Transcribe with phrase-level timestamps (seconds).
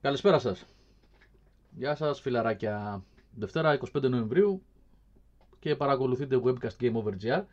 [0.00, 0.64] Καλησπέρα σας.
[1.70, 3.04] Γεια σας φιλαράκια.
[3.34, 4.62] Δευτέρα 25 Νοεμβρίου
[5.58, 7.44] και παρακολουθείτε Webcast Game Over GR.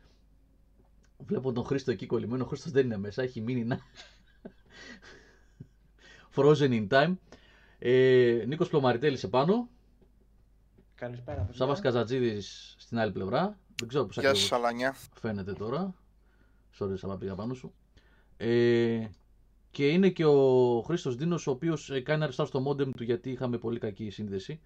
[1.18, 2.44] Βλέπω τον Χρήστο εκεί κολλημένο.
[2.44, 3.80] Ο Χρήστος δεν είναι μέσα, έχει μείνει να...
[6.36, 7.16] Frozen in time.
[7.80, 9.70] Ε, Νίκος Πλωμαριτέλης επάνω.
[10.96, 11.38] Καλησπέρα.
[11.42, 11.54] παιδιά.
[11.54, 13.58] Σάβας Καζατζίδης στην άλλη πλευρά.
[13.80, 14.96] Δεν ξέρω πώς Γεια ακριβώς σας Αλανιά.
[15.20, 15.94] φαίνεται τώρα.
[16.80, 17.74] Sorry, Σάβα, πήγα πάνω σου.
[18.38, 19.08] Ε,
[19.72, 23.30] και είναι και ο Χρήστος Δίνος, ο οποίος ε, κάνει αριστά στο modem του γιατί
[23.32, 24.60] είχαμε πολύ κακή σύνδεση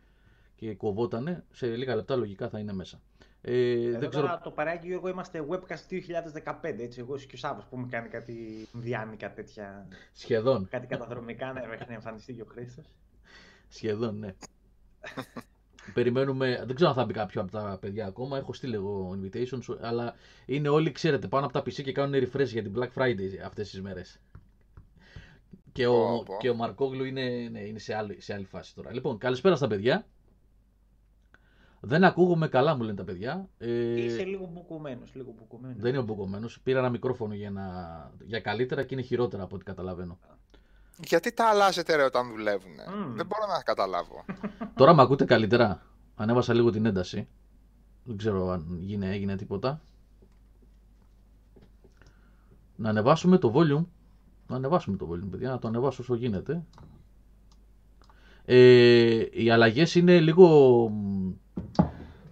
[0.56, 1.44] και κοβότανε.
[1.52, 3.02] Σε λίγα λεπτά λογικά θα είναι μέσα.
[3.42, 4.26] Ε, Εδώ δεν ξέρω...
[4.26, 5.94] τώρα το παράκι Γιώργο είμαστε webcast
[6.62, 10.68] 2015, έτσι, εγώ και ο Σάββας που μου κάνει κάτι διάνοικα τέτοια, Σχεδόν.
[10.70, 12.86] κάτι καταδρομικά ναι, μέχρι να εμφανιστεί και ο Χρήστος.
[13.68, 14.36] Σχεδόν, ναι.
[15.94, 18.38] Περιμένουμε, δεν ξέρω αν θα μπει κάποιο από τα παιδιά ακόμα.
[18.38, 20.16] Έχω στείλει εγώ invitations, αλλά
[20.46, 23.70] είναι όλοι, ξέρετε, πάνω από τα PC και κάνουν refresh για την Black Friday αυτές
[23.70, 24.20] τις μέρες.
[25.72, 26.38] Και ο, Πω, πω.
[26.40, 28.94] και ο Μαρκόγλου είναι, ναι, είναι σε, άλλη, σε άλλη φάση τώρα.
[28.94, 30.06] Λοιπόν, καλησπέρα στα παιδιά.
[31.84, 33.50] Δεν ακούγομαι καλά, μου λένε τα παιδιά.
[33.58, 35.78] Ε, Είσαι λίγο μπουκωμένος, λίγο μπουκωμένος.
[35.82, 36.48] δεν είμαι μπουκωμένο.
[36.64, 37.64] Πήρα ένα μικρόφωνο για, να,
[38.26, 40.20] για καλύτερα και είναι χειρότερα από ό,τι καταλαβαίνω.
[41.08, 42.72] Γιατί τα αλλάζετε ρε όταν δουλεύουν.
[42.72, 43.16] Μμμ.
[43.16, 44.26] Δεν μπορώ να καταλάβω.
[44.76, 45.82] Τώρα με ακούτε καλύτερα.
[46.16, 47.28] Ανέβασα λίγο την ένταση.
[48.04, 49.82] Δεν ξέρω αν γίνε, έγινε τίποτα.
[52.76, 53.86] Να ανεβάσουμε το volume.
[54.52, 55.50] Να ανεβάσουμε το volume, παιδιά.
[55.50, 56.64] Να το ανεβάσω όσο γίνεται.
[58.46, 60.48] Ε, οι αλλαγές είναι λίγο...
[60.90, 61.32] μ,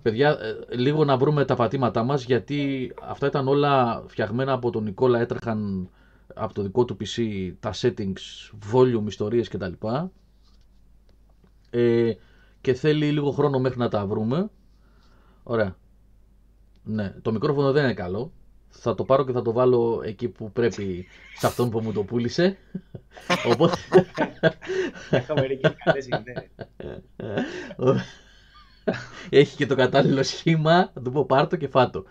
[0.02, 4.84] Παιδιά, ε, λίγο να βρούμε τα πατήματά μας γιατί αυτά ήταν όλα φτιαγμένα από τον
[4.84, 5.90] Νικόλα, έτρεχαν
[6.36, 9.72] από το δικό του PC τα settings, volume, ιστορίες κτλ.
[11.70, 12.12] Ε,
[12.62, 14.50] και θέλει λίγο χρόνο μέχρι να τα βρούμε.
[15.44, 15.76] Ωραία.
[16.84, 18.32] Ναι, το μικρόφωνο δεν είναι καλό.
[18.70, 21.08] Θα το πάρω και θα το βάλω εκεί που πρέπει
[21.38, 22.58] σε αυτόν που μου το πούλησε.
[23.46, 23.78] Οπότε...
[25.10, 26.50] Έχω μερικές καλές ιδέες.
[29.30, 30.92] Έχει και το κατάλληλο σχήμα.
[30.94, 32.04] Θα του πω πάρ' το και φάτο.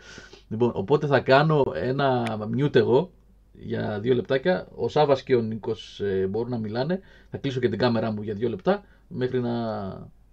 [0.48, 3.10] Λοιπόν, οπότε θα κάνω ένα mute εγώ
[3.52, 4.68] για δύο λεπτάκια.
[4.74, 7.00] Ο Σάβας και ο Νίκος ε, μπορούν να μιλάνε.
[7.30, 9.50] Θα κλείσω και την κάμερά μου για δύο λεπτά μέχρι να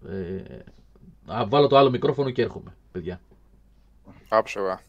[0.10, 0.44] ε,
[1.26, 3.22] να βάλω το άλλο μικρόφωνο και έρχομαι, παιδιά.
[4.30, 4.82] Άψογα.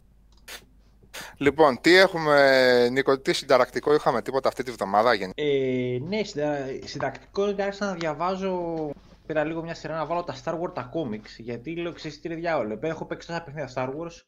[1.37, 5.42] Λοιπόν, τι έχουμε, Νίκο, τι συνταρακτικό είχαμε τίποτα αυτή τη βδομάδα γενικά.
[5.42, 8.90] Ε, ναι, συντα- συντακτικό άρχισα να διαβάζω.
[9.26, 11.28] Πήρα λίγο μια σειρά να βάλω τα Star Wars τα comics.
[11.38, 12.78] Γιατί λέω ξέρεις τι ρε διάολο.
[12.82, 14.20] Έχω παίξει τόσα παιχνίδια Star Wars.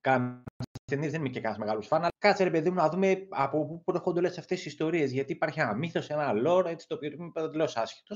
[0.00, 0.42] Κάνα
[0.84, 2.00] ταινίες δεν είμαι και κανένας μεγάλος φαν.
[2.00, 5.12] Αλλά κάτσε ρε παιδί μου να δούμε από πού προέρχονται όλες αυτές τι ιστορίες.
[5.12, 8.14] Γιατί υπάρχει ένα μύθος, ένα lore, έτσι το οποίο είμαι παντελώ άσχετο.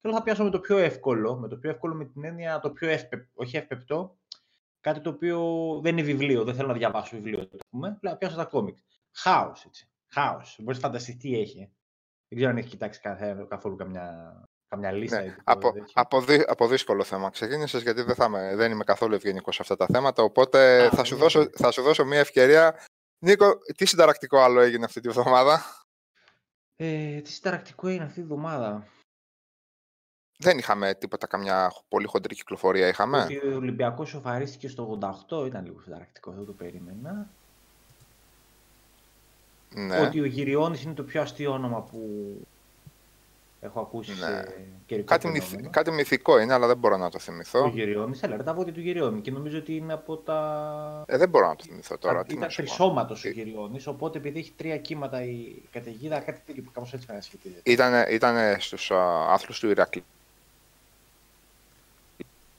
[0.00, 1.36] Και λέω θα πιάσω με το πιο εύκολο.
[1.36, 3.30] Με το πιο εύκολο με την έννοια το πιο εύπεπτο.
[3.34, 4.18] Όχι εύπεπτο.
[4.80, 5.38] Κάτι το οποίο
[5.82, 6.44] δεν είναι βιβλίο.
[6.44, 7.48] Δεν θέλω να διαβάσω βιβλίο.
[7.48, 7.98] Το πούμε.
[8.02, 8.82] Λέω να πιάσω τα comics.
[9.16, 9.88] Χάος έτσι.
[10.12, 10.56] Χάος.
[10.60, 11.58] Μπορείς να φανταστείς τι έχει.
[12.28, 14.34] Δεν ξέρω αν έχεις κοιτάξει καθ- καθόλου καμιά,
[14.68, 15.20] καμιά λίστα.
[15.20, 15.92] Ναι, ή τίποτα από, τέτοιο.
[15.94, 19.62] από, δύ- από δύσκολο θέμα ξεκίνησες γιατί δεν, θα είμαι, δεν είμαι καθόλου ευγενικός σε
[19.62, 20.22] αυτά τα θέματα.
[20.22, 21.20] Οπότε Α, θα, σου ναι.
[21.20, 22.84] δώσω, θα σου δώσω μια ευκαιρία.
[23.24, 25.62] Νίκο, τι συνταρακτικό άλλο έγινε αυτή τη βδομάδα;
[26.76, 28.86] Ε, τι συνταρακτικό είναι αυτή τη βδομάδα;
[30.42, 33.22] Δεν είχαμε τίποτα, καμιά πολύ χοντρή κυκλοφορία είχαμε.
[33.22, 34.98] Ότι ο Ολυμπιακός σοφαρίστηκε στο
[35.30, 37.28] 88 ήταν λίγο συνταρακτικό, δεν το περίμενα.
[39.74, 40.00] Ναι.
[40.00, 42.00] Ότι ο Γυριώνης είναι το πιο αστείο όνομα που
[43.60, 44.16] έχω ακούσει Ναι.
[44.16, 44.54] σε
[44.86, 45.56] καιρικό Κάτι, φαινόμενο.
[45.60, 47.68] μυθ- κάτι μυθικό είναι, αλλά δεν μπορώ να το Ο θυμηθώ.
[47.68, 51.04] Γυριώνης, αλλά ρε, τα βόδια του Γυριώνη και νομίζω ότι είναι από τα...
[51.06, 52.22] Ε, δεν μπορώ να το θυμηθώ τώρα.
[52.24, 52.66] Τι ήταν να σου πω.
[52.66, 56.92] τρισώματος ο Ε, Γυριώνης, οπότε επειδή έχει τρία κύματα η καταιγίδα, κάτι τέτοιο που κάπως
[56.92, 57.70] έτσι με σχετίζεται.
[57.70, 60.04] Ήταν, ήτανε στους α, άθλους του Ηρακλή.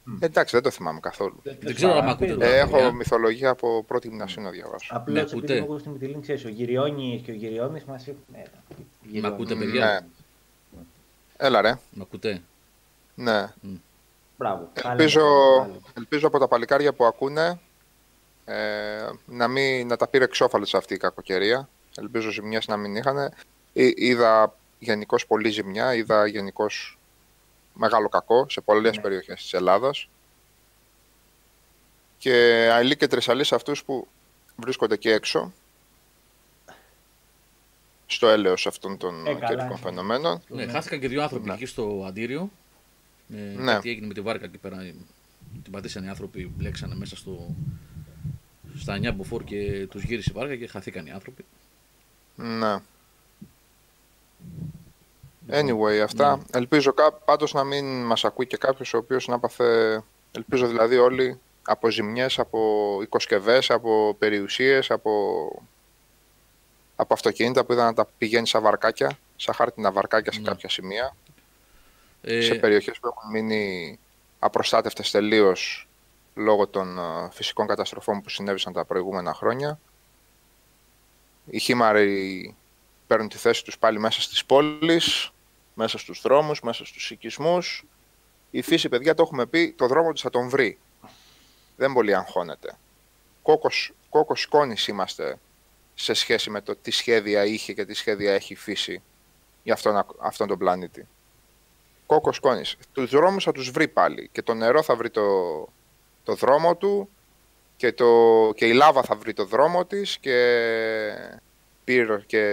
[0.03, 0.17] Μμ.
[0.19, 1.35] Εντάξει, δεν το θυμάμαι καθόλου.
[1.43, 2.45] Δεν ξέρω αν μ' ακούτε τώρα.
[2.45, 2.91] Ε, έχω παιδιά.
[2.91, 4.87] μυθολογία από πρώτη γυμνασίου να διαβάσω.
[4.95, 8.07] Απλώς Με επειδή ακούτε; είμαι εγώ στη Μυτιλίνη, ξέρεις, ο Γυριώνης και ο Γυριώνης μας
[8.07, 8.19] έχουν...
[8.31, 9.79] Ναι, Μ' ακούτε, Γυριώνης.
[9.81, 10.07] παιδιά.
[11.37, 11.77] Έλα ρε.
[11.91, 12.41] Μ' ακούτε.
[13.15, 13.47] Ναι.
[14.37, 14.69] Μπράβο.
[14.83, 15.21] Ελπίζω,
[15.59, 15.79] Πάλι.
[15.97, 17.59] ελπίζω από τα παλικάρια που ακούνε
[18.45, 18.55] ε,
[19.25, 21.69] να, μην, να τα πήρε εξώφαλες αυτή η κακοκαιρία.
[21.97, 23.31] Ελπίζω ζημιές να μην είχαν.
[23.73, 26.97] Είδα γενικώς πολύ ζημιά, είδα γενικώς
[27.81, 29.01] μεγάλο κακό σε πολλές Ναι.
[29.01, 30.07] περιοχές της Ελλάδας.
[32.17, 32.33] Και
[32.73, 34.07] αηλή και τρισαλή σε αυτούς που
[34.55, 35.53] βρίσκονται και έξω
[38.05, 39.75] στο έλεος αυτών των Ε, καλά, καιρικών ναι.
[39.77, 40.41] φαινομένων.
[40.47, 40.71] Ναι, Ναι.
[40.71, 41.53] χάθηκαν και δύο άνθρωποι Ναι.
[41.53, 42.49] εκεί στο αντίριο.
[43.35, 43.71] Ε, Ναι.
[43.73, 44.77] Κάτι έγινε με τη βάρκα εκεί πέρα.
[45.63, 47.55] Την πατήσανε οι άνθρωποι, μπλέξανε μέσα στο,
[48.77, 51.45] στα 9 μποφόρ και τους γύρισε η βάρκα και χαθήκαν οι άνθρωποι.
[52.35, 52.75] Ναι.
[55.49, 56.41] Anyway, αυτά.
[56.53, 57.11] Ελπίζω κά...
[57.11, 61.89] πάντως να μην μας ακούει και κάποιος ο οποίος να πάθε, ελπίζω δηλαδή όλοι, από
[61.89, 65.11] ζημιές, από οικοσκευές, από περιουσίες, από,
[66.95, 70.47] από αυτοκίνητα που είδα να τα πηγαίνει σαν βαρκάκια, σαν χάρτινα βαρκάκια σε Ναι.
[70.47, 71.15] κάποια σημεία.
[72.21, 72.41] Ε...
[72.41, 73.99] Σε περιοχές που έχουν μείνει
[74.39, 75.87] απροστάτευτες τελείως
[76.35, 79.79] λόγω των ε, φυσικών καταστροφών που συνέβησαν τα προηγούμενα χρόνια.
[81.45, 82.55] Οι χήμαροι
[83.11, 85.31] παίρνουν τη θέση τους πάλι μέσα στις πόλεις,
[85.73, 87.85] μέσα στους δρόμους, μέσα στους οικισμούς.
[88.51, 90.79] Η φύση, παιδιά, το έχουμε πει, το δρόμο της θα τον βρει.
[91.77, 92.77] Δεν πολύ αγχώνεται.
[93.41, 95.39] Κόκος, κόκος σκόνης είμαστε
[95.93, 99.01] σε σχέση με το τι σχέδια είχε και τι σχέδια έχει η φύση
[99.63, 101.07] για αυτόν, αυτόν τον πλανήτη.
[102.05, 102.77] Κόκος σκόνης.
[102.91, 105.21] Τους δρόμους θα τους βρει πάλι και το νερό θα βρει το,
[106.23, 107.09] το δρόμο του
[107.77, 110.37] και, το, και η λάβα θα βρει το δρόμο της και
[111.83, 112.43] πύρο και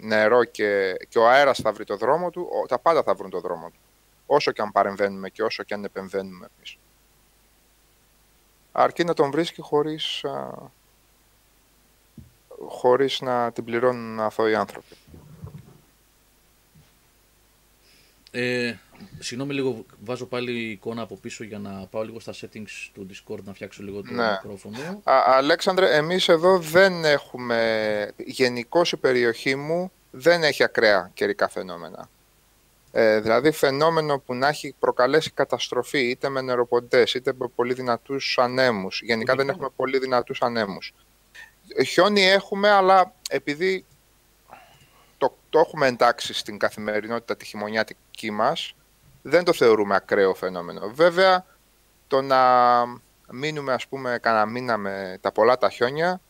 [0.00, 3.40] νερό και, και ο αέρας θα βρει το δρόμο του, τα πάντα θα βρουν το
[3.40, 3.78] δρόμο του.
[4.26, 6.78] Όσο και αν παρεμβαίνουμε και όσο και αν επεμβαίνουμε εμείς.
[8.72, 10.54] Αρκεί να τον βρίσκει χωρίς, α,
[12.68, 14.96] χωρίς να την πληρώνουν αθώοι άνθρωποι.
[18.30, 18.74] Ε,
[19.18, 23.42] Συγγνώμη λίγο, βάζω πάλι εικόνα από πίσω για να πάω λίγο στα settings του Discord
[23.44, 24.30] να φτιάξω λίγο το ναι.
[24.30, 25.02] μικρόφωνο.
[25.04, 32.08] Α, Αλέξανδρε, εμείς εδώ δεν έχουμε, γενικώ η περιοχή μου δεν έχει ακραία καιρικά φαινόμενα.
[32.92, 38.38] Ε, δηλαδή φαινόμενο που να έχει προκαλέσει καταστροφή είτε με νεροποντές είτε με πολύ δυνατούς
[38.38, 39.00] ανέμους.
[39.02, 40.94] Γενικά δεν έχουμε πολύ δυνατούς ανέμους.
[41.86, 43.84] Χιόνι έχουμε, αλλά επειδή
[45.18, 48.74] το, το έχουμε εντάξει στην καθημερινότητα τη χειμωνιάτικη μας,
[49.28, 50.90] δεν το θεωρούμε ακραίο φαινόμενο.
[50.94, 51.44] Βέβαια,
[52.06, 52.38] το να
[53.30, 56.20] μείνουμε ας πούμε κανένα μήνα με τα πολλά τα χιόνια,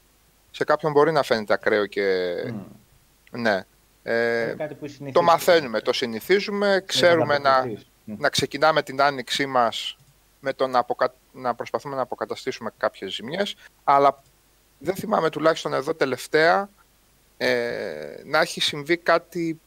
[0.51, 2.35] σε κάποιον μπορεί να φαίνεται ακραίο και...
[3.31, 3.65] Ναι.
[4.03, 4.55] Ε,
[5.13, 7.71] το μαθαίνουμε, το συνηθίζουμε, ξέρουμε να,
[8.05, 9.97] να ξεκινάμε την άνοιξή μας
[10.41, 10.85] με το να,
[11.33, 14.23] να προσπαθούμε να αποκαταστήσουμε κάποιες ζημιές, αλλά
[14.79, 16.69] δεν θυμάμαι τουλάχιστον εδώ τελευταία
[17.37, 19.61] ε, να έχει συμβεί κάτι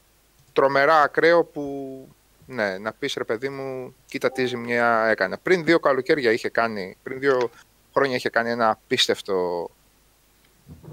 [0.54, 2.08] τρομερά ακραίο που
[2.50, 5.38] ναι, να πεις ρε παιδί μου, κοίτα τι ζημιά έκανε.
[5.38, 7.50] Πριν δύο καλοκαίρια είχε κάνει, πριν δύο
[7.94, 9.70] χρόνια είχε κάνει ένα απίστευτο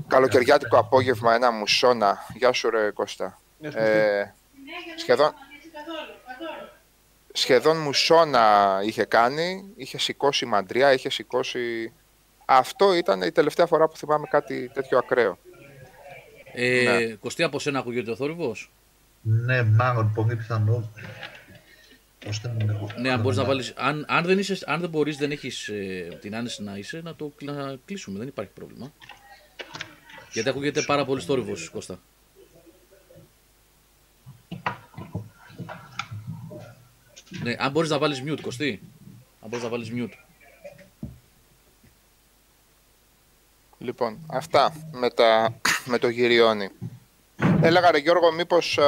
[0.06, 2.18] καλοκαιριάτικο απόγευμα, ένα μουσόνα.
[2.34, 3.40] Γεια σου ρε Κώστα.
[3.60, 4.24] Ε,
[4.96, 5.32] σχεδόν,
[7.32, 11.92] σχεδόν μουσόνα είχε κάνει, είχε σηκώσει μαντριά, είχε σηκώσει...
[12.44, 15.38] Αυτό ήταν η τελευταία φορά που θυμάμαι κάτι τέτοιο ακραίο.
[16.52, 17.14] Ε, ναι.
[17.14, 18.70] Κωστή, από σένα ακούγεται ο θόρυβος;
[19.22, 20.88] Ναι, μάλλον πολύ πιθανός.
[22.98, 26.18] Ναι, αν μπορείς να βάλεις, αν, αν δεν, είσαι, αν δεν μπορείς, δεν έχεις ε,
[26.20, 28.92] την άνεση να είσαι, να το να κλείσουμε, δεν υπάρχει πρόβλημα.
[30.32, 31.98] Γιατί ακούγεται πάρα πολύ θόρυβος, Κώστα.
[37.42, 38.80] Ναι, αν μπορείς να βάλεις mute, Κωστή.
[39.42, 40.12] Αν μπορείς να βάλεις mute.
[43.78, 46.68] Λοιπόν, αυτά με, τα, με το γυριόνι.
[47.62, 48.82] Έλεγα ρε Γιώργο, μήπως, ε,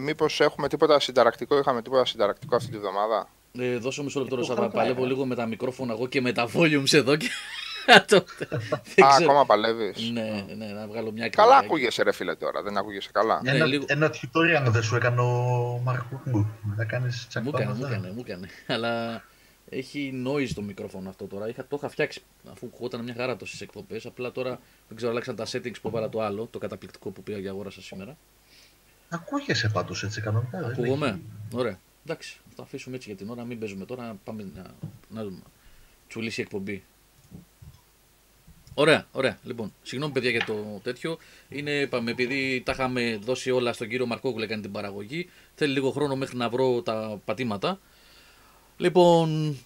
[0.00, 4.68] μήπως έχουμε τίποτα συνταρακτικό, είχαμε τίποτα συνταρακτικό αυτή τη βδομάδα; Ε, δώσε μισό λεπτό, θα
[4.68, 7.28] παλεύω λίγο με τα μικρόφωνα εγώ και με τα volumes εδώ και...
[9.04, 12.62] Α, ακόμα παλεύεις; Ναι, ναι, να βγάλω μια Καλά ακούγεσαι, ρε φίλε τώρα.
[12.62, 13.40] Δεν ακούγεσαι καλά.
[13.44, 13.84] Ένα, ναι, λίγο...
[13.88, 16.46] ένα tutorial δεν σου έκανε ο Μαρκούκου.
[16.76, 18.48] Να κάνεις Μου έκανε, μου έκανε, μου έκανε.
[18.66, 19.22] Αλλά
[19.68, 21.48] έχει noise το μικρόφωνο αυτό τώρα.
[21.48, 24.06] Είχα, το είχα φτιάξει αφού κουγόταν μια χαρά τόσες εκπομπές.
[24.06, 27.38] Απλά τώρα δεν ξέρω, αλλάξαν τα settings που έβαλα το άλλο, το καταπληκτικό που πήγα
[27.38, 28.16] για αγόρασα σήμερα.
[29.08, 30.58] Ακούγεσαι πάντως έτσι κανονικά.
[30.58, 31.20] Ακούγομαι.
[31.52, 31.78] Ωραία.
[32.04, 33.44] Εντάξει, θα το αφήσουμε έτσι για την ώρα.
[33.44, 34.16] Μην παίζουμε τώρα.
[34.24, 34.74] Πάμε να,
[35.08, 35.40] να δούμε.
[36.08, 36.82] Τσουλήσει η εκπομπή.
[38.78, 39.38] Ωραία, ωραία.
[39.44, 41.18] Λοιπόν, συγγνώμη παιδιά για το τέτοιο.
[41.48, 45.30] Είναι, είπαμε, επειδή τα είχαμε δώσει όλα στον κύριο Μαρκόκουλ έκανε την παραγωγή.
[45.54, 47.80] Θέλει λίγο χρόνο μέχρι να βρω τα πατήματα.
[48.76, 49.56] Λοιπόν,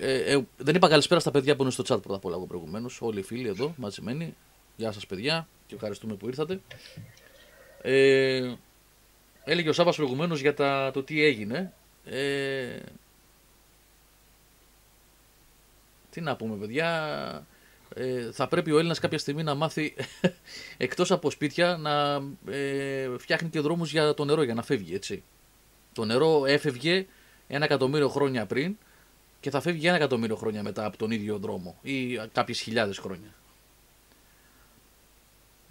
[0.00, 2.46] ε, ε, δεν είπα καλησπέρα στα παιδιά που είναι στο chat πρώτα απ' όλα εγώ
[2.46, 2.98] προηγουμένως.
[3.00, 4.34] Όλοι οι φίλοι εδώ μαζεμένοι.
[4.76, 6.60] Γεια σας, παιδιά, και ευχαριστούμε που ήρθατε.
[7.86, 8.54] Ε,
[9.44, 11.72] έλεγε ο Σάβα προηγουμένως για τα, το τι έγινε.
[12.04, 12.78] Ε,
[16.10, 17.46] τι να πούμε, παιδιά.
[17.94, 19.94] Ε, θα πρέπει ο Έλληνας κάποια στιγμή να μάθει
[20.76, 25.22] εκτός από σπίτια να ε, φτιάχνει και δρόμους για το νερό για να φεύγει έτσι.
[25.92, 27.06] Το νερό έφευγε
[27.48, 28.76] ένα εκατομμύριο χρόνια πριν
[29.40, 33.34] και θα φεύγει ένα εκατομμύριο χρόνια μετά από τον ίδιο δρόμο ή κάποιες χιλιάδες χρόνια.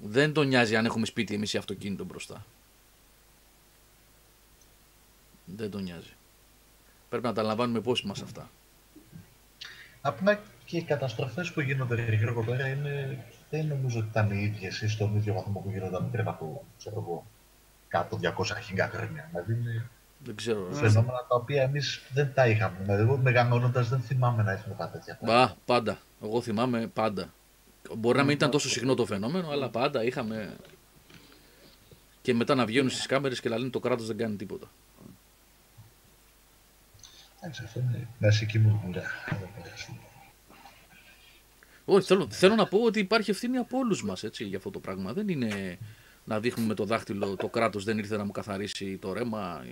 [0.05, 2.45] Δεν τον νοιάζει αν έχουμε σπίτι εμείς ή αυτοκίνητο μπροστά.
[5.45, 6.13] Δεν τον νοιάζει.
[7.09, 8.49] Πρέπει να τα λαμβάνουμε υπόψη μας αυτά.
[10.01, 14.81] Απλά και οι καταστροφές που γίνονται γύρω πέρα είναι, δεν νομίζω ότι ήταν οι ίδιες
[14.81, 17.25] ή στον ίδιο βαθμό που γίνονταν πριν από, ξέρω εγώ,
[17.87, 19.27] κάτω 200 χιλιά χρόνια.
[19.31, 19.89] Δηλαδή είναι
[20.23, 20.67] δεν ξέρω.
[20.71, 22.77] Φαινόμενα τα οποία εμείς δεν τα είχαμε.
[22.81, 25.19] Δηλαδή, εγώ μεγαλώνοντας δεν θυμάμαι να έχουμε κάτι τέτοια.
[25.21, 25.97] Μπα, πάντα.
[26.23, 27.33] Εγώ θυμάμαι πάντα.
[27.97, 30.57] Μπορεί να μην ήταν τόσο συχνό το φαινόμενο, αλλά πάντα είχαμε.
[32.21, 34.71] και μετά να βγαίνουν στις κάμερες και να λένε το κράτος δεν κάνει τίποτα.
[37.39, 39.03] Εντάξει, αυτό είναι κλασική μουρμουρά.
[41.85, 45.13] Όχι, θέλω, θέλω να πω ότι υπάρχει ευθύνη από όλους μας για αυτό το πράγμα.
[45.13, 45.77] Δεν είναι
[46.23, 49.65] να δείχνουμε με το δάχτυλο το κράτος δεν ήρθε να μου καθαρίσει το ρέμα.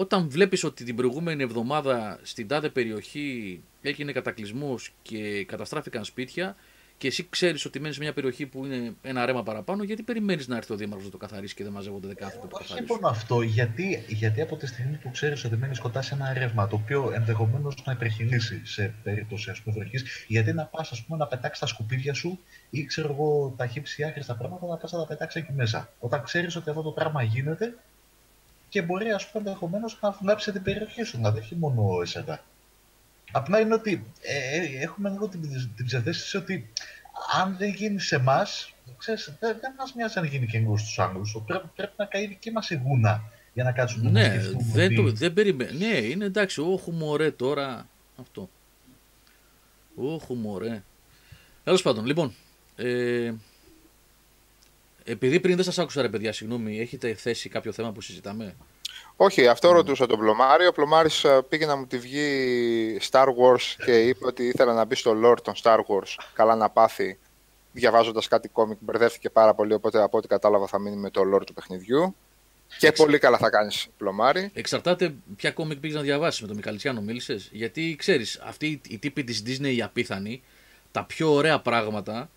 [0.00, 6.56] Όταν βλέπεις ότι την προηγούμενη εβδομάδα στην τάδε περιοχή έγινε κατακλυσμός και καταστράφηκαν σπίτια,
[6.98, 10.48] και εσύ ξέρεις ότι μένεις σε μια περιοχή που είναι ένα ρέμα παραπάνω, γιατί περιμένεις
[10.48, 12.92] να έρθει ο Δήμαρχος να το καθαρίσει και δεν μαζεύονται δεκάθρωποι που το καθαρίσουν; Όχι
[12.92, 16.68] μόνο αυτό, γιατί, γιατί από τη στιγμή που ξέρεις ότι μένεις κοντά σε ένα ρεύμα
[16.68, 21.58] το οποίο ενδεχομένως να υπερχειλήσει σε περίπτωση ας πούμε, βροχής, γιατί να πας να πετάξεις
[21.58, 22.38] τα σκουπίδια σου
[22.70, 25.92] ή ξέρω εγώ τα χύψη άχρηστα πράγματα να πας να τα πετάξεις εκεί μέσα.
[25.98, 27.74] Όταν ξέρεις ότι αυτό το πράγμα γίνεται
[28.68, 32.44] και μπορεί ας πούμε ενδεχομένως να βλάψει την περιοχή σου, να δεν μόνο εσένα.
[33.32, 35.40] Απλά είναι ότι ε, ε, έχουμε λίγο την,
[35.76, 36.72] την ψευδέστηση ότι
[37.40, 39.16] αν δεν γίνει σε εμάς, δεν,
[39.60, 41.36] δεν μας μοιάζει αν γίνει και εγώ στους Άγγλους.
[41.46, 43.22] Πρέπει, πρέπει να καεί δική μας η γούνα
[43.54, 44.62] για να κάτσουμε ναι, να σκεφτούμε.
[44.72, 45.78] Δεν, το, δεν περιμένει.
[45.78, 47.88] Ναι, είναι εντάξει, όχου μωρέ τώρα
[48.20, 48.48] αυτό.
[49.96, 50.82] Όχου μωρέ.
[51.64, 52.34] Τέλος πάντων, λοιπόν.
[52.76, 53.32] Ε,
[55.08, 58.56] επειδή πριν δεν σας άκουσα ρε παιδιά, συγγνώμη, έχετε θέσει κάποιο θέμα που συζητάμε;
[59.16, 59.72] Όχι, αυτό mm.
[59.72, 60.66] ρωτούσα τον Πλωμάρη.
[60.66, 64.84] Ο Πλωμάρης ε, πήγε να μου τη βγει Star Wars και είπε ότι ήθελα να
[64.84, 66.14] μπει στο lore των Star Wars.
[66.34, 67.18] Καλά να πάθει.
[67.72, 69.72] Διαβάζοντας κάτι κόμικ, μπερδεύτηκε πάρα πολύ.
[69.72, 72.14] Οπότε από ό,τι κατάλαβα θα μείνει με το lore του παιχνιδιού.
[72.78, 74.50] Και πολύ καλά θα κάνεις, Πλωμάρη.
[74.54, 76.40] Εξαρτάται ποια κόμικ πήγες να διαβάσεις.
[76.40, 80.42] Με τον Μιχαλητσιάνο μίλησες; Γιατί ξέρεις, αυτή η τύπη της Disney η απίθανη,
[80.90, 82.30] τα πιο ωραία πράγματα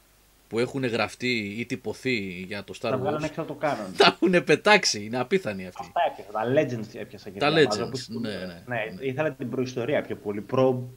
[0.52, 2.92] που έχουν γραφτεί ή τυπωθεί για το Star Wars.
[2.92, 3.86] Τα βγάλανε έξω το κάνον.
[3.98, 5.82] Τα έχουν πετάξει, είναι απίθανοι αυτοί.
[5.82, 9.06] Αυτά έπιασα, τα Legends έπιασα και τα Legends, ναι, ναι, ναι, ναι.
[9.06, 10.42] Ήθελα την προϊστορία πιο πολύ.
[10.42, 10.90] Προ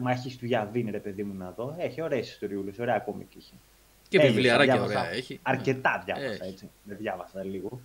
[0.00, 1.74] μάχη του Γιαβίνη, ρε παιδί μου να δω.
[1.78, 3.54] Έχει ωραίες ιστοριούλες, ωραία κόμικ είχε.
[4.08, 5.40] Και βιβλιαράκια ωραία έχει.
[5.42, 6.70] Αρκετά διάβασα έτσι.
[6.82, 7.80] Δεν διάβασα λίγο.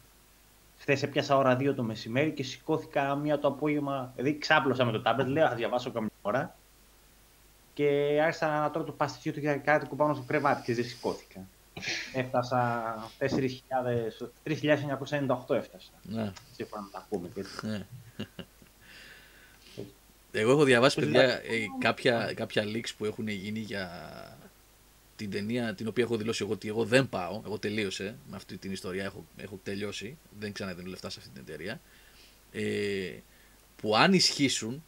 [0.78, 4.12] Χθες έπιασα ώρα 2 το μεσημέρι και σηκώθηκα μία το απόγευμα.
[4.16, 6.56] Δηλαδή ξάπλωσα με το τάμπλετ, λέω θα διαβάσω καμιά ώρα
[7.74, 10.86] και άρχισα να τρώω το παστιτσίο του και κάτι που πάνω στο κρεβάτι και δεν
[10.86, 11.48] σηκώθηκα.
[12.14, 13.28] Έφτασα 3.998
[15.50, 15.92] έφτασα.
[16.04, 16.34] Ναι.
[16.56, 17.86] Σύμφωνα με τα πούμε και ναι.
[20.36, 23.90] Εγώ έχω διαβάσει παιδιά ε, κάποια, κάποια leaks που έχουν γίνει για
[25.16, 27.42] την ταινία την οποία έχω δηλώσει εγώ ότι εγώ δεν πάω.
[27.46, 29.04] Εγώ τελείωσε με αυτή την ιστορία.
[29.04, 30.18] Έχω, έχω τελειώσει.
[30.40, 31.82] Δεν ξαναδίνω λεφτά σε αυτή την εταιρεία.
[32.52, 33.12] Ε,
[33.76, 34.84] που αν ισχύσουν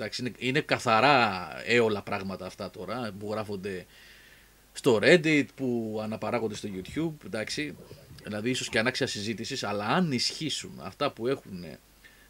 [0.00, 3.86] Εντάξει, είναι, είναι καθαρά έολα πράγματα αυτά τώρα που γράφονται
[4.72, 7.24] στο Reddit, που αναπαράγονται στο YouTube.
[7.26, 7.76] Εντάξει,
[8.22, 11.64] δηλαδή ίσως και ανάξια συζήτησης, αλλά αν ισχύσουν αυτά που έχουν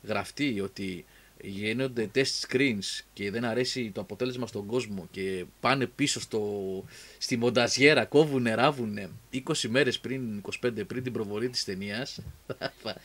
[0.02, 1.04] γραφτεί ότι
[1.42, 6.84] γίνονται test screens και δεν αρέσει το αποτέλεσμα στον κόσμο και πάνε πίσω στο,
[7.18, 8.98] στη μονταζιέρα, κόβουν, ράβουν
[9.32, 12.20] 20 μέρες πριν, 25 πριν την προβολή της ταινίας,
[12.82, 12.96] θα,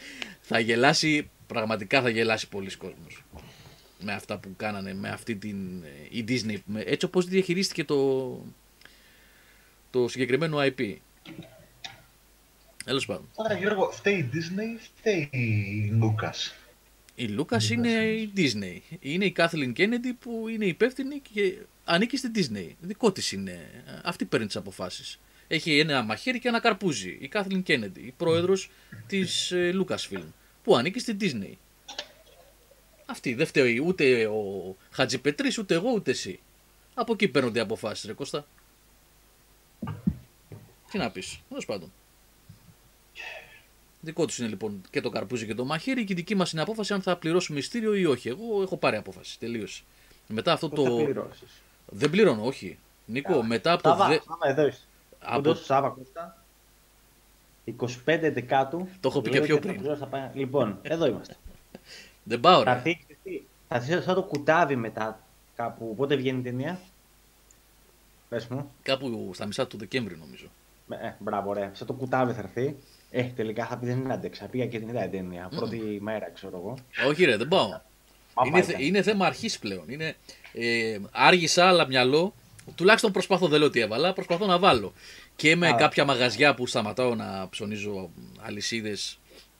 [0.41, 3.23] θα γελάσει, πραγματικά θα γελάσει πολλοί κόσμος
[4.05, 8.41] με αυτά που κάνανε με αυτή την η Disney έτσι όπως διαχειρίστηκε το,
[9.89, 10.95] το συγκεκριμένο IP.
[12.85, 13.29] Τέλος πάντων.
[13.35, 16.53] Τώρα Γιώργο, φταίει η Disney, φταίει η Lucas.
[17.15, 18.95] Η Lucas είναι η Disney.
[18.99, 22.67] Είναι η Kathleen Kennedy που είναι υπεύθυνη και ανήκει στη Disney.
[22.79, 23.69] Δικό της είναι.
[24.03, 25.19] Αυτή παίρνει τις αποφάσεις.
[25.47, 27.09] Έχει ένα μαχαίρι και ένα καρπούζι.
[27.09, 28.69] Η Kathleen Kennedy, η πρόεδρος
[29.07, 30.25] της ε, Lucasfilm,
[30.63, 31.53] που ανήκει στη Disney.
[33.05, 36.39] Αυτή δεν φταίει ούτε ο Χατζηπετρή, ούτε εγώ, ούτε εσύ.
[36.93, 38.45] Από εκεί παίρνονται οι αποφάσεις, ρε Κώστα.
[40.91, 41.91] Τι να πεις, τέλος πάντων.
[44.01, 46.61] Δικό τους είναι λοιπόν και το καρπούζι και το μαχαίρι και η δική μας είναι
[46.61, 48.29] απόφαση αν θα πληρώσουμε μυστήριο ή όχι.
[48.29, 49.39] Εγώ έχω πάρει απόφαση.
[49.39, 49.83] Τελείωσε.
[50.27, 51.07] Μετά αυτό το.
[51.85, 52.77] Δεν πληρώνω, όχι.
[53.05, 53.89] Νίκο, μετά από το.
[53.89, 54.19] Σάβα, δε...
[54.25, 54.81] Σάβα, εδώ είσαι.
[55.19, 55.53] Από...
[55.53, 56.43] Σάβα, Κώστα.
[57.65, 57.93] 25
[58.33, 58.87] Δεκάτου.
[58.99, 59.81] Το έχω πει και πιο πριν.
[60.33, 61.37] Λοιπόν, εδώ είμαστε.
[62.27, 62.81] Δεν πάω, ρε.
[63.67, 65.19] Θα έρθει σαν το κουτάβι μετά
[65.55, 65.95] κάπου.
[65.95, 66.79] Πότε βγαίνει η ταινία.
[68.29, 68.71] Πες μου.
[68.83, 70.45] Κάπου στα μισά του Δεκέμβρη νομίζω.
[70.89, 71.71] Ε, μπράβο, ρε.
[71.73, 72.75] Σαν το κουτάβι θα έρθει.
[73.11, 74.45] Ε, τελικά θα πει δεν άντεξα.
[74.45, 75.49] Πήγα και την είδα ταινία.
[75.51, 75.55] Mm.
[75.55, 76.77] Πρώτη μέρα, ξέρω εγώ.
[77.07, 77.79] Όχι, ρε, δεν πάω.
[78.45, 79.83] είναι, είναι θέμα αρχής πλέον.
[79.87, 80.15] Είναι,
[80.53, 82.33] ε, άργησα, αλλά μυαλό.
[82.75, 84.93] Τουλάχιστον προσπαθώ, δεν λέω τι έβαλα, προσπαθώ να βάλω.
[85.35, 88.09] Και με κάποια μαγαζιά που σταματάω να ψωνίζω
[88.41, 89.19] αλυσίδες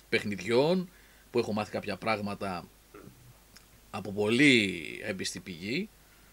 [0.10, 0.90] παιχνιδιών
[1.36, 2.68] που έχω μάθει κάποια πράγματα
[3.90, 5.90] από πολύ έμπιστη πηγή,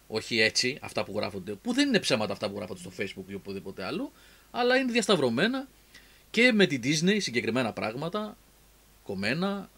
[0.06, 3.34] όχι έτσι αυτά που γράφονται, που δεν είναι ψέματα αυτά που γράφονται στο facebook ή
[3.34, 4.12] οπουδήποτε άλλο,
[4.50, 5.68] αλλά είναι διασταυρωμένα
[6.30, 8.36] και με την Disney συγκεκριμένα πράγματα,
[9.02, 9.70] κομμένα,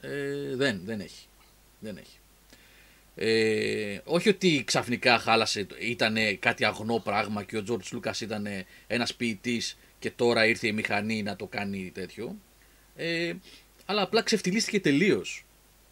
[0.00, 1.26] ε, δεν, δεν έχει.
[1.80, 2.18] Δεν έχει.
[3.14, 8.46] Ε, όχι ότι ξαφνικά χάλασε, ήταν κάτι αγνό πράγμα και ο George Lucas ήταν
[8.86, 12.36] ένας ποιητής και τώρα ήρθε η μηχανή να το κάνει τέτοιο.
[12.96, 13.32] Ε,
[13.92, 15.44] αλλά απλά ξεφτυλίστηκε τελείως.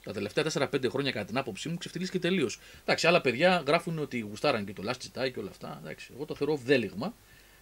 [0.05, 2.59] Τα τελευταία 4-5 χρόνια, κατά την άποψή μου, ξεφτυλίστηκε τελείως.
[2.83, 5.81] Εντάξει, άλλα παιδιά γράφουν ότι γουστάραν και το Last Jedi και όλα αυτά.
[5.83, 7.15] Εντάξει, εγώ το θεωρώ βδέλιγμα.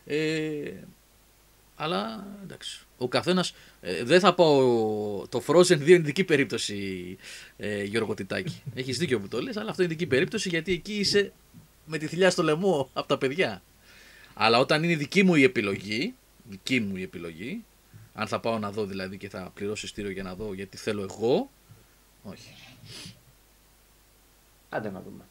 [0.07, 0.73] Ε,
[1.77, 2.81] αλλά εντάξει.
[2.99, 3.55] Ο καθένας.
[3.81, 4.47] Ε, δεν θα πω.
[5.29, 7.17] Το Frozen 2 είναι ειδική περίπτωση,
[7.57, 8.63] ε, Γιώργο Τιτάκη.
[8.75, 11.33] Έχεις δίκιο που το λες, αλλά αυτό είναι ειδική περίπτωση γιατί εκεί είσαι
[11.85, 13.63] με τη θηλιά στο λαιμό από τα παιδιά.
[14.35, 16.15] Αλλά όταν είναι δική μου η επιλογή,
[16.49, 17.65] δική μου η επιλογή,
[18.19, 21.03] αν θα πάω να δω δηλαδή και θα πληρώσω ειστήριο για να δω γιατί θέλω
[21.03, 21.51] εγώ,
[22.23, 22.55] όχι.
[24.69, 25.25] Άντε να δούμε.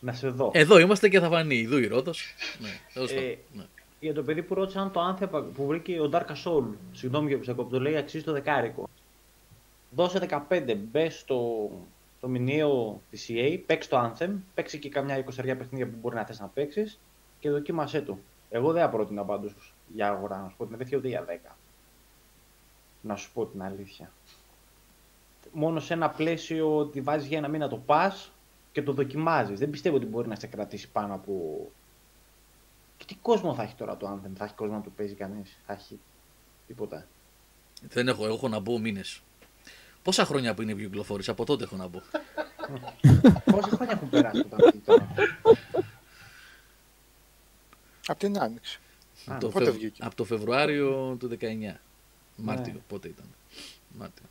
[0.00, 0.50] Να σε δω.
[0.54, 1.54] Εδώ είμαστε και θα φανεί.
[1.54, 2.34] Ιδού η Ρόδος.
[2.60, 3.64] ναι, τέλος Ε, πάντων, ναι.
[4.00, 7.38] Για το παιδί που ρώτησε αν το Anthem που βρήκε ο Dark Soul, συγγνώμη για
[7.38, 8.88] που σε κόψω, το λέει αξίζει το δεκάρικο.
[9.90, 11.70] Δώσε 15, μπε στο,
[12.18, 16.24] στο μηνιαίο της EA, παίξει το Anthem, παίξει και καμιά 20 παιχνίδια που μπορεί να
[16.24, 16.98] θες να παίξεις
[17.40, 18.18] και δοκίμασέ το.
[18.50, 21.56] Εγώ δεν θα πρότεινα πάντως για αγορά, να σου πω την αλήθεια, ούτε για 10.
[23.00, 24.12] Να σου πω την αλήθεια.
[25.52, 28.30] Μόνο σε ένα πλαίσιο ότι βάζεις για ένα μήνα το pass
[28.72, 29.58] και το δοκιμάζεις.
[29.58, 31.66] Δεν πιστεύω ότι μπορεί να σε κρατήσει πάνω από
[33.02, 35.58] και τι κόσμο θα έχει τώρα το Anthem, θα έχει κόσμο να το παίζει κανείς,
[35.66, 36.00] θα έχει
[36.66, 37.06] τίποτα.
[37.88, 39.22] Δεν έχω, έχω να μπω μήνες.
[40.02, 42.00] Πόσα χρόνια που είναι κυκλοφόρηση, από τότε έχω να μπω.
[43.52, 45.08] Πόσα χρόνια έχουν περάσει από τα τώρα;
[48.06, 48.80] Απ' την άνοιξη.
[49.26, 51.80] Α, το πότε Φευ- βγήκε; Από το Φεβρουάριο του 19.
[52.36, 52.78] Μάρτιο, Ναι.
[52.88, 53.24] πότε ήταν;
[53.98, 54.24] Μάρτιο.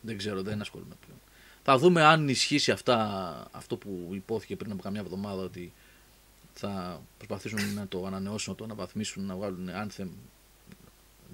[0.00, 1.18] Δεν ξέρω, δεν ασχολούμαι πλέον.
[1.62, 5.72] Θα δούμε αν ισχύσει αυτά, αυτό που ειπώθηκε πριν από καμιά εβδομάδα ότι
[6.54, 10.06] θα προσπαθήσουν να το ανανεώσουν, να το αναβαθμίσουν, να βγάλουν Anthem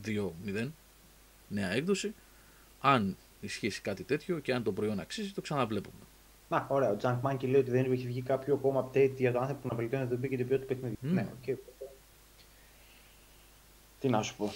[0.05, 0.69] 2.0,
[1.49, 2.15] νέα έκδοση.
[2.81, 5.95] Αν ισχύσει κάτι τέτοιο και αν το προϊόν αξίζει, το ξαναβλέπουμε.
[6.51, 6.91] Να, ωραία.
[6.91, 9.69] Ο Junk Monkey λέει ότι δεν έχει βγει κάποιο ακόμα update για το Anthem που
[9.69, 10.97] να βελτιώνει το και την ποιότητα του παιχνιδιού.
[11.01, 11.15] Μμ.
[11.15, 11.57] Ναι, οκ.
[14.01, 14.53] Τι να σου πω.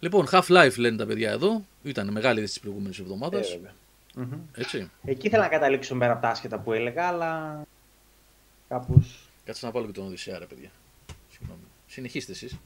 [0.00, 1.64] Λοιπόν, Half-Life λένε τα παιδιά εδώ.
[1.82, 3.50] Ήταν μεγάλη είδηση της προηγούμενης εβδομάδας.
[3.50, 3.72] Ε, βέβαια.
[4.14, 4.38] Μμμ.
[4.54, 4.90] έτσι.
[5.04, 7.62] Εκεί ήθελα να καταλήξω πέρα από τα άσχετα που έλεγα, αλλά
[8.68, 9.28] κάπως...
[9.44, 10.70] Κάτσε να βάλω και τον Οδυσσέα, ρε παιδιά.
[11.30, 11.60] Συγγνώμη.
[11.86, 12.56] Συνεχίστε εσείς.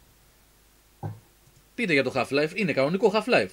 [1.75, 2.51] Πείτε για το Half-Life.
[2.55, 3.51] Είναι κανονικό Half-Life.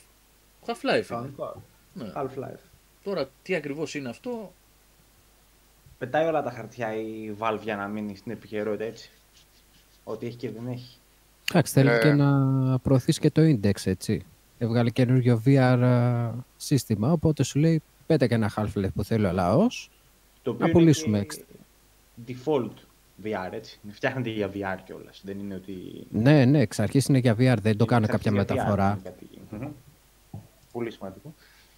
[0.65, 0.95] Half-Life.
[0.95, 1.01] είναι.
[1.01, 1.63] Κανονικό.
[1.93, 2.11] Ναι.
[2.15, 2.74] Half-Life.
[3.05, 4.51] Τώρα τι ακριβώς είναι αυτό;
[5.97, 9.09] Πετάει όλα τα χαρτιά η Valve για να μείνει στην επικαιρότητα έτσι.
[10.03, 10.97] Ό,τι έχει και δεν έχει.
[11.51, 11.99] Εντάξει, θέλει Ε.
[11.99, 14.25] και να προωθήσει και το index, έτσι.
[14.57, 19.31] Έβγαλε καινούριο VR α, σύστημα, οπότε σου λέει πέτα και ένα Half-Life που θέλει ο
[19.31, 19.89] λαός.
[20.43, 21.43] Το οποίο Να πουλήσουμε είναι και
[22.27, 22.71] default
[23.23, 23.79] VR, έτσι.
[23.91, 25.21] Φτιάχνεται για VR κιόλας.
[25.25, 25.73] Δεν είναι ότι.
[26.11, 28.63] Ναι, ναι, εξ αρχής είναι για VR, δεν το είναι κάνω εξ κάποια αρχής για
[28.63, 28.91] VR, μεταφορά.
[28.91, 29.71] είναι κάτι- Μμμ.
[30.71, 31.33] Πολύ σημαντικό.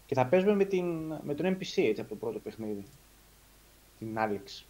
[0.07, 0.85] Και θα παίζουμε με, την,
[1.23, 2.83] με τον NPC έτσι από το πρώτο παιχνίδι.
[3.99, 4.63] Την Alex.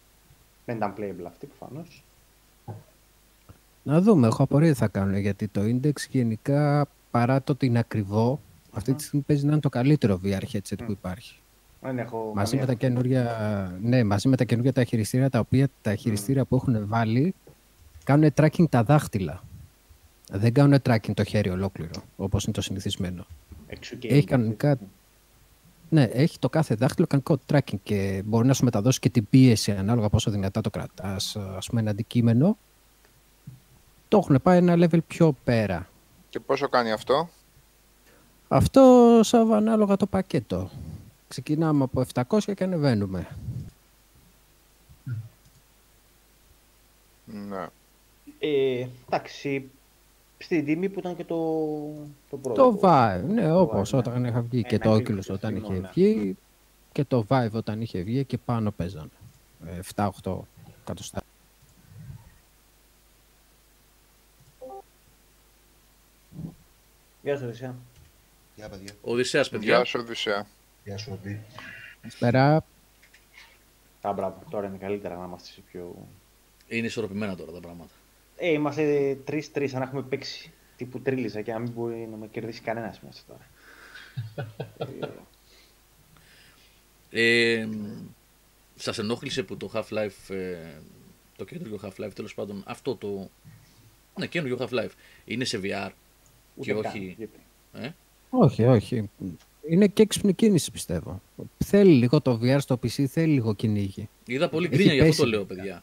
[0.64, 2.04] Δεν ήταν playable αυτή προφανώς.
[3.82, 7.78] Να δούμε, έχω απορία τι θα κάνουν, γιατί το index γενικά παρά το ότι είναι
[7.78, 8.40] ακριβό,
[8.72, 11.38] αυτή τη στιγμή παίζει να είναι το καλύτερο VR headset που υπάρχει.
[11.80, 12.32] Δεν έχω.
[12.34, 15.94] Μαζί με, καμία- τα καινούργια, ναι, μαζί με τα καινούργια τα χειριστήρια, τα οποία τα
[15.94, 17.34] χειριστήρια που έχουν βάλει
[18.04, 19.42] κάνουν tracking τα δάχτυλα.
[20.32, 23.26] Δεν κάνουν tracking το χέρι ολόκληρο, όπως είναι το συνηθισμένο.
[23.66, 24.78] Εξού και Έχει κανονικά...
[25.90, 29.72] Ναι, έχει το κάθε δάχτυλο κανονικό tracking και μπορεί να σου μεταδώσει και την πίεση
[29.72, 32.56] ανάλογα πόσο δυνατά το κρατάς, ας πούμε ένα αντικείμενο.
[34.08, 35.88] Το έχουν πάει ένα level πιο πέρα.
[36.28, 37.28] Και πόσο κάνει αυτό;
[38.48, 40.70] Αυτό σαν ανάλογα το πακέτο.
[41.28, 43.28] Ξεκινάμε από 700 και ανεβαίνουμε.
[47.24, 47.66] Ναι.
[48.38, 49.70] Ε, εντάξει.
[50.38, 51.36] Στην τιμή που ήταν και το,
[52.30, 52.62] το πρώτο.
[52.62, 54.28] Το Vive, ναι, όπως Vive, όταν ναι.
[54.28, 55.90] είχα βγει και Ένα το κλικ Oculus στο όταν φθηνό, είχε ναι.
[55.94, 56.36] βγει
[56.92, 59.08] και το Vive όταν είχε βγει και πάνω παίζανε.
[59.66, 60.38] Ε, 7-8
[60.82, 61.22] εκατοστά.
[67.22, 67.74] Γεια σου, Ρησιά.
[68.56, 68.92] Γεια παιδιά.
[69.02, 69.76] Οδυσσέας, παιδιά.
[69.76, 70.46] Γεια σου, Οδυσσέα.
[70.84, 71.40] Γεια σου, Οντί.
[72.08, 72.64] Σπέρα,
[74.00, 74.42] Α, μπράβο.
[74.50, 75.94] Τώρα είναι καλύτερα να είμαστε σε πιο.
[76.68, 77.92] Είναι ισορροπημένα τώρα τα πράγματα.
[78.40, 82.60] Ε, είμαστε τρει-τρει, αν έχουμε παίξει τύπου τρίλιζα και να μην μπορεί να με κερδίσει
[82.60, 83.46] κανένας μέσα τώρα.
[87.10, 87.68] ε, Ε,
[88.74, 90.56] σας ενόχλησε που το Half-Life, ε,
[91.36, 93.28] το καινούργιο Half-Life, τέλος πάντων, αυτό το...
[94.18, 94.90] Ναι, καινούργιο Half-Life.
[95.24, 95.90] Είναι σε VR
[96.60, 97.14] και ούτε καν, όχι...
[97.18, 97.38] γιατί.
[97.72, 97.88] Ε;
[98.30, 99.10] όχι, όχι.
[99.68, 101.22] Είναι και έξυπνη κίνηση πιστεύω.
[101.64, 104.08] Θέλει λίγο το VR στο PC, θέλει λίγο κυνήγι.
[104.26, 105.30] Είδα πολύ Έχει γκρίνια, γι' αυτό το πέσει.
[105.34, 105.82] λέω, παιδιά.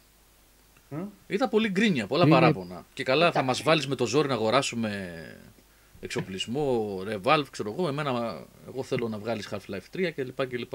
[0.90, 1.04] Μμ.
[1.28, 2.86] Είδα πολύ γκρίνια, πολλά Είναι- παράπονα.
[2.94, 5.22] Και καλά θα μας βάλεις με το ζόρι να αγοράσουμε
[6.02, 7.88] εξοπλισμό, Revolve, ξέρω εγώ.
[7.88, 10.46] Εμένα, εγώ θέλω να βγάλεις Half-Life 3 κλπ.
[10.48, 10.74] κλπ.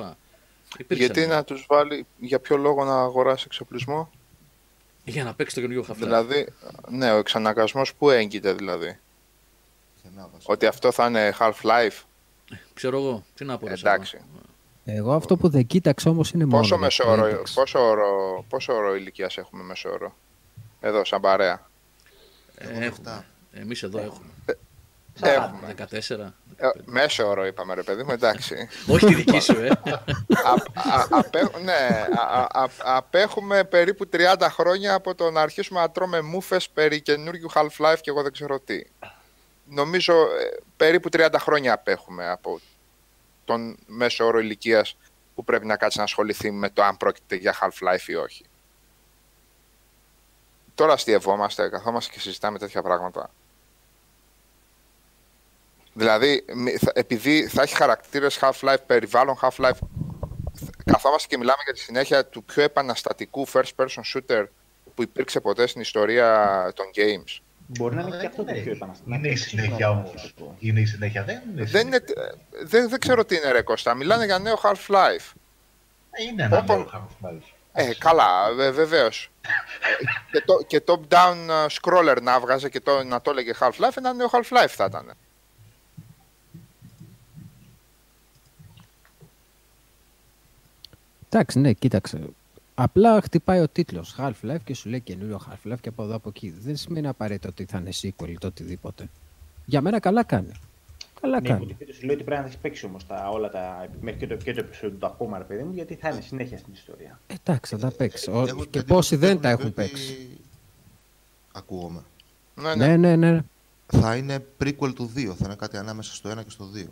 [0.79, 4.11] Υπήρξαν- Γιατί να τους βάλει, για ποιο λόγο να αγοράσει εξοπλισμό;
[5.05, 5.99] Για να παίξει το καινούργιο Half-Life.
[6.05, 6.47] Δηλαδή,
[6.89, 8.99] ναι, ο εξαναγκασμός που έγκυται δηλαδή.
[9.99, 10.53] Στενά, βασικά.
[10.53, 12.03] Ότι αυτό θα είναι Half-Life.
[12.75, 13.69] Ξέρω εγώ, τι να πω.
[13.69, 14.05] ρε, Σάβα.
[14.85, 15.03] Εντάξει.
[15.07, 16.57] Εγώ αυτό που δεν κοίταξα όμως είναι μόνο.
[16.59, 17.51] Πόσο, για μέσο το όρο, index.
[17.55, 20.15] πόσο, όρο, πόσο όρο ηλικίας έχουμε μέσο όρο;
[20.81, 21.69] Εδώ, σαν παρέα.
[22.59, 22.87] Εγώ Ε, με έχουμε.
[22.87, 23.25] αυτά.
[23.53, 24.27] Εμείς εδώ έχουμε.
[25.21, 25.75] Έχουμε.
[25.77, 26.35] 14.
[26.57, 28.69] Ε, μέσο όρο είπαμε ρε παιδί μου, εντάξει.
[28.93, 29.69] Όχι τη δική σου, ε.
[29.69, 30.51] Α,
[30.97, 35.91] α, απέ- ναι, α, α, α- απέχουμε περίπου 30 χρόνια από το να αρχίσουμε να
[35.91, 38.83] τρώμε μούφες περί καινούριου Half-Life και εγώ δεν ξέρω τι.
[39.65, 42.61] Νομίζω ε, περίπου 30 χρόνια απέχουμε από
[43.51, 44.97] τον μέσο όρο ηλικίας
[45.35, 48.45] που πρέπει να κάτσει να ασχοληθεί με το αν πρόκειται για Half-Life ή όχι.
[50.75, 53.31] Τώρα αστειευόμαστε, καθόμαστε και συζητάμε τέτοια πράγματα.
[55.93, 59.79] Δηλαδή, μη- θα- επειδή θα έχει χαρακτήρες Half-Life, περιβάλλον Half-Life,
[60.85, 64.45] καθόμαστε και μιλάμε για τη συνέχεια του πιο επαναστατικού first-person shooter
[64.95, 67.41] που υπήρξε ποτέ στην ιστορία των games.
[67.79, 69.15] Μπορεί να είναι Αλλά και αυτό το είναι- πιο επαναστατικό.
[69.17, 70.35] Είναι η συνέχεια όμως.
[70.59, 71.63] Είναι η συνέχεια, δεν είναι.
[71.63, 72.35] η Δεν, είναι, συνέχεια.
[72.65, 75.33] δεν, δεν ξέρω τι είναι ρε Κώστα, μιλάνε για νέο Half-Life.
[76.29, 77.43] Είναι ένα Όπα- νέο Half-Life.
[77.73, 79.31] Ε, καλά, βε, βεβαίως.
[79.41, 79.49] Ε,
[80.33, 84.13] και, το, και top-down ε, scroller να βγάζε και το, να το έλεγε Half-Life, ένα
[84.13, 85.13] νέο Half-Life θα ήταν.
[91.29, 92.21] Εντάξει, ναι, κοίταξε.
[92.83, 96.51] Απλά χτυπάει ο τίτλος Half-Life και σου λέει καινούριο Half-Life και από εδώ από εκεί.
[96.51, 99.09] Δεν σημαίνει απαραίτητο ότι θα είναι sequel ή το οτιδήποτε.
[99.65, 100.51] Για μένα καλά κάνει.
[101.21, 101.63] Καλά Ναι, κάνει.
[101.65, 103.89] υποτίθεται σου λέει ότι πρέπει να έχεις παίξει όμως όλα τα.
[104.01, 106.59] μέχρι και το, και το επεισόδιο του ακόμα, ρε παιδί μου, γιατί θα είναι συνέχεια
[106.59, 107.21] στην ιστορία.
[107.27, 108.29] Εντάξει, θα τα παίξεις.
[108.29, 110.29] Ο- Έχω Και την πόσοι εντύπωση δεν τα ότι έχουν πρέπει- παίξει.
[111.53, 112.03] Ακούγομαι.
[112.55, 112.87] Ναι, ναι.
[112.97, 113.41] Ναι, ναι, ναι.
[113.87, 115.35] Θα είναι prequel του 2.
[115.35, 116.87] Θα είναι κάτι ανάμεσα στο 1 και στο 2.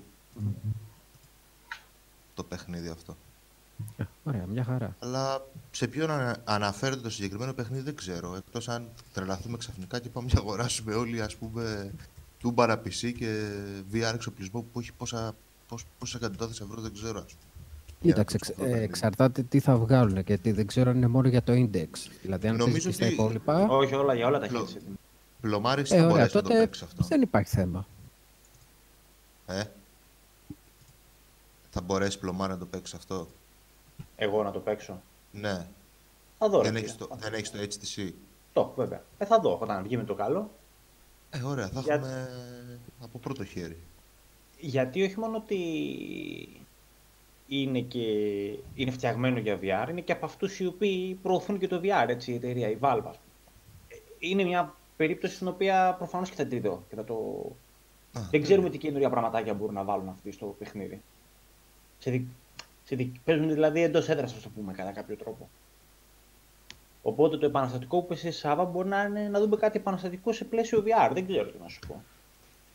[2.35, 3.17] Το παιχνίδι αυτό.
[3.97, 4.97] Ε, Ωραία, μια χαρά.
[4.99, 8.35] Αλλά σε ποιον ανα- αναφέρεται το συγκεκριμένο παιχνίδι δεν ξέρω.
[8.37, 11.93] Εκτός αν τρελαθούμε ξαφνικά και πάμε να αγοράσουμε όλοι ας πούμε
[12.39, 13.49] τούμπαρα PC και
[13.93, 15.35] VR εξοπλισμό που έχει πόσα,
[15.69, 17.19] πόσα, πόσα εκατοντάδες ευρώ δεν ξέρω.
[17.19, 17.43] Ας πούμε.
[18.01, 18.85] Κοίταξε, Για να εξ- το ε, παιχνίδι.
[18.85, 21.89] εξαρτάται τι θα βγάλουν γιατί δεν ξέρω αν είναι μόνο για το index.
[22.23, 23.67] Δηλαδή, αν Νομίζω παίζει και στα ότι- υπόλοιπα.
[23.69, 24.93] Όχι, όλα για όλα τα Λο- headset.
[25.41, 27.05] Πλωμάρης Ε, θα ωραία, μπορέσει να το τότε παίξει αυτό.
[27.05, 27.87] δεν υπάρχει θέμα.
[29.47, 29.63] Ε;
[31.71, 33.29] Θα μπορέσει πλωμάρι να το παίξει αυτό;
[34.21, 35.03] Εγώ να το παίξω.
[35.33, 35.67] Ναι.
[36.39, 36.63] Θα δω.
[36.63, 36.79] ρε δεν, φίλε.
[36.79, 38.13] έχεις το, δεν έχεις το HTC.
[38.53, 39.03] Το, βέβαια.
[39.19, 40.51] Ε, θα δω όταν βγει με το καλό.
[41.31, 43.77] Ε, ωραία, θα Για- έχουμε από πρώτο χέρι.
[44.61, 45.59] Γιατί όχι μόνο ότι
[47.49, 48.01] είναι, και,
[48.75, 52.33] είναι φτιαγμένο για VR, είναι και από αυτούς οι οποίοι προωθούν και το VR, έτσι,
[52.33, 53.03] η εταιρεία, η Valve.
[53.05, 53.33] ας πούμε.
[53.89, 56.83] Ε, Είναι μια περίπτωση στην οποία προφανώς και θα τη δω.
[56.89, 57.15] Και θα το...
[58.13, 61.03] Α, Δεν ξέρουμε τι καινούργια πραγματάκια μπορούν να βάλουν αυτοί στο παιχνίδι.
[61.99, 62.17] Σε δι...
[62.17, 62.27] Σε δι...
[63.25, 65.49] Παίζουν δηλαδή εντός έδρας, ας το πούμε, κατά κάποιο τρόπο.
[67.03, 70.45] Οπότε το επαναστατικό που είπε σε Σάβα μπορεί να είναι να δούμε κάτι επαναστατικό σε
[70.45, 71.11] πλαίσιο VR.
[71.13, 72.03] Δεν ξέρω τι να σου πω.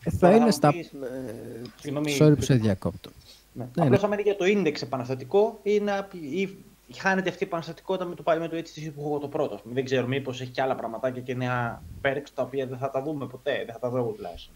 [0.04, 0.72] Ε, θα Τώρα είναι μου στα.
[0.72, 3.10] πεις- ε, Συγγνώμη, Sorry που σε διακόπτω.
[3.54, 3.68] Ναι.
[3.76, 6.08] Ναι, Απλώς άμα είναι για το index επαναστατικό ή, να...
[6.32, 6.58] ή
[6.98, 9.56] χάνεται αυτή η επαναστατικότητα με το, πάλι με το HTC που έχω εγώ το πρώτο.
[9.56, 9.74] ας πούμε.
[9.74, 13.02] Δεν ξέρω μήπως έχει και άλλα πραγματάκια και νέα perks τα οποία δεν θα τα
[13.02, 13.56] δούμε ποτέ.
[13.66, 14.54] Δεν θα τα δω εγώ τουλάχιστον.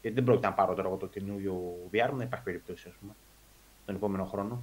[0.00, 3.12] Γιατί δεν πρόκειται να πάρω τώρα εγώ το καινούριο VR, δεν υπάρχει περίπτωση ας πούμε,
[3.90, 4.62] τον επόμενο χρόνο.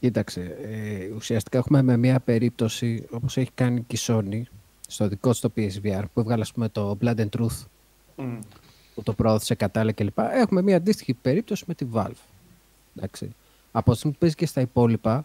[0.00, 4.42] Κοίταξε, ε, ουσιαστικά έχουμε με μια περίπτωση όπως έχει κάνει και η Sony
[4.88, 7.64] στο δικό της το PSVR που έβγαλε ας πούμε, το Blood and Truth
[8.18, 8.38] Mm.
[8.94, 10.18] που το προώθησε κατάλληλα κλπ.
[10.18, 12.10] Έχουμε μια αντίστοιχη περίπτωση με τη Valve.
[12.96, 13.34] Εντάξει.
[13.72, 15.24] Από τη στιγμή που παίζει και στα υπόλοιπα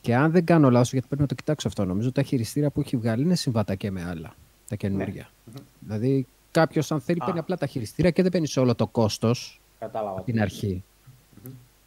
[0.00, 2.80] και αν δεν κάνω λάθος, γιατί πρέπει να το κοιτάξω αυτό, νομίζω τα χειριστήρια που
[2.80, 4.34] έχει βγάλει είναι συμβατά και με άλλα,
[4.68, 5.30] τα καινούργια.
[5.78, 7.24] Δηλαδή κάποιος αν θέλει Α.
[7.24, 10.16] παίρνει απλά τα χειριστήρια και δεν παίρνει σε όλο το κόστος Κατάλαβα.
[10.16, 10.82] από την αρχή.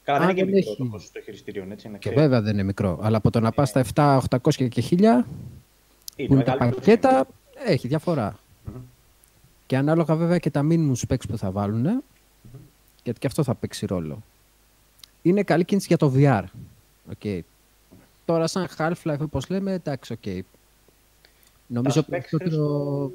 [0.03, 1.87] Καλά, δεν Αν είναι και δεν μικρό το έχει- κόστος των χειριστήριων, έτσι.
[1.87, 2.21] Είναι Και κρύο.
[2.21, 2.99] βέβαια δεν είναι μικρό.
[3.01, 5.25] Αλλά από το να πας στα 7, 800 και 1000
[6.15, 6.75] Είναι που είναι τα μεγαλύτερο.
[6.75, 7.27] πακέτα,
[7.65, 8.39] έχει διαφορά.
[9.65, 12.03] Και ανάλογα βέβαια και τα minimum specs που θα βάλουν,
[13.03, 14.23] γιατί και αυτό θα παίξει ρόλο.
[15.21, 16.43] Είναι καλή κίνηση για το VR.
[17.19, 17.39] Okay.
[18.25, 20.43] Τώρα σαν Half-Life όπως λέμε, εντάξει, οκ.
[21.67, 22.49] Νομίζω specs, περισσότερο...
[22.49, 23.11] Χρήστο,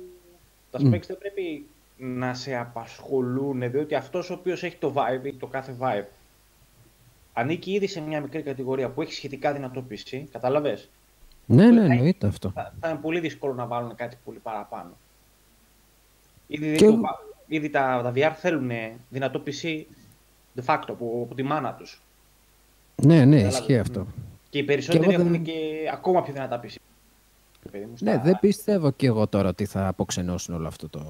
[0.71, 0.93] Τα Μμ.
[0.95, 5.47] specs δεν πρέπει να σε απασχολούν, διότι αυτός ο οποίος έχει το vibe ή το
[5.47, 6.05] κάθε vibe
[7.39, 10.89] ανήκει ήδη σε μια μικρή κατηγορία που έχει σχετικά δυνατό PC, καταλαβες.
[11.47, 12.51] Ναι, ναι, θα- εννοείται αυτό.
[12.51, 14.91] Θα, θα είναι πολύ δύσκολο να βάλουν κάτι πολύ παραπάνω.
[16.47, 17.01] Ήδη, Και- το-
[17.47, 18.71] ήδη τα, τα VR θέλουν
[19.09, 19.83] δυνατό PC
[20.61, 22.03] de facto από, από τη μάνα τους.
[23.03, 23.59] Ναι, ναι, Κατάλαβες.
[23.59, 24.07] ισχύει αυτό.
[24.51, 25.53] Και οι περισσότεροι εγώ δεν- έχουν και
[25.93, 26.75] ακόμα πιο δυνατά PC.
[27.73, 31.03] Παιδί μου, στα- Ναι, δεν πιστεύω και εγώ τώρα ότι θα αποξενώσουν όλο αυτό το,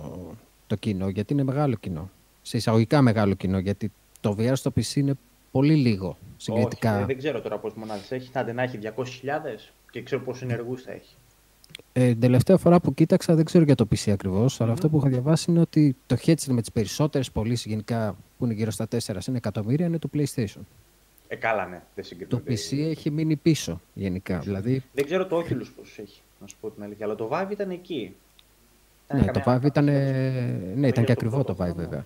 [0.67, 2.11] το κοινό, γιατί είναι μεγάλο κοινό.
[2.43, 5.14] Σε εισαγωγικά μεγάλο κοινό, γιατί το VR στο PC είναι
[5.59, 6.92] πολύ λίγο συγκριτικά.
[6.94, 8.31] Όχι, ε, δεν ξέρω τώρα πόσες μονάδες έχει.
[8.33, 9.73] Θα να έχει 200.000.
[9.90, 11.14] και ξέρω πόσο ενεργούς θα έχει.
[11.92, 14.97] Ε, την τελευταία φορά που κοίταξα, δεν ξέρω για το PC ακριβώς, αλλά αυτό που
[14.99, 18.87] είχα διαβάσει είναι ότι το headset με τις περισσότερες πωλήσεις γενικά που είναι γύρω στα
[18.88, 20.61] 4 συν εκατομμύρια είναι το PlayStation.
[21.29, 22.52] Ε, καλά, ναι, δεν Το συγκρίνεται.
[22.52, 24.38] PC έχει μείνει πίσω γενικά.
[24.38, 27.50] Δηλαδή, Δεν ξέρω το Oculus πώς έχει, να σου πω την αλήθεια, αλλά το Vive
[27.50, 28.17] ήταν εκεί.
[29.06, 29.85] Ήταν ναι, το καμιά- Vive ήταν,
[30.75, 32.04] ναι, ήταν και ακριβό το Vive βέβαια.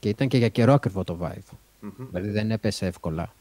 [0.00, 1.54] Και ήταν και για καιρό ακριβό το Vive.
[1.84, 2.06] Μμμ.
[2.10, 3.34] Δηλαδή δεν έπεσε εύκολα.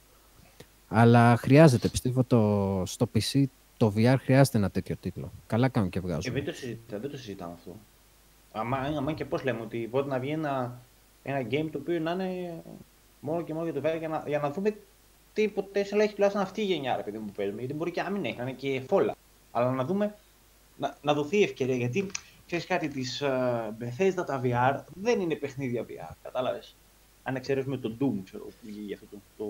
[0.88, 3.44] Αλλά χρειάζεται, πιστεύω, το, στο PC
[3.78, 5.32] το VR χρειάζεται ένα τέτοιο τίτλο.
[5.48, 6.34] Καλά κάνουν και Ε, βγάζουν.
[6.34, 7.76] δεν το συζητάμε, δεν το συζητάμε αυτό.
[8.52, 10.82] Αμά, αμά και πώς λέμε, ότι μπορεί να βγει ένα,
[11.24, 12.64] ένα game το οποίο να είναι
[13.20, 14.76] μόνο και μόνο για το VR για να, για να δούμε
[15.34, 17.60] τι potential έχει τουλάχιστον αυτή η γενιά, ρε παιδί μου, που παίζουμε.
[17.60, 19.16] Γιατί μπορεί και να μην έχει, να είναι και φόλα.
[19.52, 20.16] Αλλά να δούμε,
[20.78, 21.76] να, να δοθεί η ευκαιρία.
[21.76, 22.12] Γιατί
[22.46, 26.76] ξέρεις κάτι, τη uh, Bethesda τα VR δεν είναι παιχνίδια VR, κατάλαβες.
[27.24, 29.46] Αν εξαιρέσουμε το Doom, ξέρω, που βγήκε για αυτό το, το,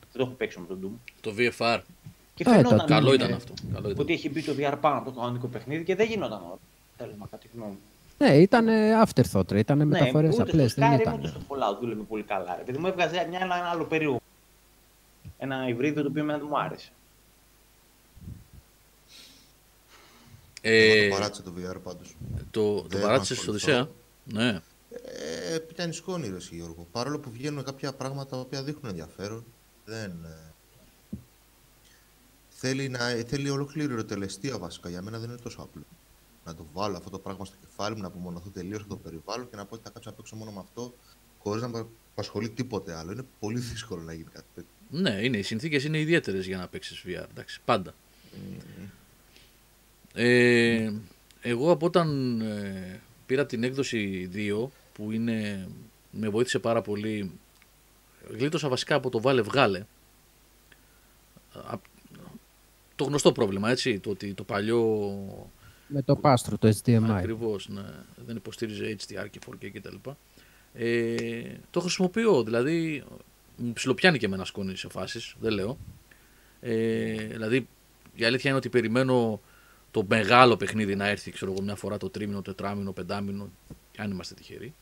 [0.00, 1.10] δεν το έχω παίξει με το Doom.
[1.20, 1.80] Το VFR.
[2.34, 3.52] Και Ε, φαινόταν το- Καλό ε, ήταν αυτό.
[3.72, 4.00] Καλό ήταν.
[4.02, 6.58] Ότι έχει μπει το VR πάνω από το κανονικό παιχνίδι και δεν γινόταν όλο.
[6.96, 7.78] Τέλμα, κατά τη γνώμη μου.
[8.18, 8.66] Ναι, ήταν
[9.04, 10.70] afterthought, ρε, ήταν μεταφορές Ναι, ούτε απλές.
[10.72, 11.14] στο Δεν Skyrim ήταν.
[11.18, 12.54] ούτε στο Fallout δούλευε πολύ καλά.
[12.56, 12.60] Ρε.
[12.60, 14.20] Επειδή μου έβγαζε μια, ένα άλλο περίεργο.
[15.38, 16.88] Ένα υβρίδιο το οποίο εμένα δεν μου άρεσε.
[20.60, 22.16] Ε, Εγώ το παράτησα το VR πάντως.
[22.50, 23.90] το, το Δεν παράτησες μας στο ακολουθώ.
[24.26, 24.50] Οδυσσέα.
[24.52, 24.60] Ναι.
[25.04, 26.86] Ε, πιάνει σκόνη ρε εσύ, Γιώργο.
[26.92, 29.44] Παρόλο που βγαίνουν κάποια πράγματα τα οποία δείχνουν ενδιαφέρον,
[29.84, 30.10] δεν...
[30.24, 30.52] ε,
[32.48, 34.88] θέλει, να, θέλει ολόκληρη ερωτελεστία βασικά.
[34.88, 35.82] Για μένα δεν είναι τόσο απλό.
[36.44, 39.50] Να το βάλω αυτό το πράγμα στο κεφάλι μου, να απομονωθώ τελείως από το περιβάλλον
[39.50, 40.94] και να πω ότι θα κάτσω να παίξω μόνο με αυτό,
[41.38, 43.12] χωρίς να με απασχολεί τίποτε άλλο.
[43.12, 44.70] Είναι πολύ δύσκολο να γίνει κάτι τέτοιο.
[44.90, 47.94] Ναι, είναι, οι συνθήκες είναι ιδιαίτερες για να παίξεις VR, εντάξει, πάντα.
[50.14, 50.92] Ε,
[51.40, 54.68] εγώ από όταν ε, πήρα την έκδοση 2,
[54.98, 55.68] που είναι,
[56.10, 57.32] με βοήθησε πάρα πολύ,
[58.30, 59.84] γλίτωσα βασικά από το βάλε βγάλε.
[61.52, 61.74] Α,
[62.96, 64.80] το γνωστό πρόβλημα, έτσι, το ότι το παλιό
[65.88, 67.02] Με το πάστρο, το HDMI.
[67.08, 67.84] Ακριβώς, ναι.
[68.26, 70.10] Δεν υποστήριζε HDR και 4K κτλ.
[70.74, 73.04] Ε, το χρησιμοποιώ, δηλαδή
[73.56, 75.78] μου ψιλοπιάνει και εμένα σκόνη σε φάσεις, δεν λέω.
[76.60, 77.68] Ε, δηλαδή
[78.14, 79.40] η αλήθεια είναι ότι περιμένω
[79.90, 83.50] το μεγάλο παιχνίδι να έρθει, ξέρω εγώ, μια φορά το τρίμηνο, τετράμινο, πεντάμινο,
[83.96, 84.74] αν είμαστε τυχεροί.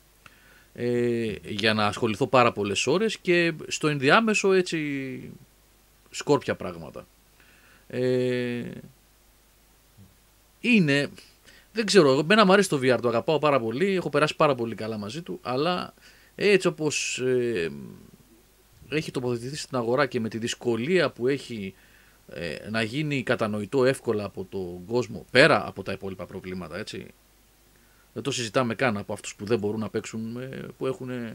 [0.78, 5.30] Ε, για να ασχοληθώ πάρα πολλές ώρες και στο ενδιάμεσο έτσι
[6.10, 7.06] σκόρπια πράγματα.
[7.88, 8.62] Ε,
[10.60, 11.08] είναι,
[11.72, 14.54] δεν ξέρω, εγώ- εμένα μου αρέσει το VR, το αγαπάω πάρα πολύ, έχω περάσει πάρα
[14.54, 15.94] πολύ καλά μαζί του, αλλά
[16.34, 17.70] έτσι όπως ε,
[18.88, 21.74] έχει τοποθετηθεί στην αγορά και με τη δυσκολία που έχει
[22.28, 27.06] ε, να γίνει κατανοητό εύκολα από τον κόσμο, πέρα από τα υπόλοιπα προβλήματα, έτσι.
[28.16, 31.34] Δεν το συζητάμε καν από αυτούς που δεν μπορούν να παίξουν, ε, που έχουν ε,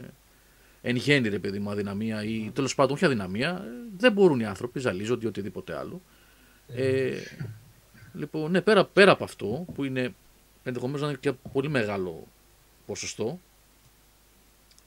[0.82, 4.46] εν γέννη ρε παιδί μου αδυναμία ή τέλος πάντων όχι αδυναμία, ε, δεν μπορούν οι
[4.46, 6.02] άνθρωποι, ζαλίζονται ή οτιδήποτε άλλο.
[6.68, 7.18] Ε,
[8.14, 10.14] λοιπόν, ναι, πέρα, πέρα από αυτό που είναι
[10.64, 12.28] ενδεχομένως να είναι και πολύ μεγάλο
[12.86, 13.40] ποσοστό,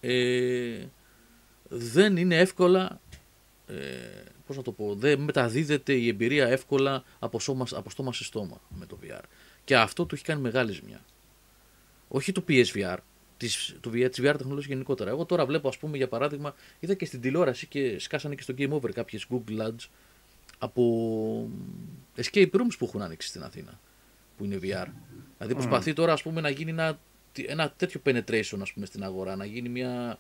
[0.00, 0.84] ε,
[1.68, 3.00] δεν είναι εύκολα,
[3.66, 3.74] ε,
[4.46, 8.60] πώς να το πω, δεν μεταδίδεται η εμπειρία εύκολα από, σώμα, από στόμα σε στόμα
[8.68, 9.22] με το VR.
[9.64, 11.00] Και αυτό του έχει κάνει μεγάλη ζημιά.
[12.14, 12.96] Όχι του PSVR,
[13.36, 15.10] της, του VR, της VR τεχνολογίας γενικότερα.
[15.10, 18.54] Εγώ τώρα βλέπω, ας πούμε, για παράδειγμα, είδα και στην τηλεόραση και σκάσανε και στο
[18.58, 19.88] Game Over κάποιες Google Ads
[20.58, 21.48] από
[22.16, 23.80] escape rooms που έχουν ανοίξει στην Αθήνα,
[24.36, 24.86] που είναι VR.
[25.36, 26.98] Δηλαδή προσπαθεί τώρα, ας πούμε, να γίνει ένα,
[27.46, 30.18] ένα τέτοιο penetration, ας πούμε, στην αγορά, να γίνει μια...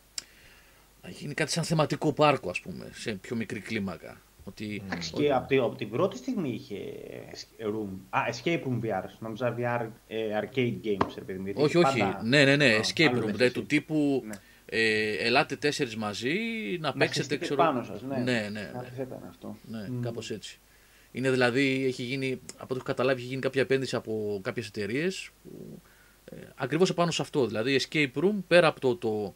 [1.02, 4.20] Να γίνει κάτι σαν θεματικό πάρκο, ας πούμε, σε πιο μικρή κλίμακα.
[4.46, 6.76] Ότι, Εντάξει, και από, τη- από την πρώτη στιγμή είχε
[7.58, 7.88] room.
[8.10, 9.04] Α, escape room VR.
[9.18, 11.44] Νόμιζα VR ε, arcade games, ρε παιδί μου.
[11.44, 11.98] γιατί όχι, όχι.
[11.98, 12.64] πάντα- Ναι, ναι, ναι.
[12.74, 13.24] Α, Escape άλλο room.
[13.24, 13.52] λες Δηλαδή εσύ.
[13.54, 14.34] του τύπου Ναι.
[14.66, 16.32] ε, ελάτε τέσσερις μαζί
[16.80, 17.56] να, παίξετε, χεστείτε ξέρω.
[17.56, 18.16] πάνω σας, ναι.
[18.16, 18.70] ναι, ναι, ναι.
[18.72, 19.56] Κάπως ήταν αυτό.
[19.68, 20.00] Ναι, Μμ.
[20.00, 20.58] κάπως έτσι.
[21.12, 25.30] Είναι δηλαδή, έχει γίνει, από ό,τι έχω καταλάβει, έχει γίνει κάποια επένδυση από κάποιες εταιρείες.
[26.24, 27.46] Ε, ακριβώς επάνω σε αυτό.
[27.46, 29.34] Δηλαδή, escape room, πέρα από το, το,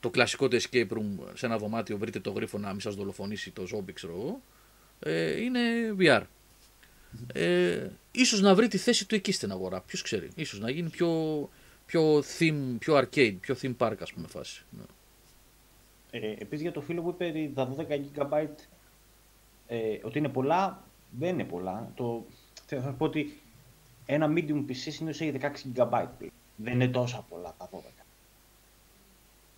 [0.00, 3.50] το κλασικό το escape room σε ένα δωμάτιο, βρείτε το γρίφο να μην σας δολοφονήσει
[3.50, 4.42] το ζόμπι, ξέρω εγώ,
[5.00, 5.60] ε, είναι
[5.98, 6.22] VR.
[7.32, 10.30] Ε, ίσως να βρει τη θέση του εκεί στην αγορά, ποιος ξέρει.
[10.34, 11.48] Ίσως να γίνει πιο,
[11.86, 14.64] πιο theme, πιο arcade, πιο theme park, ας πούμε, φάση.
[14.70, 14.82] Ναι.
[16.10, 18.46] Ε, Επίσης για το φίλο που είπε ότι τα 12 GB
[19.66, 20.84] ε, ότι είναι πολλά,
[21.18, 21.92] δεν είναι πολλά.
[21.94, 22.26] Το,
[22.66, 23.40] θέλω να πω ότι
[24.06, 26.32] ένα medium PC συνήθως έχει 16 GB πλέον.
[26.56, 27.99] Δεν είναι τόσα πολλά τα 12.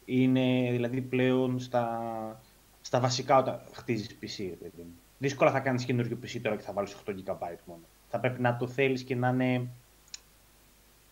[0.04, 2.40] Είναι δηλαδή πλέον στα,
[2.80, 4.36] στα βασικά όταν χτίζεις PC.
[4.38, 4.94] ρε παιδί μου.
[5.18, 7.80] Δύσκολα θα κάνεις καινούριο PC τώρα και θα βάλεις 8 GB μόνο.
[8.08, 9.66] Θα πρέπει να το θέλεις και να είναι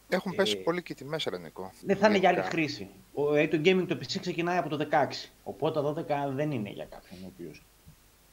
[0.09, 1.71] Έχουν πέσει Ε, πολύ και οι τιμές, ρε Νικό.
[1.85, 2.57] δεν θα είναι για άλλη Γενικά.
[2.57, 2.89] χρήση.
[3.15, 5.31] Ο, ε, το gaming το PC ξεκινάει από το 16.
[5.43, 7.63] Οπότε τα 12 δεν είναι για κάποιον ο οποίος.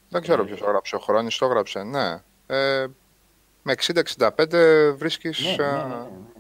[0.10, 0.96] Δεν ξέρω ποιος το έγραψε.
[0.96, 2.22] Ο Χρόνης το έγραψε, ναι.
[2.48, 2.86] ε,
[3.64, 3.76] με
[4.18, 6.37] 60-65 βρίσκεις Ναι, ε, ναι, ναι, ναι, ναι.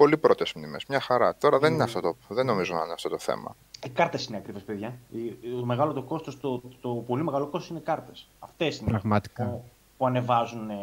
[0.00, 0.84] Πολύ πρώτες μνήμες.
[0.88, 1.36] Μια χαρά.
[1.36, 1.84] Τώρα δεν, είναι Ναι.
[1.84, 3.56] αυτό το, δεν νομίζω να είναι αυτό το θέμα.
[3.84, 4.98] Οι κάρτες είναι ακριβέ, παιδιά.
[5.10, 5.28] Η-
[5.58, 8.28] Το μεγάλο το κόστος, το, το πολύ μεγάλο κόστος είναι κάρτες.
[8.38, 9.44] Αυτές είναι Πραγματικά.
[9.44, 9.64] που,
[9.96, 10.70] που ανεβάζουν.
[10.70, 10.76] Ε,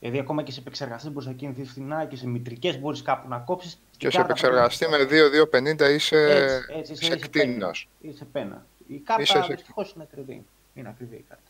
[0.00, 3.38] δηλαδή, ακόμα και σε επεξεργαστές μπορείς να κινηθείς φθηνά και σε μητρικές μπορείς κάπου να
[3.38, 3.80] κόψεις.
[3.96, 7.88] Και σε επεξεργαστή με 2-2-50 είσαι, Έτσι, έτσι, είσαι είσαι εκτείνος.
[8.00, 8.12] πένα.
[8.12, 8.66] Είσαι πένα.
[8.86, 10.44] Η κάρτα Είσαι σε- δυστυχώς είναι ακριβή.
[10.74, 11.44] Είναι ακριβή η κάρτα.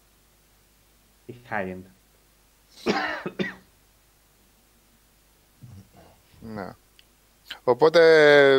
[1.26, 1.82] Η high end.
[6.40, 6.68] Ναι.
[7.62, 8.00] Οπότε,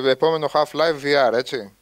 [0.10, 1.74] επόμενο Half-Life VR, έτσι.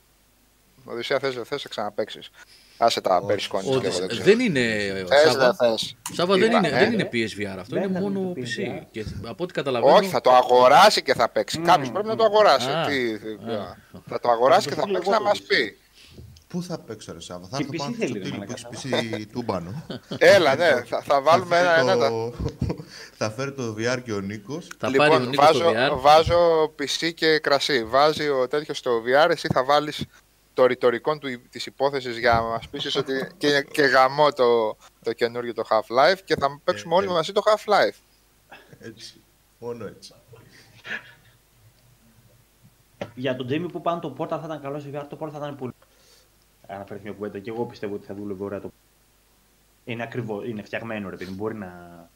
[0.86, 2.30] Οδυσσέα, θες, δεν θες να ξαναπαίξεις.
[2.78, 3.26] Άσε τα Όχι.
[3.26, 4.24] πέρισκόνης Ότι και εγώ δεν ξέρω.
[4.24, 4.60] δεν είναι.
[5.08, 5.95] Θες, δεν Σάβα, θες.
[6.14, 6.72] Σάβα δεν, Είπα, είναι, ε.
[6.80, 8.80] δεν είναι PSVR αυτό, Δεν είναι θα μόνο είναι το PC.
[8.82, 8.86] PSVR.
[8.91, 9.95] Και από ό,τι καταλαβαίνω.
[9.95, 11.58] Όχι, θα το αγοράσει και θα παίξει.
[11.60, 11.66] Μμμ.
[11.66, 12.70] Κάποιος πρέπει να το αγοράσει.
[12.70, 12.86] Α.
[12.86, 13.14] Τι,
[13.54, 13.78] Α.
[14.08, 15.24] θα το αγοράσει και Θα θα το παίξει να λεγόταν.
[15.24, 15.78] μας πει.
[16.50, 18.39] Πού θα παίξω ρε Σάβα, θα Και έρθω PC πάνω στο θέλει, ρε τίλι που
[18.39, 18.70] μαλάκα.
[18.72, 19.84] έχεις PC τούμπανο.
[20.18, 21.74] Έλα, ναι, θα, θα βάλουμε Θα ένα...
[21.76, 22.34] φέρει ένα το-
[23.14, 24.68] Θα φέρει το VR και ο Νίκος.
[24.78, 26.00] Θα πάρει ο λοιπόν, Νίκος βάζω, το VR.
[26.02, 27.84] βάζω PC και κρασί.
[27.84, 30.06] Βάζει ο τέτοιος στο VR, εσύ θα βάλεις
[30.54, 35.14] το ρητορικό του, της υπόθεσης για να μας πείσεις ότι και, και γαμώ το, το
[35.14, 37.12] καινούριο το Half-Life και θα παίξουμε όλοι ε.
[37.12, 37.97] μαζί το Half-Life.
[38.80, 39.22] Έτσι.
[39.58, 40.14] Μόνο έτσι.
[43.16, 45.38] Για τον Jamie που πάνω το Portal θα ήταν καλό σε VR, το Portal θα
[45.38, 45.74] ήταν πολύ.
[46.70, 48.72] Αναφέρθηκε μια κουβέντα και εγώ πιστεύω ότι θα δούλευε ωραία το.
[49.86, 52.09] Είναι ακριβό, είναι φτιαγμένο ρε παιδί, μπορεί να.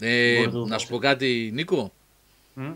[0.00, 0.86] Ε, Μπορεί να το να σου δώσει.
[0.88, 1.92] πω κάτι, Νίκο.
[2.54, 2.72] Μμ.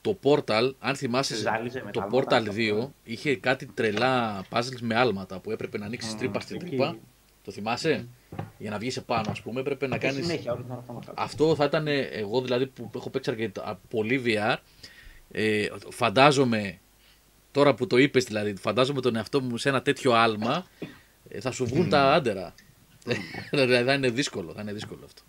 [0.00, 2.52] Το Portal, αν θυμάσαι, Ζάλιζε με το τα Portal άλματα.
[2.56, 6.64] 2 είχε κάτι τρελά puzzles με άλματα που έπρεπε να ανοίξεις Μμ, τρύπα στην εκεί.
[6.66, 6.96] τρύπα.
[7.44, 8.08] Το θυμάσαι;
[8.58, 10.22] Για να βγεις επάνω, ας πούμε, έπρεπε να Και κάνει.
[10.22, 11.22] συνέχεια όλη την ώρα πάνω κάτω.
[11.22, 14.56] Αυτό θα ήταν εγώ δηλαδή που έχω παίξει αρκετά πολύ VR.
[15.30, 16.78] Ε, φαντάζομαι,
[17.52, 20.66] τώρα που το είπες δηλαδή, φαντάζομαι τον εαυτό μου σε ένα τέτοιο άλμα,
[21.28, 22.54] ε, θα σου βγουν τα άντερα.
[23.50, 25.22] δηλαδή θα είναι δύσκολο, θα είναι δύσκολο αυτό.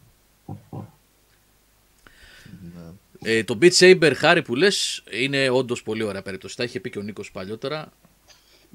[2.61, 3.32] Ναι.
[3.32, 6.57] Ε, το Beat Saber, Χάρη που λες, είναι όντως πολύ ωραία περίπτωση.
[6.57, 7.91] Τα είχε πει και ο Νίκος παλιότερα.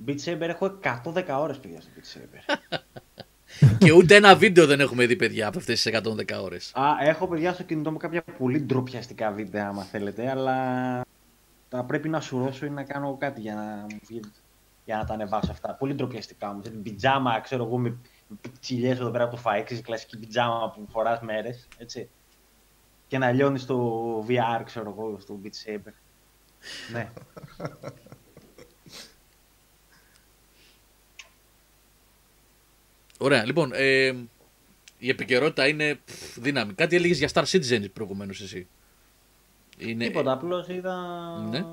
[0.07, 2.59] Beat Saber έχω 110 ώρες παιδιά στο Beat Saber.
[3.79, 6.73] και ούτε ένα βίντεο δεν έχουμε δει, παιδιά, από αυτές τις 110 ώρες.
[6.75, 10.57] Α, έχω παιδιά στο κινητό μου κάποια πολύ ντροπιαστικά βίντεο άμα θέλετε, αλλά
[11.69, 14.33] θα πρέπει να σουρώσω ή να κάνω κάτι για να, μου βγει-
[14.85, 15.75] για να τα ανεβάσω αυτά.
[15.75, 16.61] Πολύ ντροπιαστικά μου.
[16.61, 17.97] Την πιτζάμα, ξέρω εγώ, με
[18.61, 22.09] τσιλιές εδώ πέρα από το φαΐ, ξέρεις, η κλασική πιτζάμα που φοράς μέρες, έτσι.
[23.07, 25.93] Και να λιώνεις στο VR, ξέρω εγώ, στο Beat Saber.
[26.93, 27.11] ναι.
[33.19, 34.07] Ωραία, λοιπόν, ε,
[34.99, 36.73] η επικαιρότητα είναι πφ, δύναμη.
[36.73, 38.69] Κάτι έλεγες για Star Citizen προηγουμένως εσύ.
[39.79, 40.07] Είναι...
[40.07, 40.97] Τίποτα, απλώς είδα
[41.51, 41.65] Ναι.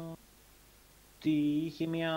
[1.17, 1.29] ότι
[1.65, 2.13] είχε μια...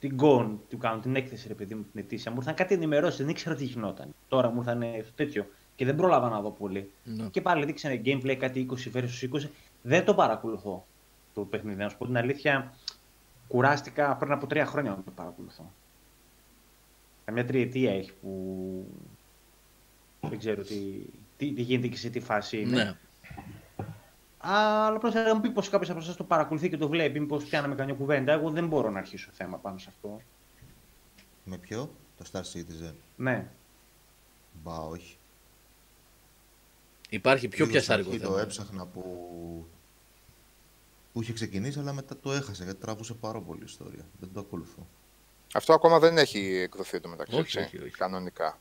[0.00, 2.30] την Gone, του κάνουν την έκθεση ρε παιδί μου την ετήσια.
[2.30, 4.14] Μου ήρθαν κάτι ενημερώσεις, δεν ήξερα τι γινόταν.
[4.28, 6.90] Τώρα μου ήρθαν στο τέτοιο και δεν πρόλαβα να δω πολύ.
[7.04, 7.28] Ναι.
[7.28, 9.48] Και πάλι δείξανε gameplay κάτι 20 versus 20.
[9.82, 10.86] Δεν το παρακολουθώ
[11.34, 11.82] το παιχνίδι.
[11.82, 12.74] Να σου πω την αλήθεια,
[13.48, 15.72] κουράστηκα πριν από τρία χρόνια να το παρακολουθώ.
[17.24, 18.84] Καμιά τριετία έχει που
[20.20, 20.74] δεν ξέρω τι,
[21.36, 22.84] τι, τι γίνεται και σε τι φάση είναι.
[22.84, 22.96] ναι.
[24.38, 27.44] Αλλά απλώς θα μου πει πω κάποιος από εσάς το παρακολουθεί και το βλέπει, μήπως
[27.44, 28.32] πιάναμε καμιά κουβέντα.
[28.32, 30.20] Εγώ δεν μπορώ να αρχίσω θέμα πάνω σε αυτό.
[31.44, 32.94] Με ποιο; Το Star Citizen.
[33.16, 33.50] Ναι.
[34.52, 35.18] Μπα, όχι.
[37.08, 38.32] Υπάρχει πιο Λίγο στην πιασάρικο αρχή θέμα.
[38.34, 39.02] Το έψαχνα που...
[41.12, 44.06] που είχε ξεκινήσει, αλλά μετά το έχασα γιατί τραβούσε πάρα πολύ ιστορία.
[44.20, 44.86] Δεν το ακολουθώ.
[45.54, 47.96] Αυτό ακόμα δεν έχει εκδοθεί το μεταξύ, Όχι, έτσι, όχι, όχι.
[47.96, 48.58] κανονικά.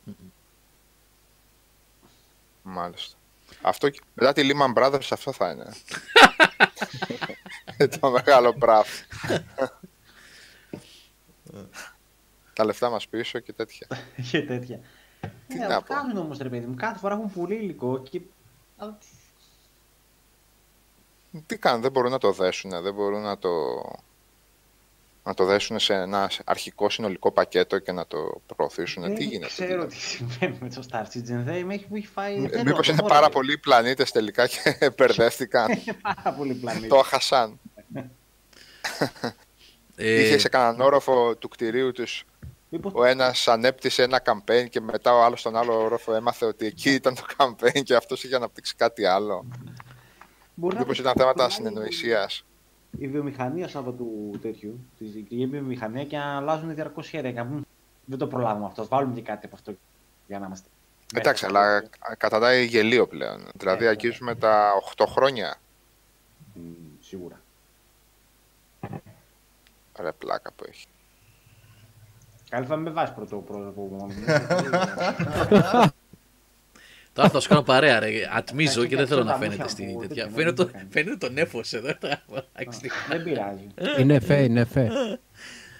[2.63, 3.17] Μάλιστα.
[3.61, 5.73] Αυτό, και- μετά τη Lehman Brothers αυτό θα είναι.
[7.99, 8.87] το μεγάλο μπραφ.
[12.53, 13.87] Τα λεφτά μας πίσω και τέτοια.
[14.31, 14.79] και τέτοια.
[15.47, 15.93] Τι ναι, να πω.
[15.93, 16.75] βγάζουν όμως ρε παιδί μου.
[16.75, 18.21] Κάθε φορά έχουν πολύ υλικό και.
[18.77, 18.97] αλλά
[21.31, 23.49] τι- Τι κάνουν, δεν μπορούν να το δέσουν, δεν μπορούν να το,
[25.27, 29.03] να το δέσουν σε ένα αρχικό συνολικό πακέτο και να το προωθήσουν.
[29.03, 29.47] Δεν Τι γίνεται.
[29.47, 29.95] ξέρω δηλαδή.
[29.95, 31.41] τι συμβαίνει με το Star Citizen.
[31.43, 32.43] Δεν με έχει, μου έχει φάει.
[32.43, 33.33] Ε, θέλω Μήπως να το είναι δω, πάρα ρε.
[33.33, 34.59] πολλοί πλανήτες τελικά και
[34.97, 35.71] μπερδεύτηκαν.
[35.71, 36.87] Είναι πάρα πολύ πλανήτη.
[36.87, 37.59] το χασάν.
[39.95, 42.25] Ε, Είχες σε κανέναν όροφο του κτηρίου τους
[42.69, 46.65] Μήπως ο ένας ανέπτυσε ένα campaign και μετά ο άλλος στον άλλο όροφο έμαθε ότι
[46.65, 49.45] εκεί ήταν το campaign και αυτός είχε αναπτύξει κάτι άλλο.
[50.53, 52.45] μπορεί να Μήπως το ήταν θέματα πουλάει συνεννοησίας.
[52.97, 57.31] Η βιομηχανία σαν του τέτοιου, τη η βιομηχανία και αλλάζουν διαρκώς χέρια.
[57.31, 57.65] Και να πούν,
[58.05, 58.81] Δεν το προλάβουμε αυτό.
[58.81, 59.73] ας Βάλουμε και κάτι από αυτό
[60.27, 60.69] για να είμαστε.
[61.13, 61.59] Εντάξει, μέσα.
[61.59, 61.83] αλλά
[62.17, 63.47] καταντάει γελίο πλέον.
[63.55, 65.55] Δηλαδή Ε, αγγίζουμε τα 8 χρόνια.
[66.53, 66.59] Μ,
[67.01, 67.41] Σίγουρα.
[69.99, 70.85] Ρε πλάκα που έχει.
[72.49, 74.13] Καλή θα με βάζει πρώτο πρόσωπο μόνο.
[77.17, 78.09] Τώρα θα σου κάνω παρέα, ρε.
[78.33, 80.23] Ατμίζω Εντάξει, και δεν θέλω να εντάξει, φαίνεται τα στη μούτια μου, τέτοια.
[80.25, 80.87] δεν Φαίνεται το- με έκανε.
[80.91, 81.93] Φαίνεται τον έφος εδώ.
[83.09, 83.67] Δεν πειράζει.
[83.99, 84.89] Είναι φε, είναι φε.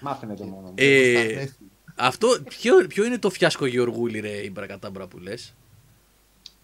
[0.00, 0.66] Μάθαινε το μόνο.
[0.66, 0.74] μου.
[0.76, 1.48] Ε,
[1.96, 5.54] αυτό, ποιο, ποιο είναι το φιάσκο Γεωργούλη, ρε, η μπρακατάμπρα που λες;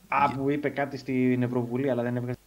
[0.08, 2.38] Α, που είπε κάτι στην Ευρωβουλή, αλλά δεν έβγαζε.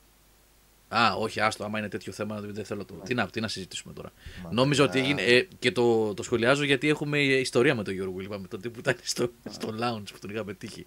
[0.88, 2.94] Α, όχι, άστο, άμα είναι τέτοιο θέμα, δεν θέλω το.
[2.94, 4.12] Τι να, τι να συζητήσουμε τώρα.
[4.44, 5.22] Μα, Νόμιζα ότι α, έγινε.
[5.22, 8.96] Ε, και το, το σχολιάζω γιατί έχουμε ιστορία με τον Γιώργο Λίπα, τότε που ήταν
[9.04, 10.86] στο, στο lounge που τον είχαμε τύχει.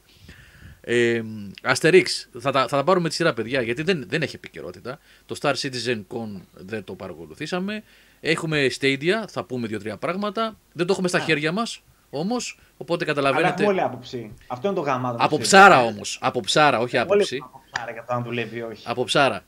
[0.81, 1.23] Ε,
[1.63, 4.99] Αστερίξ, θα τα, θα τα πάρουμε τη σειρά, παιδιά, γιατί δεν, δεν έχει επικαιρότητα.
[5.27, 7.83] Το Star Citizen Con δεν το παρακολουθήσαμε.
[8.21, 10.59] Έχουμε Stadia, θα πούμε δύο-τρία πράγματα.
[10.73, 13.53] Δεν το έχουμε στα χέρια μας όμως, οπότε Αλλά καταλαβαίνετε.
[13.53, 14.35] έχουμε όλοι άποψη.
[14.47, 15.25] Αυτό είναι το γαμάτο.
[15.25, 16.19] Από ψάρα όμως.
[16.21, 17.37] Από ψάρα, όχι Όλοι άποψη.
[17.37, 18.83] έχουμε από ψάρα για το αν δουλεύει ή όχι.
[18.87, 19.45] Από ψάρα.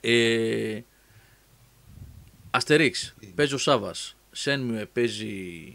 [0.00, 0.80] Ε,
[2.50, 4.16] Αστερίξ, παίζει ο Σάβας.
[4.30, 5.74] Σένμιουε παίζει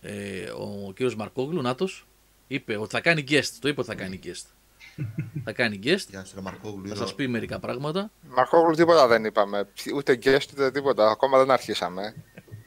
[0.00, 2.06] ε, ο κύριος Μαρκόγλου, νάτος.
[2.48, 3.48] Είπε ότι θα κάνει guest.
[3.60, 4.46] Το είπε ότι θα κάνει guest.
[5.44, 6.04] θα κάνει guest.
[6.10, 6.88] Γεια σου, ρε Μαρκόγλου.
[6.88, 8.10] Θα σας πει μερικά πράγματα.
[8.36, 9.68] Μαρκόγλου τίποτα δεν είπαμε.
[9.94, 11.10] Ούτε guest ούτε τίποτα.
[11.10, 12.14] Ακόμα δεν αρχίσαμε.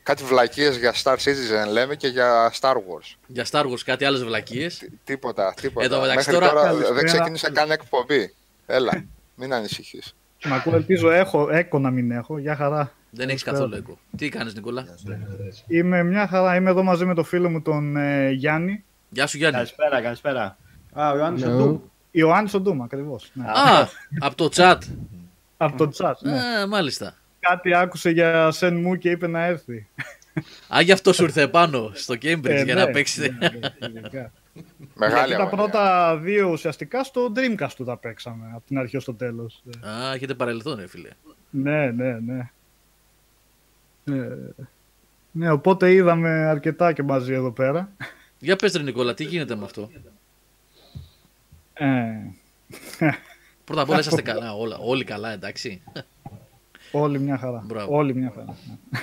[0.03, 3.15] Κάτι βλακίες για Star Citizen λέμε και για Star Wars.
[3.27, 4.77] Για Star Wars κάτι άλλες βλακίες.
[4.77, 5.85] Τι- Τίποτα, τίποτα.
[5.85, 6.93] Εδώ, μεταξύ, Μέχρι τώρα- τώρα, Καλησπέρα.
[6.93, 8.33] δεν ξεκίνησε καν εκπομπή.
[8.65, 9.05] Έλα,
[9.35, 10.15] μην ανησυχείς.
[10.45, 12.37] Μ' ακούω, ελπίζω έχω, έκο να μην έχω.
[12.37, 12.93] Γεια χαρά.
[13.09, 13.71] Δεν έχεις Καλησπέρα.
[13.71, 13.99] καθόλου έγκο.
[14.17, 15.17] Τι κάνεις Νικόλα; Γεια σου, ρε.
[15.77, 16.55] Είμαι μια χαρά.
[16.55, 18.83] Είμαι εδώ μαζί με το φίλο μου τον ε, Γιάννη.
[19.13, 19.55] Γεια σου Γιάννη.
[19.57, 20.57] Καλησπέρα, καλησπέρα.
[20.93, 21.53] Α, ο Ιωάννης Ναι.
[21.53, 21.79] ο Ντούμ.
[22.11, 23.31] Ιωάννης ο Ντούμα, ακριβώς.
[23.33, 23.45] Ναι.
[23.47, 23.87] Α,
[24.19, 24.77] από το chat.
[25.57, 26.13] Από το chat.
[26.19, 26.37] Ναι.
[26.39, 27.15] Α, μάλιστα.
[27.39, 29.87] Κάτι άκουσε για Σεν μου και είπε να έρθει.
[30.75, 33.37] Α, γι' αυτό σου ήρθε πάνω στο Cambridge Ε, για ναι, να παίξετε.
[33.39, 33.49] ναι,
[33.87, 34.31] ναι, ειδικά.
[34.95, 35.49] Μεγάλη Γιατί τα αγωνία.
[35.69, 39.63] πρώτα δύο ουσιαστικά στο Dreamcast του τα παίξαμε, από την αρχή ως το τέλος.
[39.83, 41.09] Ε, Α, έχετε παρελθόν, ρε φίλε.
[41.49, 42.49] Ναι, ναι, ναι.
[44.03, 44.37] Ε,
[45.31, 47.91] ναι, οπότε είδαμε αρκετά και μαζί εδώ πέρα.
[48.43, 49.89] Για πες ρε Νικόλα, τι γίνεται με αυτό;
[51.73, 51.85] Ε,
[53.63, 55.81] Πρώτα απ' όλα είσαστε καλά, όλα, όλοι καλά, εντάξει.
[56.91, 57.61] Όλοι μια χαρά.
[57.65, 57.95] Μπράβο.
[57.95, 58.55] Όλοι μια χαρά.
[58.89, 58.99] ναι.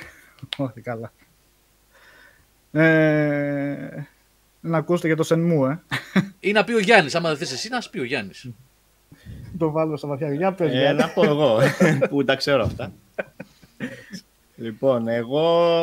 [0.67, 1.13] Όλοι καλά.
[2.73, 4.07] Ε,
[4.61, 5.83] να ακούσετε για το Σενμού, ε.
[6.41, 8.49] Ή να πει ο Γιάννης, άμα δεν θες εσύ, να σου πει ο Γιάννης.
[9.59, 10.33] το βάλω στα βαθιά.
[10.35, 11.01] Για πες, Ε, Γιάννη.
[11.03, 11.59] να πω εγώ
[12.11, 12.93] που τα ξέρω αυτά.
[14.57, 15.77] λοιπόν, εγώ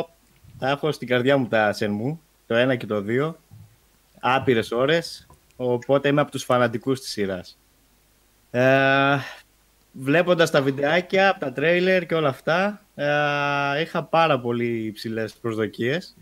[0.58, 3.32] θα έχω στην καρδιά μου τα Shenmue, το 1 και το 2,
[4.20, 7.58] άπειρες ώρες, οπότε είμαι από τους φανατικούς της σειράς.
[8.50, 9.16] Ε,
[9.92, 16.16] βλέποντας τα βιντεάκια, τα τρέιλερ και όλα αυτά, ε, είχα πάρα πολύ υψηλές προσδοκίες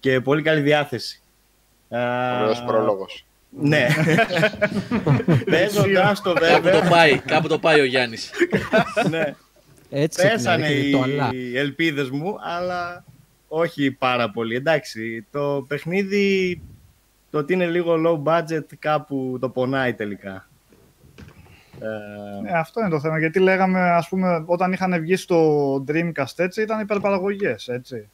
[0.00, 1.22] και πολύ καλή διάθεση.
[1.88, 1.98] Ε,
[2.42, 3.22] Ωραίος πρόλογος.
[3.60, 3.86] Ναι.
[5.50, 6.80] Παίζοντας το Κάπου βέβαια.
[6.80, 8.30] το πάει, κάπου το πάει ο Γιάννης.
[9.10, 9.34] ναι.
[9.90, 11.30] Έτσι Πέσανε ξεκινάει το αλλά.
[11.32, 13.04] οι ελπίδες μου, αλλά
[13.48, 14.54] όχι πάρα πολύ.
[14.54, 16.60] Εντάξει, το παιχνίδι,
[17.30, 20.48] το ότι είναι λίγο low budget, κάπου το πονάει τελικά.
[21.80, 23.18] Ε, Ναι, αυτό είναι το θέμα.
[23.18, 28.08] Γιατί λέγαμε, ας πούμε, όταν είχαν βγει στο Dreamcast έτσι, ήταν υπερπαραγωγές, έτσι.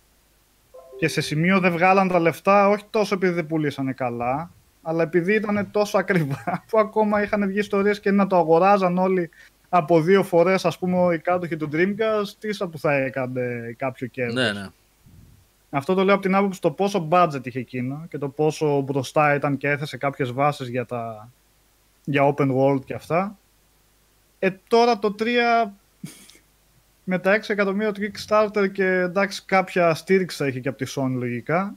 [0.99, 4.51] Και σε σημείο δεν βγάλαν τα λεφτά, όχι τόσο επειδή δεν πουλήσανε καλά,
[4.83, 9.31] αλλά επειδή ήταν τόσο ακριβά, που ακόμα είχαν βγει ιστορίες και να το αγοράζαν όλοι
[9.69, 14.35] από δύο φορές, ας πούμε, οι κάτοχοι του Dreamcast, τίσα που θα έκανε κάποιο κέρδος.
[14.35, 14.67] ναι, ναι.
[15.77, 19.35] Αυτό το λέω από την άποψη το πόσο budget είχε εκείνο και το πόσο μπροστά
[19.35, 21.31] ήταν και έθεσε κάποιες βάσεις για, τα...
[22.05, 23.39] για open world και αυτά.
[24.39, 25.25] Ε, τώρα το 3
[27.05, 30.93] με τα 6 εκατομμύρια του Kickstarter και εντάξει κάποια στήριξη θα είχε και από τη
[30.97, 31.75] Sony λογικά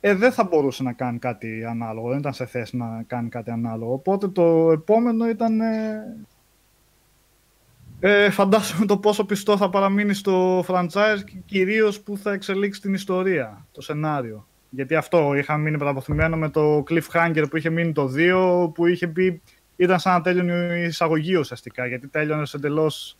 [0.00, 3.50] ε, δεν θα μπορούσε να κάνει κάτι ανάλογο, δεν ήταν σε θέση να κάνει κάτι
[3.50, 3.92] ανάλογο.
[3.92, 6.16] Οπότε το επόμενο ήταν ε,
[8.00, 12.94] ε, φαντάζομαι το πόσο πιστό θα παραμείνει στο franchise και κυρίως που θα εξελίξει την
[12.94, 14.46] ιστορία, το σενάριο.
[14.70, 19.06] Γιατί αυτό είχα μείνει παραποθυμένο με το cliffhanger που είχε μείνει το 2, που είχε
[19.08, 19.42] πει
[19.76, 23.16] ήταν σαν να τέλειωνε η εισαγωγή ουσιαστικά, γιατί τέλειωνε σε εντελώς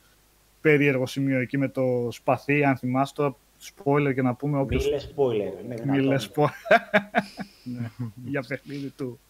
[0.61, 3.37] περίεργο σημείο εκεί με το σπαθί, αν θυμάσαι τώρα,
[3.75, 5.65] spoiler και να πούμε Μη όποιος λες spoiler.
[5.65, 6.05] είναι μη δυνατόν.
[6.05, 6.43] λες πω.
[7.75, 7.91] ναι,
[8.25, 9.21] για παιχνίδι του.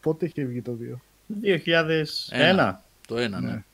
[0.00, 1.44] Πότε είχε βγει το 2.
[1.44, 2.04] 2001.
[2.30, 2.82] Ένα.
[3.06, 3.50] Το ένα, ναι.
[3.50, 3.64] Ναι.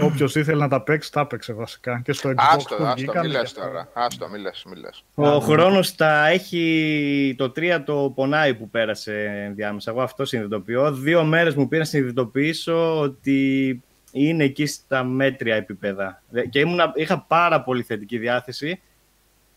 [0.00, 2.00] Όποιος ήθελε να τα παίξει, τα έπαιξε βασικά.
[2.04, 3.66] Και στο Xbox Άστο, που άστο, βγήκαν μη και λες αυτά.
[3.66, 3.88] τώρα.
[3.92, 5.04] Άστο, μη λες, μη λες.
[5.14, 9.90] Ο χρόνος τα έχει το 3 το πονάει που πέρασε ενδιάμεσα.
[9.90, 10.92] Εγώ αυτό συνειδητοποιώ.
[10.92, 16.22] Δύο μέρες μου πήραν να συνειδητοποιήσω ότι είναι εκεί στα μέτρια επίπεδα.
[16.28, 18.80] Δε- Και ήμουνα, είχα πάρα πολύ θετική διάθεση.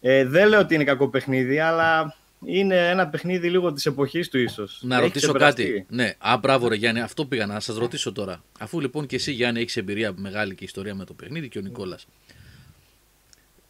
[0.01, 4.37] Ε, δεν λέω ότι είναι κακό παιχνίδι, αλλά είναι ένα παιχνίδι λίγο της εποχής του
[4.37, 4.79] ίσως.
[4.83, 5.63] Να Έχει ρωτήσω ξεπεραστεί.
[5.63, 5.85] κάτι.
[5.89, 8.43] Ναι, α, μπράβο, ρε Γιάννη, αυτό πήγα να σας ρωτήσω τώρα.
[8.59, 11.61] Αφού λοιπόν και εσύ, Γιάννη, έχεις εμπειρία μεγάλη και ιστορία με το παιχνίδι και ο
[11.61, 12.07] Νικόλας.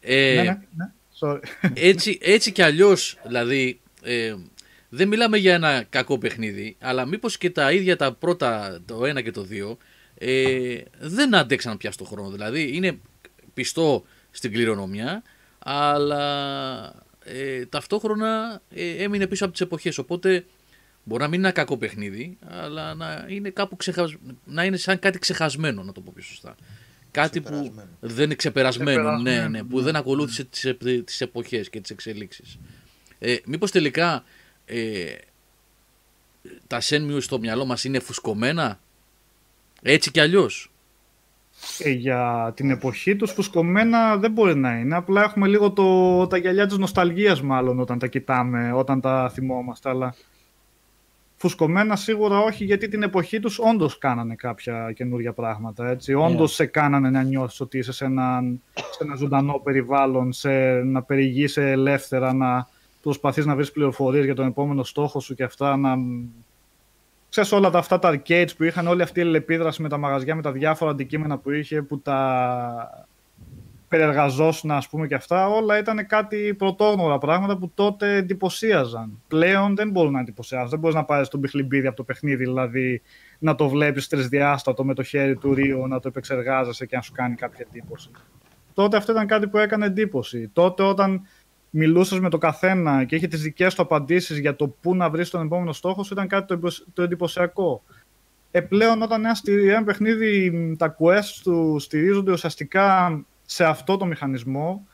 [0.00, 0.90] Ε, Ναι, ναι, ναι.
[1.20, 1.40] Sorry.
[1.74, 4.34] έτσι, έτσι κι αλλιώς, δηλαδή, ε,
[4.88, 9.22] δεν μιλάμε για ένα κακό παιχνίδι, αλλά μήπως και τα ίδια τα πρώτα, το 1
[9.22, 9.76] και το 2,
[10.18, 12.30] ε, δεν άντεξαν πια στο χρόνο.
[12.30, 12.98] Δηλαδή είναι
[13.54, 15.22] πιστό στην κληρονομιά,
[15.58, 16.94] αλλά
[17.32, 19.98] ε, ταυτόχρονα ε, έμεινε πίσω από τις εποχές.
[19.98, 20.44] Οπότε
[21.04, 24.16] μπορεί να μην είναι ένα κακό παιχνίδι, αλλά να είναι, κάπου ξεχασ...
[24.44, 26.54] να είναι σαν κάτι ξεχασμένο, να το πω πιο σωστά.
[27.10, 27.88] Κάτι που Ξεπερασμένο.
[28.00, 29.82] δεν είναι ξεπερασμένο, ναι, Ξεπερασμένο, ναι, που ναι.
[29.84, 32.58] δεν ακολούθησε τις, επ- τις εποχές και τις εξελίξεις.
[33.18, 34.24] Ε, μήπως τελικά
[34.64, 35.14] ε,
[36.66, 38.80] τα Shenmue στο μυαλό μας είναι φουσκωμένα,
[39.82, 40.69] έτσι κι αλλιώς.
[41.78, 44.96] Ε, για την εποχή τους φουσκωμένα δεν μπορεί να είναι.
[44.96, 49.88] Απλά έχουμε λίγο το, τα γυαλιά της νοσταλγίας μάλλον όταν τα κοιτάμε, όταν τα θυμόμαστε.
[49.88, 50.14] Αλλά
[51.36, 55.88] φουσκωμένα σίγουρα όχι γιατί την εποχή τους όντως κάνανε κάποια καινούργια πράγματα.
[55.88, 56.14] Έτσι.
[56.14, 58.42] Όντως σε κάνανε να νιώθεις ότι είσαι σε ένα,
[58.74, 60.50] σε ένα ζωντανό περιβάλλον, σε,
[60.82, 62.68] να περιηγείσαι ελεύθερα, να
[63.02, 65.96] προσπαθείς να βρεις πληροφορίες για τον επόμενο στόχο σου και αυτά, να
[67.30, 70.34] ξέρεις όλα τα, αυτά τα arcades που είχαν, όλη αυτή η αλληλεπίδραση με τα μαγαζιά,
[70.34, 73.06] με τα διάφορα αντικείμενα που είχε, που τα
[73.88, 79.22] περιεργαζόσουν, ας πούμε, και αυτά, όλα ήταν κάτι πρωτόγνωρα πράγματα που τότε εντυπωσίαζαν.
[79.28, 80.68] Πλέον δεν μπορούν να εντυπωσιάζουν.
[80.68, 83.02] Δεν μπορείς να πάρεις τον πιχλιμπίδι από το παιχνίδι, δηλαδή
[83.38, 87.12] να το βλέπεις τρισδιάστατο με το χέρι του Ρίου, να το επεξεργάζεσαι και να σου
[87.12, 88.10] κάνει κάποια εντύπωση.
[88.74, 90.50] Τότε αυτό ήταν κάτι που έκανε εντύπωση.
[90.52, 91.26] Τότε όταν
[91.70, 95.30] μιλούσες με το καθένα και είχε τις δικές του απαντήσεις για το πού να βρεις
[95.30, 97.82] τον επόμενο στόχο σου, ήταν κάτι το, εμπο- το εντυπωσιακό.
[98.50, 103.96] Ε, πλέον όταν ένα, στηρι- ένα παιχνίδι, μ, τα quests του στηρίζονται ουσιαστικά σε αυτό
[103.96, 104.86] το μηχανισμό,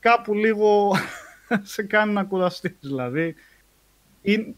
[0.00, 0.92] κάπου λίγο
[1.62, 2.76] σε κάνει να κουραστείς.
[2.80, 3.34] Δηλαδή,
[4.22, 4.54] είναι-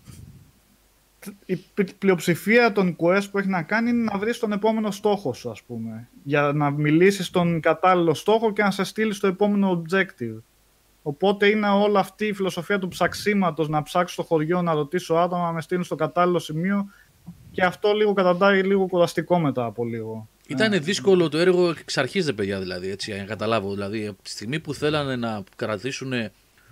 [1.46, 5.32] η π- πλειοψηφία των quest που έχει να κάνει είναι να βρεις τον επόμενο στόχο
[5.32, 6.08] σου, ας πούμε.
[6.22, 10.38] Για να μιλήσεις στον κατάλληλο στόχο και να σε στείλει στο επόμενο objective.
[11.02, 15.46] Οπότε είναι όλη αυτή η φιλοσοφία του ψαξίματος, να ψάξω στο χωριό, να ρωτήσω άτομα,
[15.46, 16.86] να με στείλουν στο κατάλληλο σημείο
[17.50, 20.28] και αυτό λίγο καταντάει λίγο κουραστικό μετά από λίγο.
[20.46, 23.72] Ήταν δύσκολο το έργο εξ αρχής, ρε παιδιά, δηλαδή, έτσι, για να καταλάβω.
[23.72, 26.12] Δηλαδή, από τη στιγμή που θέλανε να κρατήσουν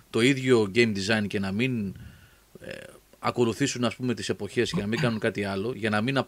[0.09, 1.95] το ίδιο game design και να μην
[2.59, 2.71] ε,
[3.19, 6.27] ακολουθήσουν, ας πούμε, τις εποχές και να μην κάνουν κάτι άλλο, για να μην απ-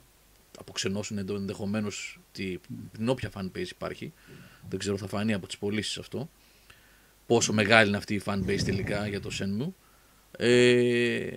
[0.59, 4.13] αποξενώσουν ενδεχομένως την όποια fanbase υπάρχει.
[4.69, 6.29] Δεν ξέρω, θα φανεί από τις πωλήσεις αυτό.
[7.31, 9.71] Πόσο μεγάλη είναι αυτή η fanbase τελικά για το Shenmue.
[10.37, 11.27] Ε,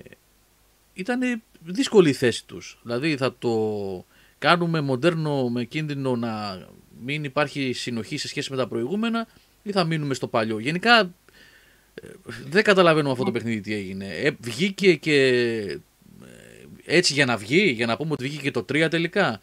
[0.95, 2.79] ήταν δύσκολη η θέση τους.
[2.83, 4.07] Δηλαδή θα το
[4.39, 6.63] κάνουμε μοντέρνο με κίνδυνο να
[7.05, 9.27] μην υπάρχει συνοχή σε σχέση με τα προηγούμενα
[9.63, 10.59] ή θα μείνουμε στο παλιό.
[10.59, 11.01] Γενικά
[11.95, 12.09] ε,
[12.49, 14.07] δεν καταλαβαίνω αυτό το παιχνίδι τι έγινε.
[14.07, 15.27] Ε, βγήκε και
[15.67, 15.77] ε,
[16.85, 19.41] έτσι για να βγει, για να πούμε ότι βγήκε και το 3 τελικά.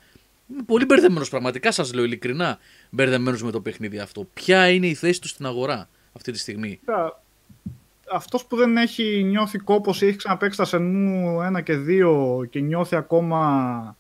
[0.52, 4.28] Είμαι πολύ μπερδεμένος πραγματικά, σας λέω ειλικρινά μπερδεμένος με το παιχνίδι αυτό.
[4.34, 6.80] Ποια είναι η θέση τους στην αγορά; Αυτή τη στιγμή.
[8.14, 12.60] Αυτός που δεν έχει νιώθει κόπος ή έχει ξαναπέξει τα Shenmue 1 και 2 και
[12.60, 13.96] νιώθει ακόμα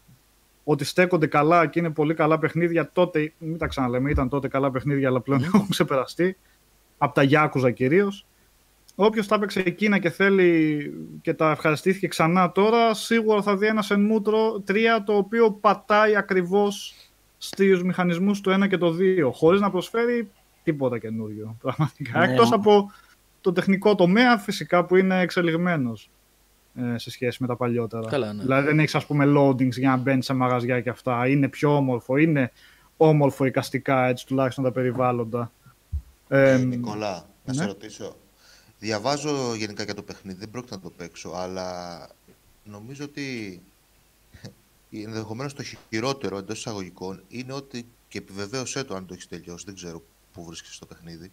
[0.63, 4.71] ότι στέκονται καλά και είναι πολύ καλά παιχνίδια, τότε, μην τα ξαναλέμε, ήταν τότε καλά
[4.71, 6.37] παιχνίδια, αλλά πλέον έχουν ξεπεραστεί.
[6.97, 8.25] Από τα Yakuza κυρίως.
[8.95, 13.83] Όποιος τα έπαιξε εκείνα και θέλει και τα ευχαριστήθηκε ξανά τώρα, σίγουρα θα δει ένα
[13.89, 14.21] Shenmue
[14.67, 16.95] 3 το οποίο πατάει ακριβώς
[17.37, 20.29] στους μηχανισμούς του 1 και το 2, χωρίς να προσφέρει
[20.71, 22.19] τίποτα καινούριο, πραγματικά.
[22.19, 22.31] Ναι.
[22.31, 22.91] Εκτός από
[23.41, 26.09] το τεχνικό τομέα, φυσικά, που είναι εξελιγμένος
[26.75, 28.09] ε, σε σχέση με τα παλιότερα.
[28.09, 28.41] Καλά, ναι.
[28.41, 31.27] Δηλαδή δεν έχεις, ας πούμε, loadings για να μπαίνεις σε μαγαζιά και αυτά.
[31.27, 32.51] Είναι πιο όμορφο, είναι
[32.97, 35.51] όμορφο εικαστικά, έτσι τουλάχιστον τα περιβάλλοντα.
[36.27, 37.67] Ε, Νικόλα, να σε ναι.
[37.67, 38.15] ρωτήσω.
[38.79, 42.09] Διαβάζω γενικά για το παιχνίδι, δεν πρόκειται να το παίξω, αλλά
[42.63, 43.61] νομίζω ότι
[44.91, 49.75] ενδεχομένως το χειρότερο εντός εισαγωγικών είναι ότι, και επιβεβαίωσέ το αν το έχεις τελειώσει, δεν
[49.75, 50.03] ξέρω
[50.33, 51.31] πού βρίσκεσαι στο παιχνίδι,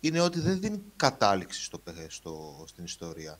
[0.00, 3.38] είναι ότι δεν δίνει κατάληξη στο, παιχ- στο, στην ιστορία.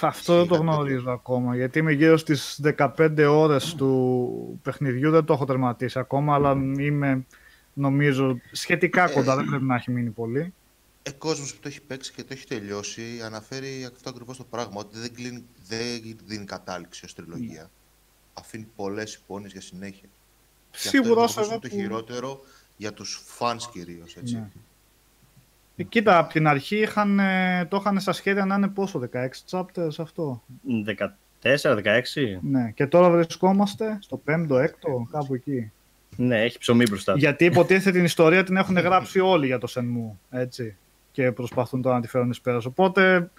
[0.00, 5.10] Αυτό δεν το Ισχύει κάτι γνωρίζω ακόμα, γιατί είμαι γύρω στις 15 ώρες του παιχνιδιού,
[5.10, 7.26] δεν το έχω τερματίσει ακόμα, αλλά είμαι
[7.72, 10.54] νομίζω σχετικά κοντά, δεν πρέπει να έχει μείνει πολύ.
[11.02, 14.76] Ε, κόσμος που το έχει παίξει και το έχει τελειώσει αναφέρει αυτό ακριβώς το πράγμα,
[14.76, 17.70] ότι δεν, κλείνει, δεν δίνει κατάληξη ως τριλογία.
[18.34, 20.08] Αφήνει πολλές υπόνοιες για συνέχεια.
[20.70, 21.74] Και Σίγουρα αυτό όσο ενδεχομένως εδώ είναι το που...
[21.74, 22.40] χειρότερο
[22.76, 24.34] για τους fans κυρίως, έτσι.
[24.34, 24.48] Ναι.
[25.76, 29.28] Ε, Κοίτα, από την αρχή είχαν, ε, το είχαν στα σχέδια να είναι πόσο, 16
[29.50, 30.42] chapters αυτό.
[31.42, 32.38] 14-16.
[32.40, 35.72] Ναι, και τώρα βρισκόμαστε στο 5ο, 6ο, κάπου εκεί.
[36.16, 37.18] Ναι, έχει ψωμί μπροστά του.
[37.18, 40.76] Γιατί υποτίθεται την ιστορία την έχουν γράψει όλοι για το Shenmue, έτσι.
[41.12, 42.64] Και προσπαθούν τώρα να τη φέρουν εις πέρας.
[42.64, 43.30] Οπότε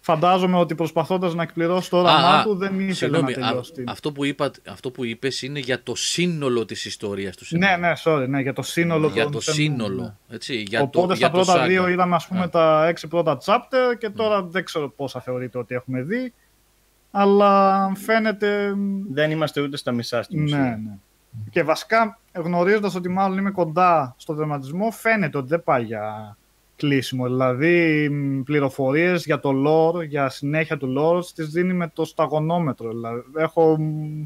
[0.00, 3.34] φαντάζομαι ότι προσπαθώντας να εκπληρώσει το όραμά Α, α, του δεν ήθελε να Συγγνώμη, α-
[3.48, 3.72] τελειώσει.
[3.72, 7.74] την- αυτό, που είπα, αυτό που είπες είναι για το σύνολο της ιστορίας του Ναι,
[7.74, 7.80] Shenmue.
[7.80, 10.02] ναι, sorry, ναι, για το σύνολο για των το Shenmue, σύνολο.
[10.02, 10.34] ναι.
[10.34, 11.68] Έτσι, για Οπότε το, στα για το πρώτα saga.
[11.68, 12.48] δύο είδαμε ας πούμε Α.
[12.48, 16.32] τα έξι πρώτα chapter και τώρα δεν ξέρω πόσα θεωρείτε ότι έχουμε δει.
[17.10, 18.74] αλλά φαίνεται...
[19.10, 20.80] Δεν είμαστε ούτε στα μισά στην Ναι, ουσία.
[20.84, 20.96] ναι.
[21.50, 26.36] Και βασικά γνωρίζοντας ότι μάλλον είμαι κοντά στο τερματισμό, φαίνεται ότι δεν πάει για
[26.80, 27.26] κλείσιμο.
[27.26, 28.10] Δηλαδή,
[28.44, 32.88] πληροφορίες για το lore, για συνέχεια του lore, τις δίνει με το σταγονόμετρο.
[32.88, 34.22] Δηλαδή, έχω, μ,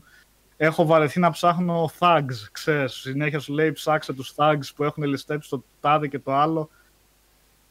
[0.57, 2.93] έχω βαρεθεί να ψάχνω thugs, ξέρεις.
[2.93, 6.71] Συνέχεια σου λέει ψάξε τους thugs που έχουν ληστέψει το τάδε και το άλλο.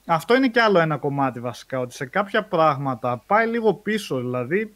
[0.06, 4.18] Αυτό είναι και άλλο ένα κομμάτι βασικά, ότι σε κάποια πράγματα πάει λίγο πίσω.
[4.20, 4.74] Δηλαδή,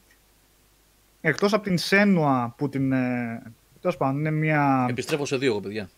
[1.21, 2.91] εκτός από την Σένουα που την...
[2.91, 3.43] Ε,
[3.81, 5.89] τέλος πάντων, είναι μια Επιστρέφω σε δύο εγώ, παιδιά.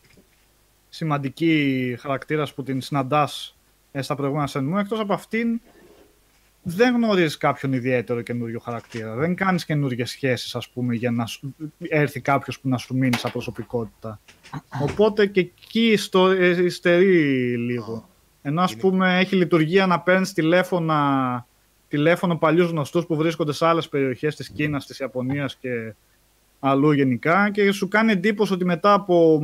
[0.90, 3.59] σημαντική χαρακτήρας που την συναντάς ε,
[4.00, 5.62] στα προηγούμενα Σένμου, εκτός από αυτήν
[6.64, 9.16] δεν γνωρίζεις κάποιον ιδιαίτερο καινούριο χαρακτήρα.
[9.16, 13.16] Δεν κάνεις καινούριε σχέσεις, ας πούμε, για να σου- έρθει κάποιος που να σου μείνει
[13.16, 14.20] σαν προσωπικότητα.
[14.82, 18.10] Οπότε και εκεί στο, ε, υστερεί λίγο.
[18.42, 21.48] Ενώ, ας πούμε, έχει λειτουργία να παίρνεις τηλέφωνα,
[21.88, 25.94] τηλέφωνο παλιούς γνωστούς που βρίσκονται σε άλλες περιοχές της Κίνας, της Ιαπωνίας και
[26.60, 29.42] αλλού γενικά και σου κάνει εντύπωση ότι μετά από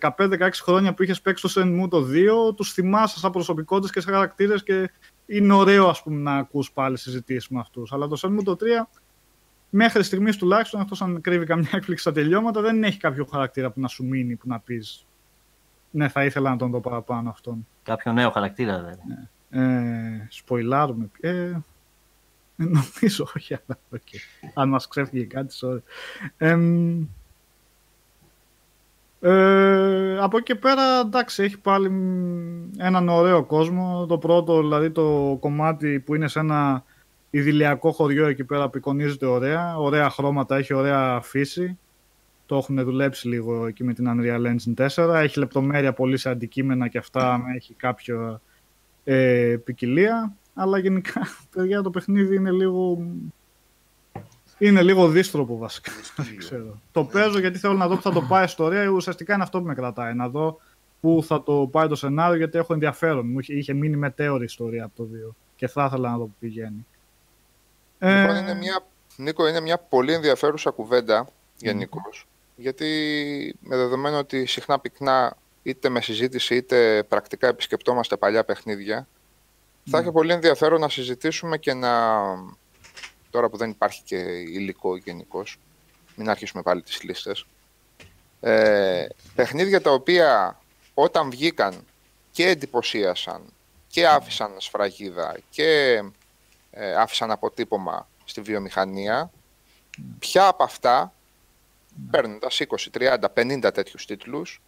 [0.00, 2.06] 15-16 χρόνια που είχες παίξει το Shenmue το
[2.50, 4.90] 2 τους θυμάσαι σαν προσωπικότητες και σαν χαρακτήρες και
[5.26, 7.92] είναι ωραίο ας πούμε να ακούς πάλι συζητήσεις με αυτούς.
[7.92, 8.86] Αλλά το Shenmue το 3
[9.70, 13.80] μέχρι στιγμής τουλάχιστον εκτός αν κρύβει καμιά έκπληξη στα τελειώματα δεν έχει κάποιο χαρακτήρα που
[13.80, 15.06] να σου μείνει που να πεις
[15.90, 17.66] ναι θα ήθελα να τον δω παραπάνω αυτόν.
[17.82, 19.28] Κάποιο νέο χαρακτήρα δηλαδή.
[19.50, 21.10] Ε, σποϊλάρουμε.
[21.20, 21.52] Ε,
[22.56, 24.50] νομίζω όχι, αλλά okay.
[24.54, 25.82] Αν μας ξέφυγε κάτι, sorry.
[26.36, 27.06] Εμ,
[29.20, 34.06] ε, από εκεί και πέρα, εντάξει, έχει πάλι μ, έναν ωραίο κόσμο.
[34.06, 36.84] Το πρώτο, δηλαδή το κομμάτι που είναι σε ένα
[37.30, 39.78] ιδηλιακό χωριό εκεί πέρα που εικονίζεται ωραία.
[39.78, 41.78] Ωραία χρώματα, έχει ωραία φύση.
[42.46, 45.14] Το έχουν δουλέψει λίγο εκεί με την Unreal Engine 4.
[45.14, 48.40] Έχει λεπτομέρεια πολύ σε αντικείμενα και αυτά, έχει κάποιο
[49.04, 53.06] ε, ποικιλία, αλλά γενικά παιδιά, το παιχνίδι είναι λίγο.
[54.58, 55.92] Είναι λίγο δύστροπο βασικά.
[56.16, 56.80] δεν ξέρω.
[56.92, 58.86] Το παίζω γιατί θέλω να δω που θα το πάει η ιστορία.
[58.86, 60.14] Ουσιαστικά είναι αυτό που με κρατάει.
[60.14, 60.60] Να δω
[61.00, 63.26] πού θα το πάει το σενάριο γιατί έχω ενδιαφέρον.
[63.26, 66.34] Μου είχε, είχε μείνει μετέωρη ιστορία από το 2 και θα ήθελα να δω που
[66.38, 66.86] πηγαίνει.
[67.98, 68.84] Λοιπόν, Ε, είναι μια,
[69.16, 72.26] Νίκο, είναι μια πολύ ενδιαφέρουσα κουβέντα γενικώς.
[72.56, 72.86] Γιατί
[73.60, 79.08] με δεδομένο ότι συχνά πυκνά είτε με συζήτηση είτε πρακτικά επισκεπτόμαστε παλιά παιχνίδια,
[79.90, 81.90] θα έχει πολύ ενδιαφέρον να συζητήσουμε και να.
[83.30, 85.58] Τώρα που δεν υπάρχει και υλικό γενικώς,
[86.16, 87.46] μην αρχίσουμε πάλι τις λίστες.
[88.40, 90.60] Ε, παιχνίδια τα οποία
[90.94, 91.84] όταν βγήκαν
[92.30, 93.42] και εντυπωσίασαν
[93.86, 96.02] και άφησαν σφραγίδα και
[96.70, 99.30] ε, άφησαν αποτύπωμα στη βιομηχανία,
[100.18, 101.12] ποια από αυτά,
[102.10, 104.60] παίρνοντας 20, 30, 50 τέτοιους τίτλους,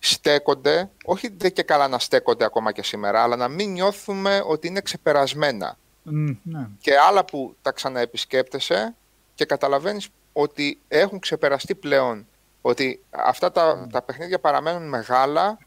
[0.00, 4.66] στέκονται, όχι δεν και καλά να στέκονται ακόμα και σήμερα, αλλά να μην νιώθουμε ότι
[4.66, 5.76] είναι ξεπερασμένα.
[6.02, 6.68] μ, ναι.
[6.80, 8.94] Και άλλα που τα ξαναεπισκέπτεσαι
[9.34, 12.26] και καταλαβαίνεις ότι έχουν ξεπεραστεί πλέον.
[12.60, 15.58] Ότι αυτά τα, τα παιχνίδια παραμένουν μεγάλα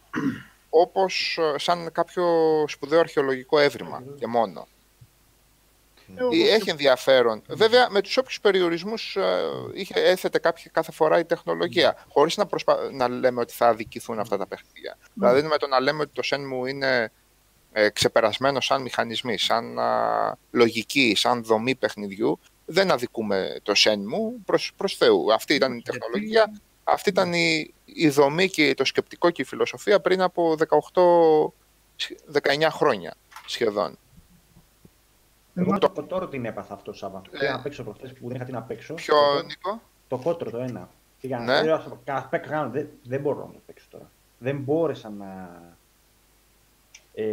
[0.69, 2.25] όπως ε, σαν κάποιο
[2.67, 4.67] σπουδαίο αρχαιολογικό έβριμα και μόνο.
[6.32, 7.41] Ε, Έχει ενδιαφέρον.
[7.47, 9.43] Βέβαια, με τους όποιους περιορισμούς ε,
[9.74, 12.78] είχε, έθετε κάποια, κάθε φορά η τεχνολογία, χωρίς να, προσπα...
[12.91, 14.97] να λέμε ότι θα αδικηθούν αυτά τα παιχνίδια.
[15.14, 17.12] Δηλαδή, με το να λέμε ότι το Shenmue είναι
[17.72, 24.72] ε, ξεπερασμένο σαν μηχανισμοί, σαν α, λογική, σαν δομή παιχνιδιού, δεν αδικούμε το Shenmue προς,
[24.78, 25.34] προς Θεού.
[25.34, 29.99] Αυτή ήταν η τεχνολογία, αυτή ήταν η, η δομή και το σκεπτικό και η φιλοσοφία
[29.99, 30.56] πριν από
[32.32, 33.97] 18-19 χρόνια σχεδόν.
[35.56, 37.30] Εγώ το κοτόρο την έπαθα αυτό το Σάββατο.
[37.30, 38.93] Πήγα να παίξω προχθές που δεν είχα τι να παίξω.
[38.93, 40.89] Ποιο, Το- Νίκο; Το κότρο το ένα.
[41.22, 41.62] Πήγα Ναι.
[41.62, 41.68] ναι.
[41.70, 42.70] να κάθε παίκ κάνω.
[42.70, 44.10] Δεν, δεν μπορώ να το παίξω τώρα.
[44.38, 45.62] Δεν μπόρεσα να...
[47.14, 47.24] Ε,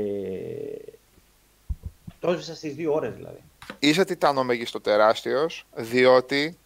[2.18, 3.38] το έσβησα στις δύο ώρες δηλαδή.
[3.78, 6.58] Είσαι τιτανομεγιστοτεράστιος, διότι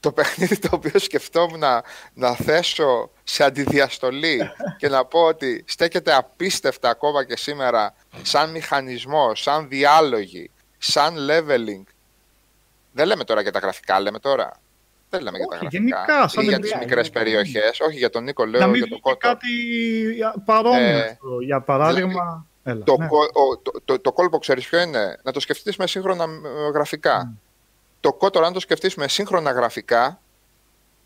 [0.00, 1.82] το παιχνίδι το οποίο σκεφτόμουν να,
[2.14, 4.40] να θέσω σε αντιδιαστολή
[4.78, 11.82] και να πω ότι στέκεται απίστευτα ακόμα και σήμερα σαν μηχανισμό, σαν διάλογοι, σαν leveling.
[12.92, 14.52] Δεν λέμε τώρα για τα γραφικά, λέμε τώρα.
[15.10, 15.82] Δεν λέμε για τα Όχι, γραφικά.
[15.82, 17.18] γενικά, σαν ή για εμπειρία, τις μικρές γενικά.
[17.24, 17.80] περιοχές.
[17.80, 19.16] Όχι για τον Νίκο, Να λέω μην για το δει κότο.
[19.16, 19.48] κάτι
[20.44, 20.80] παρόμοιο.
[20.80, 21.40] Ε, αυτό.
[21.40, 22.46] Για παράδειγμα.
[22.62, 23.06] Έλα, Το, ναι.
[23.06, 26.70] κο- ο- το, το, το κόλπο ξέρεις ποιο είναι, να το σκεφτείς με σύγχρονα ε,
[26.74, 27.32] γραφικά.
[28.00, 30.20] Το κότορ, αν το σκεφτείς με σύγχρονα γραφικά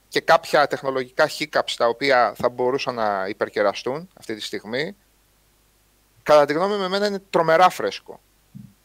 [0.09, 4.97] και κάποια τεχνολογικά hiccups τα οποία θα μπορούσαν να υπερκεραστούν αυτή τη στιγμή,
[6.23, 8.21] κατά τη γνώμη μου εμένα είναι τρομερά φρέσκο.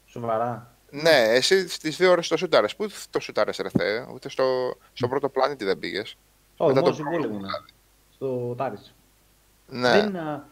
[0.05, 0.74] Σοβαρά.
[0.89, 2.75] Ναι, εσύ στις δύο ώρες το σούταρες.
[2.75, 6.17] Πού το σούταρες ρε Θεέ, ούτε στο, στο πρώτο πλανήτη δεν πήγες.
[6.57, 7.49] Όχι, Μετά μόνο το συμβόλαιο πρώτο, ήμουν.
[8.13, 8.93] Στο Τάρις.
[9.67, 9.91] Ναι.
[9.91, 10.47] Δεν, α,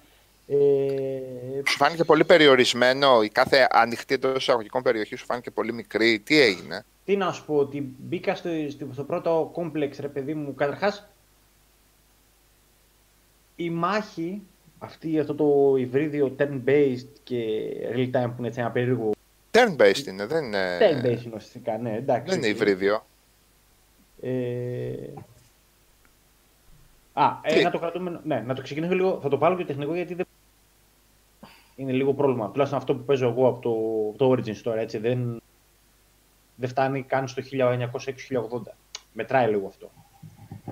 [0.48, 6.20] ε, Σου φάνηκε πολύ περιορισμένο, η κάθε ανοιχτή εντός εισαγωγικών περιοχή σου φάνηκε πολύ μικρή.
[6.20, 10.34] Τι έγινε; τι να σου πω, ότι μπήκα στο, στο, στο πρώτο κόμπλεξ, ρε παιδί
[10.34, 10.56] μου.
[10.56, 11.08] Καταρχάς,
[13.56, 14.42] η μάχη,
[14.80, 17.40] αυτή, αυτό το υβρίδιο turn-based και
[17.96, 19.13] real-time που είναι έτσι ένα περίεργο
[19.58, 20.78] Turn-based είναι, δεν είναι.
[20.82, 22.30] turn-based είναι ουσιαστικά, ναι, εντάξει.
[22.30, 23.06] Δεν είναι υβρίδιο.
[24.22, 24.94] Ε...
[27.14, 28.20] Α, ε, Τι; να το κρατούμε.
[28.24, 29.20] Ναι, να το ξεκινήσω λίγο.
[29.22, 30.26] Θα το πάρω και τεχνικό γιατί δεν.
[31.76, 32.52] Είναι λίγο πρόβλημα.
[32.52, 33.70] Τουλάχιστον αυτό που παίζω εγώ από το,
[34.10, 34.98] από το Origins τώρα, έτσι.
[34.98, 35.42] Δεν,
[36.56, 38.72] δεν φτάνει καν στο 1906-1080.
[39.14, 39.92] Μετράει λίγο αυτό.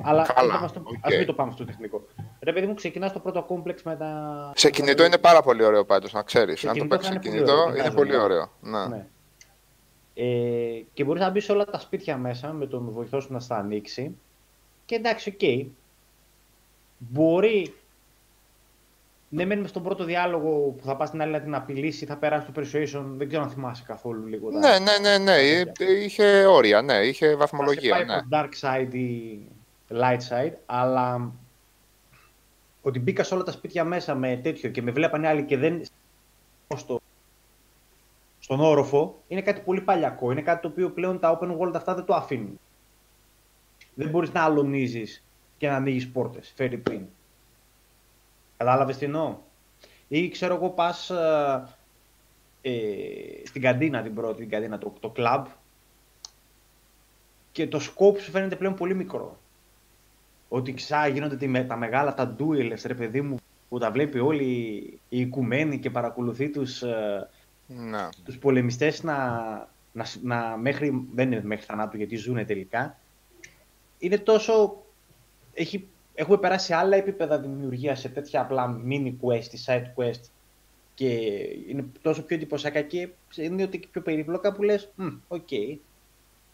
[0.02, 0.94] Αλλά Καλά, ας, το, οκ.
[1.02, 2.06] ας μην το πάμε στο τεχνικό.
[2.42, 4.52] Ρε παιδί μου, ξεκινάς το πρώτο κόμπλεξ με τα.
[4.56, 6.60] Σε κινητό είναι πάρα πολύ ωραίο πάντως, να ξέρεις.
[6.60, 8.24] Σε Αν το κινητό παίξεις σε θα είναι πολύ κινητό, ωραίο, είναι φαντάζομαι, πολύ ναι.
[8.24, 8.52] ωραίο.
[8.62, 8.86] Ναι.
[8.88, 9.06] Ναι.
[10.14, 13.40] Ε, και μπορείς να μπεις σε όλα τα σπίτια μέσα με τον βοηθό σου να
[13.40, 14.18] στα ανοίξει.
[14.86, 15.72] Και εντάξει, οκ.
[16.98, 17.74] Μπορεί.
[19.30, 22.52] Ναι, μένουμε στον πρώτο διάλογο που θα πας στην άλλη να την απειλήσει, θα περάσει
[22.52, 23.04] το persuasion.
[23.18, 24.52] Δεν ξέρω αν θυμάσαι καθόλου λίγο.
[24.52, 25.36] τα- Ναι, ναι, ναι, ναι.
[25.38, 25.64] ε,
[26.04, 26.94] Είχε όρια, ναι.
[26.94, 28.14] Είχε θα σε βαθμολογία, πάει ναι.
[28.14, 29.40] προς dark side ή
[29.94, 31.32] light side, αλλά
[32.82, 35.86] ότι μπήκα σε όλα τα σπίτια μέσα με τέτοιο και με βλέπανε άλλοι και δεν
[36.78, 37.02] στο,
[38.40, 40.32] στον όροφο, είναι κάτι πολύ παλιακό.
[40.32, 42.60] Είναι κάτι το οποίο πλέον τα open world αυτά δεν το αφήνουν.
[43.94, 45.24] Δεν μπορείς να αλωνίζεις
[45.58, 46.54] και να ανοίγεις πόρτες.
[46.56, 47.06] Φέρει πριν.
[48.58, 49.38] Κατάλαβες τι εννοώ;
[50.08, 51.64] Ή ξέρω εγώ πας ε,
[52.62, 52.72] ε,
[53.46, 55.46] στην καντίνα την πρώτη, την καντίνα, το, το club
[57.52, 59.41] και το scope σου φαίνεται πλέον πολύ μικρό.
[60.54, 63.36] Ότι ξά γίνονται τη με- τα μεγάλα τα duels, ρε παιδί μου,
[63.70, 64.46] που τα βλέπει όλοι
[65.10, 67.30] οι οικουμένοι και παρακολουθεί τους, ε,
[67.68, 68.10] Ναι.
[68.26, 69.16] τους πολεμιστές να,
[69.92, 73.00] να, σ- να μέχρι, δεν είναι μέχρι θανάτου γιατί ζουν τελικά.
[73.98, 74.84] Είναι τόσο,
[75.54, 80.22] έχει, έχουμε περάσει σε άλλα επίπεδα δημιουργίας σε τέτοια απλά mini quest ή side quest
[80.94, 81.08] και
[81.68, 85.48] είναι τόσο πιο εντυπωσιακά και είναι ότι και πιο περίπλοκα που λες, «Μμ, οκ.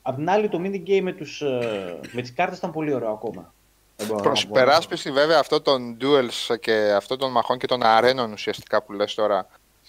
[0.01, 3.11] Απ' την άλλη το mini game με, τους, ε, με τις κάρτες ήταν πολύ ωραίο
[3.11, 3.53] ακόμα.
[3.99, 4.49] Δεν μπορώ να Προς πω.
[4.51, 9.13] υπεράσπιση βέβαια αυτό των duels και αυτό των μαχών και των αρένων ουσιαστικά που λες
[9.13, 9.47] τώρα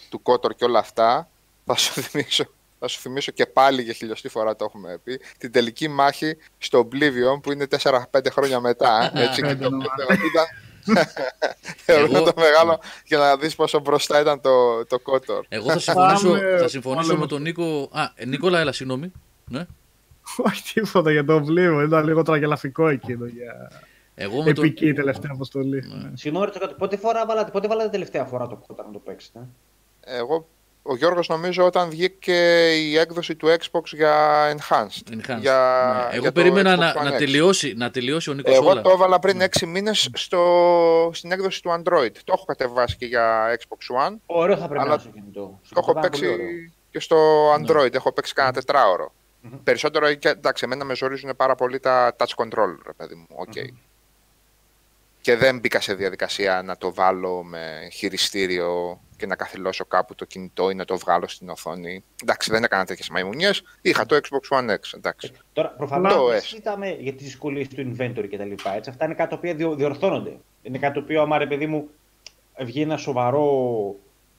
[0.09, 1.29] του KOTOR και όλα αυτά
[1.65, 2.45] θα σου θυμίσω,
[2.79, 6.89] θα σου θυμίσω και πάλι για χιλιοστή φορά το έχουμε πει την τελική μάχη στο
[6.93, 8.01] Oblivion που είναι 4-5
[8.33, 9.85] χρόνια μετά έτσι και το Ναι, ναι.
[9.97, 10.47] θεωρώ ότι ήταν
[11.87, 15.79] θεωρώ Εγώ- το μεγάλο για να δεις πόσο μπροστά ήταν το, το Κότορ Εγώ θα
[15.79, 17.21] συμφωνήσω, Πάμε, θα συμφωνήσω πάμε.
[17.21, 17.89] με τον Νίκο.
[17.93, 19.13] Α, ε, Νίκολα, έλα, συγγνώμη.
[19.49, 19.67] Ναι.
[20.37, 21.83] Όχι τίποτα για το βλήμα.
[21.83, 23.71] Ήταν λίγο τραγελαφικό εκείνο για
[24.21, 24.65] Εγώ με τον...
[24.65, 25.85] επική η τελευταία αποστολή.
[25.87, 26.11] Ναι.
[26.17, 26.79] Συγγνώμη, ρωτήσω κάτι.
[26.79, 29.39] πότε, φορά βάλατε, πότε βάλατε τελευταία φορά το κότα να το παίξετε;
[30.01, 30.49] εγώ
[30.83, 34.15] ο Γιώργος νομίζω όταν βγήκε η έκδοση του Xbox για
[34.57, 35.13] Enhanced.
[35.13, 35.39] Enhanced.
[35.41, 36.03] Για, Ναι.
[36.13, 37.19] Εγώ για το περίμενα Xbox να, One να, X.
[37.19, 38.83] τελειώσει, να τελειώσει ο Νίκος Εγώ όλας.
[38.85, 42.11] το έβαλα πριν 6 μήνες στο, στην έκδοση του Android.
[42.25, 44.17] Το έχω κατεβάσει και για Xbox One.
[44.27, 45.59] Ωραίο θα πρέπει Αλλά να είναι στο κινητό.
[45.63, 46.71] Στο Το έχω κινητό ήταν πολύ παίξει ωραίο.
[46.91, 47.17] και στο
[47.55, 47.95] Android.
[47.95, 49.13] Έχω παίξει κανένα τετράωρο.
[49.41, 49.57] Μμμ.
[49.65, 53.27] Περισσότερο, και, εντάξει, εμένα με ζορίζουν πάρα πολύ τα touch control, ρε παιδί μου.
[53.35, 53.53] Οκ.
[55.29, 60.25] Και δεν μπήκα σε διαδικασία να το βάλω με χειριστήριο και να καθυλώσω κάπου το
[60.25, 62.05] κινητό ή να το βγάλω στην οθόνη.
[62.23, 63.63] Εντάξει, δεν έκανα τέτοιες μαϊμουνιές.
[63.81, 64.79] Είχα το Xbox One X.
[64.95, 65.33] Εντάξει.
[65.53, 66.43] Τώρα, προφανώς Το δεν S.
[66.43, 68.51] συζητάμε για τις δυσκολίες του inventory κτλ.
[68.77, 68.91] Έτσι.
[68.91, 70.37] Αυτά είναι κάτι τα οποία διο- διορθώνονται.
[70.63, 71.91] Είναι κάτι το οποίο, άμα ρε παιδί μου,
[72.61, 73.47] βγει ένα σοβαρό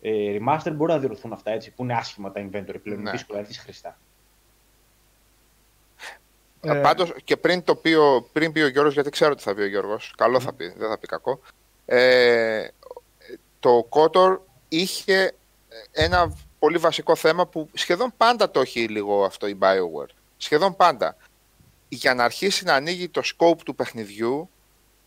[0.02, 1.72] ε, remaster, μπορεί να διορθούν αυτά έτσι.
[1.72, 2.84] Που είναι άσχημα τα inventory πλέον.
[2.84, 2.94] Ναι.
[3.00, 4.00] Είναι δύσκολα, είναι χρηστά.
[6.62, 9.56] Ε, Πάντως και πριν, το πει ο, πριν πει ο Γιώργος, γιατί ξέρω τι θα
[9.56, 11.40] πει ο Γιώργος, καλό θα πει, δεν θα πει κακό.
[11.86, 12.68] Ε,
[13.60, 14.38] το Kotor
[14.70, 15.34] είχε
[15.92, 20.10] ένα πολύ βασικό θέμα που σχεδόν πάντα το έχει λίγο αυτό η BioWare.
[20.38, 21.16] Σχεδόν πάντα.
[21.90, 24.50] Για να αρχίσει να ανοίγει το scope του παιχνιδιού,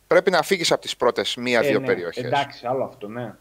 [0.06, 2.24] πρέπει να φύγεις από τις πρώτες μία-δύο Ε, ναι, περιοχές.
[2.24, 3.34] Εντάξει, άλλο αυτό, ναι.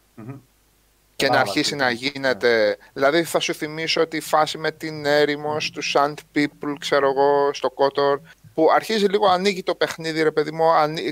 [1.26, 1.28] Μμμ.
[1.28, 2.78] και να Κατάλαβα αρχίσει τι να εννοείς, γίνεται.
[2.94, 7.74] Δηλαδή, θα σου θυμίσω τη φάση με την έρημος, του Sand People, ξέρω εγώ, στο
[7.76, 8.20] Kotor,
[8.54, 10.66] που αρχίζει λίγο, ανοίγει το παιχνίδι, ρε παιδί μου,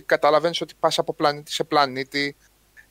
[0.05, 2.36] καταλαβαίνεις ότι πας από πλανήτη σε πλανήτη.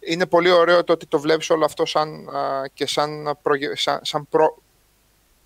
[0.01, 3.99] Είναι πολύ ωραίο το ότι το βλέπεις όλο αυτό σαν, α, και σαν, προγε- σαν,
[4.03, 4.63] σαν, προ,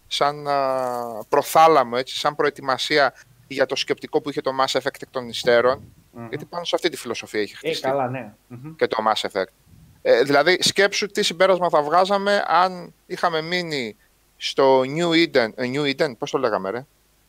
[0.06, 3.14] σαν α, προθάλαμο, έτσι, σαν προετοιμασία
[3.46, 5.82] για το σκεπτικό που είχε το Mass Effect εκ των υστέρων.
[6.12, 6.28] Μμμ.
[6.28, 8.32] Γιατί πάνω σε αυτή τη φιλοσοφία έχει Ε, χτιστεί καλά, ναι.
[8.46, 8.74] Μμμ.
[8.76, 9.44] και το Mass Effect.
[10.02, 13.96] Ε, δηλαδή, σκέψου τι συμπέρασμα θα βγάζαμε αν είχαμε μείνει
[14.36, 15.50] στο New Eden.
[15.54, 16.86] Ε, New Eden, πώς το λέγαμε, ρε,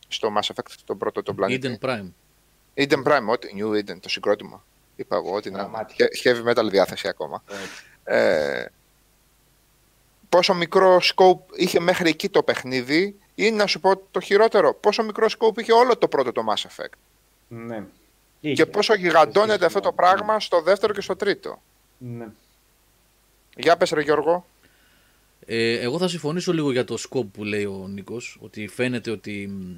[0.08, 1.78] στο Mass Effect, τον πρώτο τον πλανήτη.
[1.82, 2.08] Eden Prime.
[2.74, 3.48] Eden Prime, ό,τι.
[3.58, 4.64] New Eden, το συγκρότημα.
[4.96, 5.94] Είπα εγώ, ότι να Δραμάτι.
[5.98, 7.42] He- Heavy metal διάθεση ακόμα.
[7.48, 7.84] Έτσι.
[8.04, 8.66] Ε,
[10.28, 15.02] πόσο μικρό scope είχε μέχρι εκεί το παιχνίδι ή να σου πω το χειρότερο, πόσο
[15.02, 16.92] μικρό scope είχε όλο το πρώτο το Mass Effect.
[17.48, 17.84] Ναι.
[18.40, 18.66] Και Είχε.
[18.66, 19.94] πόσο γιγαντώνεται αυτό το Ναι.
[19.94, 21.62] πράγμα στο δεύτερο και στο τρίτο.
[21.98, 22.26] Ναι.
[23.56, 24.46] Για πες ρε Γιώργο.
[25.46, 29.46] Ε, εγώ θα συμφωνήσω λίγο για το scope που λέει ο Νίκος, ότι φαίνεται ότι
[29.46, 29.76] μ,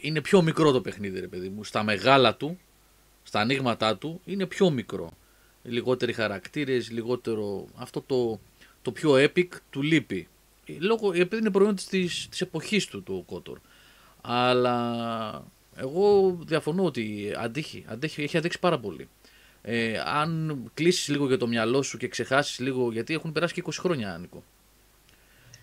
[0.00, 1.64] είναι πιο μικρό το παιχνίδι, ρε παιδί μου.
[1.64, 2.58] Στα μεγάλα του,
[3.22, 5.12] στα ανοίγματά του, είναι πιο μικρό.
[5.62, 7.66] Λιγότεροι χαρακτήρες, λιγότερο...
[7.74, 8.40] Αυτό το,
[8.82, 10.28] το πιο epic του λείπει.
[10.78, 13.58] Λόγω, επειδή είναι προϊόν της, της εποχής του το Κότορ.
[14.20, 15.44] Αλλά
[15.76, 19.08] εγώ διαφωνώ ότι αντίχει, αντίχει, έχει αντέξει πάρα πολύ.
[19.62, 23.62] Ε, αν κλείσει λίγο για το μυαλό σου και ξεχάσεις λίγο, γιατί έχουν περάσει και
[23.66, 24.42] 20 χρόνια, Νίκο.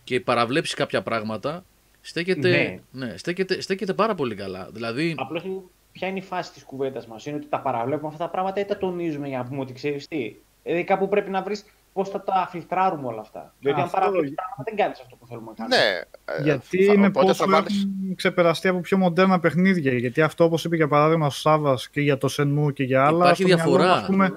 [0.03, 1.63] Και παραβλέψεις κάποια πράγματα,
[2.01, 2.49] στέκεται,
[2.91, 3.05] Ναι.
[3.05, 4.69] ναι, στέκεται, στέκεται πάρα πολύ καλά.
[4.71, 5.43] Δηλαδή, Απλώς
[5.91, 8.65] ποια είναι η φάση της κουβέντας μας, είναι ότι τα παραβλέπουμε αυτά τα πράγματα ή
[8.65, 10.35] τα τονίζουμε για να πούμε ότι ξέρεις τι.
[10.63, 13.53] Δηλαδή κάπου πρέπει να βρεις πώς θα τα φιλτράρουμε όλα αυτά.
[13.59, 15.75] Διότι αν Αυτό- παραβλέπει πράγματα δεν κάνεις αυτό που θέλουμε να κάνουμε.
[15.75, 16.01] Ναι.
[16.39, 19.93] ε, Γιατί θα- είναι οπότε πόσο θα βάλεις- έχουν ξεπεραστεί από πιο μοντέρνα παιχνίδια.
[19.93, 23.17] Γιατί αυτό, όπως είπε για παράδειγμα ο Σάβας και για το Σενμού και για άλλα,
[23.25, 23.93] Υπάρχει στο μυαλό μου, διαφορά.
[23.99, 24.31] ας πούμε,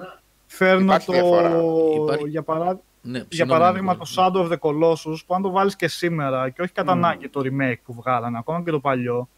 [0.45, 1.11] φέρνω Υπάρχει το...
[1.11, 1.49] διαφορά.
[2.03, 2.79] Υπάρχει- Για, παρά...
[3.01, 4.03] ναι, για συγγνώμη, παράδειγμα Νίκο.
[4.05, 7.29] το Shadow of the Colossus, που αν το βάλεις και σήμερα και όχι κατά ανάγκη
[7.29, 9.29] το remake που βγάλανε, ακόμα και το παλιό,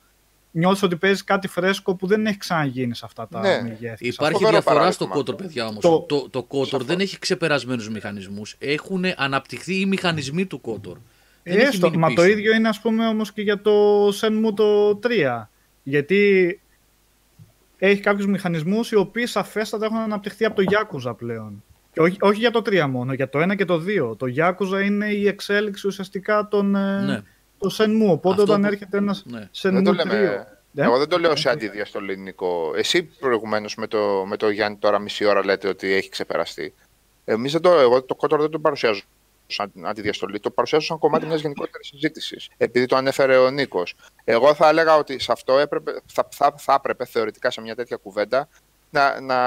[0.58, 3.62] νιώθεις ότι παίζεις κάτι φρέσκο που δεν έχει ξαναγίνει σε αυτά τα Ναι.
[3.62, 4.08] μεγέθη.
[4.08, 5.34] Υπάρχει φοβερό διαφορά στο παράδειγμα.
[5.34, 5.82] Kotor, παιδιά όμως.
[5.82, 8.56] Το- Το, το, Kotor δεν έχει ξεπερασμένους μηχανισμούς.
[8.60, 10.96] Έχουν αναπτυχθεί οι μηχανισμοί του Kotor.
[11.44, 12.22] Δεν έχει Έστω, μείνει μα πίσω.
[12.22, 15.50] το ίδιο είναι ας πούμε όμως και για το Shenmue το 3.
[15.84, 16.60] Γιατί
[17.78, 21.64] έχει κάποιους μηχανισμούς οι οποίοι σαφέστατα έχουν αναπτυχθεί από το Yakuza πλέον.
[21.94, 24.16] Και όχι, όχι για το 3 μόνο, για το 1 και το 2.
[24.18, 27.22] Το Yakuza είναι η εξέλιξη ουσιαστικά των ε, Ναι,
[27.70, 28.10] το Shenmue.
[28.12, 29.50] Οπότε Αυτό όταν που- έρχεται ένας ναι.
[29.62, 30.06] Δεν το Shenmue 3...
[30.06, 30.48] λέμε.
[30.76, 32.74] Ε; Εγώ δεν το λέω σε αντιδιαστολή, Νικό.
[32.76, 36.74] Εσύ προηγουμένως με το, με το Γιάννη τώρα μισή ώρα λέτε ότι έχει ξεπεραστεί.
[37.26, 39.02] Εμείς δεν το, εγώ το κότορο δεν το παρουσιάζω
[39.48, 42.50] σαν αντιδιαστολή, το παρουσιάζω σαν κομμάτι μιας γενικότερης συζήτησης.
[42.58, 43.96] Επειδή το ανέφερε ο Νίκος.
[44.24, 47.98] Εγώ θα έλεγα ότι σε αυτό έπρεπε, θα, θα, θα έπρεπε θεωρητικά σε μια τέτοια
[47.98, 48.48] κουβέντα
[48.90, 49.38] να, να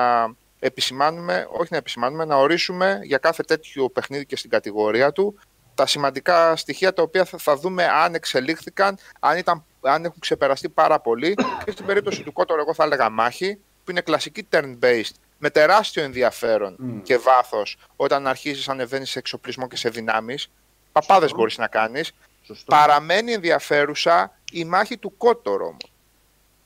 [0.59, 5.39] επισημάνουμε, όχι να επισημάνουμε, να ορίσουμε για κάθε τέτοιο παιχνίδι και στην κατηγορία του
[5.79, 10.69] τα σημαντικά στοιχεία τα οποία θα, θα δούμε αν εξελίχθηκαν, αν, ήταν, αν έχουν ξεπεραστεί
[10.69, 11.35] πάρα πολύ.
[11.65, 16.03] Και στην περίπτωση του Κότορ, εγώ θα έλεγα μάχη, που είναι κλασική turn-based, με τεράστιο
[16.03, 17.03] ενδιαφέρον Μμ.
[17.03, 20.51] και βάθος όταν αρχίζεις να ανεβαίνεις σε εξοπλισμό και σε δυνάμεις.
[20.93, 22.13] Παπάδες μπορείς να κάνεις.
[22.43, 22.65] Σωστό.
[22.67, 25.93] Παραμένει ενδιαφέρουσα η μάχη του Κότορ όμως.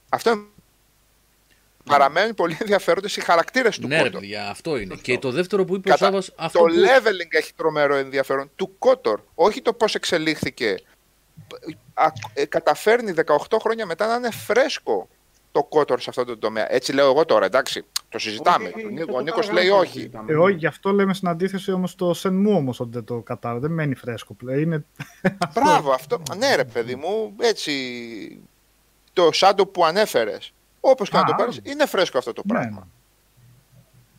[0.08, 0.44] Αυτό είναι.
[1.84, 4.20] Παραμένουν πολύ ενδιαφέροντες οι χαρακτήρες του Ναι, ρε Κότορ.
[4.20, 4.94] παιδιά, αυτό είναι.
[4.94, 6.70] Και το δεύτερο που είπε ο Κατά- Σάβας, αυτό Το που...
[6.72, 10.74] leveling έχει τρομερό ενδιαφέρον του Κότορ, όχι το πώς εξελίχθηκε.
[11.94, 15.08] Α, ε, καταφέρνει 18 χρόνια μετά να είναι φρέσκο
[15.52, 16.72] το Κότορ σε αυτό το τομέα.
[16.72, 17.84] Έτσι λέω εγώ τώρα, εντάξει.
[18.08, 18.66] Το συζητάμε.
[18.74, 19.92] Όχι, Ο το Νίκο- ο Νίκος παραγράφω, λέει το όχι.
[19.92, 20.32] συζητάμε.
[20.32, 23.60] Ε, όχι, γι' αυτό λέμε στην αντίθεση όμως το Shenmue όμως ότι δεν το κατάλαβα.
[23.60, 24.58] Δεν μένει φρέσκο πλέον.
[24.60, 24.84] Είναι...
[25.54, 26.22] Μπράβο, αυτό.
[26.36, 27.72] Ναι, ρε παιδί μου, έτσι.
[29.12, 30.52] Το Shadow που ανέφερες.
[30.84, 32.88] Όπως και να Α, το πάρεις, είναι φρέσκο αυτό το Ναι, πράγμα.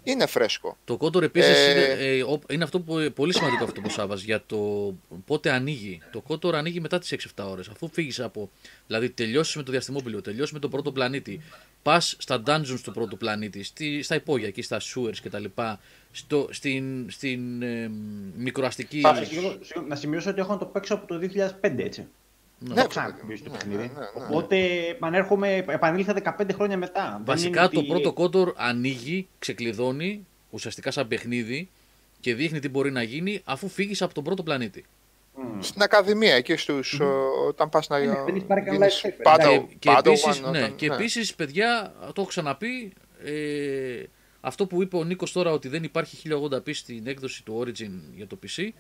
[0.06, 0.78] Είναι φρέσκο.
[0.86, 4.22] Το Kotor επίσης Ε, είναι, ε, ο- είναι αυτό που πολύ σημαντικό αυτό που Σάβας
[4.22, 4.94] για το
[5.26, 6.02] πότε ανοίγει.
[6.12, 7.68] Το Kotor ανοίγει μετά τις 6-7 ώρες.
[7.68, 8.50] Αφού φύγεις από.
[8.88, 11.42] Δηλαδή τελειώσεις με το διαστημόπλαιο, τελειώσεις με τον πρώτο πλανήτη,
[11.82, 15.46] πας στα dungeons του πρώτου πλανήτη, στη, στα υπόγεια εκεί, στα sewers κτλ.
[16.12, 17.92] Στο, στην στην ε,
[18.38, 19.02] μικροαστική.
[19.08, 21.20] Α, συγγνώμη, συγγνώμη, Να σημειώσω ότι έχω να το παίξω από το
[21.62, 22.08] 2005 έτσι.
[22.64, 22.70] Ναι.
[22.70, 23.78] Δεν έχω ξαναπεί το Ναι, παιχνίδι.
[23.78, 24.26] ναι, ναι, ναι.
[24.28, 24.58] Οπότε
[24.90, 27.12] επανέρχομαι, επανήλθα 15 χρόνια μετά.
[27.16, 31.70] Δεν Βασικά είναι το ότι- πρώτο Kotor ανοίγει, ξεκλειδώνει ουσιαστικά σαν παιχνίδι
[32.20, 34.86] και δείχνει τι μπορεί να γίνει αφού φύγεις από τον πρώτο πλανήτη.
[35.36, 35.60] Μμ.
[35.62, 37.04] Στην Ακαδημία, εκεί στους, ε,
[37.48, 40.40] όταν πας να Ναι, δεν έχει πάρει κανένα γίνεις life Padawan- και, και Padawan, επίσης,
[40.40, 40.96] όταν- ναι, και ναι.
[40.96, 42.94] επίσης, παιδιά, το έχω ξαναπεί,
[43.24, 44.04] ε,
[44.42, 48.28] αυτό που είπε ο Νίκος τώρα ότι δεν υπάρχει 1080p στην έκδοση του Origin για
[48.28, 48.74] το PC.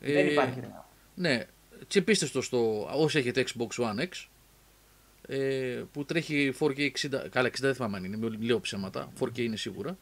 [0.00, 0.60] Δεν ε, υπάρχει.
[0.60, 0.70] ρε.
[1.14, 1.44] Ναι,
[1.88, 4.26] τσιπήστε στο, στο όσοι έχετε Xbox One X,
[5.26, 6.90] ε, που τρέχει 4K 60,
[7.30, 9.98] καλά 60 δεν θυμάμαι αν είναι, με λέω ψέματα, 4K είναι σίγουρα.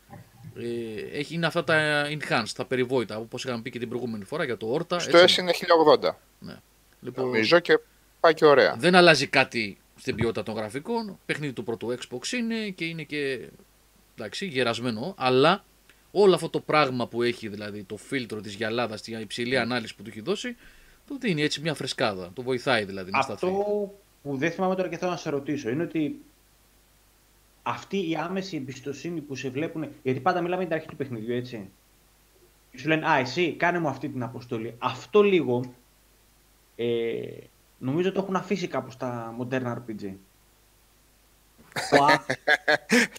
[0.57, 4.45] Ε, έχει, είναι αυτά τα enhanced, τα περιβόητα, όπως είχαμε πει και την προηγούμενη φορά
[4.45, 5.01] για το Orta.
[5.01, 5.53] Στο S είναι
[6.01, 6.11] 1080,
[7.01, 7.79] Λοιπόν, νομίζω, και
[8.21, 8.77] πάει και ωραία.
[8.79, 11.19] δεν αλλάζει κάτι στην ποιότητα των γραφικών.
[11.27, 13.49] Παιχνίδι του πρώτου Xbox είναι και είναι και
[14.15, 15.15] εντάξει, γερασμένο.
[15.19, 15.65] Αλλά
[16.11, 20.03] όλο αυτό το πράγμα που έχει, δηλαδή το φίλτρο της γυαλάδας, τη υψηλή ανάλυση που
[20.03, 20.57] του έχει δώσει,
[21.09, 22.31] του δίνει έτσι μια φρεσκάδα.
[22.35, 23.47] Το βοηθάει δηλαδή να σταθεί.
[23.47, 23.93] Αυτό
[24.23, 26.21] που δεν θυμάμαι τώρα και θέλω να σε ρωτήσω είναι ότι
[27.63, 29.89] αυτή η άμεση εμπιστοσύνη που σε βλέπουν.
[30.03, 31.71] Γιατί πάντα μιλάμε για την αρχή του παιχνιδιού, έτσι.
[32.71, 34.75] Και σου λένε Α, εσύ κάνε μου αυτή την αποστολή.
[34.79, 35.75] Αυτό λίγο
[36.77, 37.23] ε,
[37.79, 40.13] νομίζω το έχουν αφήσει κάπου στα μοντέρνα RPG.
[41.91, 42.25] Το α-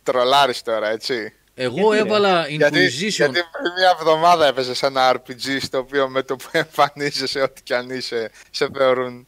[0.03, 1.33] Τρολάρεις τώρα, έτσι.
[1.61, 3.09] Εγώ Γιατί, ρε; έβαλα Γιατί, Inquisition.
[3.09, 7.63] γιατί πριν μια εβδομάδα έπαιζες σε ένα RPG στο οποίο με το που εμφανίζεσαι ό,τι
[7.63, 9.27] κι αν είσαι, σε θεωρούν.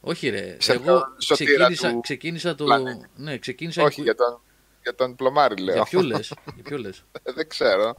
[0.00, 0.56] Όχι, ρε.
[0.60, 2.64] σε Εγώ πιο σωτήρα ξεκίνησα, του ξεκίνησα το.
[2.64, 3.06] πλανήτη.
[3.14, 3.82] Ναι, ξεκίνησα.
[3.82, 4.40] Όχι, Inqui- για τον,
[4.82, 5.74] για τον Πλωμάρη λέω.
[5.74, 7.04] Για ποιο λες, για ποιο λες.
[7.34, 7.82] δεν ξέρω.
[7.84, 7.94] δεν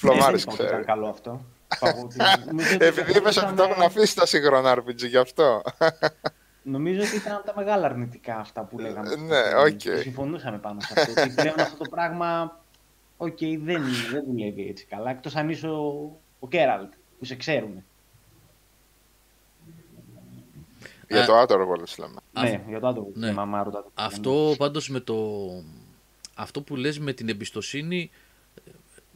[0.00, 0.84] Πλωμάρης είπα ότι ήταν ξέρει.
[0.86, 1.44] καλό αυτό.
[1.76, 5.16] Είπα ότι- νομίζω ότι Επειδή είπες ότι το έχουν μπορούσαμε- αφήσει τα σύγχρονα RPG, γι'
[5.16, 5.62] αυτό.
[6.62, 9.16] Νομίζω ότι ήταν από τα μεγάλα αρνητικά αυτά που λέγαμε.
[9.16, 9.68] Ναι, οκ.
[9.68, 11.20] Και Συμφωνούσαμε πάνω σε αυτό.
[11.20, 12.60] ότι πλέον αυτό το πράγμα,
[13.26, 15.10] οκ, δεν, δεν δουλεύει έτσι καλά.
[15.10, 17.84] Εκτός αν είσαι ο, ο Geralt, που σε ξέρουν.
[21.08, 22.20] Για το Outer Worlds λέμε.
[22.32, 23.10] Ναι, για το άτομο.
[23.14, 23.26] ναι.
[23.26, 23.32] Ναι.
[23.32, 23.88] Μαμά, ρωτάτε.
[23.94, 25.48] Αυτό πάντως με το...
[26.34, 28.10] Αυτό που λες με την εμπιστοσύνη,
[28.64, 28.70] ε,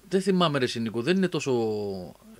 [0.08, 1.52] δεν θυμάμαι ρε Νίκο, δεν είναι τόσο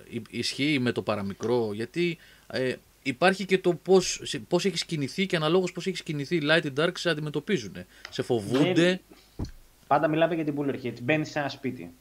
[0.09, 2.17] ι- ισχύει με το παραμικρό, γιατί
[2.47, 6.41] ε, υπάρχει και το πώς, σε- πώς έχεις κινηθεί και αναλόγως πώς έχεις κινηθεί οι
[6.43, 7.73] Light and Dark σε αντιμετωπίζουν.
[8.09, 9.01] Σε φοβούνται.
[9.87, 10.93] Πάντα μιλάμε για την Bullerhead.
[11.01, 11.91] Μπαίνεις σε ένα σπίτι.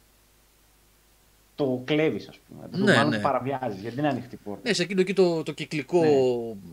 [1.54, 2.68] Το κλέβεις, ας πούμε.
[2.68, 3.16] Το Ναι, μάλλον ναι.
[3.16, 4.60] το παραβιάζεις, γιατί είναι ανοιχτή πόρτα.
[4.64, 6.02] Ναι, σε εκείνο εκεί το, το κυκλικό...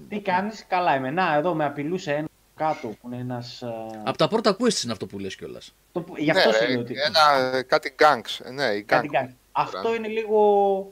[0.10, 1.12] Τι κάνεις, καλά είμαι.
[1.12, 3.64] Να, εδώ με απειλούσε ένα κάτω που είναι ένας.
[4.04, 5.74] Από τα πρώτα quests είναι αυτό που λες κιόλας.
[5.92, 6.06] Το...
[6.18, 6.94] Γι' αυτό ναι, σου ρε, λέω ότι.
[7.06, 8.52] ένα, κάτι gangs.
[8.54, 9.14] Ναι, η Κάτι gang.
[9.14, 9.36] κάνει.
[9.52, 10.92] Αυτό είναι λίγο.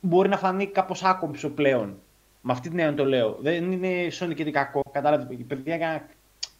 [0.00, 1.98] Μπορεί να φανεί κάπως άκομψο πλέον.
[2.40, 3.38] Με αυτή την έννοια το λέω.
[3.40, 4.82] Δεν είναι Sonic και κακό.
[4.92, 5.26] Κατάλαβες.
[5.46, 6.08] Παιδιά,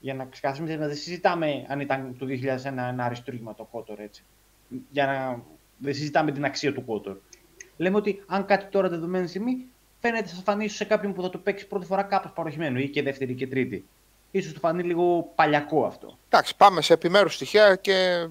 [0.05, 3.99] για να, για να ξεκαθαρίσουμε, δεν συζητάμε αν ήταν το 2001 ένα αριστούργημα το Kotor
[3.99, 4.25] έτσι.
[4.91, 5.43] Για να.
[5.77, 7.17] Δεν συζητάμε την αξία του Kotor.
[7.77, 9.67] Λέμε ότι αν κάτι τώρα δεδομένη στιγμή
[10.01, 12.89] φαίνεται θα φανεί ίσως σε κάποιον που θα το παίξει πρώτη φορά κάπως παροχημένο ή
[12.89, 13.85] και δεύτερη και τρίτη.
[14.31, 16.19] Ίσως του φανεί λίγο παλιακό αυτό.
[16.29, 18.29] Εντάξει, πάμε σε επιμέρους στοιχεία και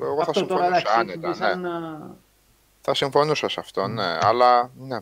[0.00, 1.28] εγώ θα αυτό τώρα συμφωνούσα εντάξει, άνετα.
[1.28, 1.34] Ναι.
[1.34, 2.16] σαν, α,
[2.80, 4.18] Θα συμφωνούσα σε αυτό, ναι.
[4.20, 4.98] Αλλά, ναι.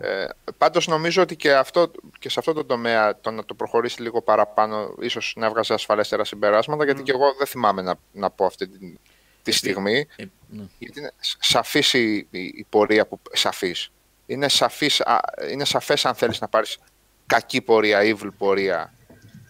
[0.00, 0.26] Ε,
[0.58, 4.22] πάντως νομίζω ότι και, αυτό, και σε αυτό το τομέα το να το προχωρήσει λίγο
[4.22, 8.68] παραπάνω ίσως να έβγαζε ασφαλέστερα συμπεράσματα γιατί και εγώ δεν θυμάμαι να, να πω αυτή
[8.68, 8.94] τη,
[9.42, 10.64] τη στιγμή Ε, ναι.
[10.78, 13.90] γιατί είναι σ- σαφής η, η, η πορεία που σαφής.
[14.26, 15.20] Είναι, σαφής, α,
[15.50, 16.78] είναι σαφές αν θέλεις να πάρεις
[17.26, 18.94] κακή πορεία, evil πορεία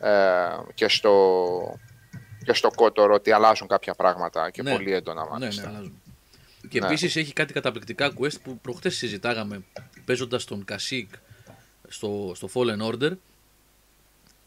[0.00, 0.10] ε,
[0.74, 1.78] και στο
[2.44, 4.72] και στο κότορο ότι αλλάζουν κάποια πράγματα και Ναι.
[4.72, 5.68] πολύ έντονα Ναι, ναι, μάλιστα.
[5.68, 6.02] αλλάζουν.
[6.68, 6.86] Και Ναι.
[6.86, 9.64] επίσης έχει κάτι καταπληκτικά quest που προχθές συζητάγαμε
[10.06, 11.06] παίζοντας τον Kashyyyk
[11.88, 13.12] στο, στο Fallen Order.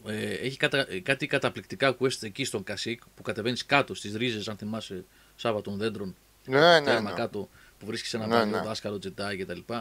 [0.06, 4.56] Ε, έχει κατα, κάτι καταπληκτικά quest εκεί στον Kashyyyk που κατεβαίνεις κάτω στις ρίζες, αν
[4.56, 5.04] θυμάσαι,
[5.36, 6.16] Σάββα των δέντρων.
[6.46, 7.16] Ναι, ναι, τέρμα ναι.
[7.16, 8.62] κάτω που βρίσκεις ένα Ναι, παλιό ναι.
[8.62, 9.74] δάσκαλο Jedi κτλ.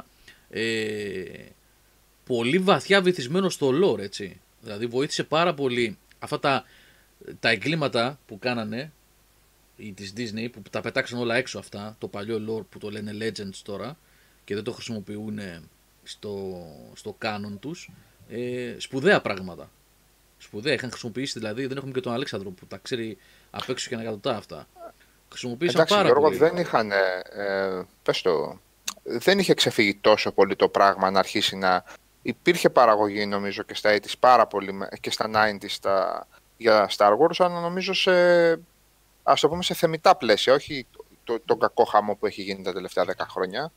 [0.49, 1.23] Ε,
[2.25, 4.39] πολύ βαθιά βυθισμένο στο lore, έτσι.
[4.61, 6.63] Δηλαδή βοήθησε πάρα πολύ αυτά τα,
[7.39, 8.91] τα εγκλήματα που κάνανε
[9.77, 13.11] ή της Disney που τα πετάξαν όλα έξω αυτά, το παλιό lore που το λένε
[13.19, 13.97] Legends τώρα
[14.49, 15.39] και δεν το χρησιμοποιούν
[16.03, 16.61] στο,
[16.93, 17.91] στο canon τους,
[18.29, 19.69] ε, σπουδαία πράγματα.
[20.37, 23.17] Σπουδαία, είχαν χρησιμοποιήσει δηλαδή, δεν έχουμε και τον Αλέξανδρο που τα ξέρει
[23.51, 24.67] απ' έξω και ανακατοτά αυτά.
[25.29, 26.37] Χρησιμοποίησαν Εντάξει, πάρα Γιώργο, πολύ.
[26.37, 26.91] δεν είχαν.
[26.91, 28.59] Ε, πες το,
[29.03, 31.83] δεν είχε ξεφύγει τόσο πολύ το πράγμα να αρχίσει να.
[32.21, 36.27] Υπήρχε παραγωγή νομίζω και στα 80's πάρα πολύ με- και στα 90's στα,
[36.57, 38.11] για Star Wars, αλλά νομίζω σε,
[39.23, 42.63] ας το πούμε σε θεμητά πλαίσια, όχι το, το, τον κακό χαμό που έχει γίνει
[42.63, 43.71] τα τελευταία 10 χρόνια.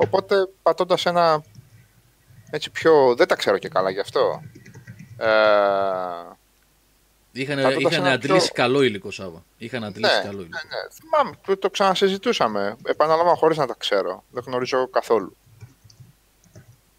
[0.00, 1.42] Οπότε πατώντας ένα
[2.50, 4.42] έτσι πιο, δεν τα ξέρω και καλά γι' αυτό.
[5.18, 5.28] Ε,
[7.32, 9.44] Είχαν, πατώντας είχαν ένα αντλήσει πιο- καλό υλικό, Σάβα.
[9.58, 10.58] Είχαν αντλήσει Ναι, καλό υλικό.
[10.68, 12.76] Ναι, θυμάμαι, το, το ξανασυζητούσαμε.
[12.86, 14.24] Επαναλαμβάνω χωρίς να τα ξέρω.
[14.30, 15.36] Δεν γνωρίζω καθόλου.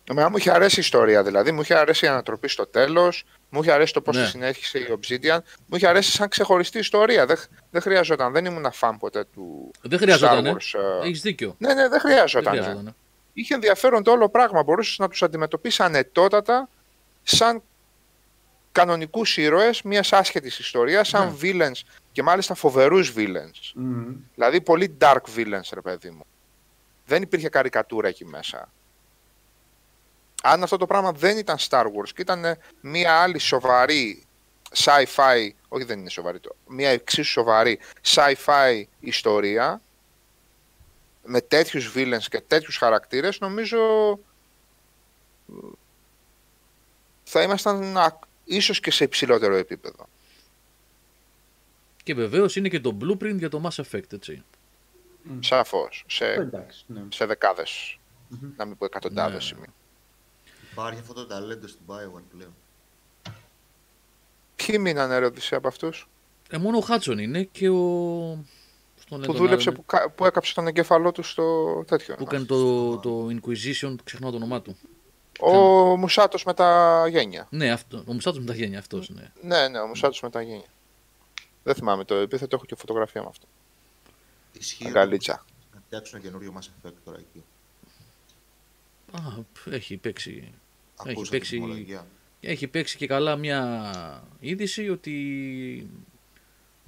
[0.03, 1.51] Εμένα μου είχε αρέσει η ιστορία δηλαδή.
[1.51, 3.25] Μου είχε αρέσει η ανατροπή στο τέλος.
[3.49, 4.23] Μου είχε αρέσει το πώς Ναι.
[4.23, 5.39] τη συνέχισε η Obsidian.
[5.65, 7.25] Μου είχε αρέσει σαν ξεχωριστή ιστορία.
[7.25, 7.37] Δεν,
[7.71, 8.31] δεν χρειαζόταν.
[8.33, 10.51] Δεν ήμουν φαν ποτέ του Δεν χρειαζόταν, Star ε.
[10.53, 10.79] Wars.
[11.03, 11.05] ε.
[11.07, 11.55] Έχεις δίκιο.
[11.57, 12.53] Ναι, ναι, δεν Δεν χρειαζόταν.
[12.53, 12.87] χρειαζόταν.
[12.87, 12.93] ε.
[13.33, 14.63] Είχε ενδιαφέρον το όλο πράγμα.
[14.63, 16.69] Μπορούσες να τους αντιμετωπίσεις ανετότατα
[17.23, 17.61] σαν
[18.71, 21.33] κανονικούς ήρωες μιας άσχετης ιστορίας, σαν Ναι.
[21.41, 21.81] villains
[22.11, 23.71] και μάλιστα φοβερούς villains.
[23.75, 24.11] μμ.
[24.35, 26.25] Δηλαδή πολύ dark villains, ρε παιδί μου.
[27.05, 28.71] Δεν υπήρχε καρικατούρα εκεί μέσα.
[30.43, 34.23] Αν αυτό το πράγμα δεν ήταν Star Wars και ήταν μια άλλη σοβαρή
[34.75, 39.81] sci-fi, όχι δεν είναι σοβαρή, το, μια εξίσου σοβαρή sci-fi ιστορία
[41.23, 43.79] με τέτοιους villains και τέτοιους χαρακτήρες, νομίζω
[45.49, 45.53] ε,
[47.23, 50.07] θα ήμασταν α, ίσως και σε υψηλότερο επίπεδο.
[52.03, 54.43] Και βεβαίως είναι και το blueprint για το Mass Effect, έτσι.
[55.39, 56.03] Σαφώς.
[56.07, 57.01] Σε, Εντάξει, ναι.
[57.09, 57.97] σε δεκάδες,
[58.57, 59.41] να μην πω εκατοντάδες Ναι.
[59.41, 59.73] σημεία.
[60.71, 62.53] Υπάρχει αυτό το ταλέντο στην Bioware πλέον.
[64.55, 66.07] Ποιοι μείνανε ρε Οδυσσέα, από αυτούς;
[66.49, 68.43] Ε, μόνο ο Χάτσον είναι και ο.
[68.99, 72.15] Στον που δούλεψε, που, κα- που έκαψε τον εγκέφαλό του στο τέτοιο.
[72.15, 74.77] που έκανε το, το Inquisition, ξεχνάω το όνομά του.
[75.39, 75.51] Ο
[75.97, 77.47] Μουσάτος με τα γένια.
[77.49, 79.31] Ναι, αυτό, ο Μουστάτος με τα γένια αυτός, ναι.
[79.41, 80.67] Ναι, ναι, ο Μουσάτος με τα γένια.
[81.63, 83.45] Δεν θυμάμαι το επίθετο, έχω και φωτογραφία με αυτό.
[84.53, 85.45] Ισχύει Αγκαλίτσα.
[85.73, 87.43] να φτιάξουν ένα καινούριο Mass Effect τώρα εκεί.
[89.11, 89.19] Α,
[89.71, 90.51] έχει παίξει.
[90.97, 92.07] Ακούσα παίξει- την τιμολογία.
[92.41, 95.89] Έχει παίξει και καλά μια είδηση ότι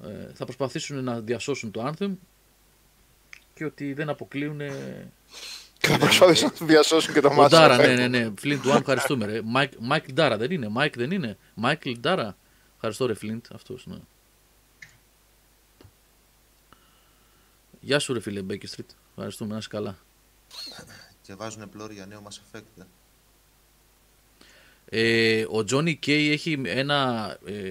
[0.03, 2.11] ε, θα προσπαθήσουν να διασώσουν το Anthem
[3.53, 4.57] και ότι δεν αποκλείουν
[5.77, 7.55] Και θα προσπαθήσουν να διασώσουν και το Ο μάτι.
[7.55, 8.31] Ντάρα, ναι, ναι, ναι.
[8.37, 9.25] Φλιντ One, ευχαριστούμε.
[9.25, 9.41] Ρε.
[9.43, 10.67] Μάικ, Μάικλ Ντάρα δεν είναι.
[10.67, 11.37] Μάικ δεν είναι.
[11.53, 12.37] Μάικλ Ντάρα.
[12.75, 13.45] Ευχαριστώ, ρε Φλιντ.
[13.53, 13.97] Αυτός ναι.
[17.79, 18.95] Γεια σου, ρε φίλε Μπέκι Street.
[19.09, 19.97] Ευχαριστούμε, να είσαι καλά.
[21.31, 22.63] Και βάζουν πλώρη για νέο Mass Effect.
[22.79, 22.83] ε.
[25.39, 27.67] Ε, ο Τζόνι Κέι έχει ένα, ε,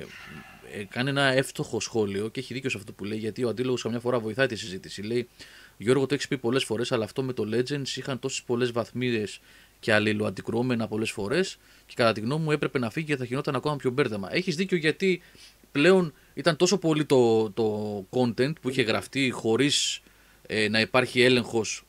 [0.73, 3.83] ε, κάνει ένα εύστοχο σχόλιο και έχει δίκιο σε αυτό που λέει γιατί ο αντίλογος
[3.83, 5.03] καμιά φορά βοηθάει τη συζήτηση.
[5.03, 5.29] Λέει,
[5.77, 9.41] Γιώργο, το έχεις πει πολλές φορές, αλλά αυτό με το Legends είχαν τόσες πολλές βαθμίδες
[9.81, 13.55] και αλληλοαντικρουόμενα πολλές φορές και κατά τη γνώμη μου έπρεπε να φύγει και θα γινόταν
[13.55, 14.35] ακόμα πιο μπέρδεμα.
[14.35, 15.23] Έχεις δίκιο γιατί
[15.73, 20.01] πλέον ήταν τόσο πολύ το, το content που είχε γραφτεί χωρίς
[20.47, 21.85] ε, να υπάρχει έλεγχος.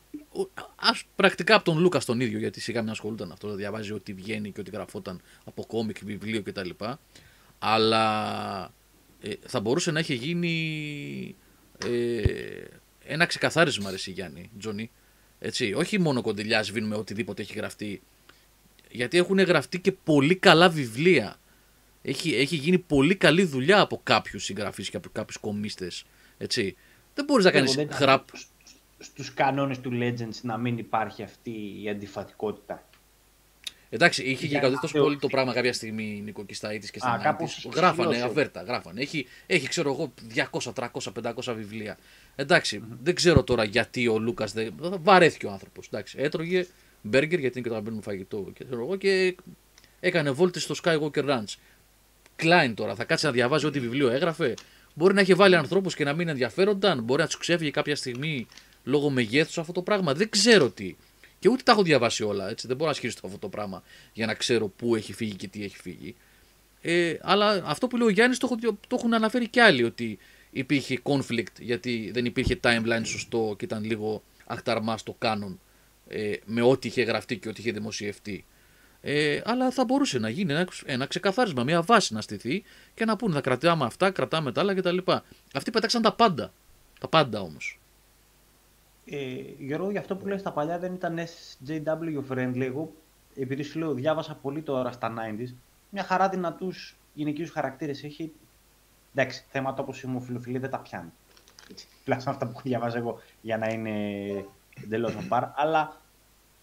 [0.75, 4.13] Ας πρακτικά από τον Λούκα τον ίδιο, γιατί σιγά μην ασχολούνταν αυτό, να διαβάζει ό,τι
[4.13, 6.69] βγαίνει και ό,τι γραφόταν από κόμικ, βιβλίο κτλ.
[7.59, 8.73] Αλλά
[9.21, 11.35] ε, θα μπορούσε να έχει γίνει
[11.85, 12.21] ε,
[13.05, 14.91] ένα ξεκαθάρισμα, ρε εσύ, Γιάννη, Τζονί.
[15.39, 18.01] Έτσι, όχι μόνο κοντιλιά σβήνουμε οτιδήποτε έχει γραφτεί.
[18.91, 21.35] Γιατί έχουν γραφτεί και πολύ καλά βιβλία.
[22.01, 25.91] Έχει, έχει γίνει πολύ καλή δουλειά από κάποιους συγγραφείς και από κάποιους κομίστε.
[26.37, 26.75] Έτσι.
[27.13, 28.27] Δεν μπορείς να κάνεις Εγώ δεν- χραπ.
[29.01, 32.83] Στους κανόνες του Legends να μην υπάρχει αυτή η αντιφατικότητα.
[33.93, 36.45] Εντάξει, είχε και Για καταδεί να τόσο λέω- πολύ το πράγμα κάποια στιγμή η Νίκο
[36.45, 37.23] Κισταήτης και στα Α, Nineties.
[37.23, 38.29] κάπως Γράφανε, ξυλώσω.
[38.31, 39.01] αβέρτα, γράφανε.
[39.01, 41.97] Έχει, έχει, ξέρω εγώ, 200, 300, 500 βιβλία.
[42.35, 44.73] Εντάξει, δεν ξέρω τώρα γιατί ο Λούκας δεν.
[45.01, 45.87] Βαρέθηκε ο άνθρωπος.
[45.87, 46.67] Εντάξει, έτρωγε
[47.01, 49.35] μπέργκερ γιατί είναι και το αγαπημένο μου φαγητό και, ξέρω εγώ, και
[49.99, 51.55] έκανε βόλτες στο Skywalker Ranch.
[52.43, 54.53] Klein τώρα, θα κάτσει να διαβάζει ό,τι βιβλίο έγραφε.
[54.93, 57.03] Μπορεί να έχει βάλει ανθρώπους και να μην ενδιαφέρονταν.
[57.03, 58.47] Μπορεί να τους ξέφυγε κάποια στιγμή
[58.83, 60.13] λόγω μεγέθους αυτό το πράγμα.
[60.13, 60.95] Δεν ξέρω τι.
[61.39, 62.49] Και ούτε τα έχω διαβάσει όλα.
[62.49, 62.67] Έτσι.
[62.67, 63.83] Δεν μπορώ να ισχυριστώ αυτό το πράγμα
[64.13, 66.15] για να ξέρω πού έχει φύγει και τι έχει φύγει.
[66.81, 70.17] Ε, αλλά αυτό που λέει ο Γιάννης το, έχω- το έχουν αναφέρει κι άλλοι ότι
[70.51, 75.59] υπήρχε conflict γιατί δεν υπήρχε timeline σωστό και ήταν λίγο αχταρμά στο κάνον
[76.07, 78.45] ε, με ό,τι είχε γραφτεί και ό,τι είχε δημοσιευτεί.
[79.01, 82.63] Ε, αλλά θα μπορούσε να γίνει ένα, ένα ξεκαθάρισμα, μια βάση να στηθεί
[82.93, 84.97] και να πούνε θα κρατάμε αυτά, κρατάμε τα άλλα κτλ.
[85.53, 86.53] Αυτοί πέταξαν τα πάντα.
[86.99, 87.79] Τα πάντα όμως.
[89.13, 92.61] Ε, Γιώργο, για αυτό που λες τα παλιά δεν ήταν SJW friendly.
[92.61, 92.93] Εγώ,
[93.35, 95.53] επειδή σου λέω, διάβασα πολύ τώρα στα 90s,
[95.89, 98.31] μια χαρά δυνατούς γυναικείους χαρακτήρες έχει.
[99.15, 101.09] Εντάξει, θέματα όπως η ομοφιλοφιλία δεν τα πιάνει.
[101.71, 103.95] Έτσι, Τουλάχιστον αυτά που διαβάζω εγώ για να είναι
[104.83, 105.47] εντελώς on par.
[105.55, 106.01] Αλλά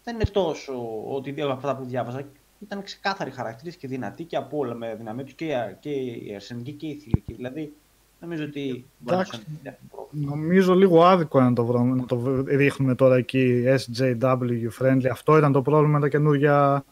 [0.05, 2.25] δεν είναι τόσο ότι δύο από αυτά που διάβαζα
[2.61, 6.35] ήταν ξεκάθαροι χαρακτήρες και δυνατοί και από όλα με δυναμία τους και, η- και η
[6.35, 7.33] αρσενική και η θηλυκή.
[7.33, 7.77] Δηλαδή,
[8.20, 9.35] νομίζω ότι μπορεί να Εντάξει.
[9.36, 10.35] σου είναι πρόβλημα.
[10.36, 15.07] Νομίζω λίγο άδικο να το, βρω- να το ρίχνουμε τώρα εκεί SJW friendly.
[15.12, 16.85] Αυτό ήταν το πρόβλημα με τα καινούργια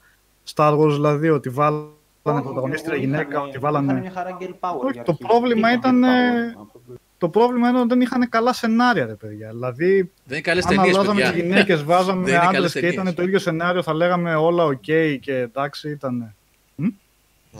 [0.55, 1.85] Star Wars, δηλαδή ότι βάλανε
[2.23, 3.87] Όχι, πρωταγωνίστρια εγώ γυναίκα, είχαν- ότι βάλανε...
[3.93, 5.25] είχαν μια χαρά girl power Όχι, για το αρχή.
[5.27, 6.61] πρόβλημα Είχαν ήταν, girl ε, power.
[6.63, 9.49] Αυτό που- Το πρόβλημα είναι ότι δεν είχαν καλά σενάρια, ρε παιδιά.
[9.51, 11.33] Δηλαδή, Δεν είναι καλές αν ταινίες, αλλάζαμε παιδιά.
[11.35, 13.03] τις γυναίκες, Δεν βάζαμε είναι άντρες καλές και ταινίες.
[13.03, 14.81] ήταν το ίδιο σενάριο, θα λέγαμε όλα οκ
[15.21, 16.35] και εντάξει, ήταν.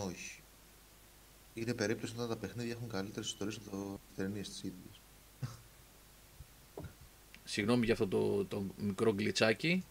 [0.07, 0.36] Όχι.
[1.59, 5.01] Είναι περίπτωση όταν τα παιχνίδια έχουν καλύτερες ιστορίες από το ταινίες της ίδιας.
[7.45, 9.85] Συγγνώμη για αυτό το, το μικρό γκλιτσάκι.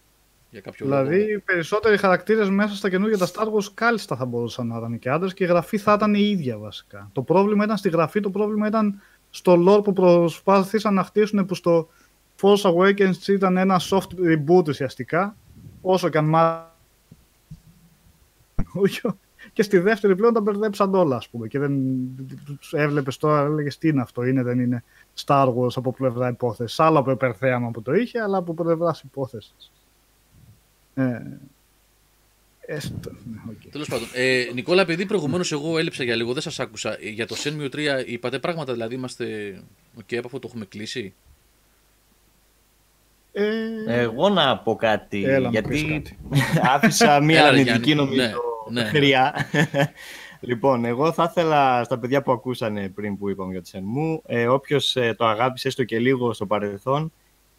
[0.50, 1.04] Για κάποιο λόγο.
[1.04, 4.98] Δηλαδή, οι περισσότεροι χαρακτήρες μέσα στα καινούργια τα Star Wars κάλλιστα θα μπορούσαν να ήταν
[4.98, 7.10] και άντρες και η γραφή θα ήταν η ίδια βασικά.
[7.12, 11.54] Το πρόβλημα ήταν στη γραφή, το πρόβλημα ήταν στο lore που προσπάθησαν να χτίσουν που
[11.54, 11.88] στο
[12.40, 15.36] Force Awakens ήταν ένα soft reboot ουσιαστικά,
[15.80, 16.74] όσο και αν μά...
[19.56, 21.48] και στη δεύτερη πλέον τα μπερδέψαν όλα, ας πούμε.
[21.48, 21.80] Και δεν
[22.58, 24.84] τους έβλεπες τώρα, έλεγες τι είναι αυτό, είναι, δεν είναι
[25.24, 26.80] Star Wars από πλευρά υπόθεσης.
[26.80, 29.72] Άλλο από υπερθέαμα που το είχε, αλλά από πλευρά υπόθεσης.
[30.94, 31.22] Ε,
[32.60, 33.70] έστω, ναι, οκ.
[33.70, 34.08] Τέλος πάντων.
[34.14, 36.96] Ε, Νικόλα, επειδή προηγουμένως εγώ έλειψα για λίγο, δεν σας άκουσα.
[37.00, 39.56] Ε, Για το Shenmue 3 είπατε πράγματα, δηλαδή είμαστε.
[39.94, 41.14] Οκ, από αυτό το έχουμε κλείσει;
[43.38, 46.18] Ε, Εγώ να πω κάτι, Έλα, να πεις γιατί κάτι.
[46.74, 48.14] άφησα μία Έλα, ρε, αρνητική Γιάννη.
[48.14, 48.40] νομίζω
[48.70, 48.88] Ναι, ναι.
[48.88, 49.34] χροιά.
[50.40, 54.46] λοιπόν, εγώ θα ήθελα στα παιδιά που ακούσανε πριν που είπαμε για το Shenmue, ε,
[54.48, 57.12] όποιος ε, το αγάπησε έστω και λίγο στο παρελθόν,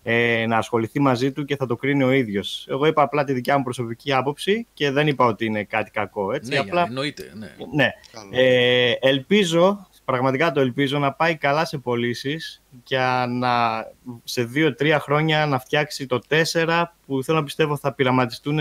[0.04, 2.66] ε, να ασχοληθεί μαζί του και θα το κρίνει ο ίδιος.
[2.70, 6.34] Εγώ είπα απλά τη δικιά μου προσωπική άποψη και δεν είπα ότι είναι κάτι κακό.
[6.34, 7.32] Έτσι, Ναι, απλά Γιάννη, εννοείται.
[7.36, 7.52] Ναι.
[7.74, 7.90] ναι.
[8.12, 8.30] Καλό.
[8.32, 12.98] Ε, ελπίζω, πραγματικά το ελπίζω, να πάει καλά σε πωλήσεις και
[13.30, 13.86] να,
[14.24, 16.20] σε δύο-τρία χρόνια να φτιάξει το
[16.54, 18.60] 4 που θέλω να πιστεύω θα πειραματιστούν,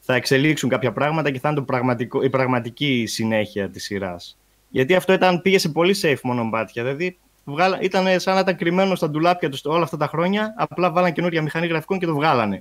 [0.00, 4.38] θα εξελίξουν κάποια πράγματα και θα είναι το πραγματικό, η πραγματική συνέχεια της σειράς.
[4.68, 6.82] Γιατί αυτό ήταν, πήγε σε πολύ safe μονομπάτια.
[6.82, 10.90] Δηλαδή βγάλα, ήταν σαν να ήταν κρυμμένο στα ντουλάπια τους όλα αυτά τα χρόνια, απλά
[10.90, 12.60] βάλαν καινούρια μηχανή γραφικών και το βγάλανε.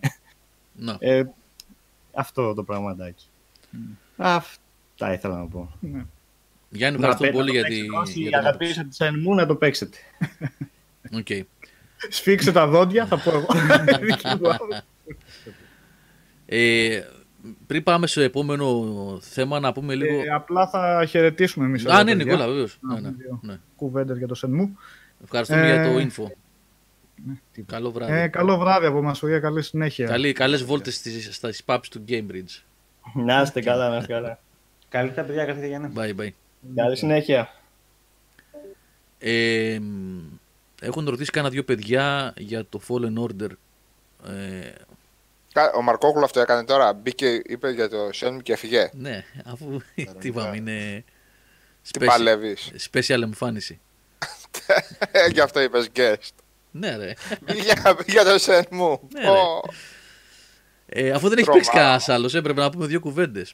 [0.73, 0.95] Να.
[0.99, 1.23] Ε,
[2.13, 3.25] αυτό το πραγματάκι.
[4.17, 5.71] Αυτά ήθελα να πω.
[5.79, 6.05] ναι.
[6.69, 7.97] Γιάννη, Να ευχαριστούμε πέ- πολύ να για, το τη, παίξετε.
[8.01, 8.67] Όσοι για την άποψη.
[8.67, 8.97] αγαπήσατε τη
[9.29, 9.97] Shenmue, να το παίξετε.
[11.13, 11.27] Οκ.
[12.09, 13.45] Σφίξε τα δόντια, θα πω εγώ.
[14.01, 14.81] Δική μου άποψη.
[16.45, 17.01] Ε,
[17.67, 20.19] πριν πάμε στο επόμενο θέμα, να πούμε λίγο.
[20.19, 21.85] Ε, απλά θα χαιρετήσουμε εμείς.
[21.85, 22.77] Α, ναι, Νικόλα, βεβαίως.
[22.81, 23.57] Ναι, ναι, δύο ναι.
[23.75, 24.77] Κουβέντες για το Shenmue.
[25.23, 26.31] Ευχαριστούμε Ε, για το info.
[27.65, 28.13] Καλό βράδυ.
[28.13, 29.39] Ε, καλό βράδυ από μας, παιδιά.
[29.39, 30.07] Καλή συνέχεια.
[30.07, 32.61] Καλή, καλές βόλτες στις, στα pubs του Cambridge.
[33.13, 34.39] Να είστε καλά, να είστε καλά.
[34.89, 35.91] Καλύτερα παιδιά, καθίστε για να.
[35.95, 36.29] Bye bye.
[36.75, 37.53] Καλή συνέχεια.
[39.19, 40.19] Ε, μ,
[40.81, 43.49] έχουν ρωτήσει κάνα δύο παιδιά για το Fallen Order.
[44.27, 44.71] Ε,
[45.53, 46.93] Κα- Ο Μαρκόγλου αυτό έκανε τώρα.
[46.93, 48.89] Μπήκε, είπε για το Shenmue και έφυγε.
[48.93, 49.81] ναι, αφού
[50.19, 51.03] τι είπαμε, είναι
[51.91, 52.71] Τι special, παλεύεις.
[52.91, 53.79] special εμφάνιση.
[55.11, 56.29] Ε, Γι' αυτό είπες guest.
[56.71, 57.13] Ναι, ρε.
[57.53, 58.99] για, για το Shenmue.
[59.13, 59.61] Ναι, Πω.
[60.85, 61.51] Ε, αφού δεν έχει Τρομάρα.
[61.53, 63.53] παίξει κανένας άλλος, έπρεπε να πούμε δύο κουβέντες.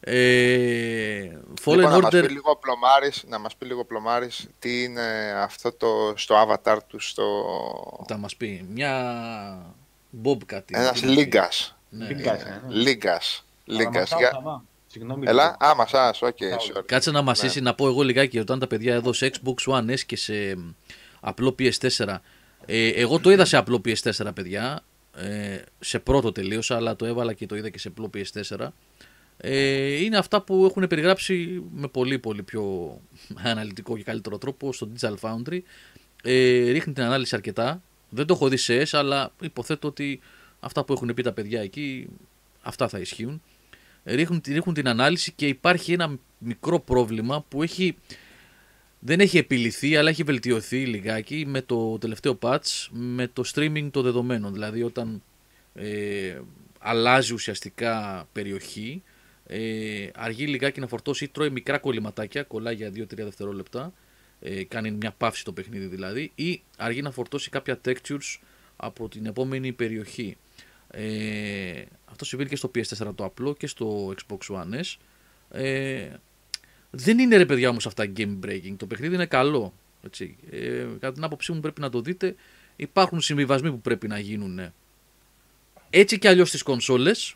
[0.00, 2.22] Ε, Fallen Λοιπόν, να μας Order.
[2.26, 6.98] πει λίγο πλωμάρης, να μας πει λίγο πλωμάρης τι είναι αυτό το, στο avatar του
[6.98, 7.24] στο...
[8.08, 8.66] Θα μας πει.
[8.70, 8.92] Μια
[10.24, 10.62] Bobcat.
[10.70, 11.18] είναι, Ένας τι να πει.
[11.18, 11.76] Λίγκας.
[11.88, 12.06] Ναι.
[12.06, 12.74] Λίγκας, ε, ναι.
[12.74, 13.44] Λίγκας.
[13.64, 14.12] Λίγκας.
[14.12, 14.30] Αλλά Για...
[14.34, 15.26] μασάω, θα Συγγνώμη.
[15.28, 15.70] Έλα, λίγο.
[15.70, 16.82] α, μασάς, οκ, sorry.
[16.86, 17.68] Κάτσε να μασίσει Ναι.
[17.68, 20.70] να πω εγώ λιγάκι όταν τα παιδιά εδώ σε Xbox One S και σε μ,
[21.20, 22.16] απλό PS4.
[22.66, 24.82] Ε, εγώ το είδα σε απλό PS4, παιδιά.
[25.16, 28.68] Ε, σε πρώτο τελείωσα, αλλά το έβαλα και το είδα και σε απλό PS4.
[29.42, 32.96] Ε, είναι αυτά που έχουν περιγράψει με πολύ πολύ πιο
[33.42, 35.58] αναλυτικό και καλύτερο τρόπο στο Digital Foundry.
[36.22, 37.82] Ε, ρίχνει την ανάλυση αρκετά.
[38.08, 40.20] Δεν το έχω δει σε S, αλλά υποθέτω ότι
[40.60, 42.08] αυτά που έχουν πει τα παιδιά εκεί,
[42.62, 43.42] αυτά θα ισχύουν
[44.04, 47.96] ρίχνουν, ρίχνουν την ανάλυση και υπάρχει ένα μικρό πρόβλημα που έχει,
[48.98, 54.02] δεν έχει επιληθεί αλλά έχει βελτιωθεί λιγάκι με το τελευταίο patch με το streaming των
[54.02, 54.52] δεδομένων.
[54.52, 55.22] Δηλαδή όταν
[55.74, 56.40] ε,
[56.78, 59.02] αλλάζει ουσιαστικά περιοχή
[59.52, 63.92] ε, αργεί λιγάκι να φορτώσει ή τρώει μικρά κολληματάκια, κολλάει για 2-3 δευτερόλεπτα
[64.40, 68.38] ε, κάνει μια παύση το παιχνίδι δηλαδή ή αργεί να φορτώσει κάποια textures
[68.76, 70.36] από την επόμενη περιοχή.
[70.90, 74.96] Ε, αυτό συμβαίνει και στο PS4 το απλό και στο Xbox One S.
[75.50, 76.08] Ε,
[76.90, 78.74] δεν είναι ρε παιδιά όμως αυτά game breaking.
[78.76, 79.72] Το παιχνίδι είναι καλό.
[80.02, 80.36] Έτσι.
[80.50, 82.34] Ε, κατά την άποψή μου πρέπει να το δείτε.
[82.76, 84.72] Υπάρχουν συμβιβασμοί που πρέπει να γίνουν.
[85.90, 87.34] Έτσι και αλλιώς στις κονσόλες.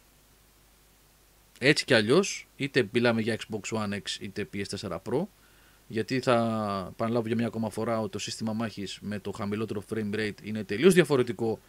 [1.67, 2.49] Έτσι και αλλιώς.
[2.57, 5.27] Είτε μιλάμε για Xbox One X είτε PS4 Pro.
[5.87, 6.35] Γιατί θα
[6.93, 10.65] επαναλάβω για μια ακόμα φορά ότι το σύστημα μάχης με το χαμηλότερο frame rate είναι
[10.65, 11.61] τελείως διαφορετικό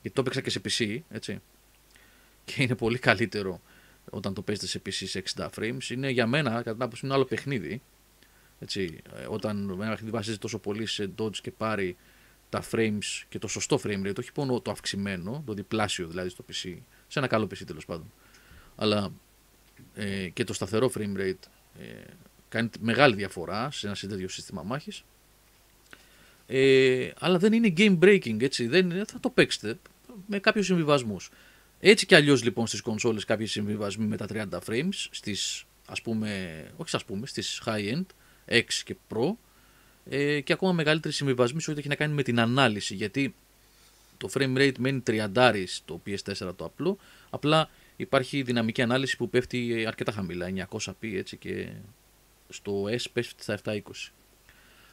[0.00, 1.40] γιατί το έπαιξα και σε PC, έτσι.
[2.44, 3.60] Και είναι πολύ καλύτερο
[4.10, 5.90] όταν το παίζετε σε PC σε 60 frames.
[5.90, 7.82] Είναι για μένα, κατά την άποψη, είναι άλλο παιχνίδι.
[8.58, 11.96] Έτσι, ε, όταν ένα παιχνίδι βασίζεται τόσο πολύ σε dodge και πάρει
[12.48, 16.44] τα frames και το σωστό frame rate, όχι μόνο το αυξημένο, το διπλάσιο δηλαδή στο
[16.48, 16.76] PC,
[17.06, 18.12] σε ένα καλό PC τέλος πάντων,
[18.76, 19.12] αλλά
[19.94, 21.48] ε, και το σταθερό frame rate
[21.80, 21.84] ε,
[22.48, 25.04] κάνει μεγάλη διαφορά σε ένα τέτοιο σύστημα μάχης.
[26.46, 28.66] Ε, αλλά δεν είναι game breaking, έτσι.
[28.66, 29.78] Δεν είναι, θα το παίξετε
[30.26, 31.30] με κάποιους συμβιβασμούς.
[31.80, 36.64] Έτσι κι αλλιώς λοιπόν στις κονσόλες κάποιοι συμβιβασμοί με τα 30 frames, στις ας πούμε,
[36.76, 38.04] όχι ας πούμε, στις high-end,
[38.48, 39.34] X και Pro,
[40.08, 43.34] ε, και ακόμα μεγαλύτερη συμβιβασμή σε ό,τι έχει να κάνει με την ανάλυση, γιατί
[44.16, 46.98] το frame rate μένει 30 στο PS4 το απλό,
[47.30, 51.68] απλά υπάρχει δυναμική ανάλυση που πέφτει αρκετά χαμηλά, 900p έτσι και
[52.48, 53.80] στο S πέφτει στα 720.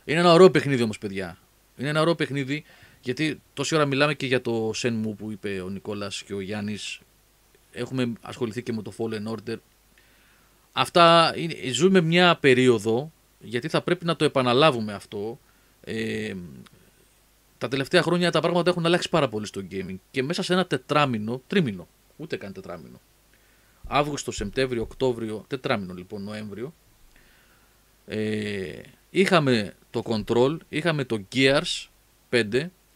[0.06, 1.38] Είναι ένα ωραίο παιχνίδι όμως παιδιά.
[1.78, 2.64] Είναι ένα ωραίο παιχνίδι
[3.02, 7.00] γιατί τόση ώρα μιλάμε και για το Shenmue που είπε ο Νικόλας και ο Γιάννης.
[7.72, 9.56] Έχουμε ασχοληθεί και με το Fallen Order.
[10.72, 15.40] Αυτά είναι, ζούμε μια περίοδο γιατί θα πρέπει να το επαναλάβουμε αυτό.
[15.84, 16.34] Ε,
[17.58, 20.66] τα τελευταία χρόνια τα πράγματα έχουν αλλάξει πάρα πολύ στο gaming και μέσα σε ένα
[20.66, 23.02] τετράμινο, τρίμηνο, ούτε καν τετράμινο.
[23.88, 26.74] Αύγουστο, Σεπτέμβριο, Οκτώβριο, τετράμινο λοιπόν, Νοέμβριο.
[28.06, 31.88] Ε, είχαμε το Control, είχαμε το Gears
[32.30, 32.44] 5,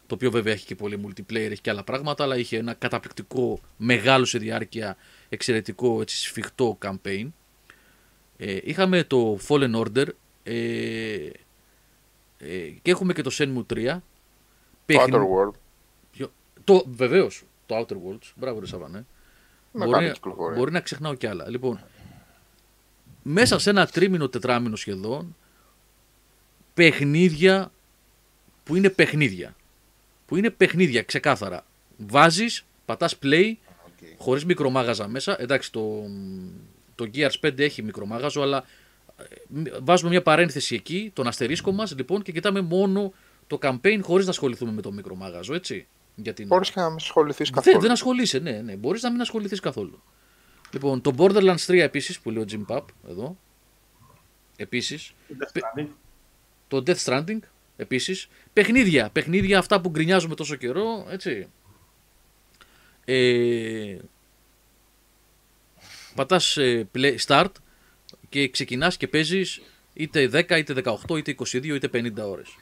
[0.07, 3.59] το οποίο βέβαια έχει και πολύ multiplayer, έχει και άλλα πράγματα, αλλά είχε ένα καταπληκτικό,
[3.77, 4.97] μεγάλο σε διάρκεια,
[5.29, 7.27] εξαιρετικό, έτσι, σφιχτό campaign.
[8.37, 10.07] Ε, είχαμε το Fallen Order
[10.43, 11.29] ε,
[12.37, 13.85] ε, και έχουμε και το Shenmue 3.
[13.85, 14.01] Το
[14.85, 15.53] Παιχνι- Outer World.
[16.11, 16.31] Ποιο-
[16.63, 18.31] Το, βεβαίως, το Outer Worlds.
[18.35, 19.05] Μπράβο ρε Σαββανέ.
[19.71, 20.57] Με Μπορεί, καλή κυκλοφορία.
[20.57, 21.49] μπορεί να ξεχνάω κι άλλα.
[21.49, 21.79] Λοιπόν,
[23.23, 25.35] μέσα σε ένα τρίμηνο, τετράμινο σχεδόν,
[26.73, 27.71] παιχνίδια
[28.63, 29.55] που είναι παιχνίδια.
[30.25, 31.65] Που είναι παιχνίδια, ξεκάθαρα.
[31.97, 33.53] Βάζεις, πατάς play,
[34.17, 35.41] χωρίς μικρομάγαζα μέσα.
[35.41, 36.03] Εντάξει, το,
[36.95, 38.65] το Gears 5 έχει μικρομάγαζο, αλλά
[39.17, 39.23] ε,
[39.81, 43.13] βάζουμε μια παρένθεση εκεί, τον αστερίσκο μας, λοιπόν, και κοιτάμε μόνο
[43.47, 45.87] το campaign χωρίς να ασχοληθούμε με το μικρομάγαζο, έτσι.
[46.15, 46.47] Για την...
[46.47, 47.81] Μπορείς και να μην ασχοληθείς Δεν, καθόλου.
[47.81, 48.75] δεν ασχολείσαι, ναι, ναι.
[48.75, 50.01] Μπορείς να μην ασχοληθείς καθόλου.
[50.71, 53.37] Λοιπόν, το Borderlands 3 επίσης που λέει ο Jim Pap εδώ.
[54.55, 55.13] Επίσης.
[56.67, 57.39] Το Death Stranding
[57.77, 58.27] επίσης.
[58.53, 59.09] Παιχνίδια.
[59.09, 61.47] Παιχνίδια αυτά που γκρινιάζουμε τόσο καιρό, έτσι.
[63.05, 63.97] Ε,
[66.15, 67.51] πατάς ε, play, start
[68.29, 69.61] και ξεκινάς και παίζεις
[69.93, 70.73] είτε 10, είτε
[71.07, 72.55] 18, είτε 22, είτε 50 ώρες.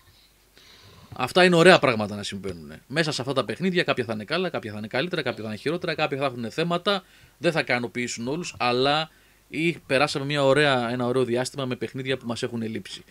[1.16, 2.74] Αυτά είναι ωραία πράγματα να συμβαίνουν.
[2.88, 5.50] Μέσα σε αυτά τα παιχνίδια κάποια θα είναι καλά, κάποια θα είναι καλύτερα, κάποια θα
[5.50, 7.04] είναι χειρότερα, κάποια θα έχουν θέματα,
[7.38, 9.10] δεν θα ικανοποιήσουν όλους, αλλά
[9.48, 13.04] ή περάσαμε μια ωραία, ένα ωραίο διάστημα με παιχνίδια που μας έχουν λείψει.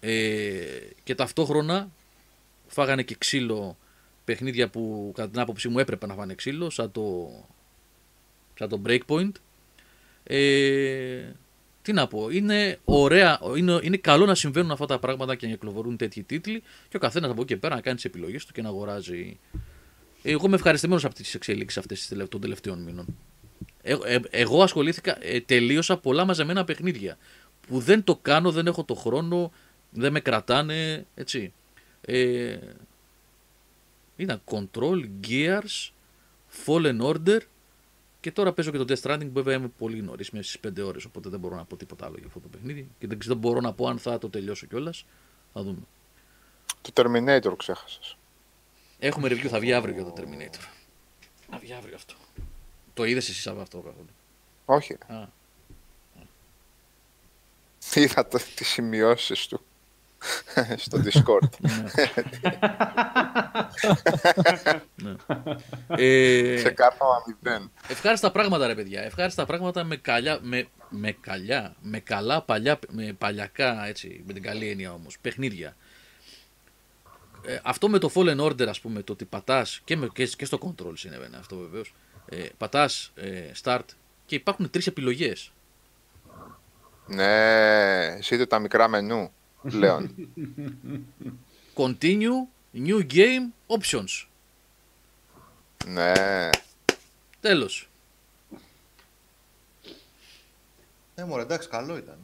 [0.00, 0.64] Ε,
[1.02, 1.90] και ταυτόχρονα
[2.66, 3.76] φάγανε και ξύλο
[4.24, 7.30] παιχνίδια που κατά την άποψή μου έπρεπε να φάνε ξύλο, σαν το,
[8.58, 9.32] σαν το Breakpoint.
[10.22, 11.32] Ε,
[11.82, 15.52] τι να πω, είναι ωραία, είναι, είναι καλό να συμβαίνουν αυτά τα πράγματα και να
[15.52, 18.52] κυκλοφορούν τέτοιοι τίτλοι και ο καθένας από εκεί και πέρα να κάνει τις επιλογές του
[18.52, 19.38] και να αγοράζει.
[20.22, 23.16] Εγώ είμαι ευχαριστημένος από τις εξελίξεις αυτές των τελευταίων μήνων.
[23.82, 27.18] Ε, ε, εγώ ασχολήθηκα, ε, τελείωσα πολλά μαζεμένα παιχνίδια
[27.66, 29.52] που δεν το κάνω, δεν έχω το χρόνο,
[29.90, 31.52] δεν με κρατάνε, έτσι.
[32.00, 32.58] Ε,
[34.16, 35.90] ήταν Control, Gears,
[36.66, 37.38] Fallen Order
[38.20, 40.86] και τώρα παίζω και το Death Stranding που βέβαια είμαι πολύ νωρίς, μέσα στις 5
[40.86, 41.04] ώρες.
[41.04, 42.88] Οπότε δεν μπορώ να πω τίποτα άλλο για αυτό το παιχνίδι.
[42.98, 45.04] Και δεν, δεν μπορώ να πω αν θα το τελειώσω κιόλας.
[45.52, 45.80] Θα δούμε.
[46.80, 48.16] Το Terminator ξέχασες.
[48.98, 50.68] Έχουμε review, θα βγει αύριο για το Terminator.
[51.50, 52.14] Θα βγει αύριο αυτό.
[52.94, 54.08] Το είδες εσύ από αυτό καθόλου;
[54.64, 54.92] Όχι.
[55.06, 55.28] Α.
[57.94, 59.64] Είδα τις σημειώσεις του
[60.84, 61.48] στο Discord.
[64.96, 65.14] Ναι.
[65.88, 67.70] ε, Σε κάρφαμα μηδέν.
[67.88, 69.02] ευχάριστα πράγματα ρε παιδιά.
[69.02, 74.42] Ευχάριστα πράγματα με, καλιά, με, με, καλιά, με καλά παλιά, με παλιακά έτσι, με την
[74.42, 75.76] καλή έννοια όμως, παιχνίδια.
[77.46, 80.44] Ε, αυτό με το Fallen Order ας πούμε, το ότι πατάς και, με, και, και
[80.44, 81.94] στο Control συνέβαινε αυτό βεβαίως.
[82.28, 83.84] Ε, πατάς ε, Start
[84.26, 85.52] και υπάρχουν τρεις επιλογές.
[87.06, 90.14] Ναι, εσύ τα μικρά μενού πλέον.
[91.74, 94.26] Continue, New Game, Options.
[95.86, 96.12] ναι.
[97.40, 97.88] Τέλος.
[101.14, 102.18] Ε, μωρέ, εντάξει, καλό ήταν.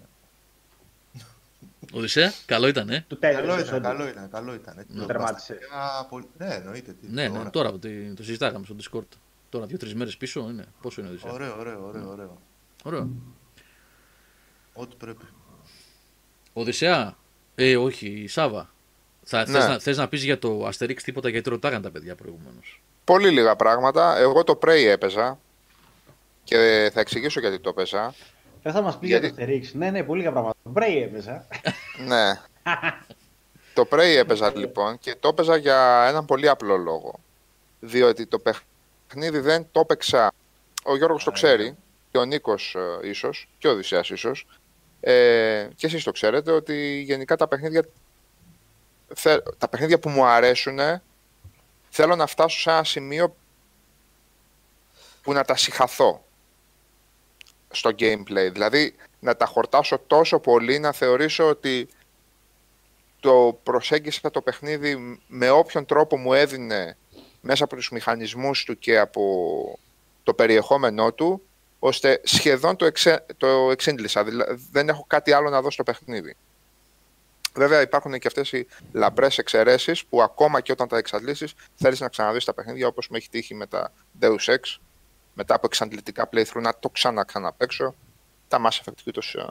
[1.92, 3.04] Οδυσσέα, καλό ήταν, ε.
[3.08, 3.68] Το Καλό τέλος.
[3.68, 4.78] ήταν, καλό ήταν, καλό ήταν.
[4.78, 5.06] Έτσι, Ναι.
[5.06, 5.58] Τερμάτισε.
[5.72, 6.92] Α, πολύ- Ναι, εννοείται.
[6.92, 7.50] τι, Ναι, ναι, τώρα.
[7.50, 7.78] τώρα το,
[8.16, 9.16] το συζητάγαμε στο Discord.
[9.48, 10.64] Τώρα δύο-τρεις μέρες πίσω είναι.
[10.80, 11.32] Πόσο είναι Οδυσσέα.
[11.32, 12.40] Ωραίο, ωραίο, ωραίο, ωραίο.
[12.84, 13.10] Ωραίο.
[14.74, 15.24] Ό,τι πρέπει.
[16.52, 17.16] Οδυσσέα,
[17.58, 18.70] ε, όχι, η Σάβα.
[19.24, 19.44] Θα, Ναι.
[19.58, 22.82] θες, να, θες να πεις για το Asterix τίποτα γιατί ρωτάγαν τα παιδιά προηγουμένως.
[23.04, 24.18] Πολύ λίγα πράγματα.
[24.18, 25.38] Εγώ το Prey έπαιζα
[26.44, 28.14] και θα εξηγήσω γιατί το έπαιζα.
[28.62, 29.78] Δεν θα μας πει για το Γιατί- Asterix.
[29.78, 30.56] Ναι, ναι, πολύ λίγα πράγματα.
[30.62, 31.46] Μπρέι έπαιζα.
[32.08, 32.40] Ναι.
[33.74, 37.18] το Prey έπαιζα λοιπόν και το έπαιζα για έναν πολύ απλό λόγο.
[37.80, 40.32] Διότι το παιχνίδι δεν το έπαιξα.
[40.84, 41.76] Ο Γιώργος το ξέρει
[42.10, 44.46] και ο Νίκος ε, ίσως και ο Οδυσσέας ίσως
[45.08, 47.84] ε, και εσείς το ξέρετε ότι γενικά τα παιχνίδια
[49.14, 50.78] θε- τα παιχνίδια που μου αρέσουν
[51.88, 53.36] θέλω να φτάσω σε ένα σημείο
[55.22, 56.24] που να τα συχαθώ
[57.70, 58.48] στο gameplay.
[58.52, 61.88] Δηλαδή να τα χορτάσω τόσο πολύ να θεωρήσω ότι
[63.20, 66.96] το προσέγγισα το παιχνίδι με όποιον τρόπο μου έδινε
[67.40, 69.78] μέσα από τους μηχανισμούς του και από
[70.22, 71.42] το περιεχόμενό του
[71.78, 74.24] ώστε σχεδόν το, εξε, το εξέντλησα.
[74.24, 76.36] Δηλαδή, δεν έχω κάτι άλλο να δω στο παιχνίδι.
[77.54, 82.08] Βέβαια υπάρχουν και αυτές οι λαμπρές εξαιρέσεις που ακόμα και όταν τα εξαντλήσεις θέλεις να
[82.08, 84.78] ξαναδείς τα παιχνίδια όπως με έχει τύχει με τα Deus Ex
[85.34, 87.94] μετά από εξαντλητικά playthrough να το ξανα ξαναπαίξω
[88.48, 89.44] τα Mass Effect και, το, ε,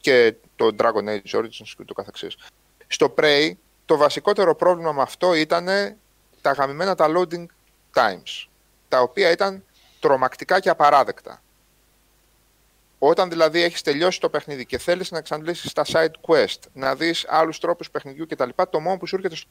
[0.00, 2.36] και το Dragon Age Origins και το καθεξής.
[2.86, 3.52] Στο Prey
[3.84, 5.66] το βασικότερο πρόβλημα με αυτό ήταν
[6.40, 7.46] τα γαμημένα τα loading
[7.94, 8.46] times
[8.88, 9.64] τα οποία ήταν
[10.02, 11.42] τρομακτικά και απαράδεκτα.
[12.98, 17.26] Όταν δηλαδή έχεις τελειώσει το παιχνίδι και θέλεις να εξαντλήσεις τα side quest, να δεις
[17.28, 18.48] άλλους τρόπους παιχνιδιού κτλ.
[18.70, 19.48] Το μόνο που σου έρχεται στο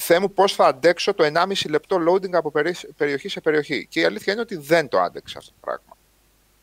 [0.00, 3.86] Θεέ μου πώς θα αντέξω το 1,5 λεπτό loading από περι- περιοχή σε περιοχή.
[3.86, 5.96] Και η αλήθεια είναι ότι δεν το άντεξα αυτό το πράγμα.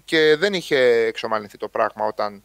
[0.06, 2.44] Και δεν είχε εξομαλυνθεί το πράγμα όταν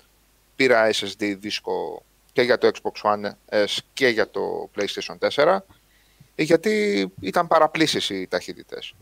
[0.57, 2.03] πήρα SSD δίσκο
[2.33, 3.31] και για το Xbox One
[3.65, 5.59] S και για το PlayStation 4
[6.35, 8.95] γιατί ήταν παραπλήσεις οι ταχύτητες.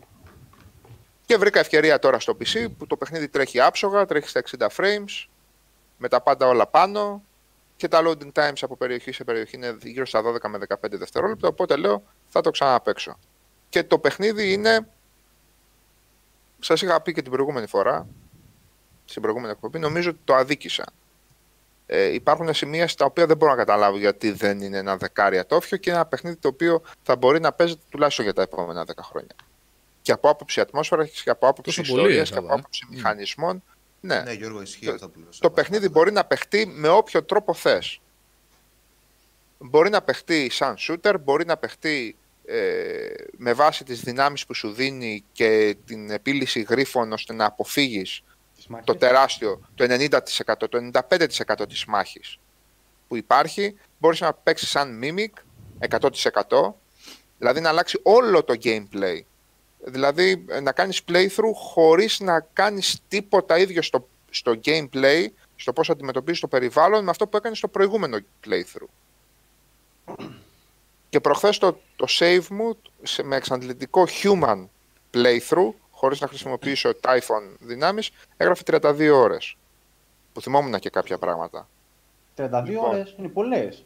[1.29, 5.27] Και βρήκα ευκαιρία τώρα στο PC που το παιχνίδι τρέχει άψογα, τρέχει στα 60 frames,
[5.97, 7.23] με τα πάντα όλα πάνω
[7.75, 11.47] και τα loading times από περιοχή σε περιοχή είναι γύρω στα 12 με 15 δευτερόλεπτα,
[11.47, 13.19] οπότε λέω θα το ξαναπαίξω.
[13.69, 14.87] Και το παιχνίδι είναι,
[16.59, 18.07] σας είχα πει και την προηγούμενη φορά,
[19.05, 20.85] στην προηγούμενη εκπομπή, νομίζω ότι το αδίκησα.
[21.85, 25.77] Ε, υπάρχουν σημεία στα οποία δεν μπορώ να καταλάβω γιατί δεν είναι ένα δεκάρι ατόφιο
[25.77, 29.35] και ένα παιχνίδι το οποίο θα μπορεί να παίζεται τουλάχιστον για τα επόμενα 10 χρόνια.
[30.01, 32.59] Και από άποψη ατμόσφαιρα και από άποψη Τόσο πολύ, ιστορίας ε, και από Σάβα, ε.
[32.61, 33.63] άποψη μηχανισμών.
[34.01, 35.37] Ναι, Ναι, Γιώργο, ισχύει Το- αυτό που λες.
[35.37, 37.99] το παιχνίδι μπορεί να παιχτεί με όποιο τρόπο θες.
[39.57, 42.15] Μπορεί να παιχτεί σαν shooter, μπορεί να παιχτεί
[42.45, 43.07] ε,
[43.37, 48.21] με βάση τις δυνάμεις που σου δίνει και την επίλυση γρίφων ώστε να αποφύγεις
[48.55, 48.85] Τις μάχες.
[48.85, 52.37] το τεράστιο, το 90%, το 95% της μάχης
[53.07, 55.27] που υπάρχει, μπορείς να παίξεις σαν mimic
[55.79, 56.75] 100%,
[57.37, 59.19] δηλαδή να αλλάξει όλο το gameplay.
[59.83, 65.25] Δηλαδή ε, να κάνεις playthrough χωρίς να κάνεις τίποτα ίδιο στο, στο gameplay,
[65.55, 68.89] στο πώς αντιμετωπίζεις το περιβάλλον με αυτό που έκανες στο προηγούμενο playthrough.
[71.09, 74.65] Και προχθές το, το save μου σε, με εξαντλητικό human
[75.13, 79.55] playthrough, χωρίς να χρησιμοποιήσω Typhon δυνάμεις, έγραφε 32 ώρες.
[80.33, 81.67] Που θυμόμουν και κάποια πράγματα.
[82.35, 82.89] 32 Λοιπόν.
[82.89, 83.83] ώρες είναι πολλές.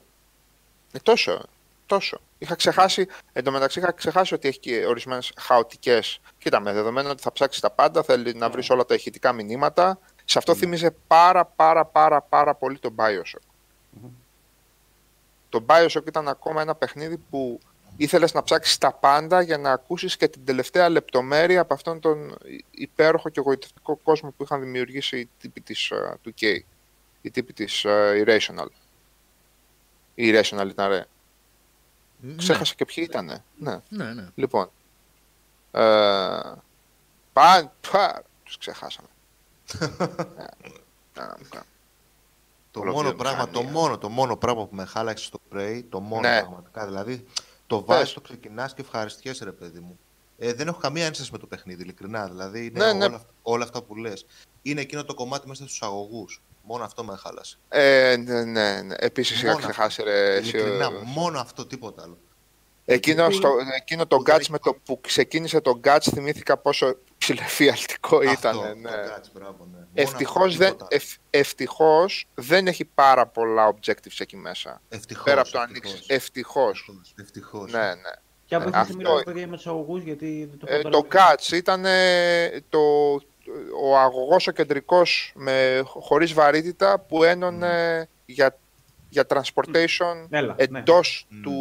[0.92, 1.42] Ε, τόσο,
[1.86, 2.20] τόσο.
[2.38, 6.20] Είχα ξεχάσει, εν τω μεταξύ είχα ξεχάσει ότι έχει και ορισμένες χαοτικές.
[6.38, 10.00] Κοίτα, με δεδομένο ότι θα ψάξει τα πάντα, θέλει να βρεις όλα τα ηχητικά μηνύματα.
[10.26, 13.52] Σε αυτό θύμιζε πάρα πάρα πάρα πάρα πολύ τον Bioshock.
[15.50, 17.60] Το Bioshock ήταν ακόμα ένα παιχνίδι που
[17.98, 22.38] ήθελες να ψάξεις τα πάντα για να ακούσεις και την τελευταία λεπτομέρεια από αυτόν τον
[22.72, 26.60] υπέροχο και εγωιτευτικό κόσμο που είχαν δημιουργήσει οι τύποι της uh, 2K.
[27.22, 28.68] Οι τύποι της uh, Irrational.
[30.16, 31.06] Η Irrational ήταν ρε.
[32.36, 33.44] Ξέχασα και ποιοι ήτανε.
[33.58, 33.80] Ναι.
[33.90, 34.28] Ναι, ναι.
[34.36, 34.70] Λοιπόν.
[35.72, 35.82] Ε,
[37.34, 39.08] πα, πα, τους ξεχάσαμε.
[39.80, 41.60] Ε, ε, ε.
[42.72, 43.72] Το Ολόκληρη μόνο, πράγμα, το, μηχανία.
[43.80, 46.40] μόνο, το μόνο πράγμα που με χάλαξε στο Prey, το μόνο Ναι.
[46.40, 47.26] πραγματικά, δηλαδή
[47.68, 47.96] το Πες.
[47.98, 50.00] βάζεις, το ξεκινάς και ευχαριστιέσαι ρε παιδί μου.
[50.38, 52.28] Ε, δεν έχω καμία ένσταση με το παιχνίδι, ειλικρινά.
[52.28, 53.16] Δηλαδή είναι Ναι, όλα, ναι.
[53.16, 54.26] αυτά- όλα αυτά που λες.
[54.62, 56.42] Είναι εκείνο το κομμάτι μέσα στους αγωγούς.
[56.66, 57.58] Μόνο αυτό με χάλασε.
[57.70, 58.96] Ε, ναι, ναι, ναι.
[58.98, 62.18] Επίσης είχα Μόνο ξεχάσει ρε, εσύ, Ειλικρινά, ο- μόνο αυτό, τίποτα άλλο.
[62.86, 66.98] Εκείνο, στο, εκείνο το Που Guts δεν με το που ξεκίνησε το Guts θυμήθηκα πόσο
[67.18, 68.58] ψηλεφιαλτικό ήταν.
[68.58, 68.90] αυτό, Ναι.
[68.90, 69.78] το Guts, μπράβο, ναι.
[69.78, 70.88] Μόνο Ευτυχώς αυτό, δεν, τίποτα.
[70.96, 74.82] ευ, ευτυχώς δεν έχει πάρα πολλά objectives εκεί μέσα.
[74.90, 75.90] Ευτυχώς, Πέρα από το ευτυχώς.
[75.92, 76.10] ανοίξεις.
[76.16, 76.80] Ευτυχώς.
[76.80, 77.72] Ευτυχώς, ευτυχώς.
[77.72, 78.12] Ναι, ναι.
[78.46, 81.38] Και αυτό- βοηθήστε μιλάω παιδιά με τους αγωγούς γιατί δεν το έχω Ε, το καταλάβει.
[81.40, 82.80] Guts ήταν ε, το,
[83.84, 88.58] ο αγωγός ο κεντρικός με, χωρίς βαρύτητα που ένωνε για,
[89.10, 90.80] για transportation Έλα, ναι.
[90.80, 91.42] εντός Μμ.
[91.42, 91.54] του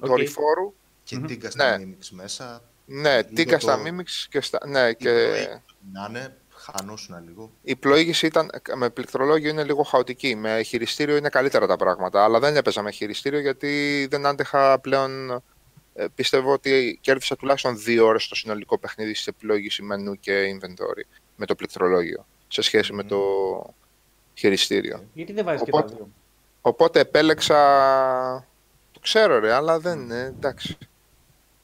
[0.00, 0.06] Οκ.
[0.06, 0.74] δορυφόρου.
[1.04, 1.26] Και Μμμ.
[1.26, 1.84] τίγκα στα Ναι.
[1.84, 2.62] Mimics μέσα.
[2.86, 4.58] Ναι, Λίγο τίγκα στα το- Mimics και στα...
[4.66, 5.62] Ναι, η και πλοήγηση
[5.92, 7.50] Να είναι, χανόσουνα λίγο.
[7.62, 10.34] η πλοήγηση ήταν, με πληκτρολόγιο είναι λίγο χαοτική.
[10.34, 15.42] Με χειριστήριο είναι καλύτερα τα πράγματα, αλλά δεν έπαιζα με χειριστήριο γιατί δεν άντεχα πλέον...
[15.96, 21.02] ε, Πιστεύω ότι κέρδισα τουλάχιστον δύο ώρες στο συνολικό παιχνίδι σε πλοήγηση μενού και inventory
[21.36, 23.08] με το πληκτρολόγιο σε σχέση με Μμμ.
[23.08, 23.20] το
[24.34, 25.04] χειριστήριο.
[25.12, 26.08] Γιατί δεν βάζεις και τα Οπότε- δύο;
[26.60, 27.56] Οπότε επέλεξα...
[28.92, 30.78] Το ξέρω ρε, αλλά δεν είναι, εντάξει.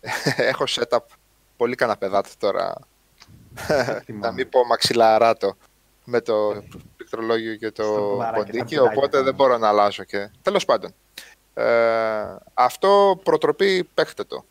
[0.36, 0.98] Έχω setup
[1.56, 2.74] πολύ καναπεδάτο τώρα.
[3.68, 4.34] να θυμάμαι.
[4.34, 5.56] μην πω μαξιλαράτο
[6.04, 6.62] με το
[6.96, 9.24] πληκτρολόγιο και Στο το κουβαράκι, τα ποντίκι, πιτάκια οπότε πάνω.
[9.24, 10.30] δεν μπορώ να αλλάζω και...
[10.42, 10.94] Τέλος πάντων.
[11.54, 14.44] Ε, αυτό προτροπή παίχτε το.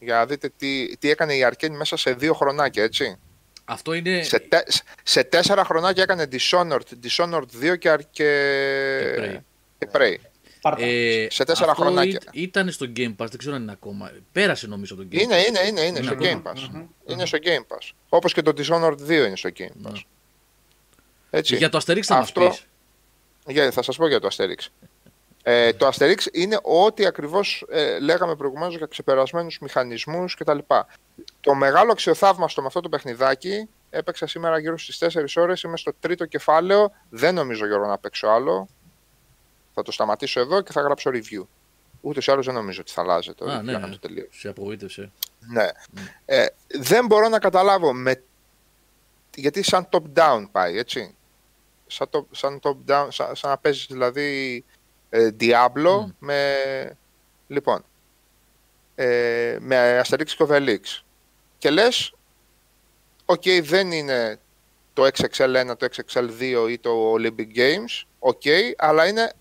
[0.00, 3.16] Για να δείτε τι, τι έκανε η Arcane μέσα σε δύο χρονάκια, έτσι.
[3.64, 4.22] Αυτό είναι.
[4.22, 4.58] Σε, τε,
[5.02, 9.38] σε τέσσερα χρονάκια έκανε Dishonored, Dishonored 2 και, Ar- και, Prey.
[9.78, 10.14] και Prey.
[10.60, 10.84] Πάρτα.
[10.84, 12.20] Ε, σε τέσσερα αυτό χρονάκια.
[12.30, 14.10] ή- Ήταν στο Game Pass, δεν ξέρω αν είναι ακόμα.
[14.32, 15.20] Πέρασε νομίζω το Game Pass.
[15.20, 16.32] Είναι, είναι, είναι, είναι Ναι, στο ναι.
[16.44, 16.68] Game Pass.
[16.72, 16.86] Μμμ.
[17.06, 17.90] Είναι στο Game Pass.
[18.08, 19.90] Όπως και το Dishonored 2 είναι στο Game Ναι.
[19.92, 20.02] Pass.
[21.30, 21.56] Έτσι.
[21.56, 22.56] Για το Asterix θα Αυτό- μας
[23.46, 23.54] πεις.
[23.54, 24.66] Για, θα σας πω για το Asterix.
[25.50, 30.58] Ε, το Asterix είναι ό,τι ακριβώς ε, λέγαμε προηγουμένως για ξεπερασμένους μηχανισμούς κτλ.
[31.40, 35.92] Το μεγάλο αξιοθαύμαστο με αυτό το παιχνιδάκι έπαιξα σήμερα γύρω στις 4 ώρες, είμαι στο
[36.00, 38.68] τρίτο κεφάλαιο, δεν νομίζω Γιώργο να παίξω άλλο.
[39.74, 41.46] Θα το σταματήσω εδώ και θα γράψω review.
[42.00, 43.92] Ούτως ή άλλως δεν νομίζω ότι θα αλλάζει το Α, review ναι, για να ναι.
[43.92, 44.26] το τελείω.
[44.30, 45.12] Σε απογοήτευσε.
[45.38, 45.68] Ναι.
[46.24, 48.22] Ε, δεν μπορώ να καταλάβω με...
[49.34, 51.14] γιατί σαν top-down πάει, έτσι.
[51.86, 54.64] Σαν, top, σαν top-down, σαν, σαν να παίζεις δηλαδή
[55.10, 56.10] ε, Diablo Μμ.
[56.18, 56.96] με...
[57.46, 57.84] Λοιπόν,
[58.94, 61.02] ε, με Asterix και Obelix.
[61.58, 62.14] Και λες,
[63.24, 64.38] οκ, δεν είναι
[64.92, 68.42] το XXL1, το XXL2 ή το Olympic Games, οκ,
[68.76, 69.32] αλλά είναι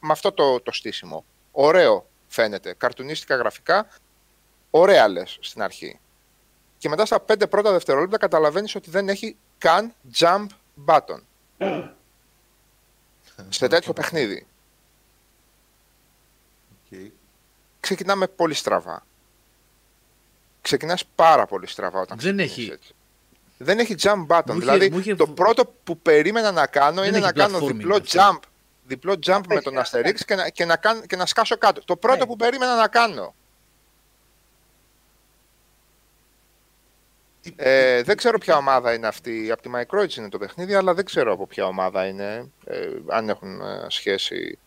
[0.00, 1.24] με αυτό το, το στήσιμο.
[1.52, 3.88] Ωραίο φαίνεται, καρτουνίστικα γραφικά,
[4.70, 6.00] ωραία λες στην αρχή.
[6.78, 10.46] Και μετά στα πέντε πρώτα δευτερόλεπτα καταλαβαίνεις ότι δεν έχει καν jump
[10.86, 11.20] button
[13.48, 14.46] σε τέτοιο παιχνίδι.
[16.70, 16.98] Οκ.
[17.84, 19.06] Ξεκινάμε πολύ στραβά.
[20.60, 22.94] Ξεκινάς πάρα πολύ στραβά όταν Δεν ξεκινήσεις έχει- έτσι.
[23.58, 24.42] Δεν έχει jump button.
[24.46, 27.32] Μου είχε- δηλαδή, μου είχε- το πρώτο που περίμενα να κάνω Δεν είναι έχει να
[27.32, 28.20] κάνω platforming διπλό αυτό.
[28.20, 28.38] jump,
[28.86, 29.82] διπλό jump με Έχει, τον ναι.
[29.84, 31.84] Asterix και να, και, να κάνω, και να σκάσω κάτω.
[31.84, 32.26] Το πρώτο Ναι.
[32.26, 33.34] που περίμενα να κάνω.
[37.56, 39.50] Ε, δεν ξέρω ποια ομάδα είναι αυτή.
[39.50, 43.28] Από τη Microids είναι το παιχνίδι, αλλά δεν ξέρω από ποια ομάδα είναι, ε, αν
[43.28, 44.58] έχουν ε, σχέση.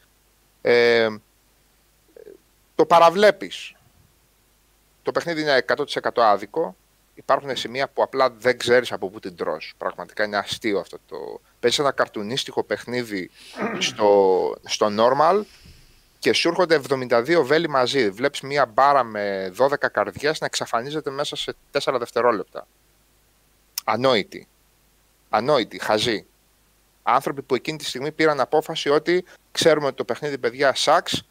[2.77, 3.73] Ε, το παραβλέπεις.
[5.03, 6.75] το παιχνίδι είναι 100% άδικο.
[7.13, 9.73] Υπάρχουν σημεία που απλά δεν ξέρεις από πού την τρως.
[9.77, 11.41] Πραγματικά είναι αστείο αυτό το...
[11.59, 13.29] Παίζεις ένα καρτουνίστικο παιχνίδι
[13.79, 15.41] στο, στο normal
[16.19, 18.09] και σου έρχονται 72 βέλη μαζί.
[18.09, 22.67] Βλέπεις μια μπάρα με 12 καρδιές να εξαφανίζεται μέσα σε 4 δευτερόλεπτα.
[23.83, 24.47] Ανόητη.
[25.29, 26.25] Ανόητη, χαζή.
[27.03, 31.23] Άνθρωποι που εκείνη τη στιγμή πήραν απόφαση ότι ξέρουμε ότι το παιχνίδι, παιδιά, σαξ,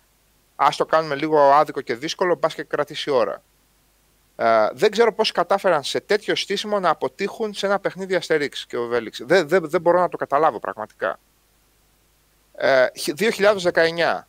[0.57, 3.43] ας το κάνουμε λίγο άδικο και δύσκολο, μπας και κρατήσει ώρα.
[4.37, 8.77] Ε, δεν ξέρω πώς κατάφεραν σε τέτοιο στήσιμο να αποτύχουν σε ένα παιχνίδι Asterix και
[8.77, 9.25] Obelix.
[9.27, 11.19] Δεν, δεν, δεν μπορώ να το καταλάβω πραγματικά.
[12.55, 12.87] Ε,
[13.19, 14.21] 2019.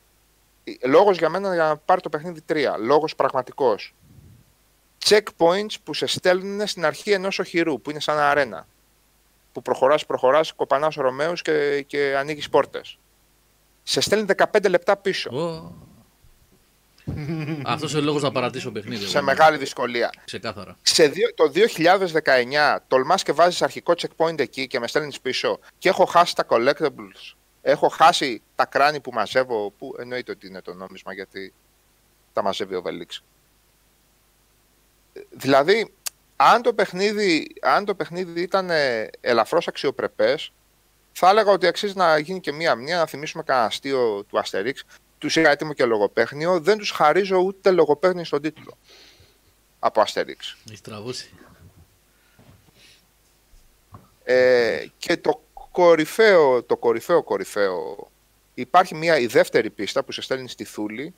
[0.86, 2.66] Λόγος για μένα για να πάρει το παιχνίδι 3.
[2.80, 3.96] Λόγος πραγματικός.
[5.06, 8.68] Checkpoints που σε στέλνουν στην αρχή ενός οχυρού, που είναι σαν αρένα.
[9.52, 12.98] Που προχωράς, προχωράς, κοπανάς Ρωμαίους και, και ανοίγεις πόρτες.
[13.84, 15.30] Σε στέλνει 15 λεπτά πίσω.
[17.66, 19.06] Αυτός είναι ο λόγος να παρατήσω παιχνίδι.
[19.06, 19.26] σε εγώ.
[19.26, 20.10] μεγάλη δυσκολία.
[20.26, 20.78] Ξεκάθαρα.
[20.82, 25.90] Σε δύο- το 2019 τολμάς και βάζεις αρχικό checkpoint εκεί και με στέλνεις πίσω και
[25.90, 27.36] έχω χάσει τα collectibles.
[27.62, 31.54] Έχω χάσει τα κράνη που μαζεύω, που εννοείται ότι είναι το νόμισμα γιατί
[32.34, 33.24] τα μαζεύει ο Βελίξ.
[35.30, 35.94] Δηλαδή,
[36.36, 40.52] αν το παιχνίδι, αν το παιχνίδι ήταν ε, ελαφρώς αξιοπρεπές,
[41.12, 44.74] θα έλεγα ότι αξίζει να γίνει και μία μνήμα, να θυμίσουμε κανένα αστείο του Asterix.
[45.18, 48.78] Τους είχα έτοιμο και λογοπαίχνιο, δεν τους χαρίζω ούτε λογοπαίχνιο στον τίτλο
[49.80, 50.56] από Asterix.
[50.68, 51.30] Έχεις τραβούσει.
[54.24, 55.42] Ε, και το
[55.72, 58.10] κορυφαίο, το κορυφαίο κορυφαίο,
[58.54, 61.14] υπάρχει μια η δεύτερη πίστα που σε στέλνει στη Θούλη,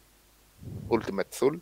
[0.90, 1.58] Ultimate Thul,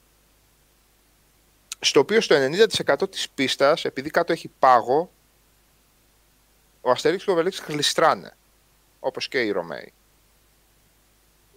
[1.80, 5.12] στο οποίο στο 90% της πίστας, επειδή κάτω έχει πάγο,
[6.82, 8.36] ο Αστερίξ και ο Βελίξ γλιστράνε,
[9.00, 9.94] όπως και οι Ρωμαίοι.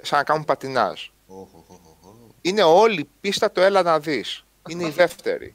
[0.03, 1.07] Σαν να κάνουν πατινάζ.
[1.27, 2.11] Οχ, οχ, οχ, οχ.
[2.41, 4.45] Είναι όλη η πίστα το έλα να δεις.
[4.69, 5.55] Είναι η δεύτερη.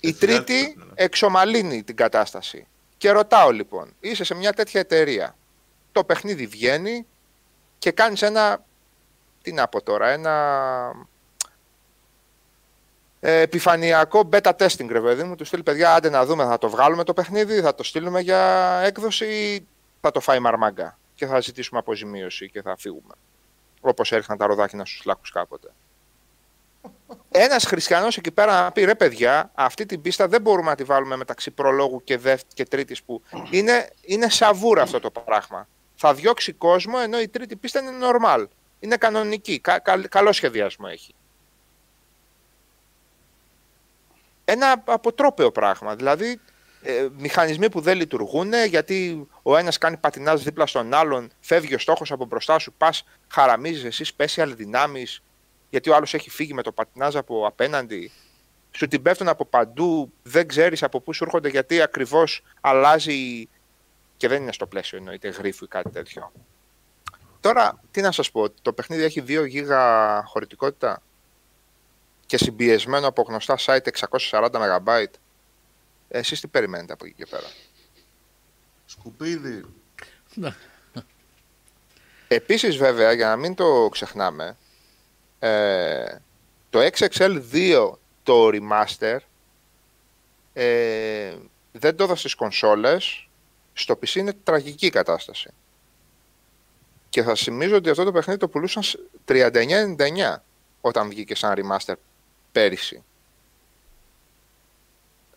[0.00, 0.84] Η Έτσι, τρίτη δεύτερη, ναι.
[0.94, 2.66] εξομαλύνει την κατάσταση.
[2.96, 5.36] Και ρωτάω λοιπόν, είσαι σε μια τέτοια εταιρεία.
[5.92, 7.06] Το παιχνίδι βγαίνει
[7.78, 8.64] και κάνεις ένα,
[9.42, 11.06] τι να πω τώρα, ένα
[13.20, 15.34] ε, επιφανειακό beta testing, ρε παιδί μου.
[15.36, 18.40] Του στείλει παιδιά, άντε να δούμε, θα το βγάλουμε το παιχνίδι, θα το στείλουμε για
[18.84, 19.66] έκδοση ή
[20.00, 23.14] θα το φάει μαρμάγκα και θα ζητήσουμε αποζημίωση και θα φύγουμε.
[23.80, 25.68] Όπως έριχναν τα ροδάκινα στους λάκους κάποτε.
[27.30, 30.84] Ένας χριστιανός εκεί πέρα να πει ρε παιδιά, αυτή την πίστα δεν μπορούμε να τη
[30.84, 35.68] βάλουμε μεταξύ προλόγου και, δεύ, και τρίτης που είναι, είναι σαβούρα αυτό το πράγμα.
[35.94, 38.46] Θα διώξει κόσμο ενώ η τρίτη πίστα είναι normal.
[38.80, 39.60] Είναι κανονική.
[39.60, 41.14] Κα, κα- καλό σχεδιασμό έχει.
[44.44, 45.96] Ένα αποτρόπαιο πράγμα.
[45.96, 46.40] Δηλαδή,
[46.82, 51.78] ε, μηχανισμοί που δεν λειτουργούν γιατί ο ένας κάνει πατινάζ δίπλα στον άλλον, φεύγει ο
[51.78, 55.22] στόχος από μπροστά σου, πας χαραμίζεις εσύ special δυνάμεις
[55.70, 58.10] γιατί ο άλλος έχει φύγει με το πατινάζ από απέναντι.
[58.70, 63.48] Σου την πέφτουν από παντού, δεν ξέρεις από πού σου έρχονται γιατί ακριβώς αλλάζει
[64.16, 66.32] και δεν είναι στο πλαίσιο εννοείται γρίφου ή κάτι τέτοιο.
[67.40, 71.02] Τώρα, τι να σας πω, το παιχνίδι έχει 2 γίγα χωρητικότητα
[72.26, 73.88] και συμπιεσμένο από γνωστά site
[74.28, 75.04] 640 MB.
[76.14, 77.46] Εσείς τι περιμένετε από εκεί και πέρα;
[78.86, 79.64] Σκουπίδι.
[80.34, 80.56] Να.
[82.28, 84.56] Επίσης βέβαια, για να μην το ξεχνάμε,
[85.38, 86.16] ε,
[86.70, 89.16] το XXL2 το remaster
[90.52, 91.36] ε,
[91.72, 93.28] δεν το έδωσε στις κονσόλες,
[93.72, 95.50] στο PC είναι τραγική η κατάσταση.
[97.08, 100.36] Και θα θυμίζω ότι αυτό το παιχνίδι το πουλούσαν σ- 39,99
[100.80, 101.94] όταν βγήκε σαν remaster
[102.52, 103.02] πέρυσι.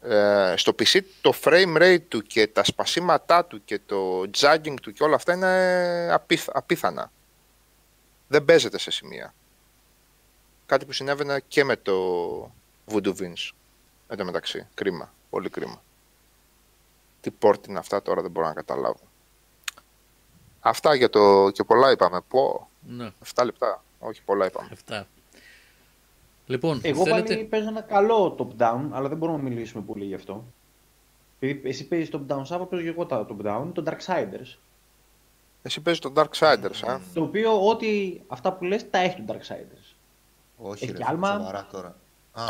[0.07, 4.91] Ε, στο PC το frame rate του και τα σπασίματά του και το jogging του
[4.93, 7.11] και όλα αυτά είναι απίθ- απίθανα.
[8.27, 9.33] Δεν παίζεται σε σημεία.
[10.65, 11.95] Κάτι που συνέβαινε και με το
[12.91, 13.49] Voodoo Vince.
[14.07, 14.67] Εν τω μεταξύ.
[14.73, 15.13] Κρίμα.
[15.29, 15.81] Πολύ κρίμα.
[17.21, 18.99] Τι πόρτι είναι αυτά τώρα δεν μπορώ να καταλάβω.
[20.59, 21.49] Αυτά για το...
[21.49, 22.21] και πολλά είπαμε.
[22.27, 22.69] Πω.
[22.87, 23.83] Ναι, 7 λεπτά.
[23.99, 24.69] Όχι, πολλά είπαμε.
[24.87, 25.03] 7.
[26.45, 27.33] Λοιπόν, Εγώ θέλετε...
[27.33, 30.43] πάλι παίζω ένα καλό top-down, αλλά δεν μπορούμε να μιλήσουμε πολύ γι' αυτό.
[31.39, 34.57] Επειδή εσύ παίζεις top-down, Σάβα παίζω και εγώ τα top-down, το Darksiders.
[35.61, 36.97] Εσύ παίζεις το Darksiders, ε.
[37.13, 39.95] Το οποίο ό,τι αυτά που λες τα έχει το Darksiders.
[40.57, 41.31] Όχι, Έχει ρε, και άλμα.
[41.37, 41.95] σοβαρά τώρα.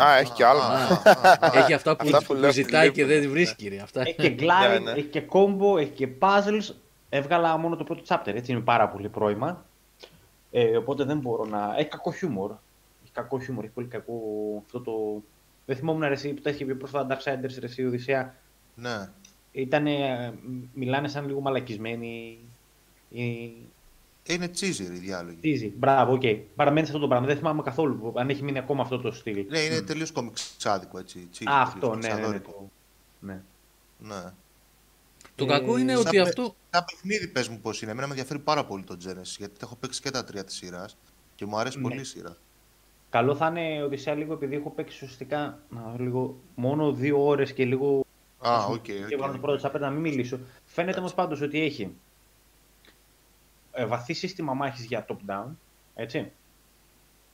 [0.02, 0.64] Α, έχει και άλμα.
[0.64, 3.32] α, α, α, Έχει αυτά που, Αυτά που που λέω ζητάει στη και δεν Λίμπη.
[3.32, 3.68] βρίσκει.
[3.68, 3.80] Ρε.
[3.80, 4.02] Αυτά.
[4.02, 4.92] Έχει και glide, Ναι, ναι.
[4.92, 6.74] έχει και combo, έχει και puzzles.
[7.10, 9.66] Έβγαλα μόνο το πρώτο chapter, έτσι είναι πάρα πολύ πρώιμα.
[10.52, 11.74] Ε, οπότε δεν μπορώ να...
[11.78, 12.52] Έχει κακό χιούμορ.
[13.16, 14.14] Έχει κακό χιούμορ, έχει πολύ κακό
[14.66, 15.24] αυτό το...
[15.66, 18.36] Δεν θυμόμουν ρε, εσύ που τα είχε πει πρόσφατα Darksiders, ρε, εσύ, Οδυσσέα.
[18.76, 19.10] Ναι.
[19.52, 20.34] Ήτανε,
[20.74, 22.40] μιλάνε σαν λίγο μαλακισμένοι.
[23.10, 23.24] Οι,
[24.24, 25.38] Είναι cheesy οι διάλογοι.
[25.44, 25.72] Cheesy.
[25.78, 26.22] Μπράβο, οκ.
[26.24, 26.42] Okay.
[26.56, 27.28] Παραμένει σε αυτό το πράγμα.
[27.28, 29.46] Δεν θυμάμαι καθόλου αν έχει μείνει ακόμα αυτό το στυλ.
[29.50, 31.30] Ναι, είναι τελείως κομιξάδικο έτσι.
[31.34, 32.22] cheesy, Α, αυτό, τελείως ναι, ναι, ναι.
[32.22, 32.52] κομιξαδόρικο.
[32.52, 32.70] το-
[33.28, 33.42] ναι.
[34.00, 34.32] Ναι.
[35.36, 36.56] Το Ε, κακό είναι σαν ότι με- αυτό.
[36.70, 37.92] Τα παιχνίδι πες μου πώς είναι.
[37.92, 40.56] Εμένα με ενδιαφέρει πάρα πολύ το Genesis, γιατί τα έχω παίξει και τα τρία της
[40.56, 40.98] σειράς
[41.36, 41.84] και μου αρέσει Ναι.
[41.84, 42.38] πολύ η σειρά.
[43.16, 47.54] Καλό θα είναι Οδυσσέα λίγο επειδή έχω παίξει ουσιαστικά να δω λίγο, μόνο δύο ώρες
[47.54, 48.06] και λίγο
[48.38, 49.20] Α, οκ, και οκ.
[49.20, 50.40] βάλω το πρώτο chapter να μην μιλήσω.
[50.66, 51.96] Φαίνεται όμως πάντως ότι έχει
[53.72, 55.48] ε, βαθύ σύστημα μάχης για top-down,
[55.96, 56.32] έτσι.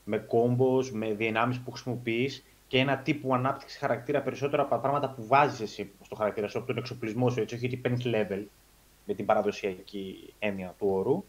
[0.03, 5.09] Με combos, με δυνάμεις που χρησιμοποιείς και ένα τύπου ανάπτυξη χαρακτήρα περισσότερο από τα πράγματα
[5.09, 8.43] που βάζεις εσύ στο χαρακτήρα σου, από τον εξοπλισμό σου, έτσι, όχι ότι παίρνει level
[9.05, 11.23] με την παραδοσιακή έννοια του όρου.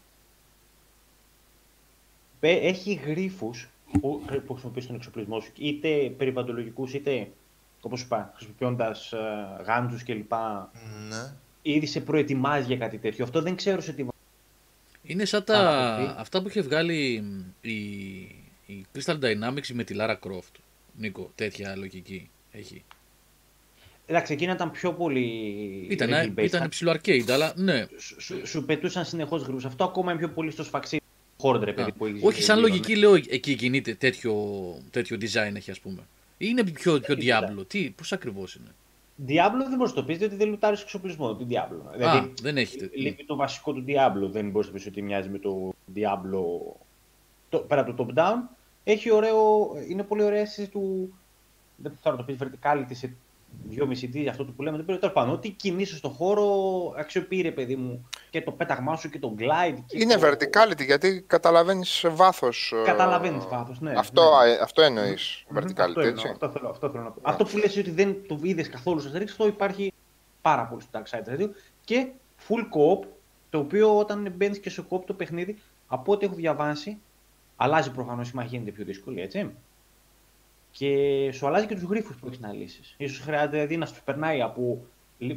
[2.39, 3.67] Πε- Έχει γρίφους
[4.01, 7.31] που, που χρησιμοποιείς στον εξοπλισμό σου, είτε περιβαλλοντολογικούς, είτε,
[7.81, 10.31] όπως είπα, χρησιμοποιώντας ε, γάντζους κλπ.
[11.09, 11.33] Ναι.
[11.61, 13.23] Ήδη σε προετοιμάζει για κάτι τέτοιο.
[13.23, 14.05] Αυτό δεν ξέρω σε τι
[15.03, 15.57] Είναι σαν τα...
[15.57, 16.21] Άνθρωποι.
[16.21, 17.23] αυτά που είχε βγάλει
[17.61, 17.73] η...
[18.65, 20.59] η Crystal Dynamics με τη Lara Croft.
[20.97, 22.83] Νίκο, τέτοια λογική έχει.
[24.05, 25.27] Εντάξει, εκείνα ήταν πιο πολύ.
[25.89, 26.43] Ήταν, level-based.
[26.43, 27.85] ήταν ψηλό arcade, αλλά ναι.
[27.97, 29.67] Σου, σου, σου πετούσαν συνεχώς γρήγορα.
[29.67, 31.01] Αυτό ακόμα είναι πιο πολύ στο σφαξί.
[31.43, 32.99] Χόρντρε, Α, παιδί που έχεις όχι, σαν γύρω, λογική ναι.
[32.99, 34.33] λέω εκεί κινείται τέτοιο,
[34.91, 36.01] τέτοιο design έχει ας πούμε.
[36.37, 38.69] Ή είναι πιο, πιο Έχει Diablo, τι, πώς ακριβώς είναι;
[39.27, 41.91] Diablo δεν μπορεί να το πει, διότι δεν λουτάρεις εξοπλισμό του Diablo.
[41.95, 43.01] Δηλαδή, δεν έχει τέτοιο.
[43.01, 44.29] λείπει το βασικό του Diablo.
[44.31, 46.73] Δεν μπορείς να πεις ότι μοιάζει με το Diablo.
[47.49, 51.13] Το, πέρα από το top-down, έχει ωραίο, είναι πολύ ωραία αίσθηση του.
[51.75, 53.15] Δεν θέλω να το πεις verticality σε
[53.69, 54.83] 2,5D, αυτό που λέμε.
[54.83, 56.45] Τέλος πάντων, ό,τι κινήσεις στον χώρο
[56.97, 59.77] αξιοποιεί, ρε παιδί μου, και το πέταγμά σου και το glide.
[59.85, 60.27] Και Είναι το...
[60.27, 62.73] verticality γιατί καταλαβαίνεις βάθος.
[62.85, 64.51] Καταλαβαίνεις βάθος, ναι, Αυτό, ναι.
[64.51, 65.43] ε, αυτό εννοείς.
[65.49, 66.27] Μμμ, Verticality, αυτό, εννοώ, έτσι.
[66.31, 67.19] αυτό, θέλω, αυτό θέλω να πω.
[67.21, 69.93] Αυτό που λες ότι δεν το είδες καθόλου στο Asterix, αυτό υπάρχει
[70.41, 71.49] πάρα πολύ στο Darksiders 2
[71.85, 72.07] και
[72.47, 73.07] full co-op,
[73.49, 75.57] το οποίο όταν μπαίνεις και στο co-op το παιχνίδι,
[75.87, 76.97] από ό,τι έχω διαβάσει,
[77.55, 79.51] αλλάζει προφανώς η μάχη γίνεται πιο δύσκολη, έτσι.
[80.77, 80.87] Και
[81.33, 82.95] σου αλλάζει και τους γρήφου που έχεις να λύσεις.
[83.09, 84.85] σω χρειάζεται δηλαδή να σου περνάει από.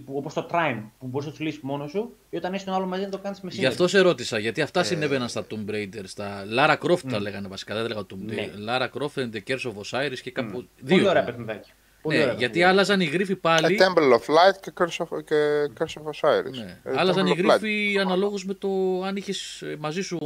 [0.06, 2.86] Όπως το Trine που μπορείς να τους λύσεις μόνος σου, ή όταν έχει τον άλλο
[2.86, 3.72] μαζί να το κάνεις με Γι' σύνδεση.
[3.72, 7.22] αυτό σε ρώτησα, γιατί αυτά Ε, συνέβαιναν στα Tomb Raider, στα Lara Croft τα Μμ.
[7.22, 8.34] λέγανε βασικά, δεν έλεγα Tomb Ναι.
[8.36, 8.68] Raider.
[8.68, 10.56] Lara Croft and the Curse of Osiris και κάπου.
[10.58, 10.64] Μμ.
[10.80, 10.96] Δύο.
[10.96, 11.34] Πολύ ωραία ήταν.
[11.34, 11.70] παιχνιδάκι.
[12.02, 12.72] Πολύ Ναι, ωραία γιατί παιχνιδάκι.
[12.74, 13.78] άλλαζαν οι γρίφοι Ε, πάλι.
[13.80, 15.34] Temple of Light και Curse of, και
[15.78, 16.50] Curse of Osiris.
[16.56, 16.78] Ναι.
[16.84, 17.58] Ε, Άλλαζαν οι Temple of Light.
[17.60, 18.68] γρίφοι αναλόγως με το
[19.04, 20.18] αν είχες μαζί σου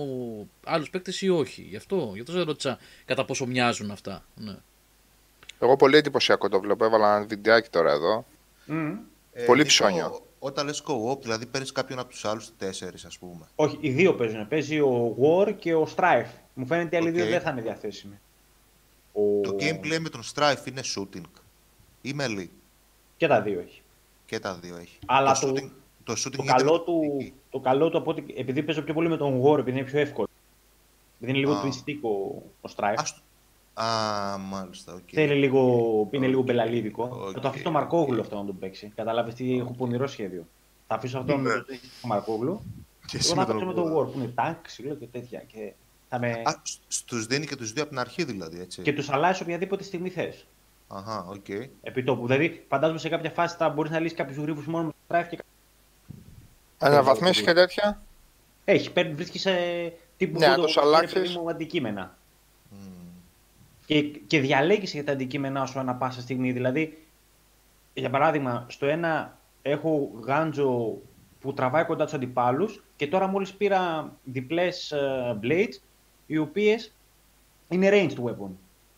[0.65, 1.63] άλλους παίκτες ή όχι.
[1.71, 4.25] Γι' αυτό, γι αυτό σε ρώτησα κατά πόσο μοιάζουν αυτά.
[4.35, 4.55] Ναι.
[5.63, 6.85] Εγώ πολύ εντυπωσιακό το βλέπω.
[6.85, 8.25] Έβαλα ένα βιντεάκι τώρα εδώ.
[8.67, 8.93] Μμ.
[9.33, 10.21] Ε, Πολύ Νίκο, ψώνιο.
[10.39, 13.49] Όταν λες co-op, δηλαδή παίρνεις κάποιον από τους άλλους τέσσερις, ας πούμε.
[13.55, 14.49] Όχι, οι δύο παίζουν.
[14.49, 16.31] Παίζει ο War και ο Strife.
[16.55, 17.15] Μου φαίνεται οι άλλοι Οκ.
[17.15, 18.19] δύο δεν θα είναι διαθέσιμοι.
[19.13, 19.41] Ο...
[19.43, 21.25] Το gameplay με τον Strife είναι shooting.
[22.03, 22.47] Ή melee.
[23.17, 23.83] Και τα δύο έχει.
[24.27, 24.99] Και τα δύο έχει.
[25.07, 25.71] Αλλά το, το- shooting,
[26.05, 27.33] το shooting Το γίνεται καλό, με του, τεχνική.
[27.51, 29.99] το καλό του, από ότι, επειδή παίζω πιο πολύ με τον War, επειδή είναι πιο
[30.01, 30.29] εύκολο.
[31.17, 31.63] Επειδή είναι λίγο Α.
[31.65, 32.09] twin stick ο,
[32.61, 32.95] ο Strife.
[32.97, 33.21] Ας το-
[33.83, 35.09] Α, μάλιστα, οκ.
[35.13, 36.45] Θέλει λίγο, είναι λίγο Οκ.
[36.47, 37.03] μπελαλίδικο.
[37.13, 37.31] Οκ.
[37.35, 38.93] Θα το αφήσω το Μαρκόγλου αυτό να τον παίξει.
[38.95, 40.47] Κατάλαβε τι έχω πονηρό σχέδιο.
[40.87, 41.49] Θα αφήσω αυτόν Ναι.
[41.53, 41.65] τον
[42.01, 42.63] το Μαρκόγλου.
[43.07, 45.07] Και Εγώ εσύ θα με παίξω με τον τον War που είναι tank, ξύλο και
[45.07, 45.41] τέτοια.
[45.47, 45.73] Και,
[46.09, 46.31] θα με...
[46.45, 48.83] Α, σ- στους δίνει και τους δύο από την αρχή δηλαδή, έτσι.
[48.83, 50.47] και τους αλλάζει οποιαδήποτε στιγμή θες.
[50.89, 51.49] Αχα, οκ.
[51.83, 52.27] Επί τόπου.
[52.27, 55.27] Δηλαδή, φαντάζομαι σε κάποια φάση θα μπορείς να λύσεις κάποιους γρήφου μόνο με το Strife
[55.31, 55.39] και
[56.79, 58.03] Αναβαθμίσεις και τέτοια.
[58.65, 59.53] Έχει, παίρνει, βρίσκεις σε
[60.17, 61.13] τύπου Ναι, αν φωτο- τους είναι, αλλάξεις.
[61.13, 62.17] παιδί μου, αντικείμενα.
[63.91, 63.97] Μμ.
[63.97, 66.53] Και, και διαλέγεις για τα αντικείμενά σου ανά πάσα στιγμή.
[66.53, 67.07] Δηλαδή,
[67.95, 70.99] για παράδειγμα, στο ένα έχω γάντζο
[71.41, 74.95] που τραβάει κοντά τους αντιπάλους και τώρα μόλις πήρα διπλές
[75.43, 75.81] blades
[76.27, 76.93] οι οποίες
[77.69, 78.51] είναι ranged weapon.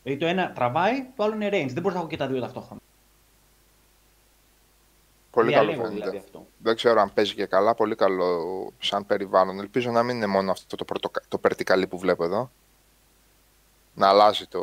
[0.02, 1.73] Δηλαδή το ένα τραβάει, το άλλο είναι ranged.
[1.73, 2.81] Δεν μπορείς να έχω και τα δύο ταυτόχρονα.
[5.31, 6.01] Πολύ καλό Διαλέγω φαίνεται.
[6.01, 6.47] δηλαδή αυτό.
[6.59, 7.74] Δεν ξέρω αν παίζει και καλά.
[7.74, 9.59] Πολύ καλό σαν περιβάλλον.
[9.59, 12.51] Ελπίζω να μην είναι μόνο αυτό το, πρωτο, το περτικαλί που βλέπω εδώ.
[13.94, 14.59] Να αλλάζει το,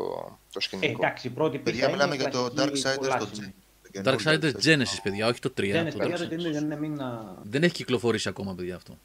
[0.51, 0.91] το Ε, σκηνικό.
[1.03, 3.53] εντάξει, η πρώτη Παιδιά, πίστα μιλάμε είναι για το κλασική Darksiders το κολάσιμη.
[3.91, 5.53] Gen- το καινούριο Darksiders Genesis, παιδιά, όχι το 3.
[5.71, 6.29] Δεν είναι το παιδιά, Darksiders.
[6.29, 7.35] δεν είναι, δεν μην να...
[7.43, 8.97] Δεν έχει κυκλοφορήσει ακόμα, παιδιά αυτό.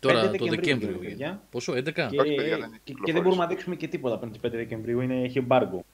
[0.00, 1.16] Τώρα το Δεκεμβρίου Δεκέμβριο βγαίνει, βγαίνει.
[1.18, 1.42] παιδιά.
[1.50, 1.92] Πόσο, 11?
[1.92, 3.12] Και, Όχι, παιδιά, δεν έχει και, και κυκλοφορήσει.
[3.12, 5.84] δεν μπορούμε να δείξουμε και τίποτα πριν τις 5 Δεκεμβρίου, είναι, έχει εμπάργκο.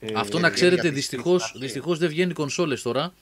[0.00, 3.12] Ε, Αυτό ε, να για ξέρετε, τις δυστυχώς, τιμές, δυστυχώς δεν βγαίνει κονσόλες τώρα.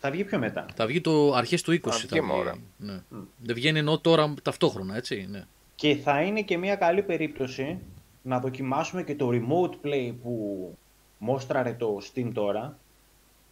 [0.00, 0.66] Θα βγει πιο μετά.
[0.74, 1.88] Θα βγει το αρχές του 20.
[1.88, 2.50] Α, θα βγει, μωρέ.
[2.50, 2.60] βγει.
[2.76, 3.00] Ναι.
[3.38, 5.26] Δεν βγαίνει ενώ τώρα ταυτόχρονα, έτσι.
[5.30, 5.44] Ναι.
[5.74, 7.78] Και θα είναι και μια καλή περίπτωση
[8.22, 10.74] να δοκιμάσουμε και το remote play που
[11.18, 12.78] μόστραρε το Steam τώρα.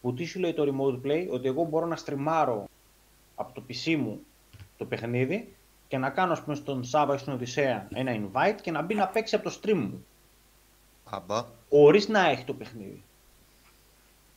[0.01, 2.69] Που τι σου λέει το remote play, ότι εγώ μπορώ να στριμάρω
[3.35, 4.21] από το PC μου
[4.77, 5.55] το παιχνίδι
[5.89, 8.95] και να κάνω ας πούμε στον Σάβα ή στην Οδυσσέα ένα invite και να μπει
[8.95, 10.07] να παίξει από το stream μου.
[11.05, 11.45] Αμπά.
[11.71, 13.03] Χωρίς να έχει το παιχνίδι.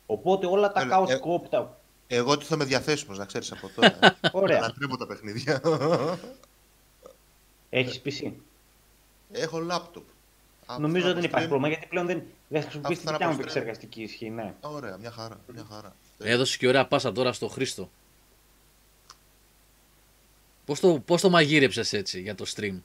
[0.05, 1.79] Οπότε όλα τα Έλα, chaos ε, co-op τα...
[2.07, 3.97] Εγώ τι θα είμαι διαθέσιμος, να ξέρεις από τώρα.
[4.41, 4.57] Ωραία.
[4.57, 5.61] Ανατρέπω τα παιχνίδια.
[7.77, 8.31] Έχεις PC.
[9.31, 10.03] Έχω λάπτοπ.
[10.65, 13.11] Αυτό Νομίζω θα ότι δεν υπάρχει αποστρέμει- πρόβλημα γιατί πλέον δεν, δεν χρησιμοποιείς τη Αυτό
[13.11, 13.67] θα δικιά μου αποστρέμει.
[13.67, 14.29] επεξεργαστική ισχύ.
[14.29, 14.53] Ναι.
[14.61, 15.39] Ωραία, μια χαρά.
[15.53, 15.95] Μια χαρά.
[16.19, 17.89] Έδωσε και ωραία πάσα τώρα στο Χρήστο.
[20.65, 22.75] Πώς το, πώς το μαγείρεψες έτσι για το stream;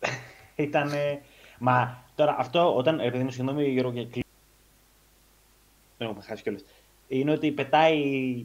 [0.56, 0.90] Ήταν.
[1.58, 3.00] Μα τώρα αυτό όταν.
[3.00, 4.24] Επειδή μου συγγνώμη Γιώργο και κλείνω.
[5.98, 6.62] Δεν έχουμε χάσει κιόλας.
[7.08, 8.44] Είναι ότι πετάει.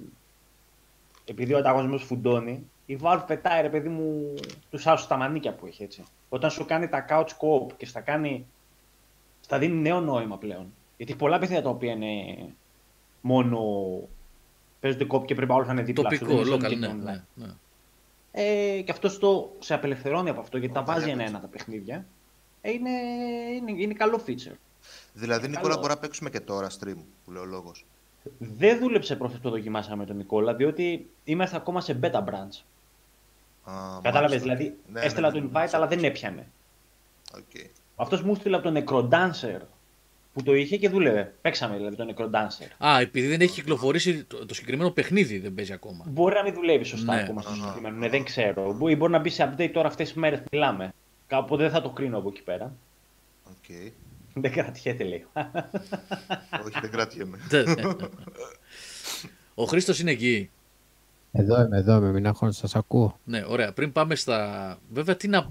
[1.25, 4.33] Επειδή ο ανταγωνισμός φουντώνει, η Valve πετάει ρε παιδί μου
[4.69, 6.03] τους άλλους τα μανίκια που έχει έτσι.
[6.29, 8.45] Όταν σου κάνει τα couch co-op και στα κάνει.
[9.41, 10.73] στα δίνει νέο νόημα πλέον.
[10.97, 12.45] Γιατί πολλά παιχνίδια τα οποία είναι
[13.21, 13.59] μόνο.
[14.79, 16.87] παίζονται co-op και πρέπει όλο να είναι δίπλα σου, Τοπικό, δεν είναι local, και ναι,
[16.87, 17.03] online.
[17.03, 17.53] ναι, ναι.
[18.31, 21.21] Ε, και αυτός το σε απελευθερώνει από αυτό γιατί τα Ωραία, βάζει παίξε.
[21.21, 22.05] ένα-ένα τα παιχνίδια.
[22.61, 22.89] Ε, είναι,
[23.55, 24.55] είναι, είναι καλό feature.
[25.13, 25.81] Δηλαδή, Ε, Νικόλα, καλό.
[25.81, 26.95] μπορεί να παίξουμε και τώρα stream,
[27.25, 27.85] που λέει ο λόγος.
[28.37, 32.61] Δεν δούλεψε προχθές που το δοκιμάσαμε με τον Νικόλα, διότι είμαστε ακόμα σε beta branch.
[34.01, 36.47] Κατάλαβες, δηλαδή Ναι, έστελα το invite, αλλά δεν έπιανε.
[37.35, 37.65] Okay.
[37.95, 39.57] Αυτός μου στείλε από τον Necrodancer
[40.33, 41.33] που το είχε και δούλευε.
[41.41, 42.85] Παίξαμε δηλαδή τον Necrodancer.
[42.87, 46.05] Α, επειδή δεν έχει κυκλοφορήσει το, το συγκεκριμένο παιχνίδι, δεν παίζει ακόμα.
[46.07, 47.21] Μπορεί να μην δουλεύει σωστά Ναι.
[47.21, 47.59] ακόμα στο Αχα.
[47.59, 47.97] συγκεκριμένο.
[47.97, 48.73] Ναι, δεν ξέρω.
[48.73, 50.93] Μπορεί, μπορεί να μπει σε update τώρα αυτές τις μέρες που μιλάμε.
[51.27, 52.73] Κάποτε δεν θα το κρίνω από εκεί πέρα.
[53.49, 53.91] Okay.
[54.43, 55.25] Δεν κρατιέται, λέει.
[56.65, 57.37] Όχι, δεν κρατιέμαι.
[59.55, 60.49] Ο Χρήστος είναι εκεί.
[61.31, 63.19] Εδώ είμαι, εδώ είμαι, μην αγχώνεις, σας ακούω.
[63.23, 63.73] Ναι, ωραία.
[63.73, 64.77] Πριν πάμε στα.
[64.89, 65.49] Βέβαια, τι να...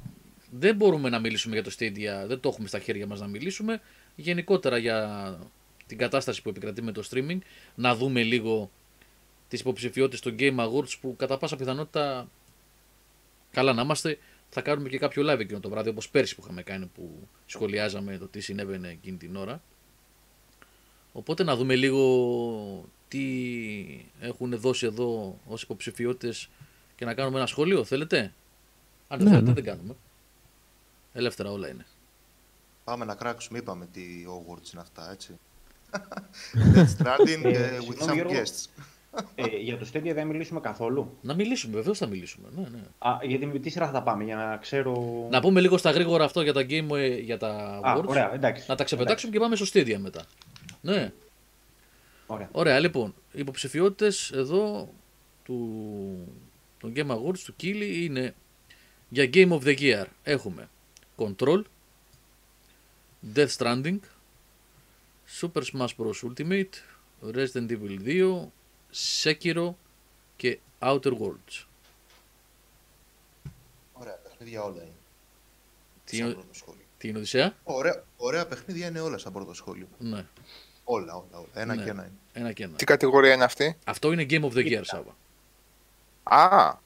[0.50, 3.80] δεν μπορούμε να μιλήσουμε για το Stadia, δεν το έχουμε στα χέρια μας να μιλήσουμε.
[4.16, 5.38] Γενικότερα για
[5.86, 7.38] την κατάσταση που επικρατεί με το streaming,
[7.74, 8.70] να δούμε λίγο
[9.48, 12.28] τις υποψηφιότητες των Game Awards που κατά πάσα πιθανότητα,
[13.50, 14.18] καλά να είμαστε,
[14.50, 18.18] θα κάνουμε και κάποιο live εκείνο το βράδυ, όπως πέρσι που είχαμε κάνει που σχολιάζαμε
[18.18, 19.62] το τι συνέβαινε εκείνη την ώρα.
[21.12, 23.24] Οπότε να δούμε λίγο τι
[24.20, 26.48] έχουν δώσει εδώ ως υποψηφιότητες
[26.96, 28.32] και να κάνουμε ένα σχόλιο, θέλετε;
[29.08, 29.52] Αν δεν Ναι, θέλετε ναι.
[29.52, 29.94] δεν κάνουμε.
[31.12, 31.86] Ελεύθερα όλα είναι.
[32.84, 35.38] Πάμε να κράξουμε, είπαμε τι awards είναι αυτά, έτσι.
[36.74, 38.32] Death Stranding Ε, ε, with συγγνώμη, some Γιώργο.
[38.32, 38.66] guests.
[39.34, 41.16] Ε, για το Stadia δεν μιλήσουμε καθόλου.
[41.20, 42.48] Να μιλήσουμε, βεβαίως θα μιλήσουμε.
[42.56, 42.82] Ναι, ναι.
[42.98, 45.26] Α, γιατί με τι σειρά θα τα πάμε, για να ξέρω.
[45.30, 48.04] Να πούμε λίγο στα γρήγορα αυτό για τα game, ε, για τα Α, awards.
[48.06, 48.64] ωραία, εντάξει.
[48.68, 50.24] Να τα ξεπετάξουμε και πάμε στο Stadia μετά.
[50.80, 51.12] Ναι.
[52.26, 52.48] Ωραία.
[52.52, 53.14] Ωραία, λοιπόν.
[53.32, 54.88] Οι υποψηφιότητες εδώ
[55.44, 55.68] του,
[56.80, 58.34] των Game Awards του Kili είναι
[59.08, 60.04] για Game of the Year.
[60.22, 60.68] Έχουμε
[61.16, 61.62] Control,
[63.34, 63.98] Death Stranding,
[65.40, 66.22] Super Smash Bros.
[66.28, 66.74] Ultimate,
[67.34, 68.50] Resident Evil 2,
[68.94, 69.70] Sekiro
[70.36, 71.64] και Outer Worlds.
[73.92, 74.92] Ωραία, παιχνίδια όλα είναι.
[76.04, 76.82] Τι Σαν είναι, πρώτο σχόλιο.
[76.98, 79.86] τι είναι Οδυσσέα; Ωραία, ωραία παιχνίδια είναι όλα σαν πρώτο σχόλιο.
[79.98, 80.26] Ναι,
[80.84, 81.46] Όλα, όλα, όλα.
[81.54, 81.84] Ένα Ναι.
[81.84, 82.12] και ένα είναι.
[82.32, 82.76] ένα και ένα.
[82.76, 85.16] Τι κατηγορία είναι αυτή; Αυτό είναι Game of the Year, Σάβα.
[86.22, 86.76] Α,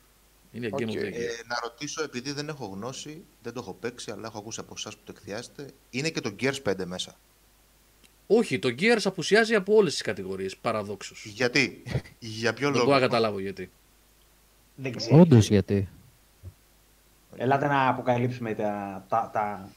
[0.53, 0.79] Είναι Οκ.
[0.79, 1.13] Game of the Year.
[1.13, 4.75] Ε, να ρωτήσω, επειδή δεν έχω γνώση, δεν το έχω παίξει, αλλά έχω ακούσει από
[4.77, 7.17] εσάς που το εκθειάζετε, είναι και το Gears 5 μέσα.
[8.27, 11.25] Όχι, το Gears απουσιάζει από όλες τις κατηγορίες, παραδόξως.
[11.35, 11.83] Γιατί,
[12.19, 13.71] για ποιο Δεν λόγο; μπορώ να καταλάβω γιατί.
[14.75, 15.21] Δεν ξέρω.
[15.21, 15.89] Όντως γιατί.
[17.37, 19.69] Ελάτε να αποκαλύψουμε τα, τα, τα,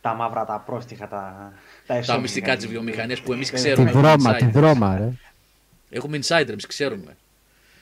[0.00, 1.52] τα μαύρα, τα πρόστιχα, τα, τα
[1.86, 2.22] Τα εσώμικα.
[2.22, 3.90] μυστικά της βιομηχανίας που εμείς Ε, Τη ξέρουμε.
[3.90, 4.38] δρόμα, insiders.
[4.38, 5.12] τη δρόμα, ρε.
[5.90, 7.16] Έχουμε insider, εμείς ξέρουμε.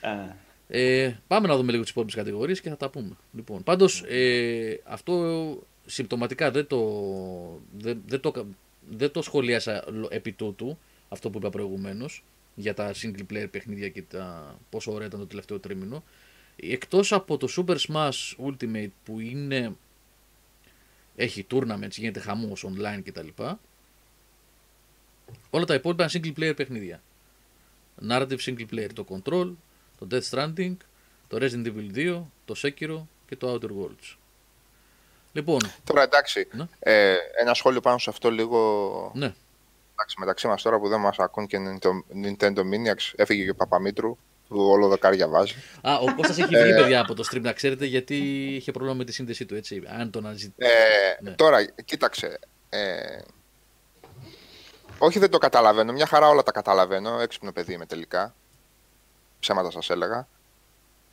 [0.01, 0.35] Ε,
[0.71, 3.11] Ε, πάμε να δούμε λίγο τις υπόλοιπες κατηγορίες και θα τα πούμε.
[3.33, 5.23] Λοιπόν, πάντως, ε, αυτό
[5.85, 6.79] συμπτωματικά δεν το,
[7.77, 8.45] δεν, δεν το,
[8.89, 10.77] δεν το σχολίασα λο- επί τούτου,
[11.09, 12.23] αυτό που είπα προηγουμένως,
[12.55, 16.03] για τα single player παιχνίδια και τα πόσο ωραία ήταν το τελευταίο τρίμηνο.
[16.55, 19.75] Εκτός από το Super Smash Ultimate που είναι
[21.15, 23.27] έχει tournaments, γίνεται χαμός online κτλ.
[25.49, 27.01] Όλα τα υπόλοιπα είναι single player παιχνίδια.
[28.09, 29.51] Narrative single player, το Control,
[29.99, 30.75] το Death Stranding,
[31.27, 34.15] το Resident Evil 2, το Sekiro και το Outer Worlds.
[35.31, 36.47] Λοιπόν, τώρα εντάξει.
[36.51, 36.65] Ναι.
[36.79, 39.11] Ε, ένα σχόλιο πάνω σε αυτό λίγο.
[39.15, 39.33] ναι,
[39.93, 43.55] Εντάξει, μεταξύ μας τώρα που δεν μας ακούν και Nintendo- Nintendo Miniacs, έφυγε και ο
[43.55, 45.53] Παπαμήτρου που όλο δοκάρια βάζει.
[45.81, 48.15] Α, ο Κώστας έχει βγει παιδιά από το stream, να ξέρετε, γιατί
[48.55, 49.83] είχε πρόβλημα με τη σύνδεσή του, έτσι.
[49.99, 50.69] Αν τον αναζητήσει.
[50.71, 51.31] Ε, Ναι.
[51.31, 52.39] Τώρα, κοίταξε.
[52.69, 53.17] Ε,
[54.97, 55.91] όχι δεν το καταλαβαίνω.
[55.93, 57.19] Μια χαρά όλα τα καταλαβαίνω.
[57.19, 58.35] Έξυπνο παιδί είμαι τελικά.
[59.39, 60.27] Ψέματα σας έλεγα.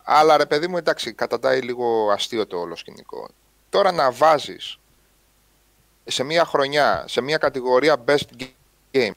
[0.03, 3.29] Αλλά ρε παιδί μου, εντάξει, καταντάει λίγο αστείο το όλο σκηνικό.
[3.69, 4.79] Τώρα να βάζεις
[6.05, 8.43] σε μια χρονιά, σε μια κατηγορία Best
[8.93, 9.11] Game,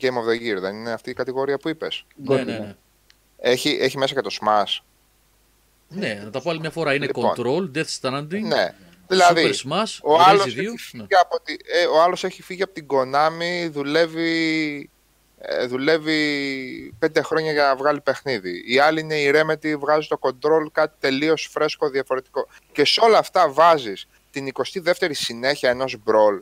[0.00, 2.76] Game of the Year, δεν είναι αυτή η κατηγορία που είπες; Ναι, ναι, ναι.
[3.38, 4.78] Έχει, έχει μέσα και το Smash.
[5.88, 6.94] Ναι, να τα πω άλλη μια φορά.
[6.94, 7.34] Είναι Λοιπόν.
[7.36, 8.74] Control, Death Stranding, Ναι.
[9.08, 10.50] Δηλαδή, Super Smash, ο άλλος, Resi 2.
[10.50, 10.72] έχει Ναι.
[10.72, 14.30] φύγει από τη, ε, ο άλλος έχει φύγει από την Konami, δουλεύει
[14.78, 14.99] ε,
[15.66, 18.62] δουλεύει πέντε χρόνια για να βγάλει παιχνίδι.
[18.66, 22.48] Η άλλη είναι η Remedy, βγάζει το control κάτι τελείως φρέσκο, διαφορετικό.
[22.72, 26.40] Και σε όλα αυτά βάζεις την 22η συνέχεια ενός brawl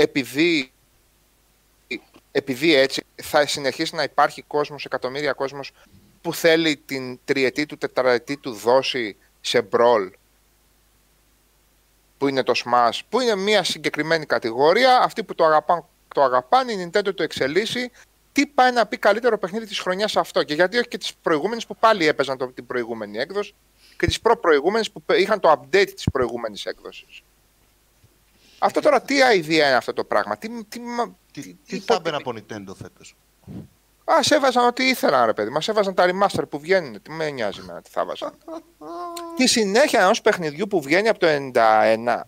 [0.00, 0.72] επειδή,
[2.32, 5.72] επειδή έτσι θα συνεχίσει να υπάρχει κόσμος, εκατομμύρια κόσμος
[6.20, 10.10] που θέλει την τριετή του, τετραετή του δόση σε brawl
[12.18, 16.72] που είναι το Smash, που είναι μια συγκεκριμένη κατηγορία, αυτοί που το αγαπάνε, το αγαπάνε,
[16.72, 17.90] η Nintendo το εξελίσσει,
[18.32, 21.66] τι πάει να πει καλύτερο παιχνίδι της χρονιάς αυτό και γιατί όχι και τις προηγούμενες
[21.66, 23.54] που πάλι έπαιζαν το, την προηγούμενη έκδοση
[23.96, 27.22] και τις προ-προηγούμενες που είχαν το update της προηγούμενης έκδοσης.
[28.58, 30.80] Αυτό τώρα τι idea είναι αυτό το πράγμα, τι, τι,
[31.32, 33.16] Τι, τι, τι θα έμπαινε από Nintendo φέτος;
[34.04, 35.50] Α, σε έβαζαν ό,τι ήθελαν, ρε παιδί.
[35.50, 37.02] Μας έβαζαν τα remaster που βγαίνουν.
[37.02, 38.32] Τι με νοιάζει εμένα, τι θα βάζαν.
[39.36, 42.20] Τη συνέχεια ενός παιχνιδιού που βγαίνει από το 91.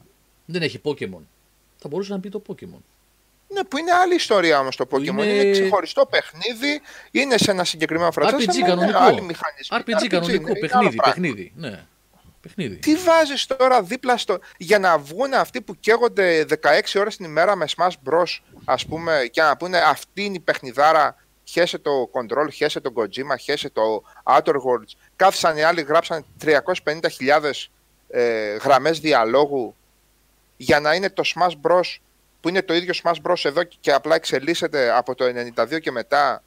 [0.44, 1.22] Δεν έχει Pokemon.
[1.76, 2.80] Θα μπορούσε να πει το Pokemon.
[3.53, 5.01] Ναι, που είναι άλλη ιστορία όμως το Pokemon.
[5.03, 5.51] είναι- Είναι...
[5.51, 6.81] ξεχωριστό παιχνίδι,
[7.11, 8.27] είναι σε ένα συγκεκριμένο franchise.
[8.27, 8.99] RPG αλλά είναι κανονικό.
[8.99, 9.79] άλλοι μηχανισμοί.
[9.81, 11.03] RPG κανονικό, είναι παιχνίδι, άλλο πράγμα.
[11.12, 11.53] παιχνίδι.
[11.57, 11.85] Ναι.
[12.41, 12.77] Παιχνίδι.
[12.77, 14.39] Τι βάζεις τώρα δίπλα στο.
[14.57, 18.39] για να βγουν αυτοί που καίγονται 16 ώρες την ημέρα με Smash Bros.
[18.65, 21.16] ας πούμε, και να πούνε αυτή είναι η παιχνιδάρα.
[21.45, 24.93] Χέσε το Control, χέσε το Kojima, χέσε το Outer Worlds.
[25.16, 27.69] Κάθισαν οι άλλοι, γράψαν 350.000
[28.09, 29.77] ε, γραμμές διαλόγου
[30.57, 31.97] για να είναι το Smash Bros.
[32.43, 33.44] Που είναι το ίδιο Smash Bros.
[33.44, 35.24] εδώ και, και απλά εξελίσσεται από το
[35.56, 36.43] 92 και μετά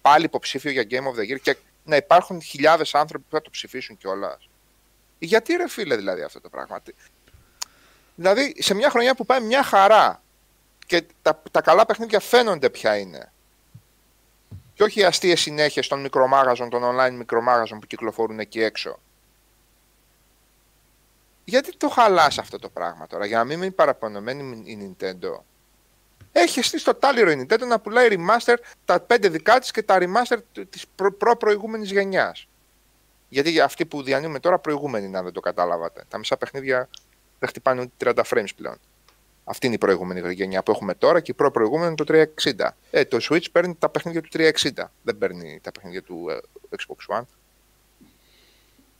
[0.00, 3.50] πάλι υποψήφιο για Game of the Year και να υπάρχουν χιλιάδες άνθρωποι που θα το
[3.50, 4.48] ψηφίσουν κιόλας.
[5.18, 6.92] Γιατί ρε φίλε δηλαδή αυτό το πράγμα; Τι-
[8.14, 10.22] Δηλαδή σε μια χρονιά που πάει μια χαρά
[10.86, 13.32] και τα, τα καλά παιχνίδια φαίνονται ποια είναι.
[14.74, 18.98] Και όχι οι αστείες συνέχειες των μικρομάγαζων, των online μικρομάγαζων που κυκλοφορούν εκεί έξω.
[21.44, 25.40] Γιατί το χαλάς αυτό το πράγμα τώρα, για να μην μείνει παραπονεμένη η Nintendo;
[26.32, 29.98] Έχει στήσει το τάλιρο η Nintendo να πουλάει remaster τα πέντε δικά της και τα
[30.00, 30.38] remaster
[30.70, 32.46] της προ, προ-προηγούμενης γενιάς.
[33.28, 36.04] Γιατί για αυτοί που διανύουμε τώρα προηγούμενοι, να δεν το κατάλαβατε.
[36.08, 36.88] Τα μισά παιχνίδια
[37.38, 38.76] δεν χτυπάνε ούτε 30 frames πλέον.
[39.44, 42.68] Αυτή είναι η προηγούμενη γενιά που έχουμε τώρα και η προ-προηγούμενη είναι το 360.
[42.90, 44.70] Ε, το Switch παίρνει τα παιχνίδια του 360.
[45.02, 46.38] Δεν παίρνει τα παιχνίδια του ε,
[46.76, 47.24] Xbox One.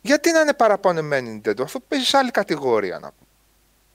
[0.03, 3.29] Γιατί να είναι παραπονεμένη η Nintendo, αφού παίζει σε άλλη κατηγορία να πούμε.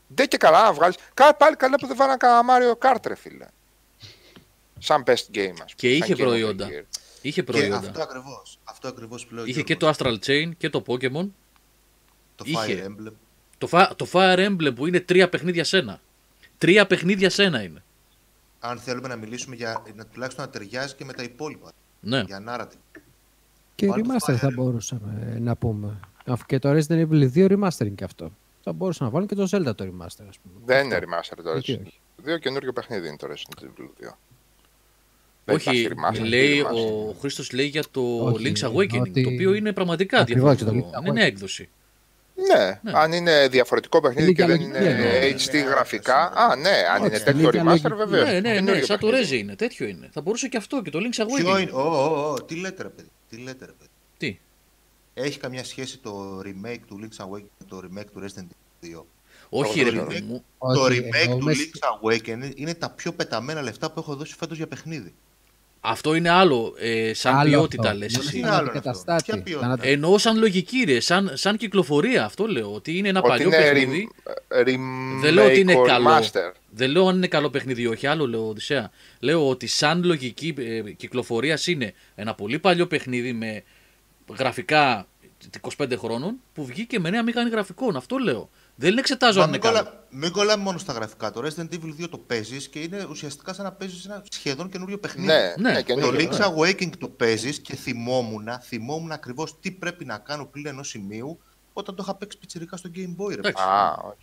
[0.07, 0.95] Δεν και καλά να βγάλεις.
[1.37, 2.43] Πάλι καλά που δεν βάλανε κανένα
[2.79, 3.45] Mario Kart, ρε φίλε.
[4.79, 5.65] Σαν best game, ας πούμε.
[5.75, 6.67] Και είχε σαν Game of the προϊόντα.
[6.67, 6.83] Year.
[7.21, 7.77] Είχε Και προϊόντα.
[7.77, 8.59] αυτό ακριβώς.
[8.63, 9.45] Αυτό ακριβώς που λέω.
[9.45, 9.97] Είχε και Γιώργος.
[9.97, 11.29] το Astral Chain και το Pokemon.
[12.35, 12.83] Το είχε.
[12.85, 13.11] Fire Emblem.
[13.57, 16.01] Το, Fi- το Fire Emblem που είναι τρία παιχνίδια σε ένα.
[16.57, 17.83] Τρία παιχνίδια σε ένα είναι.
[18.59, 21.71] Αν θέλουμε να μιλήσουμε για να τουλάχιστον να ταιριάζει και με τα υπόλοιπα.
[21.99, 22.21] Ναι.
[22.21, 22.99] Για narrative.
[23.77, 24.53] Και Βάλ' το remaster θα Fire.
[24.53, 25.99] μπορούσαμε ε, να πούμε.
[26.25, 28.31] Αφού και το Resident Evil 2 remaster είναι και αυτό.
[28.63, 30.55] Θα μπορούσαν να βάλουν και το Zelda το remaster, ας πούμε.
[30.65, 30.95] Δεν Αυτό.
[30.95, 31.59] είναι remaster τώρα.
[31.59, 31.99] Γιατί όχι.
[32.23, 34.17] Δύο καινούριο παιχνίδι είναι το Resident Evil 2.
[35.45, 35.87] Δεν Όχι, υπάρχει
[36.21, 37.07] remaster, λέει, remaster.
[37.09, 40.89] ο Χρήστος λέει για το Όχι, Link's Awakening, ότι- το οποίο είναι πραγματικά Ακριβώς, διαφορετικό.
[40.91, 41.27] το Link's Είναι νέα Awakening.
[41.27, 41.69] έκδοση.
[42.53, 42.91] Ναι, Ναι.
[42.99, 45.65] αν είναι διαφορετικό παιχνίδι Είναι και και δεν λογική, είναι ναι.
[45.65, 46.31] HD γραφικά.
[46.35, 47.93] Α, ναι, αν είναι Όχι, τέτοιο είναι και remaster, λογική.
[47.93, 48.29] βεβαίως.
[48.29, 50.09] Ναι, ναι, ναι, σαν το Rezi είναι, τέτοιο είναι.
[50.13, 51.61] Θα μπορούσε και αυτό και το Link's Ποιο Awakening.
[51.61, 51.71] είναι.
[51.71, 53.09] Ω, ω, ω, τι λέτε ρε παιδί.
[53.29, 53.89] Τι λέτε ρε παιδί.
[54.17, 54.39] Τι;
[55.13, 58.47] Έχει καμιά σχέση το remake του Link's Awakening με το remake του Resident
[58.85, 59.05] Evil 2.
[59.49, 60.07] Όχι, Το ρε remake.
[60.07, 60.43] παιδί μου.
[60.59, 64.35] το Όχι, remake του εννοούμε- Link's Awakening είναι τα πιο πεταμένα λεφτά που έχω δώσει
[64.37, 65.13] φέτος για παιχνίδι.
[65.89, 66.73] Αυτό είναι άλλο.
[66.79, 67.97] Ε, σαν Άλλο ποιότητα αυτό.
[67.97, 68.37] λες Μόνο εσύ.
[68.37, 68.77] είναι σαν άλλο αυτό.
[68.77, 69.23] αντικαταστάτη.
[69.23, 70.99] Ποια ποιότητα; Σαν αντε- Εννοώ σαν λογική, ρε.
[70.99, 72.25] Σαν, σαν κυκλοφορία.
[72.25, 72.73] Αυτό λέω.
[72.73, 74.09] Ότι είναι ένα Ότι παλιό είναι παιχνίδι.
[74.49, 76.09] rem- remake Δεν λέω ότι είναι or καλό.
[76.09, 76.51] master.
[76.69, 78.07] Δεν λέω αν είναι καλό παιχνίδι ή όχι.
[78.07, 78.91] Άλλο λέω Οδυσσέα.
[79.19, 83.63] Λέω ότι σαν λογική ε, κυκλοφορίας είναι ένα πολύ παλιό παιχνίδι με
[84.37, 85.07] γραφικά
[85.77, 87.95] 25 χρόνων που βγήκε με νέα μηχανή γραφικών.
[87.95, 88.49] Αυτό λέω.
[88.79, 89.83] Δεν εξετάζω Μα αν είναι μην, καλό.
[89.83, 91.31] κολλά, μην κολλάμε μόνο στα γραφικά.
[91.31, 94.97] Το Resident Evil 2 το παίζεις και είναι ουσιαστικά σαν να παίζεις ένα σχεδόν καινούριο
[94.99, 95.27] παιχνίδι.
[95.27, 95.69] Ναι, Ναι.
[95.71, 96.29] ναι, Το καινούριο.
[96.31, 101.39] Link's Awakening το παίζεις και θυμόμουν, θυμόμουν ακριβώς τι πρέπει να κάνω πλην ενός σημείου
[101.73, 103.27] όταν το είχα παίξει πιτσιρικά στο Game Boy.
[103.29, 103.33] Ρε.
[103.33, 103.63] Εντάξει.
[103.63, 104.21] Α, οκ.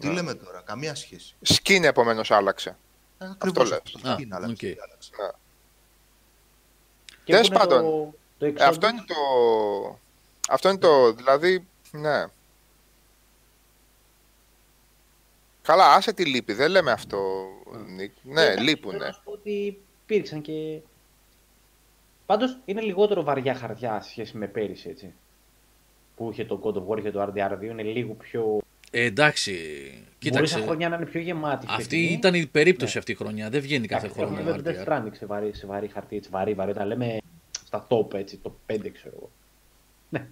[0.00, 1.34] Τι λέμε τώρα, καμία σχέση.
[1.46, 2.76] Skin επομένως άλλαξε.
[3.18, 3.80] Ακριβώς λες.
[3.94, 4.08] αυτό.
[4.10, 4.72] Α, Τι να αλλάξει, οκ.
[4.74, 5.10] τι άλλαξε.
[7.24, 8.60] Και Τέλος που είναι πάντων, το, το Ε, Exodus.
[8.60, 9.14] αυτό είναι το.
[10.48, 11.12] Αυτό είναι το.
[11.12, 11.66] Δηλαδή.
[11.90, 12.24] Ναι.
[15.66, 16.52] Καλά, άσε τη λύπη.
[16.52, 17.18] Δεν λέμε αυτό,
[17.96, 18.12] Νίκ.
[18.22, 18.96] Ναι, Ε, εντάξει, λείπουνε.
[18.96, 20.78] Θέλω να σου πω ότι υπήρξαν και...
[22.26, 25.12] Πάντως είναι λιγότερο βαριά χαρτιά σε σχέση με πέρυσι, έτσι.
[26.16, 28.58] Που είχε το God of War και το RDR2, είναι λίγο πιο...
[28.90, 29.52] Ε, εντάξει.
[29.52, 30.52] Μπορείς Κοίταξε.
[30.52, 31.66] σαν χρονιά να είναι πιο γεμάτη.
[31.68, 32.12] Αυτή φετινή.
[32.12, 32.98] ήταν η περίπτωση Ναι.
[32.98, 33.50] αυτή η χρονιά.
[33.50, 34.52] Δεν βγαίνει κάθε Εντάξει, έχουμε χρόνο.
[34.56, 34.88] βέβαια το RDR.
[34.88, 37.18] Death Stranding σε βαρύ, σε βαρύ χαρτί, έτσι, βαρύ, βαρύ, όταν λέμε
[37.66, 39.30] στα top, έτσι, το 5, ξέρω εγώ.
[40.08, 40.26] Ναι.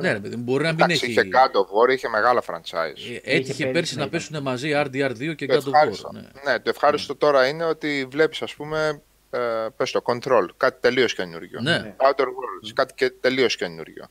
[0.00, 1.12] Ναι, ρε παιδί μου, μπορεί να μην Εντάξει, έχει.
[1.12, 3.20] είχε God of War, είχε μεγάλα franchise.
[3.22, 4.10] Ε, Έτυχε πέρυσι πέρσι να να ήταν.
[4.10, 5.66] πέσουν μαζί RDR2 και Το God of War.
[5.66, 6.10] ευχάριστο.
[6.12, 6.20] Ναι.
[6.44, 9.38] Ναι, το ευχάριστο τώρα είναι ότι βλέπεις, ας πούμε, ε,
[9.76, 11.60] πες το, Control, κάτι τελείως καινούριο.
[11.60, 11.94] Ναι.
[11.96, 14.06] Outer Worlds, κάτι και τελείως καινούριο.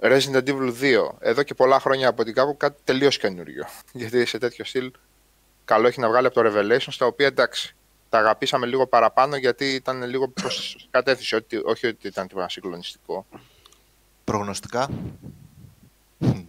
[0.00, 3.64] Resident Evil 2, εδώ και πολλά χρόνια από την κάπου κάτι τελείως καινούριο.
[3.92, 4.90] Γιατί σε τέτοιο στυλ
[5.64, 7.74] καλό έχει να βγάλει από το Revelations, τα οποία εντάξει,
[8.08, 13.26] τα αγαπήσαμε λίγο παραπάνω γιατί ήταν λίγο προς κατεύθυνση, ότι, όχι ότι ήταν τίποτα συγκλονιστικό.
[14.24, 14.90] Προγνωστικά.
[16.18, 16.44] Μμμ.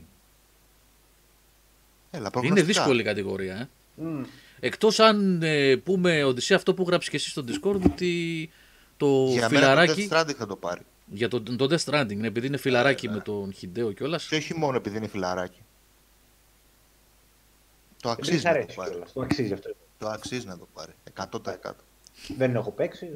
[2.12, 2.48] Έλα, προγνωστικά.
[2.48, 3.56] Είναι δύσκολη η κατηγορία.
[3.56, 3.70] Ε.
[3.96, 4.24] Μμ.
[4.60, 8.50] Εκτός αν ε, πούμε, Οδυσσέα, αυτό που γράψεις και εσύ στο Discord, ότι
[8.98, 10.08] το Για μένα το φιλαράκι...
[10.12, 10.82] Death Stranding θα το πάρει.
[11.06, 14.28] Για το, το Death Stranding, ναι, επειδή είναι φιλαράκι με τον Χιντέο κιόλας.
[14.28, 15.60] Και όχι μόνο επειδή είναι φιλαράκι.
[18.02, 18.90] Το Δεν αξίζει σ' να το αρέσει πάρει.
[18.92, 19.14] κιόλας.
[19.14, 19.76] Το αξίζει αυτό.
[19.98, 20.92] Το αξίζει να το πάρει.
[21.16, 21.72] 100%.
[22.38, 23.10] Δεν έχω παίξει.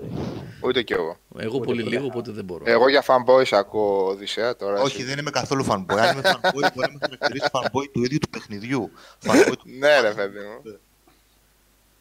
[0.61, 1.17] Ούτε κι εγώ.
[1.37, 2.05] Εγώ Ούτε πολύ πολύ λίγο, καλά.
[2.05, 2.63] οπότε δεν μπορώ.
[2.67, 4.81] Εγώ για fanboys ακούω Οδυσσέα τώρα.
[4.81, 5.05] Όχι, εσύ.
[5.05, 5.97] δεν είμαι καθόλου fanboy.
[5.97, 8.91] Αν είμαι fanboy, μπορεί να με χαρακτηρίσει fanboy του ίδιου του παιχνιδιού.
[9.25, 9.69] Fanboy του...
[9.79, 10.79] Ναι, ρε παιδί μου.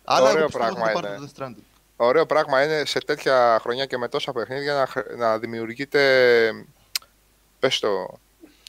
[0.04, 1.26] Αλλά Ωραίο εγώ πιστεύω πράγμα θα το πάρει είναι.
[1.26, 1.62] το Death Stranding.
[1.96, 6.00] Ωραίο πράγμα είναι σε τέτοια χρονιά και με τόσα παιχνίδια να, χρ- να δημιουργείται
[7.58, 8.18] πες το,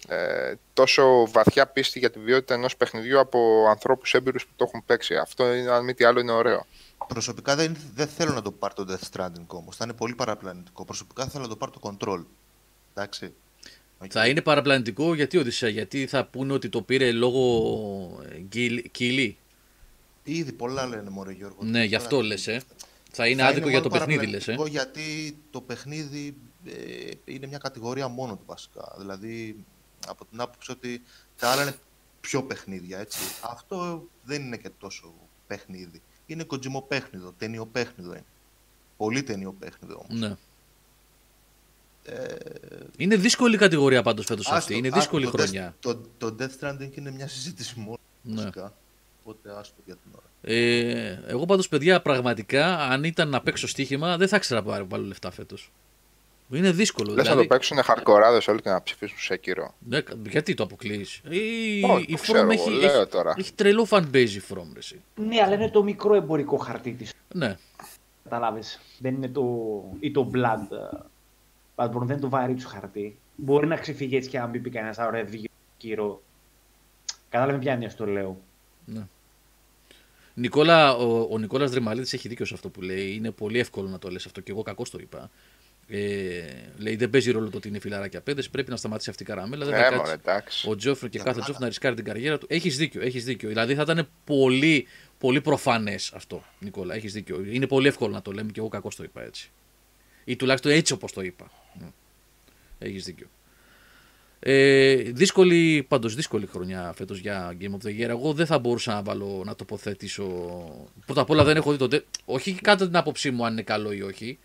[0.08, 4.84] ε, τόσο βαθιά πίστη για τη ποιότητα ενός παιχνιδιού από ανθρώπους έμπειρους που το έχουν
[4.86, 5.16] παίξει.
[5.16, 6.66] Αυτό, είναι, αν μη τι άλλο, είναι ωραίο.
[7.08, 9.76] Προσωπικά δεν, δεν θέλω να το πάρει το Death Stranding όμως.
[9.76, 10.86] Θα είναι πολύ παραπλανητικό.
[10.86, 12.24] Προσωπικά θέλω να το πάρει το Control.
[12.94, 13.34] Εντάξει.
[14.04, 14.10] Οκ.
[14.14, 17.42] Θα είναι παραπλανητικό γιατί Οδυσσέα, γιατί θα πούνε ότι το πήρε λόγω
[18.30, 19.38] ε, γκυλ- κυλί.
[20.24, 21.58] Ήδη πολλά λένε μωρέ Γιώργο.
[21.64, 22.62] Ναι, γι' αυτό Πολλά- λες, ε.
[23.12, 24.52] Θα είναι Θα άδικο για το μόνο παιχνίδι, λες, ε.
[24.56, 26.36] παραπλανητικό Γιατί το παιχνίδι
[26.66, 28.96] ε, είναι μια κατηγορία μόνο του βασικά.
[28.98, 29.66] Δηλαδή,
[30.08, 31.02] από την άποψη ότι
[31.38, 31.76] τα άλλα είναι
[32.22, 33.20] πιο παιχνίδια, έτσι.
[33.42, 35.14] Αυτό δεν είναι και τόσο
[35.48, 36.02] παιχνίδι.
[36.30, 38.24] Είναι κοντζιμοπέχνιδο, ταινιοπέχνιδο είναι.
[38.98, 40.20] Πολύ ταινιοπέχνιδο όμως.
[40.22, 40.36] Ναι.
[42.06, 42.36] Ε,
[42.98, 44.76] Είναι δύσκολη η κατηγορία πάντως φέτος άστο, αυτή.
[44.78, 45.72] Είναι άστο, δύσκολη το χρονιά.
[45.72, 48.36] Death- Το, το Death Stranding είναι μια συζήτηση μόνο, Ναι.
[48.36, 48.74] βασικά.
[49.24, 50.24] Οπότε άστο για την ώρα.
[50.42, 55.06] Ε, εγώ πάντως παιδιά πραγματικά αν ήταν να παίξω στοίχημα δεν θα ήξερα να βάλω
[55.06, 55.72] λεφτά φέτος.
[56.52, 57.08] Είναι δύσκολο.
[57.10, 59.74] Λες να δηλαδή, το παίξουν χαρτκοράδες όλοι και να ψηφίσουν σε κύριο.
[59.80, 61.22] ναι, γιατί το αποκλείεις.
[61.30, 63.34] Η, Όχι, η το ξέρω From εγώ, έχει, λέω έχει, τώρα.
[63.38, 64.68] έχει τρελό fanbase η From.
[64.74, 65.02] ρε εσύ.
[65.16, 67.14] Ναι, αλλά είναι το μικρό εμπορικό χαρτί της.
[67.34, 67.58] Ναι.
[68.24, 68.80] Καταλάβες.
[69.00, 69.44] Δεν είναι το.
[70.00, 70.68] ή το Blood.
[70.72, 70.98] ε,
[71.76, 73.18] Bloodborne δεν είναι το βαρύ τους χαρτί.
[73.36, 75.26] Μπορεί να ξεφύγει έτσι και αν μπει κανένας ωραία
[75.78, 76.22] κύριο.
[77.30, 78.38] Κατάλαβε ποια είναι το λέω.
[80.34, 83.14] Νικόλα, ο, ο Νικόλας Δρυμαλίδης έχει δίκιο σε αυτό που λέει.
[83.14, 85.30] Είναι πολύ εύκολο να το λες αυτό και εγώ κακώς το είπα.
[85.92, 86.42] Ε,
[86.78, 89.66] λέει δεν παίζει ρόλο το ότι είναι φιλαράκια πέδες, πρέπει να σταματήσει αυτή η καραμέλα.
[89.66, 90.70] Δεν θα Ναι, κάτσει μωρέ, εντάξει.
[90.70, 91.44] ο Τζόφρι και Για κάθε πλάκα.
[91.44, 92.46] Τζόφρι να ρισκάρει την καριέρα του.
[92.50, 93.50] Έχεις δίκιο, έχεις δίκιο.
[93.50, 94.88] Δηλαδή θα ήταν πολύ,
[95.18, 96.96] πολύ προφανές αυτό, Νικόλα.
[96.96, 97.44] Έχεις δίκιο.
[97.52, 99.52] Είναι πολύ εύκολο να το λέμε και εγώ κακώς το είπα έτσι.
[100.24, 101.52] Ή τουλάχιστον έτσι όπως το είπα.
[102.80, 103.28] Έχεις δίκιο.
[104.40, 108.08] Ε, δύσκολη, πάντως δύσκολη χρονιά φέτος για Game of the Year.
[108.10, 110.26] Εγώ δεν θα μπορούσα να, βάλω, να τοποθετήσω.
[111.06, 112.04] Πρώτα απ' όλα δεν έχω δει το.
[112.26, 114.38] Όχι κατά την άποψή μου αν είναι καλό ή όχι,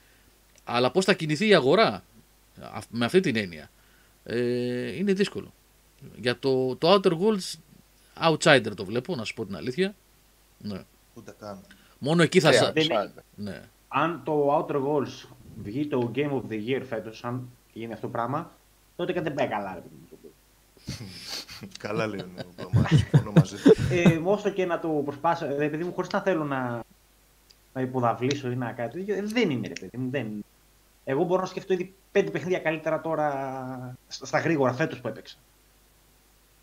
[0.65, 2.05] αλλά πώς θα κινηθεί η αγορά;
[2.73, 3.71] αυ- Με αυτή την έννοια.
[4.25, 5.53] Ε, είναι δύσκολο.
[6.17, 7.55] Για το, το Outer Worlds
[8.31, 9.95] outsider το βλέπω, να σου πω την αλήθεια.
[10.59, 10.81] Ναι.
[11.15, 11.61] Ούτε καν.
[11.99, 12.49] Μόνο εκεί θα.
[12.49, 13.23] Ε, σα- δεν- outsider.
[13.35, 13.63] Ναι.
[13.89, 15.29] Αν το Outer Worlds
[15.63, 18.53] βγει το Game of the Year φέτος, αν γίνει αυτό το πράγμα,
[18.97, 19.75] τότε κάτι δεν πάει καλά.
[19.75, 21.09] Ρε, παιδί μου, το παιδί.
[21.79, 22.27] Καλά λέει ο
[22.57, 23.73] Παπαμάτης, συμφωνώ μαζί του.
[23.91, 26.81] ε, όσο και να το προσπάσω, ρε παιδί μου, χωρίς να θέλω να,
[27.75, 30.45] να υποδαβλήσω ή να κάτι τέτοιο, ε, δεν είναι ρε παιδί μου, δεν.
[31.05, 35.37] Εγώ μπορώ να σκεφτώ ήδη πέντε παιχνίδια καλύτερα τώρα στα, στα γρήγορα φέτος που έπαιξα.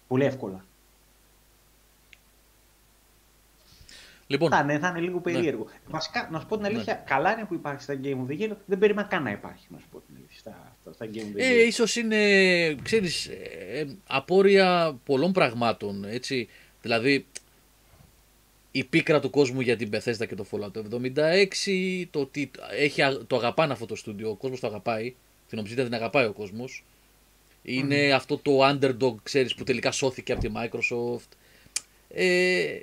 [0.08, 0.66] Πολύ εύκολα.
[4.28, 5.68] Λοιπόν, Θα είναι, θα είναι λίγο περίεργο.
[5.88, 8.56] Βασικά, να σου πω την αλήθεια, καλά είναι που υπάρχει στα Game of the Year.
[8.66, 11.38] Δεν περίμενα καν να υπάρχει, να σου πω την αλήθεια, στα, στα, στα Game of
[11.38, 11.44] the Year.
[11.44, 16.50] Ε, ίσως είναι, ξέρεις, ε, απόρρια πολλών πραγμάτων, έτσι.
[16.82, 17.26] Δηλαδή,
[18.72, 20.72] η πίκρα του κόσμου για την Bethesda και το Fallout
[21.16, 25.14] 76, το ότι έχει, α- το αγαπάνε αυτό το στούντιο, ο κόσμος το αγαπάει,
[25.50, 26.84] την Obsidian την αγαπάει ο κόσμος.
[27.64, 31.36] Είναι αυτό το underdog, ξέρεις, που τελικά σώθηκε από τη Microsoft.
[32.10, 32.78] Ε,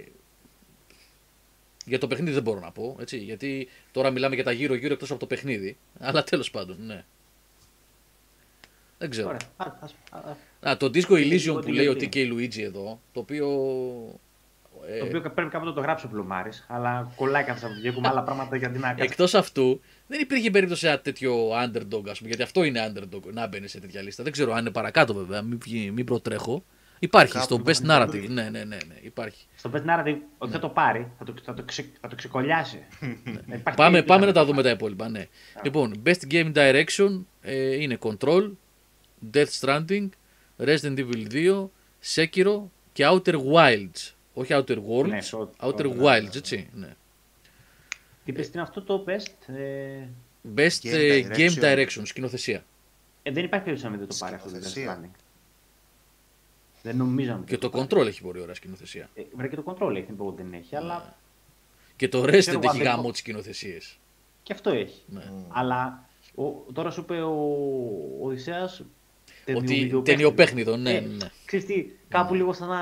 [1.85, 5.11] για το παιχνίδι δεν μπορώ να πω, έτσι, γιατί τώρα μιλάμε για τα γύρω-γύρω εκτός
[5.11, 5.77] από το παιχνίδι.
[5.99, 7.05] Αλλά τέλος πάντων, ναι.
[8.99, 9.29] Δεν ξέρω.
[9.29, 9.41] Ωραία.
[9.57, 10.19] Α, ας- α,
[10.61, 10.71] α.
[10.71, 12.09] Α, το Disco Elysium λίγο που τι λέει ο λέει.
[12.13, 13.49] TK Luigi εδώ, το οποίο...
[14.91, 18.01] ε, Το οποίο πρέπει κάποτε να το γράψει ο Πλωμάρη, αλλά κολλάει κανένα από το
[18.01, 19.05] με άλλα πράγματα γιατί να κάτσει.
[19.05, 23.47] Εκτός αυτού, δεν υπήρχε περίπτωση ένα τέτοιο underdog, ας πούμε, γιατί αυτό είναι underdog, να
[23.47, 24.23] μπαίνει σε τέτοια λίστα.
[24.23, 26.65] Δεν ξέρω αν είναι παρακάτω βέβαια, μην, βγει- μην προτρέχω.
[27.01, 29.47] Υπάρχει Κάπου στο Best να Narrative, ναι, ναι, ναι, ναι, υπάρχει.
[29.57, 32.79] Στο Best Narrative, ότι θα το πάρει, θα το, θα το, ξε, θα το ξεκολλιάσει.
[33.01, 35.27] Υπάρχει Πάμε, περίπτωση πάμε να τα το δούμε τα υπόλοιπα, ναι.
[35.63, 38.51] Λοιπόν, Best Game Direction ε, είναι Control,
[39.35, 40.09] Death Stranding,
[40.59, 41.69] Resident Evil 2,
[42.15, 42.61] Sekiro
[42.93, 44.13] και Outer Wilds.
[44.39, 46.69] Όχι Outer Worlds, Ναι, στο- Outer στο- Wilds, έτσι.
[46.75, 46.95] Ναι.
[48.25, 49.55] Τι πες, τι είναι αυτό το best.
[49.55, 50.07] Ε,
[50.57, 51.37] Best Game ε, direction.
[51.37, 52.65] Game Direction, σκηνοθεσία.
[53.23, 55.01] ε, δεν υπάρχει περίπτωση να μην το πάρει αυτό το Death Σκηνοθεσία.
[55.03, 55.19] Stranding.
[56.83, 57.87] Δεν νομίζω να μην Και το πάρει.
[57.91, 59.09] Control έχει πολύ ωραία σκηνοθεσία.
[59.15, 61.17] Ε, Βρε και το control έχει, δεν πω ότι δεν έχει, αλλά
[61.97, 63.99] Και το Ξέρω Resident εγώ, έχει αν δεν γάμο πω- τις σκηνοθεσίες.
[64.43, 65.03] και αυτό έχει.
[65.07, 65.23] Ναι.
[65.49, 66.05] Αλλά
[66.35, 66.43] ο,
[66.73, 67.31] τώρα σου είπε ο,
[68.21, 68.89] ο Οδυσσέας Ότι
[69.45, 70.03] ταινιοπαίχνιδο.
[70.03, 71.31] ταινιοπαίχνιδο, ναι, Ε, ναι.
[71.45, 72.79] Ξέρεις τι, κάπου λίγο σαν να...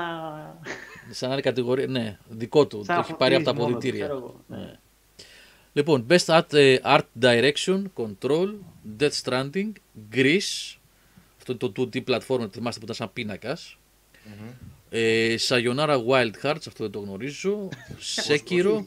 [1.09, 2.77] Σαν άλλη κατηγορία, ναι, δικό του.
[2.77, 4.05] σαν Το να έχει πάρει από τα φωτίζει μόνο του, αποδητήρια.
[4.05, 4.43] ξέρω εγώ.
[4.47, 4.57] Ναι.
[4.57, 4.79] Ναι.
[5.73, 8.53] Λοιπόν, Best Art, ε, Art Direction, Control,
[8.99, 9.71] Death Stranding,
[10.13, 10.75] Grease.
[11.37, 13.77] Αυτό είναι το 2D platform, θυμάστε που ήταν σαν πίνακας.
[14.89, 17.69] Ε, Sayonara Wild Hearts, αυτό δεν το γνωρίζω.
[18.27, 18.83] Sekiro.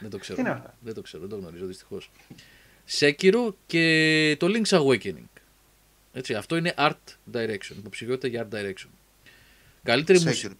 [0.00, 0.34] δεν το ξέρω.
[0.34, 2.10] Τι είναι αυτά; Δεν το ξέρω, δεν το γνωρίζω δυστυχώς.
[2.98, 5.28] Sekiro και το Link's Awakening.
[6.12, 7.76] Έτσι, αυτό είναι Art Direction.
[7.76, 8.88] Υποψηφιότητα για Art Direction.
[9.82, 10.54] Καλύτερη μουσική.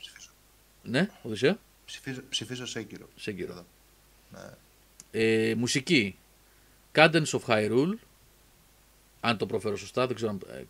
[0.83, 0.99] Σέκυρο ψηφίζω.
[0.99, 1.59] Ναι, Οδυσσέα.
[1.87, 3.09] Ψηφίζω, ψηφίζω Σέκυρο.
[3.25, 3.39] Sekiro.
[3.51, 3.65] Εδώ.
[5.11, 6.17] Ε, μουσική.
[6.95, 7.95] Cadence of Hyrule.
[9.21, 10.63] Αν το προφέρω σωστά, δεν ξέρω αν ε,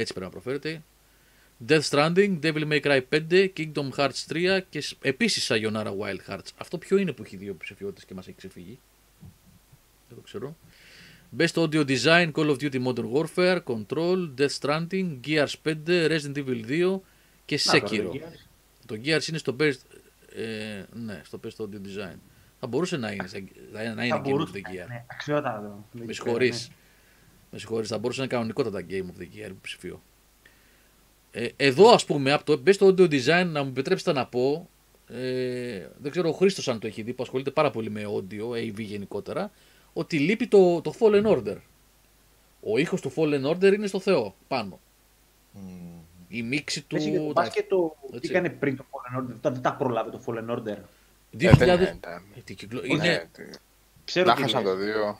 [0.00, 0.82] έτσι πρέπει να προφέρεται.
[1.68, 3.00] Death Stranding, Devil May Cry
[3.30, 6.48] 5, Kingdom Hearts 3 και σ- επίσης Sayonara Wild Hearts.
[6.56, 8.78] Αυτό ποιο είναι που έχει δύο ψηφιότητες και μας έχει ξεφύγει;
[10.08, 10.56] Δεν το ξέρω.
[11.38, 16.64] Best Audio Design, Call of Duty Modern Warfare, Control, Death Stranding, Gears 5, Resident Evil
[16.66, 17.00] 2
[17.44, 18.10] και Να, τώρα, Sekiro.
[18.94, 19.10] Εκεί.
[19.10, 19.78] Το Gears είναι στο Best,
[20.36, 22.16] ε, ναι, στο Best Audio Design.
[22.60, 24.88] Θα μπορούσε να είναι, σε- να είναι Θα Game of μπορούσε the να είναι, Year.
[24.88, 25.84] ναι, αξιότατο.
[25.92, 26.70] Με συγχωρείς.
[27.50, 30.02] Με συγχωρείς, θα μπορούσε να είναι κανονικότατα Game of the Year ψηφίο.
[31.30, 34.68] Ε, εδώ ας πούμε, από το Best Audio Design, να μου επιτρέψετε να πω,
[35.08, 38.50] ε, δεν ξέρω ο Χρήστος αν το έχει δει, που ασχολείται πάρα πολύ με audio,
[38.54, 39.50] AV γενικότερα,
[39.92, 41.56] ότι λείπει το, το Fallen Order.
[42.60, 44.80] Ο ήχος του Fallen Order είναι στο Θεό, πάνω.
[46.32, 46.96] Η μίξη του...
[46.96, 48.30] Εσύ και το μπάσκετ το τι Έτσι.
[48.30, 50.76] έκανε πριν το Fallen Order, δεν δεν τα πρόλαβε το Fallen Order.
[51.38, 51.56] 2000...
[51.58, 52.00] δεν είναι,
[52.36, 53.28] Ε, τι κυκλο- Ναι, είναι...
[53.32, 53.42] τι-
[54.04, 55.18] Ξέρω Να τι χάσαν λες, το δύο.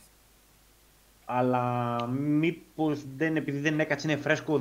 [1.25, 4.61] Αλλά μήπως δεν, επειδή δεν έκατσε είναι φρέσκο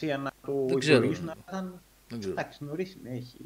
[0.00, 0.96] για να το Δεν ξέρω.
[0.96, 1.80] υπολογίσουν, να ήταν...
[2.08, 2.34] Δεν ξέρω.
[2.38, 3.36] Εντάξει, νωρίς είναι, έχει...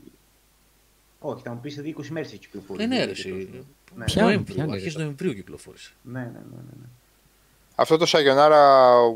[1.19, 2.85] Όχι, θα μου πεις σε 20 μέρες έχει κυκλοφορήσει.
[2.85, 3.47] Ε, ναι, δεν ρε, έχει εσύ.
[3.47, 3.65] τόσο.
[3.97, 5.93] Ναι, Ποια- Νοέμβριο, ποια είναι, αρχές ρε, Νοεμβρίου κυκλοφόρησε.
[6.03, 6.86] ναι, ναι, ναι, ναι, ναι.
[7.78, 8.61] Αυτό το Sayonara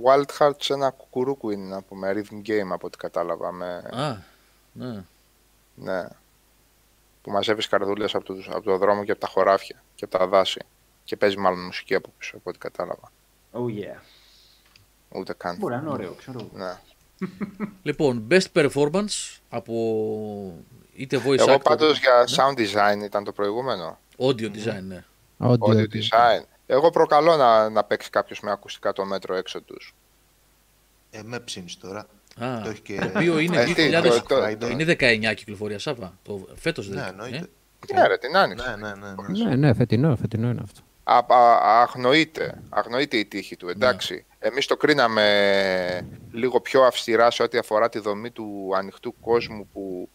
[0.04, 3.52] Wild Hearts ένα κουκουρούκου είναι να πούμε, rhythm game από ό,τι κατάλαβα.
[3.52, 4.16] Με, Α,
[4.72, 5.04] ναι.
[5.74, 6.08] ναι,
[7.22, 10.26] που μαζεύεις καρδούλες από το, από το δρόμο και από τα χωράφια και από τα
[10.26, 10.60] δάση.
[11.04, 13.12] Και παίζει μάλλον μουσική από πίσω, από ό,τι κατάλαβα.
[13.52, 14.00] Oh yeah.
[15.08, 15.56] Ούτε καν.
[15.58, 16.38] Μπορεί να είναι ωραίο, ξέρω.
[16.38, 16.50] εγώ.
[16.52, 16.78] Ναι.
[17.82, 19.74] Λοιπόν, best performance από
[20.94, 22.34] είτε voice Εγώ actor, πάντως για ναι.
[22.36, 23.98] sound design ήταν το προηγούμενο.
[24.18, 25.04] audio design, ναι.
[25.38, 25.86] Audio, Audio audio.
[25.92, 26.42] design.
[26.72, 29.94] Εγώ προκαλώ να, να παίξει κάποιος με ακουστικά το μέτρο έξω τους.
[31.10, 32.06] Ε, με ψήνεις τώρα.
[32.38, 34.70] Α, Το έχει και- το οποίο είναι Ε, τι, 2000, το- το- Friday.
[34.70, 36.18] είναι 19 κυκλοφορία, Σάβα.
[36.22, 37.46] Το φέτος Ναι, δεν εννοείται.
[37.94, 38.70] Ναι, ρε, την άνοιξε.
[38.70, 39.14] Ναι, ναι, ναι.
[39.38, 39.44] ναι.
[39.48, 40.80] Ναι, ναι, φετινό, φετινό είναι αυτό.
[41.04, 42.62] Α, α, αγνοείται.
[42.68, 44.24] Αγνοείται η τύχη του, εντάξει.
[44.38, 50.08] Εμείς το κρίναμε λίγο πιο αυστηρά σε ό,τι αφορά τη δομή του ανοιχτού κόσμου που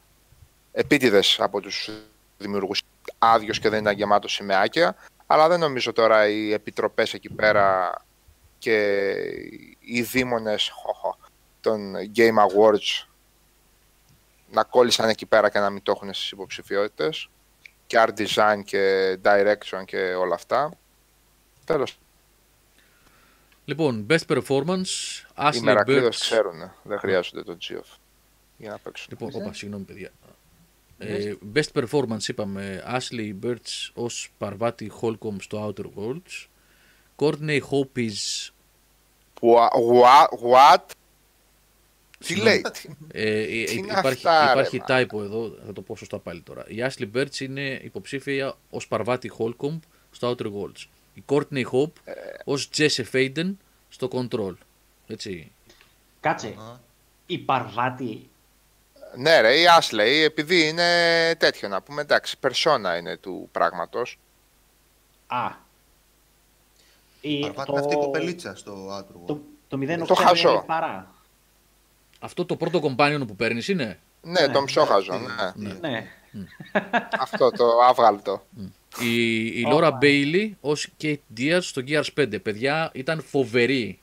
[0.72, 1.90] επίτηδες από τους
[2.38, 2.82] δημιουργούς
[3.20, 4.96] άδειος και δεν ήταν γεμάτος σημαίακια.
[5.28, 7.94] Αλλά δεν νομίζω τώρα οι επιτροπές εκεί πέρα
[8.58, 9.02] και
[9.80, 11.18] οι δήμονες χοχο,
[11.62, 13.08] των Game Awards
[14.52, 17.30] να κόλλησαν εκεί πέρα και να μην το έχουν στις υποψηφιότητες
[17.88, 20.78] και art design και direction και όλα αυτά.
[21.66, 21.98] Τέλος,
[23.66, 26.20] Λοιπόν, best performance, οι Ashley μερακλείδες Birch.
[26.20, 27.98] ξέρουν, δεν χρειάζονται τον Geoff
[28.58, 29.08] για να παίξουν.
[29.10, 30.12] Λοιπόν, όπα, συγγνώμη παιδιά.
[30.98, 36.46] Ε, best performance είπαμε Ashley Birch ως Parvati Holcomb στο Outer Worlds.
[37.16, 38.50] Courtney Hope is
[39.42, 39.70] What?
[39.70, 40.82] what, what?
[42.20, 42.50] Τι Συγγνώμη.
[42.52, 44.86] λέει, τι- Ε, ε, Τι είναι υπάρχει αυτά, ρε, υπάρχει μα.
[44.88, 46.64] typo εδώ, θα το πω σωστά πάλι τώρα.
[46.68, 49.80] Η Ashley Birch είναι υποψήφια ως Parvati Holcomb
[50.12, 50.84] στο Outer Worlds.
[51.14, 52.14] Η Courtney Hope Ε.
[52.46, 53.54] ως Jesse Faden
[53.90, 54.54] στο Control.
[55.08, 55.52] Έτσι.
[56.20, 56.80] Κάτσε, Α.
[57.26, 58.30] η Παρβάτη
[59.18, 60.90] Ναι ρε, η Ashley επειδή είναι
[61.38, 64.20] τέτοιο να πούμε, εντάξει, περσόνα είναι του πράγματος.
[65.28, 65.52] Α.
[67.22, 69.40] Η, Παρβάτη είναι αυτή η κοπελίτσα στο Outer Το, World.
[69.68, 70.64] το 0 Το χαζό.
[70.68, 71.14] παρά.
[72.20, 75.14] Αυτό το πρώτο companion που παίρνεις είναι; Ναι, Ναι, τον ψόχαζο,
[75.56, 75.70] ναι.
[75.70, 75.74] Ναι.
[75.82, 76.08] Ναι.
[77.20, 78.46] Αυτό το άβγαλτο.
[79.00, 79.98] Η, η Ωπα.
[80.00, 82.42] Laura Bailey ως Kate Diaz στο Gears 5.
[82.44, 84.00] Παιδιά, ήταν φοβερή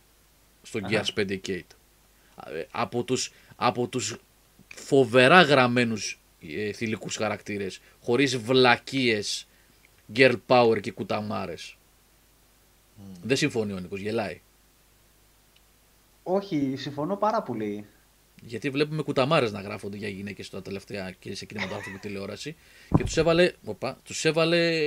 [0.62, 1.74] στο Gears 5 η Kate.
[2.47, 4.16] Ε, Από τους, από τους
[4.74, 9.47] φοβερά γραμμένους ε, θηλυκούς χαρακτήρες, χωρίς βλακίες,
[10.15, 11.77] girl power και κουταμάρες.
[13.23, 14.40] Δεν συμφωνεί ο Νίκος, γελάει.
[16.23, 17.86] Όχι, συμφωνώ πάρα πολύ.
[18.44, 22.57] Γιατί βλέπουμε κουταμάρες να γράφονται για γυναίκες στα τελευταία και σε κινηματογραφική τηλεόραση.
[22.97, 24.81] Και τους έβαλε, οπα, τους έβαλε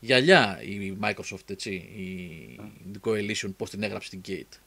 [0.00, 4.58] γυαλιά η Microsoft, έτσι, η Coalition, πώς την έγραψε στην Gate.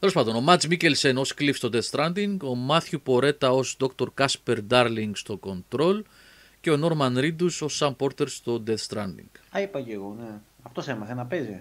[0.00, 4.06] Τέλος πάντων, ο Μάτζ Μίκελσεν ως Cliff στο Death Stranding, ο Μάθιου Πορέτα ως Dr.
[4.18, 6.02] Casper Darling στο Control
[6.60, 9.56] και ο Norman Reedus ως Sam Porter στο Death Stranding.
[9.56, 10.30] Α, είπα και εγώ, ναι.
[10.62, 11.60] Αυτός έμαθε να παίζει.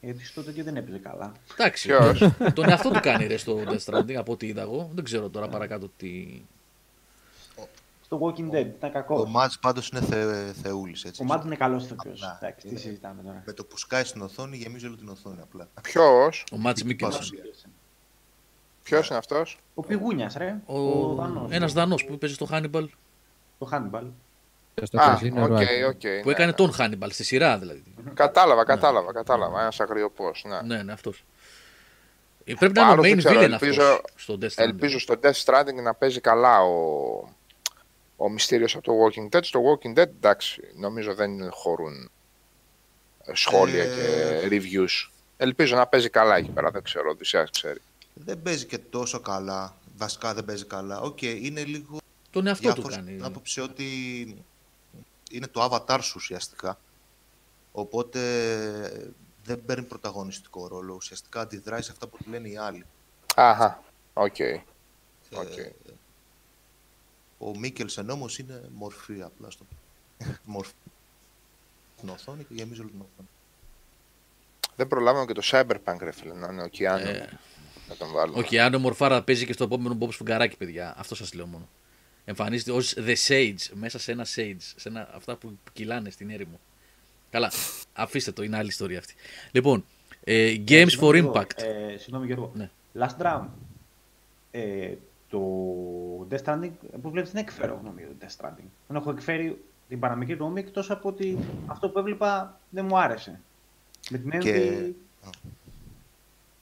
[0.00, 1.32] Γιατί στο τέτοιο δεν έπαιζε καλά.
[1.52, 2.18] Εντάξει, Ποιος;
[2.54, 4.90] τον εαυτό του κάνει ρε στο Death Stranding από ό,τι είδα εγώ.
[4.94, 6.42] Δεν ξέρω τώρα παρακάτω τι.
[8.04, 9.20] Στο Walking Dead ήταν κακό.
[9.20, 11.22] Ο Μαντς πάντως είναι θε, θεούλης, έτσι.
[11.22, 12.10] Ο Μαντς είναι καλός ηθοποιός.
[12.12, 12.38] Απλά.
[12.42, 13.42] Εντάξει, τι Είναι- συζητάμε τώρα.
[13.46, 15.68] Με το που σκάει στην οθόνη γεμίζει όλη την οθόνη απλά.
[15.82, 17.22] Ποιος, Ο Μαντς Μίκελσεν.
[18.90, 18.96] Παρουσία.
[18.96, 20.56] ποιος είναι αυτός; Ο πηγούνιας, ρε.
[20.66, 20.78] Ο...
[20.78, 21.50] Ο Δανός.
[21.50, 22.86] Ένας Δανός που παίζει στο Hannibal.
[23.58, 24.02] Το Hannibal.
[24.82, 25.86] Στο Α, Casino οκ, Royale.
[25.88, 26.00] οκ.
[26.00, 26.52] Που ναι, έκανε ναι.
[26.52, 27.82] τον Hannibal στη σειρά δηλαδή.
[28.14, 29.60] Κατάλαβα, κατάλαβα, κατάλαβα.
[29.60, 30.60] Ένας αγριοπός, ναι.
[30.76, 31.24] Ναι, ναι, αυτός.
[32.58, 34.52] Πρέπει να είναι ο άλλος δεν main ξέρω, villain ελπίζω- αυτός στο Death Stranding.
[34.56, 37.28] Ελπίζω στο Death Stranding να παίζει καλά ο,
[38.16, 39.44] ο μυστήριος από το Walking Dead.
[39.44, 42.10] Στο Walking Dead, εντάξει, νομίζω δεν χωρούν
[43.24, 45.10] ε, σχόλια Ε, και reviews.
[45.36, 47.80] Ελπίζω να παίζει καλά εκεί πέρα, δεν ξέρω, ο Οδυσσέας ξέρει.
[48.24, 49.76] Δεν παίζει και τόσο καλά.
[49.96, 51.00] Βασικά δεν παίζει καλά.
[51.00, 51.98] Οκ, είναι λίγο
[52.30, 53.10] Τον εαυτό του διάφορος κάνει.
[53.10, 53.84] στην άποψη ότι
[55.30, 56.78] είναι το avatar σου ουσιαστικά.
[57.72, 58.20] Οπότε
[59.44, 60.94] δεν παίρνει πρωταγωνιστικό ρόλο.
[60.94, 62.84] Ουσιαστικά αντιδράει σε αυτά που του λένε οι άλλοι.
[63.34, 63.82] Αχα,
[64.12, 64.38] οκ.
[64.38, 64.62] Ε,
[65.32, 65.48] Οκ.
[67.38, 69.66] Ο Μίκελσεν όμως είναι μορφή απλά στο
[70.44, 70.72] μορφή
[71.96, 73.28] στην οθόνη και γεμίζει όλη την οθόνη.
[74.76, 77.08] Δεν προλάβαμε και το Cyberpunk, ρε φίλε, να είναι ο Κιάνου.
[77.08, 77.38] Ε.
[77.88, 78.38] Να τον βάλουμε.
[78.38, 80.94] Ο Κιάνο Μορφάρα παίζει και στο επόμενο Bob Σφουγγαράκι, παιδιά.
[80.96, 81.68] Αυτός σας λέω μόνο.
[82.24, 84.56] Εμφανίζεται ως The Sage μέσα σε ένα Sage.
[84.76, 86.60] Σε ένα, αυτά που κυλάνε στην έρημο.
[87.30, 87.52] Καλά.
[87.92, 89.14] Αφήστε το, είναι άλλη ιστορία αυτή.
[89.50, 89.84] Λοιπόν,
[90.24, 91.32] ε, Games for Συγγνώμη, Γιώργο.
[91.40, 91.62] Impact.
[91.62, 92.52] Ε, συγγνώμη Γιώργο.
[92.54, 92.70] Ναι.
[92.98, 93.44] Last Drum.
[94.50, 94.94] Ε,
[95.28, 95.40] το
[96.30, 96.70] Death Stranding
[97.02, 98.68] που βλέπεις δεν εκφέρω γνώμη για το Death Stranding.
[98.86, 103.40] Δεν έχω εκφέρει την παραμικρή γνώμη εκτός από ότι αυτό που έβλεπα δεν μου άρεσε.
[104.10, 104.96] Με την έννοια Και- ότι...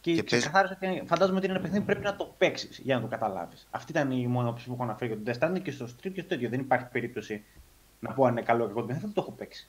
[0.05, 2.79] Και, Και παίζει- ξεκαθάρισα ότι φαντάζομαι ότι είναι ένα παιχνίδι που πρέπει να το παίξεις
[2.79, 3.67] για να το καταλάβεις.
[3.71, 6.11] Αυτή ήταν η μόνη όψη που έχω αναφέρει για το Death Stranding και στο Street
[6.15, 6.49] και στο τέτοιο.
[6.49, 7.45] Δεν υπάρχει περίπτωση
[8.01, 9.67] να πω αν είναι καλό ή κακό το παιχνίδι, δεν το έχω παίξει.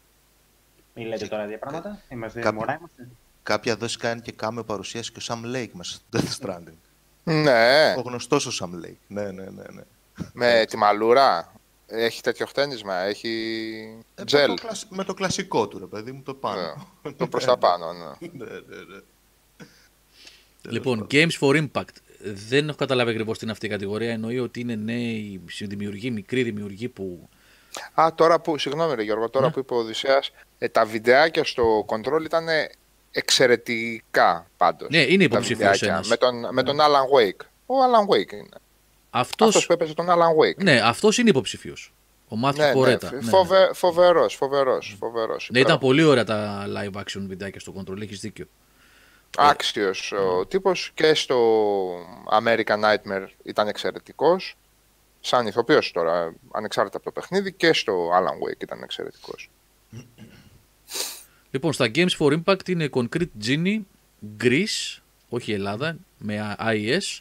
[0.93, 2.01] Μην λέτε τώρα δύο πράγματα.
[2.09, 3.07] Είμαστε Κάποιο- μωρά, είμαστε.
[3.43, 6.77] Κάποια δόση κάνει και κάμεο παρουσίαση και ο Sam Lake μέσα στο Death Stranding.
[7.23, 8.97] Ναι, Ο γνωστός ο Sam Lake.
[9.07, 9.63] Ναι, ναι, ναι.
[9.73, 9.81] ναι.
[10.33, 11.53] με τη μαλούρα.
[11.87, 14.49] Έχει τέτοιο χτένισμα, έχει Ε, τζελ.
[14.49, 16.87] Με, το κλασ- με το κλασικό του, ρε παιδί μου, το πάνω.
[17.03, 18.27] Ναι, το προς τα πάνω, ναι.
[18.33, 18.49] ναι, ναι,
[18.95, 18.99] ναι.
[20.69, 21.83] Λοιπόν, Games for Impact.
[22.47, 24.11] Δεν έχω καταλάβει ακριβώς τι είναι αυτή η κατηγορία.
[24.11, 27.29] Εννοεί ότι είναι νέοι δημιουργοί, μικροί δημιουργοί που.
[27.93, 29.51] Α, τώρα που, συγγνώμη ρε Γιώργο, τώρα Ναι.
[29.51, 32.45] που είπε ο Οδυσσέας, ε, τα βιντεάκια στο Control ήταν
[33.11, 34.89] εξαιρετικά πάντως.
[34.89, 35.87] Ναι, είναι τα υποψήφιος βιντεάκια.
[35.93, 36.07] ένας.
[36.07, 37.45] Με τον, με τον Alan Wake.
[37.65, 38.57] Ο Alan Wake είναι.
[39.09, 39.45] Αυτό.
[39.45, 40.11] Αυτός που έπαιζε τον Alan
[40.59, 40.63] Wake.
[40.63, 41.93] Ναι, αυτός είναι υποψήφιος.
[42.27, 43.11] Ο Μάθιο ναι, Πορέτα.
[43.11, 45.49] ναι, Ναι, φοβε, φοβερός, φοβερός, φοβερός.
[45.51, 48.45] Ναι, ήταν πολύ ωραία τα live action βιντεάκια στο Control, έχεις δίκιο.
[49.37, 51.37] Άξιος ο τύπος και στο
[52.31, 54.55] American Nightmare ήταν εξαιρετικός.
[55.19, 59.49] Σαν ηθοποιός τώρα, ανεξάρτητα από το παιχνίδι και στο Alan Wake ήταν εξαιρετικός.
[61.51, 63.81] Λοιπόν, στα Games for Impact είναι Concrete Genie,
[64.43, 67.19] Greece, όχι Ελλάδα, με IES,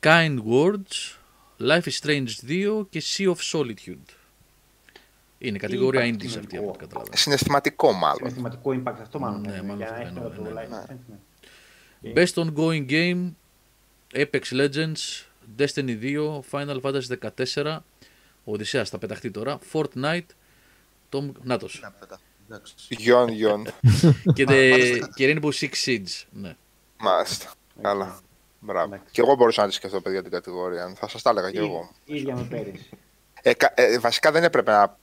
[0.00, 1.16] Kind Words,
[1.60, 4.17] Life is Strange 2 και Sea of Solitude.
[5.38, 6.58] Είναι κατηγορία Impact indies αυτή κοινωνικό.
[6.58, 7.16] από ό,τι καταλαβαίνω.
[7.16, 8.16] Συναισθηματικό μάλλον.
[8.16, 9.40] Συναισθηματικό impact αυτό μάλλον.
[9.40, 10.84] Ναι, είναι, μάλλον για αυτό να έχει εννοώ, τώρα το ναι, live ναι.
[10.88, 10.98] event,
[12.00, 12.12] ναι.
[12.14, 13.30] Best Ongoing Game,
[14.14, 15.24] Apex Legends,
[15.58, 17.78] Destiny 2, Final Fantasy 14,
[18.44, 20.26] Οδυσσέας θα πεταχτεί τώρα, Fortnite,
[21.12, 21.30] Tom...
[21.42, 21.78] Νάτος.
[21.82, 22.20] Να πετά.
[22.50, 22.74] Εντάξει.
[22.88, 23.64] Γιον, γιον.
[24.34, 25.00] και, the...
[25.14, 26.24] και Rainbow Six Siege.
[26.30, 26.56] Ναι.
[26.98, 27.52] Μάλιστα.
[27.82, 28.20] Καλά.
[28.60, 28.94] Μπράβο.
[28.94, 29.12] Εντάξει.
[29.12, 30.92] Και εγώ μπορούσα να τη σκεφτώ, παιδιά, την κατηγορία.
[30.96, 31.90] Θα σας τα έλεγα και εγώ.
[32.04, 32.88] Ή- Ίδια με πέρυσι.
[33.42, 34.98] Ε, κα- ε, βασικά δεν έπρεπε να.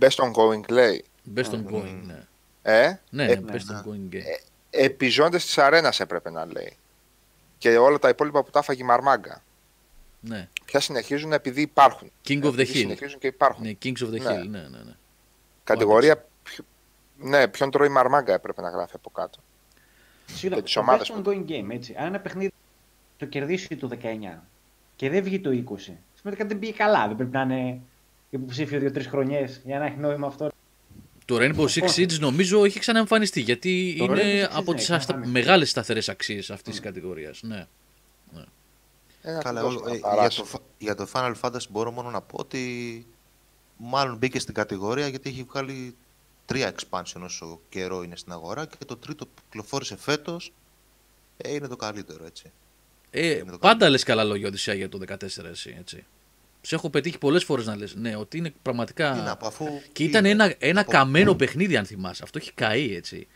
[0.00, 1.04] Best ongoing λέει.
[1.36, 2.22] Best Ongoing, ναι.
[2.62, 4.20] Ε, Ναι, Ε, ναι, Best Ongoing Game.
[4.70, 6.76] επιζώντε της αρένας έπρεπε να λέει.
[7.58, 9.42] Και όλα τα υπόλοιπα που τα έφαγε η Μαρμάγκα.
[10.20, 10.48] Ναι.
[10.64, 12.10] Πια συνεχίζουν επειδή υπάρχουν.
[12.28, 12.76] King of the Επειδή Hill.
[12.76, 13.64] Συνεχίζουν και υπάρχουν.
[13.64, 14.30] Ναι, Kings of the Ναι.
[14.30, 14.94] Hill, ναι, ναι, ναι.
[15.64, 16.24] Κατηγορία.
[16.42, 16.64] ποιο-
[17.18, 19.38] Ναι, ποιον τρώει η Μαρμάγκα έπρεπε να γράφει από κάτω.
[20.26, 21.94] Συγγνώμη, τις το ομάδες best ongoing game, έτσι.
[21.98, 22.52] Αν ένα παιχνίδι
[23.18, 24.42] το κερδίσει το 19
[24.96, 27.06] και δεν βγει το 20, σημαίνει ότι κάτι δεν πήγε καλά.
[27.06, 27.80] Δεν πρέπει να είναι
[28.36, 30.48] υποψήφιο 2-3 χρονιές για να έχει νόημα αυτό.
[31.24, 34.84] Το Rainbow Six Siege νομίζω έχει ξαναεμφανιστεί γιατί Το Rainbow είναι Six από ναι, τις
[34.84, 35.14] έχει αστα...
[35.14, 35.40] εμφανιστεί.
[35.40, 37.40] μεγάλες σταθερές αξίες αυτής της κατηγορίας.
[37.42, 37.66] Ναι.
[39.22, 40.40] Ε, να Καλά, του εγώ, δώσουμε ε, να για, παράσει.
[40.40, 43.06] το, Fa- για το Final Fantasy μπορώ μόνο να πω ότι
[43.76, 45.96] μάλλον μπήκε στην κατηγορία γιατί έχει βγάλει
[46.46, 50.52] τρία expansion όσο καιρό είναι στην αγορά και το τρίτο που κυκλοφόρησε φέτος
[51.36, 52.52] ε, είναι το καλύτερο, έτσι.
[53.10, 56.04] Ε, το πάντα λες καλά λόγια Οδυσσέα για το 14 εσύ, έτσι.
[56.66, 57.94] Σε έχω πετύχει πολλές φορές να λες.
[57.94, 59.12] Ναι, ότι είναι πραγματικά.
[59.12, 60.44] Τι να πω, αφού Και ήταν είναι.
[60.44, 62.22] ένα, ένα Από- καμένο παιχνίδι, αν θυμάσαι.
[62.22, 63.26] Αυτό έχει καεί έτσι.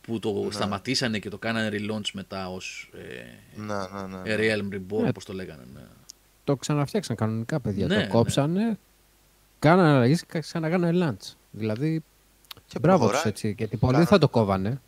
[0.00, 0.50] Που το Ναι.
[0.52, 4.30] σταματήσανε και το κάνανε relaunch μετά ως ε, Ναι, ναι, ναι.
[4.32, 5.12] ε, Realm Reborn, Ναι.
[5.12, 5.62] πώ το λέγανε.
[5.74, 5.80] Ναι.
[6.44, 7.86] Το ξαναφτιάξαν κανονικά, παιδιά.
[7.86, 8.02] Ναι, ναι.
[8.06, 8.78] το κόψανε,
[9.58, 11.32] κάνανε αλλαγές και ξαναγάνανε lunch.
[11.50, 12.02] Δηλαδή,
[12.66, 13.22] Και μπράβο προχωράει.
[13.22, 13.54] τους έτσι.
[13.58, 14.80] Γιατί πολλοί θα το κόβανε.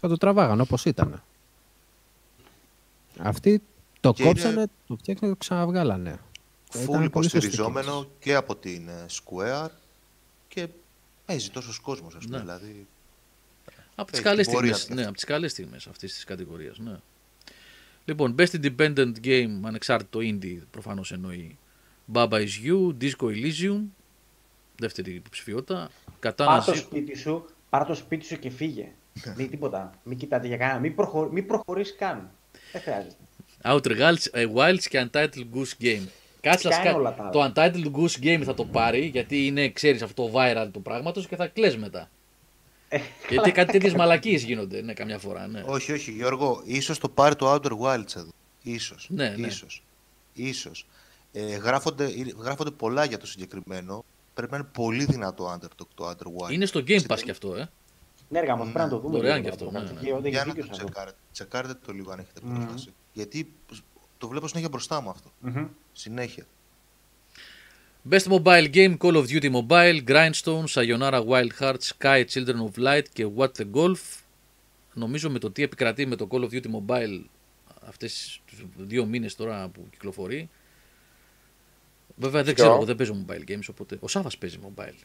[0.00, 1.22] Θα το τραβάγανε όπως ήταν.
[3.18, 3.62] Αυτοί
[4.00, 6.18] το Και είναι κόψανε, το φτιάξανε και το ξαναβγάλανε.
[6.72, 8.08] Full Ήταν πολύ σωστή υποστηριζόμενο κίνηση.
[8.20, 9.68] και από την ε, Square
[10.48, 10.68] και
[11.26, 12.36] παίζει τόσος κόσμος, ας πούμε.
[12.36, 12.42] Ναι.
[12.42, 12.86] Δηλαδή,
[13.94, 14.86] Από τις Έχει καλές την πορεία στιγμές.
[14.88, 15.08] του Ναι, αυτή.
[15.08, 16.78] από τις καλές στιγμές αυτής της κατηγορίας.
[16.78, 16.96] Ναι.
[18.04, 21.58] Λοιπόν, Best Independent Game, ανεξάρτητο indie, προφανώς εννοεί.
[22.12, 23.80] Baba is You, Disco Elysium,
[24.76, 25.90] δεύτερη υποψηφιότητα.
[26.20, 28.88] Κατάνα Πάρ' το Zero- σπίτι σου, πάρ' το σπίτι σου και φύγε.
[29.36, 29.94] Μην τίποτα.
[30.04, 30.78] Μην κοιτάτε για κανένα.
[30.78, 31.28] Μην, προχω...
[31.32, 32.30] μην προχωρήσει καν.
[32.72, 33.14] Δεν χρειάζεται.
[33.62, 36.02] Outer Wilds, ε, Wilds και Untitled Goose Game.
[36.40, 36.98] Κάτσε να Ποια είναι σκα...
[36.98, 40.32] όλα τα Το άλλα; Untitled Goose Game θα το πάρει γιατί είναι, ξέρεις, αυτό το
[40.34, 42.10] viral του πράγματος και θα κλαις μετά.
[42.88, 42.98] Ε,
[43.28, 45.62] γιατί κάτι τέτοιες μαλακίες γίνονται, ναι, καμιά φορά, ναι.
[45.66, 48.30] όχι, όχι, Γιώργο, ίσως το πάρει το Outer Wilds εδώ.
[48.62, 49.06] Ίσως.
[49.10, 49.46] Ναι, ναι.
[49.46, 49.82] Ίσως.
[50.32, 50.86] Ίσως.
[51.32, 54.04] Ε, γράφονται, ε, γράφονται πολλά για το συγκεκριμένο.
[54.34, 56.52] Πρέπει να είναι πολύ δυνατό Underdog το Outer Wilds.
[56.52, 57.68] Είναι στο Game Pass κι αυτό, ε.
[58.28, 59.16] Ναι, έργα πρέπει να το δούμε.
[59.16, 60.00] Δωρεάν λίγο κι αυτό, τώρα, ναι, ναι.
[60.00, 60.84] και όταν Για έχει να δίκιο το σε αυτό.
[60.84, 61.16] τσεκάρετε.
[61.32, 62.54] Τσεκάρετε το λίγο αν έχετε Μμμ.
[62.54, 62.92] πρόσβαση.
[63.12, 63.52] Γιατί
[64.18, 65.30] το βλέπω συνέχεια μπροστά μου αυτό.
[65.40, 65.66] Μμμ.
[65.92, 66.46] Συνέχεια.
[68.10, 73.04] Best Mobile Game, Call of Duty Mobile, Grindstone, Sayonara Wild Hearts, Sky, Children of Light
[73.12, 74.20] και What the Golf.
[74.94, 77.20] Νομίζω με το τι επικρατεί με το Call of Duty Mobile
[77.88, 80.48] αυτές τις δύο μήνες τώρα που κυκλοφορεί.
[82.16, 84.98] Βέβαια δεν Ποιο; ξέρω, εγώ δεν παίζω mobile games, οπότε ο Σάβας παίζει mobile.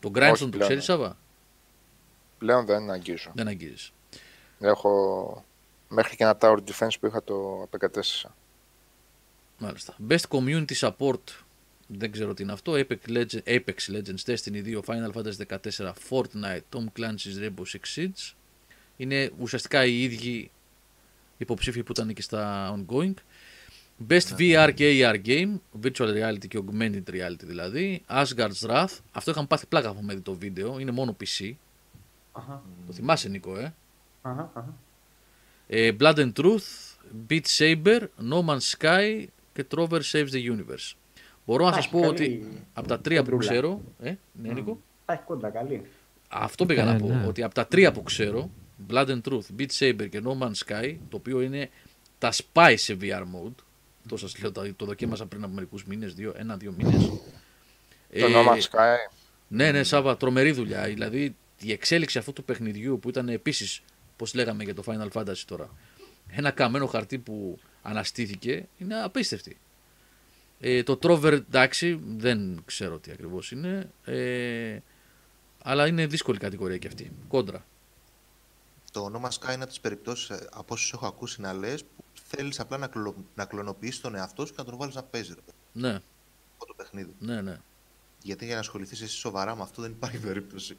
[0.00, 0.80] Το Grindstone το πλέον, ξέρεις ναι.
[0.80, 1.16] Σάβα,
[2.38, 3.30] Πλέον δεν αγγίζω.
[3.34, 3.92] δεν αγγίζεις.
[4.60, 5.44] Έχω
[5.88, 8.36] μέχρι και ένα Tower Defense που είχα το απεκατέστησα.
[9.58, 9.96] Μάλιστα.
[10.08, 11.20] Best Community Support.
[11.86, 12.72] Δεν ξέρω τι είναι αυτό.
[12.72, 18.32] Apex Legends, Apex Legends Destiny 2, Final Fantasy 14, Fortnite, Tom Clancy's Rainbow Six Siege.
[18.96, 20.50] Είναι ουσιαστικά οι ίδιοι
[21.38, 23.14] υποψήφοι που ήταν και στα ongoing.
[24.08, 28.02] Best VR και AR Game, Virtual Reality και Augmented Reality δηλαδή.
[28.08, 28.98] Asgard's Wrath.
[29.12, 30.78] Αυτό είχαμε πάθει πλάκα από δει το βίντεο.
[30.78, 31.52] Είναι μόνο PC.
[32.32, 33.74] Αχα, Το θυμάσαι Νίκο, ε.
[34.22, 34.74] αχα, αχα.
[35.66, 36.96] Ε, Blood and Truth,
[37.28, 39.26] Beat Saber, No Man's Sky
[39.62, 40.92] και Trover Saves the Universe.
[41.46, 43.50] Μπορώ να Α, σας έχει πω καλή ότι από τα τρία που κοντρούλα.
[43.50, 43.80] ξέρω.
[44.00, 44.80] Ε, ναι, Νίκο.
[45.04, 45.82] Τα έχει κόντρα, καλή.
[46.28, 47.06] Αυτό πήγα να Ε, πω.
[47.06, 47.26] ναι.
[47.26, 48.50] Ότι από τα τρία που ξέρω,
[48.90, 51.70] Blood and Truth, Beat Saber και No Man's Sky, το οποίο είναι
[52.18, 53.54] τα spy σε VR mode.
[54.08, 57.04] Το σας λέω, το το δοκίμασα πριν από μερικούς μήνες, δύο, ένα-δύο μήνες.
[57.06, 58.96] Το No Man's Sky.
[59.48, 60.82] Ναι, ναι, Σάβα, τρομερή δουλειά.
[60.84, 63.80] Δηλαδή η εξέλιξη αυτού του παιχνιδιού που ήταν επίσης,
[64.16, 65.70] πώς λέγαμε για το Final Fantasy τώρα,
[66.28, 69.58] ένα καμένο χαρτί που αναστήθηκε είναι απίστευτη.
[70.60, 73.90] Ε, το Trover, εντάξει, δεν ξέρω τι ακριβώς είναι.
[74.04, 74.78] Ε,
[75.62, 77.12] αλλά είναι δύσκολη κατηγορία και αυτή.
[77.28, 77.66] Κόντρα.
[78.92, 82.04] Το No Man's Sky είναι από τις περιπτώσεις από όσου έχω ακούσει να λες που
[82.28, 83.14] θέλεις απλά να, κλο...
[83.34, 85.88] να κλωνοποιήσεις τον εαυτό σου και να τον βάλεις να παίζει ρε, παιδί, Ναι,
[86.52, 87.14] αυτό το παιχνίδι.
[87.18, 87.60] ναι, ναι.
[88.22, 90.76] Γιατί για να ασχοληθείς εσύ σοβαρά με αυτό δεν υπάρχει περίπτωση.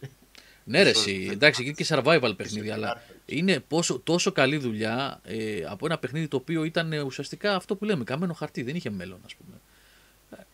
[0.64, 3.16] Ναι, ρε, Sorry, εσύ, δεν- εντάξει, είναι και survival παιχνίδι, σε αλλά VR.
[3.26, 7.76] είναι πόσο, τόσο καλή δουλειά ε, από ένα παιχνίδι το οποίο ήταν ε, ουσιαστικά αυτό
[7.76, 9.56] που λέμε, καμένο χαρτί, δεν είχε μέλλον, ας πούμε.
[10.38, 10.46] Ε,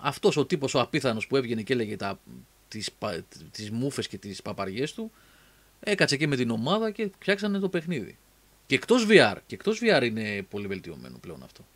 [0.00, 2.18] αυτός ο τύπος ο απίθανος που έβγαινε και έλεγε τα,
[2.68, 5.10] τις, πα- τις μούφες και τις παπαριές του,
[5.80, 8.18] έκατσε και με την ομάδα και φτιάξανε το παιχνίδι.
[8.66, 11.66] Και εκτός VR, και εκτός VR είναι πολύ βελτιωμένο πλέον αυτό.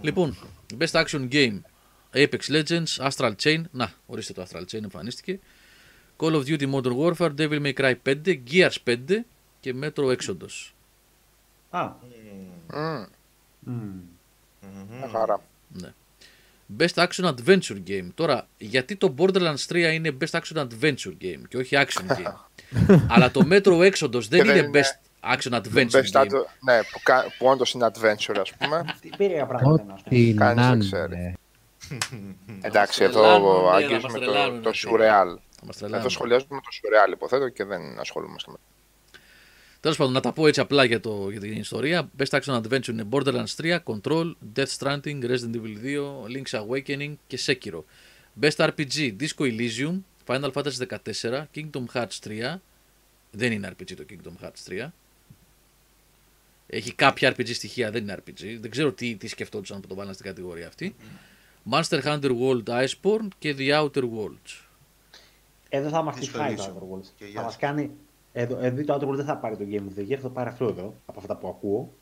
[0.00, 0.36] Λοιπόν,
[0.78, 1.60] Best Action Game,
[2.14, 5.38] Apex Legends, Astral Chain, να, ορίστε το Astral Chain εμφανίστηκε.
[6.18, 8.96] Call of Duty Modern Warfare, Devil May Cry 5, Gears 5
[9.60, 10.70] και Metro Exodus.
[11.70, 11.88] Α,
[12.74, 13.04] Μμμ,
[13.60, 14.96] μμ.
[14.98, 15.42] μια χαρά.
[15.68, 15.92] Ναι.
[16.78, 18.06] Best Action Adventure Game.
[18.14, 22.34] Τώρα, γιατί το Borderlands 3 είναι Best Action Adventure Game και όχι Action Game.
[23.08, 26.24] Αλλά το Metro Exodus δεν δεν είναι είναι Best Action Adventure Best Game.
[26.24, 28.84] Ado- ναι, που, κα- που όντω είναι adventure, ας πούμε.
[29.00, 30.08] Τι περίεργα πράγματα είναι αυτά.
[30.10, 31.34] Ό,τι Κανείς να δεν ξέρει.
[32.12, 32.58] Είναι.
[32.60, 34.88] Εντάξει, μας τρελάνουν, εδώ ναι, να αγγίζουμε μας το, τρελάνουν το αυτοί.
[34.90, 35.36] surreal.
[35.50, 36.10] Θα μας Εδώ τρελάνουν.
[36.10, 38.56] σχολιάζουμε το surreal, υποθέτω, και δεν ασχολούμαστε με
[39.80, 42.10] Τέλος πάντων, να τα πω έτσι απλά για, το, για την ιστορία.
[42.18, 47.38] Best Action Adventure είναι Borderlands 3, Control, Death Stranding, Resident Evil 2, Link's Awakening και
[47.46, 47.80] Sekiro.
[48.40, 50.86] Best RPG Disco Elysium, Final Fantasy
[51.22, 52.54] 14, Kingdom Hearts 3.
[53.30, 54.88] Δεν είναι RPG το Kingdom Hearts 3.
[56.66, 58.56] Έχει κάποια RPG στοιχεία, δεν είναι RPG.
[58.60, 60.94] Δεν ξέρω τι, τι σκεφτόντουσαν που το βάλαν στην κατηγορία αυτή.
[61.70, 64.64] Monster Hunter World Iceborne και The Outer Worlds.
[65.68, 66.74] Εδώ θα μας τη Δύσκολη φάει το ίσο.
[66.78, 67.06] Outer Worlds.
[67.16, 67.58] Και Θα γεια μας σου.
[67.58, 67.90] κάνει...
[68.32, 70.48] Εδώ, εδώ το Outer Worlds δεν θα πάρει το Game of the Year, θα πάρει
[70.48, 71.92] αυτό εδώ, από αυτά που ακούω.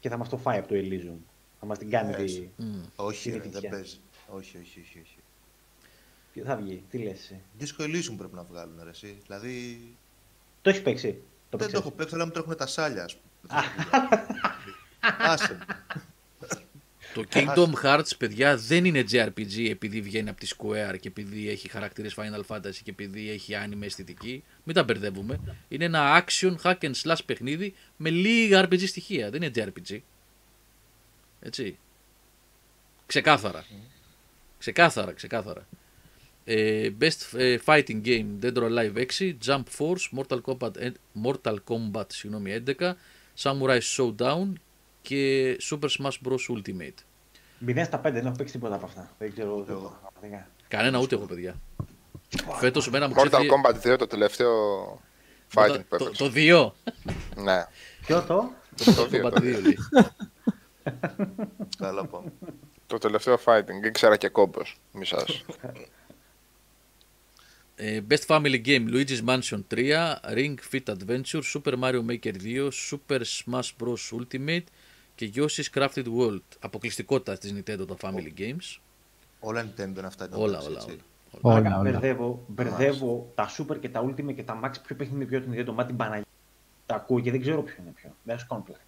[0.00, 1.16] Και θα μας το φάει από το Elysium.
[1.60, 2.48] Θα μας την κάνει Ε, τη...
[2.56, 2.80] Μμ.
[2.96, 3.70] Όχι, Είναι ρε, δεν τυχαία.
[3.70, 3.96] παίζει.
[4.28, 4.98] Όχι, όχι, όχι.
[5.02, 5.16] όχι.
[6.32, 9.18] Ποιο θα βγει, τι λες εσύ; Disco Elysium πρέπει να βγάλουν, ρε, εσύ.
[9.26, 9.80] Δηλαδή,
[10.62, 13.16] Το έχεις παίξει; Το δεν το παίξες; έχω παίξει, αλλά μου τρέχουν τα σάλια, ας
[13.16, 13.62] πούμε.
[15.18, 15.58] Άσε.
[17.20, 17.26] με.
[17.26, 21.68] Το Kingdom Hearts, παιδιά, δεν είναι JRPG επειδή βγαίνει από τη Square και επειδή έχει
[21.68, 24.44] χαρακτήρες Final Fantasy και επειδή έχει anime αισθητική.
[24.64, 25.40] Μην τα μπερδεύουμε.
[25.68, 29.30] Είναι ένα action hack and slash παιχνίδι με λίγα RPG στοιχεία.
[29.30, 29.98] Δεν είναι JRPG.
[31.40, 31.78] Έτσι.
[33.06, 33.64] Ξεκάθαρα.
[34.58, 35.66] Ξεκάθαρα, ξεκάθαρα.
[36.44, 40.90] Ε, best ε, Fighting Game Dead or Alive 6, Jump Force, Mortal Kombat, ε,
[41.24, 42.92] Mortal Kombat συγγνώμη, 11,
[43.42, 44.52] Samurai Showdown
[45.02, 46.56] και Super Smash Bros.
[46.56, 47.05] Ultimate.
[47.66, 49.10] 0 στα 5, δεν έχω παίξει τίποτα από αυτά.
[49.18, 49.64] Δεν ξέρω.
[49.68, 49.98] Εγώ.
[50.00, 50.48] πραγματικά.
[50.68, 51.54] Κανένα ούτε εγώ, παιδιά.
[52.58, 53.48] Φέτος εμένα μου Mortal ξέφυγε.
[53.50, 54.52] Kombat 2 το τελευταίο
[55.54, 56.22] fighting που Το, έπαιξε.
[56.24, 57.42] το 2.
[57.42, 57.64] Ναι,
[58.06, 58.50] Ποιο το;
[58.84, 59.22] το 2.
[59.24, 59.78] Kombat 2 λέει.
[61.78, 62.32] Καλά πάμε.
[62.86, 63.86] Το τελευταίο fighting.
[63.86, 64.78] Ήξερα και κόμπος.
[64.92, 65.44] Μη σας.
[67.78, 73.20] Ε, Best Family Game Luigi's Mansion 3, Ring Fit Adventure, Super Mario Maker 2, Super
[73.20, 74.18] Smash Bros.
[74.20, 74.64] Ultimate
[75.16, 76.40] και Yoshi's Crafted World.
[76.60, 78.76] Αποκλειστικότητα της Nintendo τα Family Games.
[79.40, 80.24] Όλα Nintendo είναι αυτά.
[80.24, 80.90] εδώ Όλα, πέρα, όλα, έτσι.
[80.90, 81.00] όλα.
[81.40, 81.90] Όλα, Μαλάκα, όλα.
[81.90, 84.70] Μπερδεύω, μπερδεύω τα Super και τα Ultimate και τα Max.
[84.86, 86.24] Ποιο παιχνίδι είναι πιο Nintendo, μα την Παναγία.
[86.86, 88.16] Τα ακούω και δεν ξέρω ποιο είναι ποιο.
[88.22, 88.80] Δεν σου κάνω πλάκα.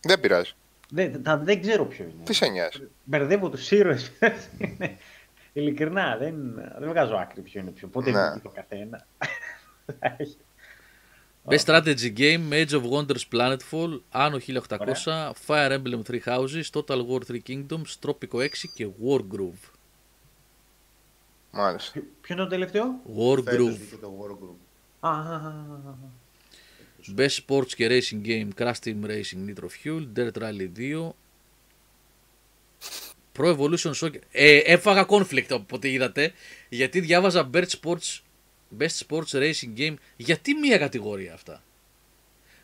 [0.00, 0.52] Δεν πειράζει.
[0.90, 2.24] Δεν, τα, δεν ξέρω ποιο είναι.
[2.24, 4.12] Τι σε νοιάζει; Μπερδεύω τους ήρωες.
[5.52, 7.88] Ειλικρινά, δεν, δεν βγάζω άκρη ποιο είναι ποιο.
[7.88, 8.28] Πότε Ναι.
[8.30, 9.06] βγήκε το καθένα.
[11.48, 17.20] Best Strategy Game Age of Wonders Planetfall, Anno 1800, Fire Emblem Three Houses, Total War
[17.28, 19.70] Three Kingdoms, Tropico 6 και Wargroove.
[21.50, 21.92] Μάλιστα.
[21.92, 23.00] Ποιο ποιο είναι το τελευταίο?
[23.04, 23.76] Φέτος Wargroove.
[23.76, 24.56] βγήκε το Wargroove.
[25.00, 25.94] Α, α, α, α, α.
[27.16, 31.14] Best Sports και Racing Game Crash Team Racing Nitro Fuel, Dirt Rally 2,
[33.38, 34.20] Pro Evolution Soccer.
[34.30, 36.32] Ε, έφαγα conflict από ό,τι είδατε,
[36.68, 38.18] γιατί διάβαζα Best Sports,
[38.78, 39.94] Best Sports Racing Game.
[40.16, 41.62] Γιατί μία κατηγορία αυτά;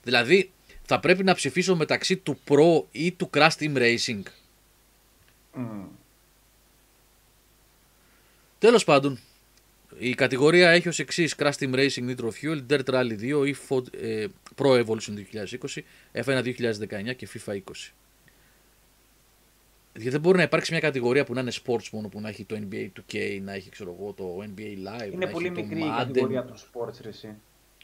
[0.03, 0.51] Δηλαδή,
[0.83, 4.23] θα πρέπει να ψηφίσω μεταξύ του Pro ή του Crash Team Racing.
[5.55, 5.85] Μμ.
[8.59, 9.19] Τέλος πάντων,
[9.99, 13.95] η κατηγορία έχει ως εξής Crash Team Racing Nitro Fuel, Dirt Rally 2 ή Fo-
[14.01, 14.27] ε,
[14.57, 17.61] Pro Evolution 2020, F1 2019 και FIFA 20.
[19.93, 22.45] Γιατί δεν μπορεί να υπάρξει μια κατηγορία που να είναι sports μόνο, που να έχει
[22.45, 25.63] το NBA 2K, να έχει ξέρω εγώ, το NBA Live, Είναι να πολύ έχει το
[25.63, 25.97] μικρή η Madden.
[26.07, 27.35] κατηγορία των sports, ρε, εσύ.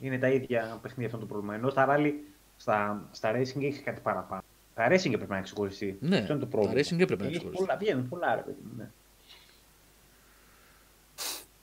[0.00, 1.54] Είναι τα ίδια παιχνίδια αυτό το πρόβλημα.
[1.54, 2.12] Ενώ στα rally,
[2.56, 4.42] στα, στα racing έχεις κάτι παραπάνω.
[4.74, 5.96] Τα racing έπρεπε να ξεχωριστεί.
[6.00, 6.80] Ναι, Αυτό είναι το τα πρόβλημα.
[6.80, 7.64] racing έπρεπε να Έχει ξεχωριστεί.
[7.66, 8.70] Πολλά, βγαίνουν πολλά, ρε παιδί μου.
[8.76, 8.90] Ναι.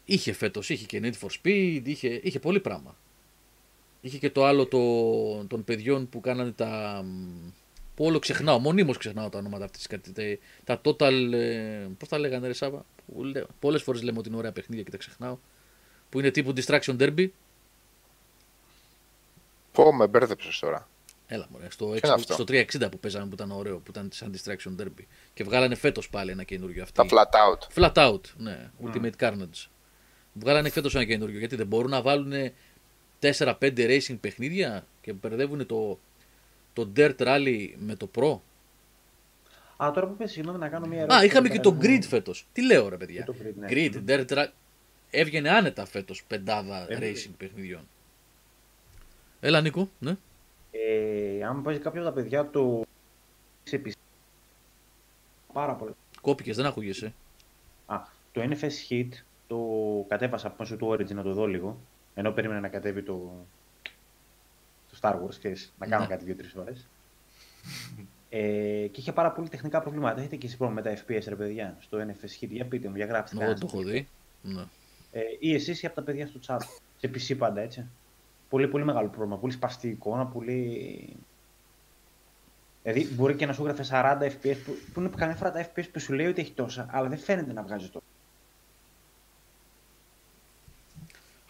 [0.06, 2.96] Είχε φέτος, είχε και Need for Speed, είχε, είχε πολύ πράγμα.
[4.02, 7.04] Είχε και το άλλο το, των παιδιών που κάνανε τα.
[7.94, 11.32] Μ, που όλο ξεχνάω, μονίμως ξεχνάω τα ονόματα αυτής της κατη- Τα total.
[11.34, 14.84] Ε, Πώς τα λέγανε, Ρε Σάβα; Που λέ- Πολλές φορές λέμε ότι είναι ωραία παιχνίδια
[14.84, 15.38] και τα ξεχνάω.
[16.10, 17.28] Που είναι τύπου Distraction Derby.
[19.72, 20.88] Πω, με μπέρδεψες τώρα.
[21.28, 24.10] Έλα, μωρέ, στο, είναι 6, αυτό; στο 360 που παίζανε που ήταν ωραίο, που ήταν
[24.14, 25.04] σαν Distraction Derby.
[25.34, 27.16] Και βγάλανε φέτος πάλι ένα καινούριο Τα αυτή.
[27.16, 27.82] flat out.
[27.92, 28.70] Flat out, ναι.
[28.86, 29.68] Ultimate Carnage.
[30.34, 31.40] Βγάλανε φέτος ένα καινούριο.
[31.40, 32.34] Γιατί δεν μπορούν να βάλουν
[33.20, 36.00] 4-5 racing παιχνίδια και μπερδεύουν το,
[36.74, 38.38] το Dirt Rally με το Pro;
[39.78, 41.20] Α, τώρα που πες, συγγνώμη να κάνω μια ερώτηση.
[41.20, 42.04] Α, είχαμε και το Πέρα Grid μου.
[42.04, 42.46] φέτος.
[42.54, 43.68] Τι λέω, ρε παιδιά; Και το Grid, ναι.
[43.70, 44.48] Grid, Dirt Rally.
[45.10, 47.12] Έβγαινε άνετα φέτος πεντάδα Έβγαινε.
[47.16, 47.82] racing παιχνιδιών.
[49.40, 50.16] Έλα, Νίκο, ναι.
[50.72, 52.82] Ε, αν παίζει κάποιο από τα παιδιά το.
[53.64, 53.92] σε PC.
[55.54, 55.92] Πάρα πολύ.
[56.22, 57.14] Κόπηκες, δεν άκουγεσαι.
[57.86, 57.98] Α,
[58.32, 59.10] το NFS Hit
[59.48, 59.58] το
[60.08, 61.78] κατέβασα από μέσω του Origin να το δω λίγο.
[62.16, 63.63] Ενώ περίμενα να κατέβει το, το
[65.04, 66.10] Star Wars, ξέρεις, να κάνω Ναι.
[66.10, 66.88] κάτι δύο-τρεις ώρες.
[68.30, 70.20] Ε, και είχε πάρα πολύ τεχνικά προβλήματα.
[70.20, 72.48] Έχετε και εσεί πρόβλημα με τα FPS, ρε παιδιά, στο NFS Hit.
[72.50, 73.36] Για πείτε μου, για γράψτε.
[73.36, 73.60] Εγώ κανένα.
[73.60, 74.08] το έχω δει.
[74.42, 74.62] Ναι.
[75.12, 76.60] Ε, ή εσείς ή από τα παιδιά στο chat.
[76.98, 77.86] Σε PC πάντα, έτσι.
[78.50, 79.38] Πολύ, πολύ μεγάλο πρόβλημα.
[79.38, 81.16] Πολύ σπαστή εικόνα, πολύ.
[82.84, 85.86] Δηλαδή, μπορεί και να σου γράφει 40 FPS, που, που είναι καμιά φορά τα FPS
[85.92, 88.06] που σου λέει ότι έχει τόσα, αλλά δεν φαίνεται να βγάζει τόσο.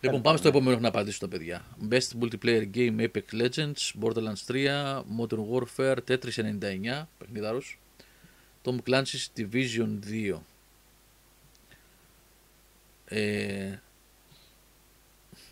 [0.04, 1.66] Λοιπόν, πάμε στο επόμενο να απαντήσω τα παιδιά.
[1.90, 7.80] Best multiplayer game Apex Legends, Borderlands 3, Modern Warfare, Tetris 99, παιχνίδαρος,
[8.64, 10.00] Tom Clancy's Division
[10.34, 10.40] 2.
[13.06, 13.80] Ε,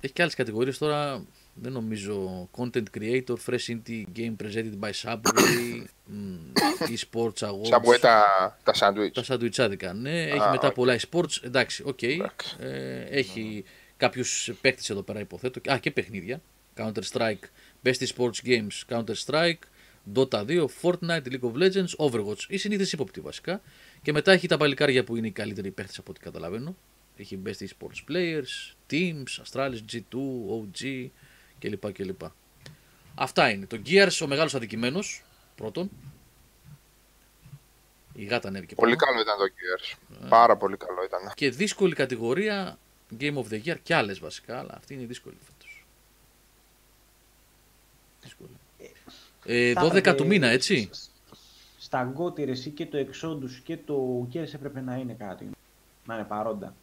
[0.02, 5.84] έχει και άλλες κατηγορίες τώρα, δεν νομίζω, Content Creator, Fresh Indie Game Presented by Subway,
[6.06, 6.36] μ,
[6.80, 7.70] eSports Awards.
[7.70, 8.26] Subway τα,
[8.64, 9.12] τα sandwich.
[9.14, 10.22] Τα σαντουιτσάδικα, ναι.
[10.24, 10.74] Έχει Α, μετά οκ.
[10.74, 11.44] πολλά e-sports.
[11.44, 12.02] Εντάξει, οκ.
[12.02, 12.56] Εντάξει.
[12.60, 13.64] Ε, έχει
[14.02, 14.24] κάποιους
[14.62, 15.72] παίκτες εδώ πέρα, υποθέτω.
[15.72, 16.42] Α, και παιχνίδια.
[16.76, 17.44] Counter Strike,
[17.84, 19.60] Best Sports Games, Counter Strike,
[20.16, 22.44] Dota 2, Fortnite, League of Legends, Overwatch.
[22.48, 23.62] Οι συνήθειε ύποπτοι βασικά.
[24.02, 26.76] Και μετά έχει τα παλικάρια που είναι οι καλύτεροι παίχτε από ό,τι καταλαβαίνω.
[27.18, 30.18] Έχει Best Esports Players, Teams, Astralis, G2,
[30.58, 31.08] OG
[31.60, 31.92] κλπ.
[31.92, 32.22] κλπ.
[33.16, 33.66] Αυτά είναι.
[33.66, 35.24] Το Gears ο μεγάλος αδικημένος.
[35.56, 35.90] Πρώτον.
[38.14, 39.06] Η γάτα ανέβηκε Πολύ πάνω.
[39.12, 40.28] καλό ήταν το Gears.
[40.30, 41.32] Πάρα πολύ καλό ήταν.
[41.36, 42.78] Και δύσκολη κατηγορία
[43.20, 45.86] Game of the Year και άλλες βασικά, αλλά αυτή είναι δύσκολη φέτος.
[48.22, 48.50] Δύσκολη.
[49.46, 50.90] Ε, Τα 12 του έπρεπε- μήνα, έτσι.
[51.78, 55.50] Στα γκότερ εσύ και το Exodus και το Gears έπρεπε να είναι κάτι.
[56.06, 56.76] Να είναι παρόντα.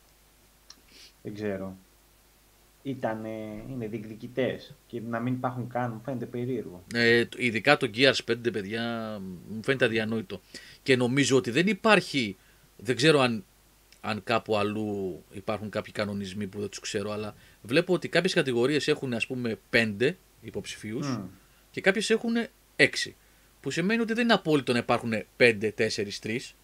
[1.22, 1.76] Δεν ξέρω.
[2.82, 6.82] Ήτανε, είναι διεκδικητές και να μην υπάρχουν καν μου φαίνεται περίεργο.
[6.94, 10.40] Ε, το- ειδικά το Gears 5, παιδιά, μου φαίνεται αδιανόητο.
[10.82, 12.36] Και νομίζω ότι δεν υπάρχει,
[12.76, 13.44] δεν ξέρω αν,
[14.00, 18.88] αν κάπου αλλού υπάρχουν κάποιοι κανονισμοί που δεν τους ξέρω, αλλά βλέπω ότι κάποιες κατηγορίες
[18.88, 20.10] έχουν ας πούμε 5
[20.40, 21.24] υποψηφίους Μμ.
[21.70, 22.34] και κάποιες έχουν
[22.76, 22.86] 6.
[23.60, 26.54] Που σημαίνει ότι δεν είναι απόλυτο να υπάρχουν 5, 4, 3.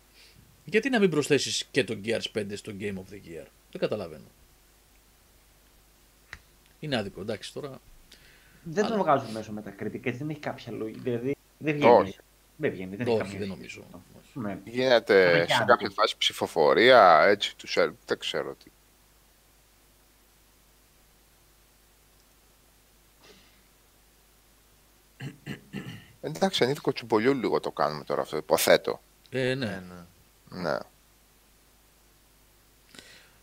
[0.65, 4.25] Γιατί να μην προσθέσεις και το Gears 5 στο Game of the Year; Δεν καταλαβαίνω.
[6.81, 7.81] Είναι άδικο, εντάξει τώρα.
[8.63, 10.99] Δεν Αλλά- τον βγάζουν μέσω με τα κριτικές, δεν έχει κάποια λογική.
[11.01, 11.93] Δηλαδή δεν βγαίνει.
[11.93, 12.17] Όχι.
[12.57, 12.97] Δεν βγαίνει.
[12.97, 14.01] Δεν έχει Όχι, καμία δεν σχέση νομίζω.
[14.37, 14.41] Αυτό.
[14.49, 14.59] Ναι.
[14.65, 15.55] Γίνεται Αμερικάνικο.
[15.55, 18.71] σε κάποια φάση ψηφοφορία, έτσι τους σερ, δεν ξέρω τι.
[26.21, 29.01] Εντάξει, ανήθικο τσουμπολιού λίγο το κάνουμε τώρα αυτό, υποθέτω.
[29.31, 29.67] Ε, ναι.
[29.67, 29.83] Ναι,
[30.51, 30.61] ναι.
[30.71, 30.79] Ναι.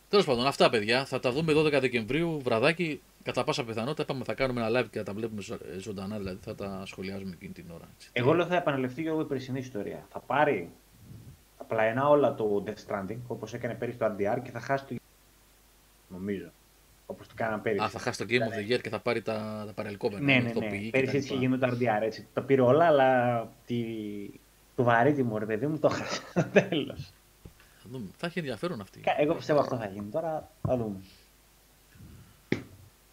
[0.10, 1.06] Τέλος πάντων, αυτά παιδιά.
[1.06, 3.02] Θα τα δούμε 12 Δεκεμβρίου, βραδάκι.
[3.24, 6.18] Κατά πάσα πιθανότητα είπαμε θα κάνουμε ένα live και θα τα βλέπουμε ζω- ε, ζωντανά,
[6.18, 7.88] δηλαδή θα τα σχολιάζουμε εκείνη την ώρα.
[7.96, 8.10] Έτσι.
[8.14, 10.06] Εγώ λέω θα επαναληφθεί Γιώργο η περσινή ιστορία.
[10.12, 10.72] Θα πάρει;
[11.72, 14.96] Θα πλαϊνά όλα το Death Stranding όπως έκανε πέρυσι το RDR και θα χάσει το.
[16.08, 16.52] Νομίζω.
[17.06, 17.84] Όπως το κάναν πέρυσι.
[17.84, 20.22] Α, θα χάσει το Game of the Year και θα πάρει τα, τα παρελκόμενα.
[20.22, 20.78] Ναι, ναι, ηθοποιοί ναι.
[20.78, 21.46] και Πέρυσι τα έτσι λοιπά.
[21.46, 22.28] είχε γίνει το RDR έτσι.
[22.34, 23.84] Τα πήρε όλα, αλλά τη...
[24.76, 26.22] το βαρύτιμο μου, ρε παιδί μου, το έχασε.
[26.70, 27.14] Τέλος.
[27.78, 28.08] Θα δούμε.
[28.18, 29.02] Θα έχει ενδιαφέρον αυτή.
[29.18, 30.10] Εγώ πιστεύω αυτό θα γίνει.
[30.12, 30.96] Τώρα θα δούμε.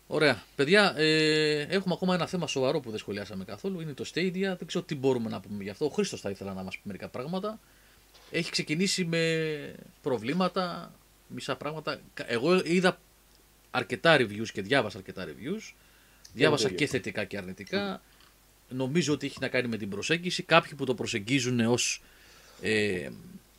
[0.07, 0.43] Ωραία.
[0.57, 3.81] Παιδιά, ε, έχουμε ακόμα ένα θέμα σοβαρό που δεν σχολιάσαμε καθόλου.
[3.81, 4.55] Είναι το Stadia.
[4.59, 5.85] Δεν ξέρω τι μπορούμε να πούμε γι' αυτό.
[5.85, 7.59] Ο Χρήστος θα ήθελα να μας πει μερικά πράγματα.
[8.31, 10.95] Έχει ξεκινήσει με προβλήματα,
[11.27, 12.01] μισά πράγματα.
[12.15, 13.01] Κα- Εγώ είδα
[13.71, 15.73] αρκετά reviews και διάβασα αρκετά reviews.
[16.35, 16.87] Διάβασα το ίδιο.
[16.87, 18.03] και θετικά και αρνητικά.
[18.69, 20.43] Νομίζω ότι έχει να κάνει με την προσέγγιση.
[20.43, 22.03] Κάποιοι που το προσεγγίζουν ως
[22.63, 23.09] ε,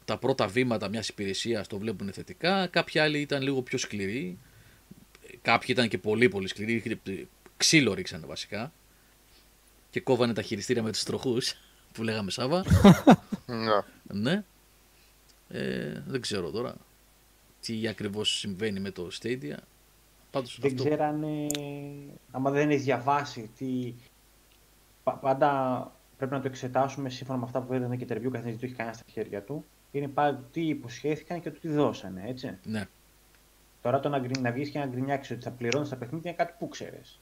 [0.06, 2.68] τα πρώτα βήματα μιας υπηρεσίας το βλέπουν θετικά.
[2.68, 4.38] Κάποιοι άλλοι ήταν λίγο πιο σκληροί.
[5.42, 7.00] Κάποιοι ήταν και πολύ πολύ σκληροί.
[7.58, 8.72] Ξύλο ρίξανε βασικά.
[9.90, 11.54] Και κόβανε τα χειριστήρια με τους τροχούς
[11.94, 12.64] που λέγαμε Σάβα.
[14.08, 14.44] ναι.
[15.50, 15.58] Ναι.
[15.60, 16.76] Ε, δεν ξέρω τώρα
[17.62, 19.56] τι ακριβώς συμβαίνει με το Stadia.
[20.32, 20.84] Πάντως Δεν αυτό...
[20.84, 21.46] ξέρανε,
[22.32, 23.94] άμα δεν έχεις διαβάσει τι.
[25.04, 28.66] πα- Πάντα πρέπει να το εξετάσουμε σύμφωνα με αυτά που είδαμε και τερβιού, καθένα το
[28.66, 29.66] έχει κάνει στα χέρια του.
[29.92, 32.58] Είναι πάντα τι υποσχέθηκαν και το τι δώσανε, έτσι.
[32.64, 32.88] Ναι.
[33.82, 36.40] Τώρα το να, γκρι- να βγεις και να γκρινιάξεις ότι θα πληρώνεις τα παιχνίδια είναι
[36.44, 37.20] κάτι που ξέρεις.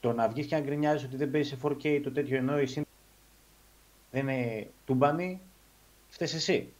[0.00, 2.66] Το να βγεις και να γκρινιάζεις ότι δεν παίζεις σε 4K το τέτοιο ενώ η
[2.66, 2.94] σύνδεση
[4.10, 5.40] δεν είναι τούμπανη,
[6.14, 6.72] φταίει εσύ.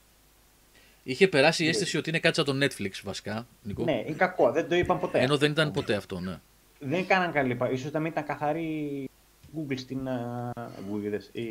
[1.02, 3.84] Είχε περάσει η αίσθηση ότι είναι κάτι σαν το Netflix βασικά, Νικό.
[3.84, 5.18] Ναι, είναι κακό, δεν το είπαν ποτέ.
[5.20, 6.38] Ενώ δεν ήταν ποτέ αυτό, ναι.
[6.80, 9.08] Δεν κάναν καλή πα- Ίσως να μην ήταν καθαρή
[9.56, 11.42] Google στην, α, Google, είδες, η,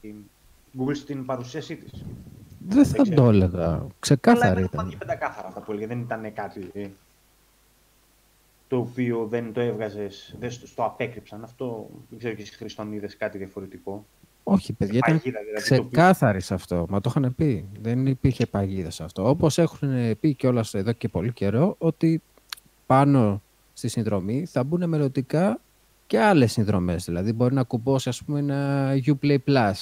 [0.00, 0.14] η
[0.78, 2.04] Google στην παρουσίασή της.
[2.68, 3.16] Δεν θα ξέρω.
[3.22, 3.86] το έλεγα.
[4.00, 4.68] Ξεκάθαρη Αλλά ήταν.
[4.72, 5.86] ήταν και πεντακάθαρα αυτά που έλεγε.
[5.86, 6.86] Δεν ήταν κάτι ε,
[8.68, 11.42] το οποίο δεν το έβγαζες, δεν στο, στο απέκρυψαν.
[11.44, 14.06] Αυτό δεν ξέρω και εσύ Χριστόν είδες κάτι διαφορετικό;
[14.44, 15.68] Όχι, παιδιά, ήταν Παγίδα δηλαδή.
[15.68, 16.86] το οποίο- ξεκάθαρη σε αυτό.
[16.88, 17.64] Μα το είχαν πει.
[17.80, 19.28] Δεν υπήρχε παγίδα σε αυτό.
[19.28, 22.22] Όπως έχουν πει κιόλας εδώ και πολύ καιρό, ότι
[22.86, 23.42] πάνω
[23.72, 25.60] στη συνδρομή θα μπουν μελλοντικά
[26.06, 27.04] και άλλες συνδρομές.
[27.04, 29.72] Δηλαδή, μπορεί να κουμπώσει ας πούμε, ένα Uplay Plus,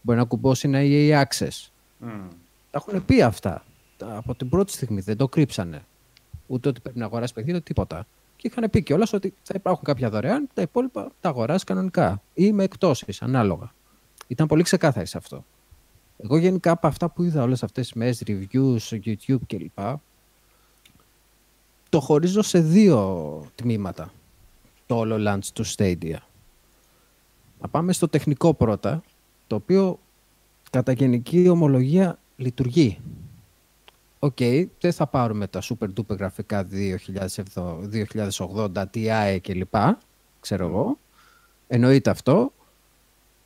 [0.00, 1.68] μπορεί να κουμπώσει ένα EA Access.
[1.98, 2.08] Μμ.
[2.70, 3.64] Τα έχουν πει αυτά.
[3.96, 5.82] Τα- Από την πρώτη στιγμή δεν το κρύψανε.
[6.46, 8.06] Ούτε ότι πρέπει να αγοράσει παιχνίδι, τίποτα.
[8.36, 12.52] Και είχαν πει κιόλας ότι θα υπάρχουν κάποια δωρεάν, τα υπόλοιπα τα αγοράσει κανονικά ή
[12.52, 13.72] με εκτόσεις, ανάλογα.
[14.26, 15.44] Ήταν πολύ ξεκάθαρη σε αυτό.
[16.18, 19.78] Εγώ γενικά από αυτά που είδα όλες αυτές τις μέρες, reviews, YouTube κλπ.
[21.88, 24.12] Το χωρίζω σε δύο τμήματα
[24.86, 26.16] το όλο launch του Stadia.
[27.60, 29.02] Να πάμε στο τεχνικό πρώτα,
[29.46, 29.98] το οποίο
[30.70, 32.98] κατά γενική ομολογία λειτουργεί.
[34.18, 34.36] Οκ,
[34.80, 36.68] δεν θα πάρουμε τα super duper γραφικά
[37.54, 39.74] 2080 Ti κλπ.
[40.40, 40.98] Ξέρω εγώ.
[41.66, 42.52] Εννοείται αυτό.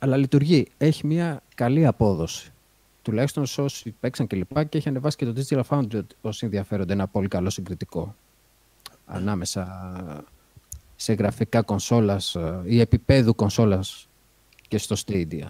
[0.03, 0.67] Αλλά λειτουργεί.
[0.77, 2.51] Έχει μια καλή απόδοση.
[3.01, 6.93] Τουλάχιστον σε όσοι παίξαν και λοιπά και έχει ανεβάσει και το Digital Foundry όσοι ενδιαφέρονται
[6.93, 8.15] ένα πολύ καλό συγκριτικό
[9.05, 9.65] ανάμεσα
[10.95, 14.07] σε γραφικά κονσόλας ε, ή επίπεδου κονσόλας
[14.67, 15.47] και στο Stadia.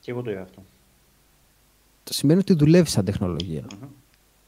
[0.00, 0.62] Και εγώ το είδα αυτό.
[2.04, 3.64] Σημαίνει ότι δουλεύει σαν τεχνολογία.
[3.80, 3.88] Μμμ.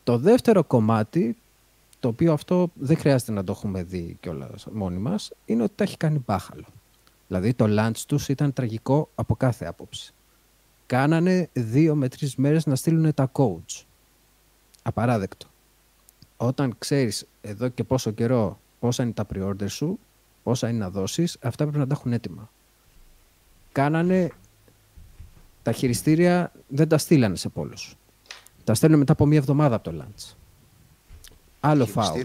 [0.05, 1.37] Το δεύτερο κομμάτι,
[2.01, 5.85] το οποίο αυτό δεν χρειάζεται να το έχουμε δει κιόλας μόνοι μας, είναι ότι τα
[5.85, 6.65] έχει κάνει μπάχαλο.
[7.35, 10.15] Δηλαδή το launch τους ήταν τραγικό από κάθε άποψη.
[10.87, 13.85] Κάνανε δύο με τρεις μέρες να στείλουν τα coach.
[14.83, 15.47] Απαράδεκτο.
[16.37, 19.99] Όταν ξέρεις εδώ και πόσο καιρό πόσα είναι τα pre-order σου,
[20.43, 22.51] πόσα είναι να δώσεις, αυτά πρέπει να τα έχουν έτοιμα.
[23.73, 24.31] Κάνανε
[25.63, 27.97] τα χειριστήρια, δεν τα στείλανε σε πόλους.
[28.65, 30.35] Τα στέλνουν μετά από μία εβδομάδα από το launch.
[31.61, 32.21] Άλλο φάουλ.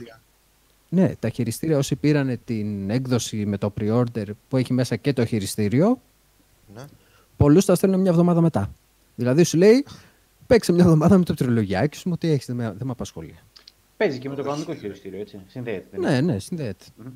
[0.90, 1.08] Χειριστήρια.
[1.08, 5.26] Ναι, τα χειριστήρια όσοι πήραν την έκδοση με το pre-order που έχει μέσα και το
[5.26, 6.02] χειριστήριο,
[6.76, 6.86] Ναι.
[7.38, 8.74] πολλούς τα στέλνουν μια εβδομάδα μετά.
[9.16, 9.86] Δηλαδή σου λέει,
[10.48, 13.36] παίξε μια εβδομάδα με το τριλογιάκι σου, μου τι έχεις, δεν με, δεν με απασχολεί.
[13.98, 15.40] Παίζει και με το κανονικό χειριστήριο, έτσι.
[15.48, 15.86] Συνδέεται.
[15.92, 16.12] δεν είναι.
[16.22, 16.86] Ναι, ναι, συνδέεται.
[16.98, 17.08] Μμμ.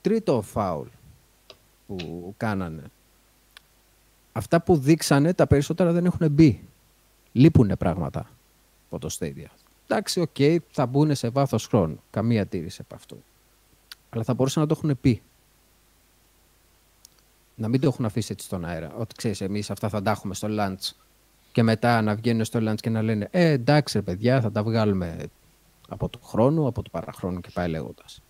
[0.00, 0.86] Τρίτο φάουλ
[1.86, 2.82] που κάνανε.
[4.32, 6.68] Αυτά που δείξανε, τα περισσότερα δεν έχουν μπει.
[7.32, 8.30] Λείπουνε πράγματα
[8.90, 9.46] από το Stadia.
[9.92, 12.00] Εντάξει, οκ, θα μπουν σε βάθος χρόνου.
[12.10, 13.16] Καμία τήρηση από αυτό.
[14.10, 15.22] Αλλά θα μπορούσαν να το έχουν πει.
[17.54, 18.94] Να μην το έχουν αφήσει έτσι στον αέρα.
[18.94, 20.92] Ότι ξέρεις, εμείς αυτά θα τα έχουμε στο launch.
[21.52, 24.62] Και μετά να βγαίνουν στο launch και να λένε Ε, εντάξει, ρε παιδιά, θα τα
[24.62, 25.26] βγάλουμε
[25.88, 28.22] από το χρόνο, από το παραχρόνο και πάει λέγοντας.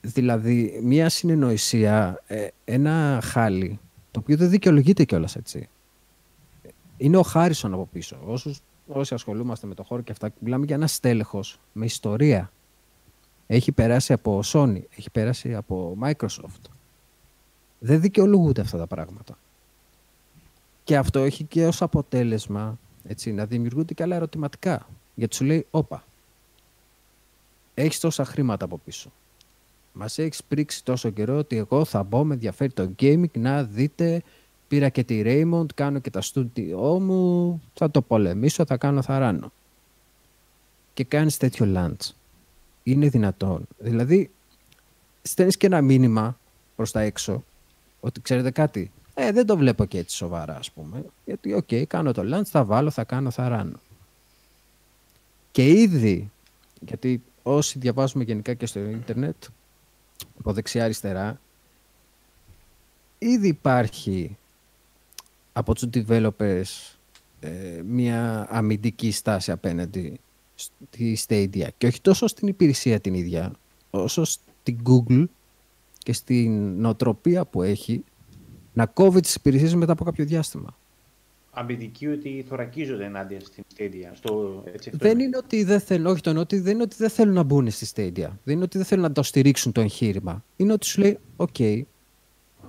[0.00, 5.68] Δηλαδή, μία συνεννοησία, ε, ένα χάλι, το οποίο δεν δικαιολογείται κιόλας έτσι.
[6.96, 8.18] Είναι ο Χάρισον από πίσω.
[8.24, 12.50] Όσους, όσοι ασχολούμαστε με το χώρο και αυτά, μιλάμε για ένα στέλεχος με ιστορία.
[13.46, 16.70] Έχει περάσει από Sony, έχει περάσει από Microsoft.
[17.78, 19.38] Δεν δικαιολογούνται αυτά τα πράγματα.
[20.84, 24.88] Και αυτό έχει και ως αποτέλεσμα έτσι, να δημιουργούνται και άλλα ερωτηματικά.
[25.14, 26.04] Γιατί σου λέει, όπα,
[27.74, 29.12] έχεις τόσα χρήματα από πίσω.
[29.92, 34.22] Μας έχεις πρίξει τόσο καιρό ότι εγώ θα μπω, με ενδιαφέρει το gaming, να δείτε,
[34.68, 39.21] πήρα και τη Raymond, κάνω και τα στούντιό μου, θα το πολεμήσω, θα κάνω θα
[39.21, 39.52] ράνω.
[40.94, 42.10] Και κάνεις τέτοιο launch.
[42.82, 43.66] Είναι δυνατόν.
[43.78, 44.30] Δηλαδή,
[45.22, 46.38] στέλνεις και ένα μήνυμα
[46.76, 47.44] προς τα έξω,
[48.00, 51.04] ότι ξέρετε κάτι, ε, δεν το βλέπω και έτσι σοβαρά, ας πούμε.
[51.24, 53.80] Γιατί, οκ, κάνω το launch, θα βάλω, θα κάνω, θα ράνω.
[55.50, 56.30] Και ήδη,
[56.80, 59.44] γιατί όσοι διαβάζουμε γενικά και στο ίντερνετ,
[60.38, 61.40] από δεξιά-αριστερά,
[63.18, 64.36] ήδη υπάρχει
[65.58, 66.96] από τους developers
[67.40, 70.20] ε, μια αμυντική στάση απέναντι
[70.54, 71.68] στη Stadia.
[71.78, 73.52] Και όχι τόσο στην υπηρεσία την ίδια,
[73.90, 75.24] όσο στην Google
[75.98, 78.04] και στην νοοτροπία που έχει
[78.72, 80.76] να κόβει τις υπηρεσίες μετά από κάποιο διάστημα.
[81.50, 84.10] Αμυντική ότι θωρακίζονται ενάντια στην Stadia.
[84.12, 86.96] Στο, έτσι, αυτό Δεν είναι ότι δεν θέλουν, όχι το εννοώ ότι δεν είναι ότι
[86.98, 88.28] δεν θέλουν να μπουν στη Stadia.
[88.44, 90.44] Δεν είναι ότι δεν θέλουν να το στηρίξουν το εγχείρημα.
[90.56, 91.56] Είναι ότι σου λέει, οκ,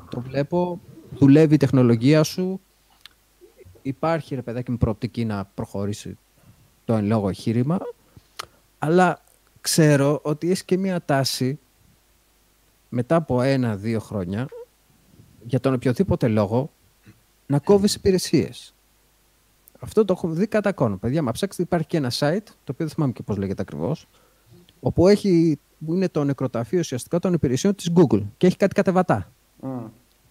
[0.10, 2.62] το βλέπω, δουλεύει η τεχνολογία σου,
[3.88, 6.18] υπάρχει ρε παιδάκι με προοπτική να προχωρήσει
[6.86, 7.80] το εν λόγω εγχείρημα,
[8.80, 9.22] αλλά
[9.62, 11.60] ξέρω ότι έχεις και μια τάση
[12.90, 14.48] μετά από ένα-δύο χρόνια
[15.46, 16.72] για τον οποιοδήποτε λόγο
[17.46, 18.74] να κόβεις υπηρεσίες.
[19.80, 20.98] Αυτό το έχουμε δει κατά κόνο.
[20.98, 24.08] Παιδιά, μα ψάξετε, υπάρχει και ένα site, το οποίο δεν θυμάμαι και πώς λέγεται ακριβώς,
[24.80, 29.32] όπου έχει, που είναι το νεκροταφείο ουσιαστικά των υπηρεσιών της Google και έχει κάτι κατεβατά.
[29.60, 29.86] Μμ.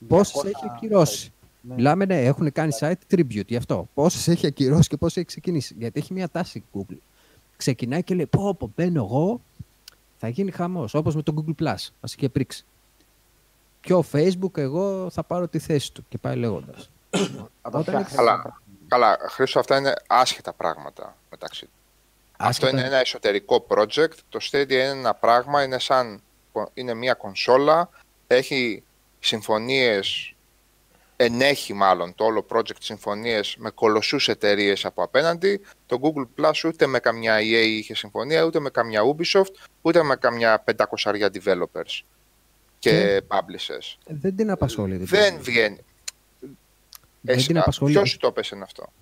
[0.08, 1.32] Πόσες 200 έχει ακυρώσει.
[1.68, 1.74] Ναι.
[1.74, 3.88] Μιλάμε, ναι, έχουν κάνει site tribute γι' αυτό.
[3.94, 5.74] Πόσες έχει ακυρώσει και πόσες έχει ξεκινήσει.
[5.78, 6.96] Γιατί έχει μια τάση η Google.
[7.56, 9.40] Ξεκινάει και λέει: Πω, πω, μπαίνω εγώ,
[10.16, 10.94] θα γίνει χαμός.
[10.94, 11.88] Όπως με το Google Plus.
[12.00, 12.64] Μα είχε πρίξει.
[13.80, 16.04] Πιο Facebook, εγώ θα πάρω τη θέση του.
[16.08, 16.90] Και πάει λέγοντας.
[17.10, 17.20] Θα
[17.70, 18.14] τα Όταν φτιάξει.
[18.16, 21.74] Καλά, καλά, Χρήστο, αυτά είναι άσχετα πράγματα μεταξύ τους.
[22.36, 24.14] Αυτό είναι ένα εσωτερικό project.
[24.28, 26.20] Το Stadia είναι ένα πράγμα, είναι σαν
[26.74, 27.88] είναι μια κονσόλα,
[28.26, 28.82] έχει
[29.18, 30.34] συμφωνίες,
[31.16, 35.60] ενέχει μάλλον το όλο project συμφωνίες με κολοσσούς εταιρείες από απέναντι.
[35.86, 40.16] Το Google Plus ούτε με καμιά EA είχε συμφωνία, ούτε με καμιά Ubisoft, ούτε με
[40.16, 42.00] καμιά 500 developers
[42.78, 43.96] και publishers.
[44.06, 44.96] Δεν την απασχολεί.
[44.96, 45.78] Δεν βγαίνει.
[47.20, 47.92] Δεν την α, απασχολεί.
[47.92, 48.92] Ποιος σου το έπεσε αυτό;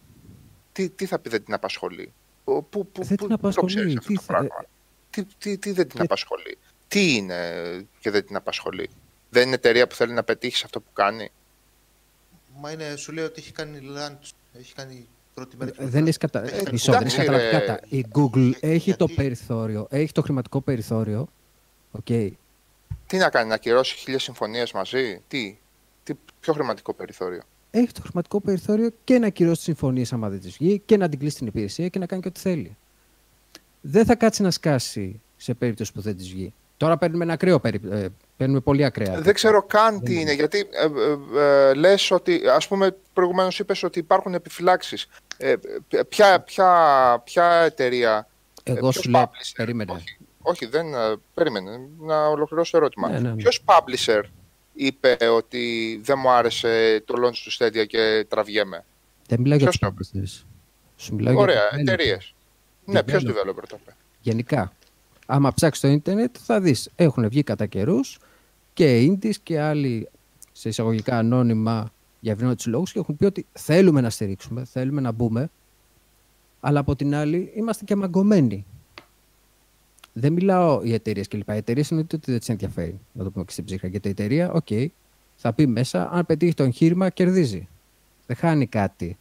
[0.73, 2.12] Τι, τι θα πει δεν την απασχολεί;
[2.44, 3.75] Πού, πού, πού, Δεν πού την το απασχολεί.
[3.75, 4.65] ξέρεις αυτό Τι το θα- πράγμα;
[5.10, 8.91] Τι, τι, τι δεν την Και- απασχολεί; Τι είναι και δεν την απασχολεί;
[9.31, 11.31] Δεν είναι εταιρεία που θέλει να πετύχεις σε αυτό που κάνει;
[12.60, 15.73] Μα είναι, σου λέει ότι έχει κάνει launch, έχει κάνει πρώτη μέρα.
[15.78, 16.42] Ε, Δεν έχεις κατα...
[16.42, 17.66] Έχει ε, κάνει μισό, δεν Εντάξει, έχεις καταλάβει ρε.
[17.66, 17.81] κατά.
[17.89, 21.26] Η Google έχει το Γιατί; περιθώριο, έχει το χρηματικό περιθώριο.
[21.91, 22.07] Οκ.
[23.07, 25.58] Τι να κάνει, να ακυρώσει χίλιες συμφωνίες μαζί; Τι,
[26.02, 30.41] τι, ποιο χρηματικό περιθώριο; Έχει το χρηματικό περιθώριο και να ακυρώσει τις συμφωνίες άμα δεν
[30.41, 32.76] τη βγει και να την κλείσει την υπηρεσία και να κάνει και ό,τι θέλει.
[33.81, 36.55] Δεν θα κάτσει να σκάσει σε περίπτωση που δεν τη βγει.
[36.85, 37.81] Το Τώρα παίρνουμε ένα ακραίο περι...
[37.91, 38.07] ε,
[38.37, 39.21] παίρνουμε πολύ ακραία.
[39.21, 40.89] Δεν ξέρω καν τι Δεν είναι, γιατί ε,
[41.39, 45.09] ε, ε, λες ότι, ας πούμε, προηγουμένως είπες ότι υπάρχουν επιφυλάξεις.
[45.37, 45.55] Ε,
[46.09, 46.69] ποια, ποια,
[47.25, 48.29] ποια εταιρεία,
[48.63, 49.53] Εγώ ποιος σου λέω, publisher?
[49.57, 49.93] περίμενε.
[49.93, 53.09] όχι, όχι, δεν, ε, περίμενε, να ολοκληρώσω το ερώτημα.
[53.09, 53.35] Ναι, ναι, ναι.
[53.35, 54.23] Ποιος publisher
[54.75, 58.85] είπε ότι δεν μου άρεσε το launch του Stadia και τραβιέμαι;
[59.29, 60.45] Δεν μιλάω για Ποιος τους το είπε; publishers.
[60.97, 61.79] Σου μιλάω Ωραία, για developer.
[61.81, 62.35] εταιρείες.
[62.85, 63.31] Ναι, ποιος Developer.
[63.31, 64.73] developer το είπε; Γενικά.
[65.27, 68.19] Άμα ψάξεις στο ίντερνετ θα δεις έχουν βγει κατά καιρούς
[68.73, 70.09] και indies και άλλοι
[70.53, 75.12] σε εισαγωγικά ανώνυμα για ευνόητους λόγους και έχουν πει ότι θέλουμε να στηρίξουμε, θέλουμε να
[75.12, 75.51] μπούμε
[76.67, 78.67] αλλά από την άλλη είμαστε και μαγκωμένοι.
[80.12, 81.49] Δεν μιλάω οι εταιρείες κλπ.
[81.49, 83.89] Οι εταιρείες εννοείται ότι δεν τις ενδιαφέρει, να το πούμε και στην ψύχρα.
[83.89, 84.67] Γιατί η εταιρεία, οκ,
[85.36, 87.69] θα πει μέσα, αν πετύχει το εγχείρημα, κερδίζει.
[88.27, 89.19] Δεν χάνει κάτι.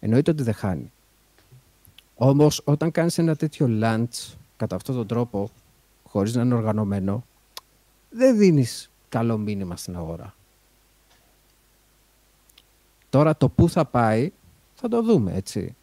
[0.00, 0.92] Εννοείται ότι δεν χάνει.
[2.22, 5.50] Όμως, όταν κάνεις ένα τέτοιο launch κατά αυτόν τον τρόπο,
[6.02, 7.24] χωρίς να είναι οργανωμένο,
[8.10, 10.34] δεν δίνεις καλό μήνυμα στην αγορά.
[13.10, 14.32] Τώρα το πού θα πάει,
[14.74, 15.76] θα το δούμε, έτσι.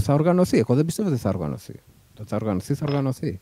[0.00, 0.58] Θα οργανωθεί.
[0.58, 1.74] Εγώ δεν πιστεύω ότι θα οργανωθεί.
[2.14, 3.40] Το θα οργανωθεί, θα οργανωθεί.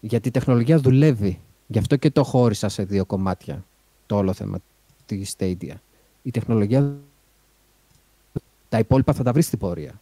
[0.00, 1.40] Γιατί η τεχνολογία δουλεύει.
[1.66, 3.64] Γι' αυτό και το χώρισα σε δύο κομμάτια
[4.06, 4.58] το όλο θέμα
[5.06, 5.74] της Stadia.
[6.22, 6.96] Η τεχνολογία
[8.68, 10.00] τα υπόλοιπα θα τα βρεις στην πορεία.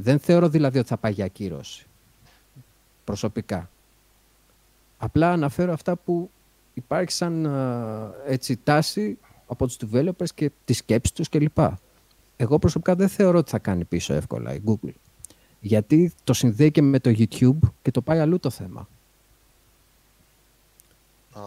[0.00, 1.86] Δεν θεωρώ δηλαδή ότι θα πάει για ακύρωση.
[3.04, 3.70] Προσωπικά.
[4.98, 6.30] Απλά αναφέρω αυτά που
[6.74, 11.58] υπάρχει σαν α, έτσι, τάση από τους developers και τις σκέψεις τους κλπ.
[12.36, 14.92] Εγώ προσωπικά δεν θεωρώ ότι θα κάνει πίσω εύκολα η Google.
[15.60, 18.88] Γιατί το συνδέει και με το YouTube και το πάει αλλού το θέμα.
[21.32, 21.40] Α,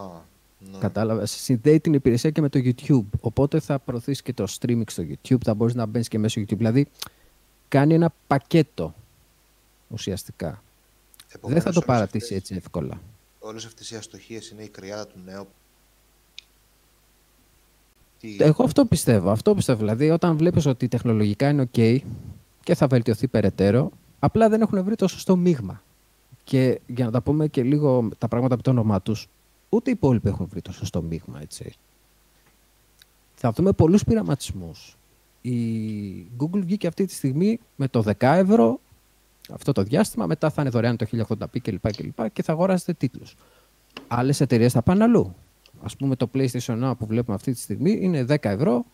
[0.72, 0.78] ναι.
[0.80, 3.20] Κατάλαβες; Συνδέει την υπηρεσία και με το YouTube.
[3.20, 5.42] Οπότε θα προωθήσει και το streaming στο YouTube.
[5.44, 6.58] Θα μπορείς να μπαίνεις και μέσω YouTube.
[6.58, 6.88] Δηλαδή
[7.78, 8.94] κάνει ένα πακέτο
[9.90, 10.48] ουσιαστικά.
[10.48, 10.58] δεν
[11.28, 13.02] θα Επομένως, το όλες παρατήσει αυτές- έτσι εύκολα.
[13.40, 15.48] Όλες αυτές οι αστοχίες είναι η κρυάδα του νέου.
[18.20, 18.38] Τι...
[18.40, 19.30] Εγώ αυτό πιστεύω.
[19.32, 19.80] Αυτό πιστεύω.
[19.80, 22.00] Δηλαδή, όταν βλέπεις ότι τεχνολογικά είναι OK
[22.64, 25.84] και θα βελτιωθεί περαιτέρω, απλά δεν έχουν βρει το σωστό μείγμα.
[26.44, 29.28] Και για να τα πούμε και λίγο τα πράγματα από το όνομά τους,
[29.70, 31.74] ούτε οι υπόλοιποι έχουν βρει το σωστό μείγμα, έτσι.
[33.36, 34.98] Θα δούμε πολλούς πειραματισμούς.
[35.46, 38.80] Η Google βγήκε αυτή τη στιγμή με το 10 ευρώ
[39.52, 41.92] αυτό το διάστημα, μετά θα είναι δωρεάν το 1080p κλπ.
[41.96, 43.36] κλπ και θα αγοράσετε τίτλους.
[44.08, 45.36] Άλλες εταιρείες θα πάνε αλλού.
[45.84, 48.86] Ας πούμε το PlayStation Now που βλέπουμε αυτή τη στιγμή είναι 10 ευρώ,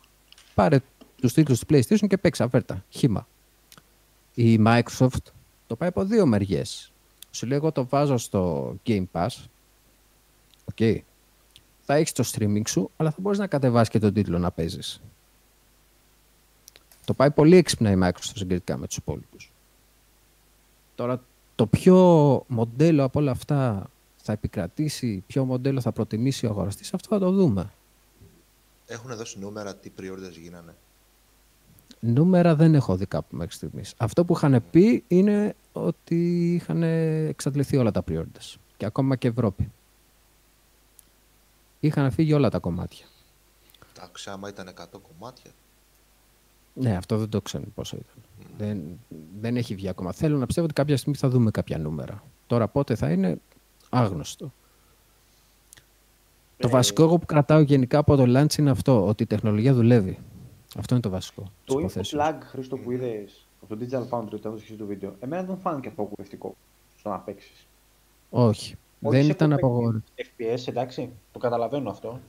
[0.54, 0.80] πάρε
[1.22, 3.28] τους τίτλους του PlayStation και παίξα βέρτα, χήμα.
[4.34, 5.32] Η Microsoft
[5.68, 6.92] το πάει από δύο μεριές.
[7.32, 9.28] Σου λέω εγώ το βάζω στο Game Pass,
[10.66, 11.04] OK.
[11.82, 15.02] θα έχεις το streaming σου, αλλά θα μπορείς να κατεβάσεις και τον τίτλο να παίζεις.
[17.10, 19.52] Το πάει πολύ έξυπνα η Microsoft συγκριτικά με τους υπόλοιπους.
[20.96, 21.22] Τώρα,
[21.56, 21.98] το ποιο
[22.48, 27.32] μοντέλο από όλα αυτά θα επικρατήσει, ποιο μοντέλο θα προτιμήσει ο αγοραστής, αυτό θα το
[27.32, 27.72] δούμε.
[28.86, 30.76] Έχουν δώσει νούμερα τι pre-orders γίνανε;
[32.00, 33.94] Νούμερα δεν έχω δει κάπου μέχρι στιγμής.
[33.98, 38.56] Αυτό που είχαν πει είναι ότι είχαν εξαντληθεί όλα τα pre-orders.
[38.78, 39.72] Και ακόμα και Ευρώπη.
[41.80, 43.06] Είχαν φύγει όλα τα κομμάτια.
[43.96, 45.52] Εντάξει, άμα ήταν 100 κομμάτια.
[46.80, 48.24] Ναι, αυτό δεν το ξέρω πόσο ήταν.
[48.58, 49.00] Δεν,
[49.40, 50.12] δεν έχει βγει ακόμα.
[50.12, 52.24] Θέλω να πιστεύω ότι κάποια στιγμή θα δούμε κάποια νούμερα.
[52.48, 53.38] Τώρα πότε θα είναι
[53.90, 54.52] άγνωστο.
[56.58, 59.74] Το Ε, βασικό εγώ που κρατάω γενικά από το launch είναι αυτό, ότι η τεχνολογία
[59.74, 60.20] δουλεύει.
[60.78, 61.42] Αυτό είναι το βασικό.
[61.42, 62.24] της Το info υποθέσεως.
[62.24, 65.62] flag, Χρήστο, που είδες από το Digital Foundry, το έδωσε στο βίντεο, εμένα δεν μου
[65.62, 66.56] φάνηκε απογοητευτικό
[67.00, 67.68] στο να παίξεις.
[68.30, 68.76] Όχι.
[69.02, 69.66] Όχι δεν σε ήταν κοπέκι.
[69.66, 70.12] απογόρευτο.
[70.16, 72.20] FPS, εντάξει, το καταλαβαίνω αυτό.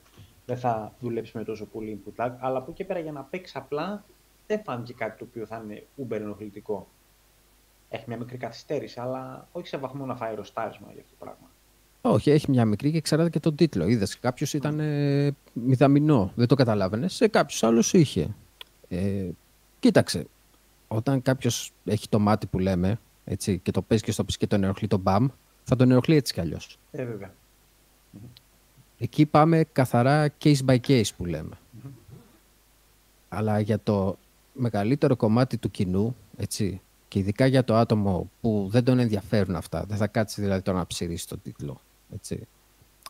[0.47, 3.57] Δεν θα δουλέψεις με τόσο πολύ input lag, αλλά από εκεί πέρα για να παίξεις
[3.57, 4.05] απλά
[4.51, 6.89] δεν φάνηκε κάτι το οποίο θα είναι uber ενοχλητικό.
[7.89, 11.51] Έχει μια μικρή καθυστέρηση, αλλά όχι σε βαθμό να φάει ροστάρισμα για αυτό το πράγμα.
[12.01, 13.89] Όχι, έχει μια μικρή και εξαρτάται και τον τίτλο.
[13.89, 17.15] Είδες, κάποιος ήταν ε, μηδαμινό, δεν το καταλάβαινες.
[17.15, 18.35] Σε κάποιου άλλου είχε.
[18.89, 19.29] Ε,
[19.79, 20.27] κοίταξε,
[20.89, 24.47] όταν κάποιος έχει το μάτι που λέμε έτσι, και το παίζει και στο πεις και
[24.47, 25.29] τον ενοχλεί τον μπαμ,
[25.65, 26.79] θα τον ενοχλεί έτσι κι αλλιώς.
[26.91, 27.35] Ε, βέβαια.
[28.99, 31.59] Εκεί πάμε καθαρά case by case που λέμε.
[33.29, 34.19] Αλλά για το
[34.61, 39.85] μεγαλύτερο κομμάτι του κοινού, έτσι, και ειδικά για το άτομο που δεν τον ενδιαφέρουν αυτά,
[39.85, 41.81] δεν θα κάτσει δηλαδή τώρα να ψηρίσει τον τίτλο,
[42.15, 42.47] έτσι.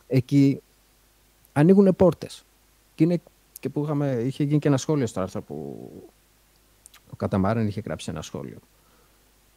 [0.07, 0.61] Εκεί
[1.53, 2.43] ανοίγουν πόρτες.
[2.95, 3.21] Και είναι
[3.59, 5.89] και που είχαμε, είχε γίνει και ένα σχόλιο στο άρθρο που
[7.11, 8.57] ο Καταμάραν είχε γράψει ένα σχόλιο.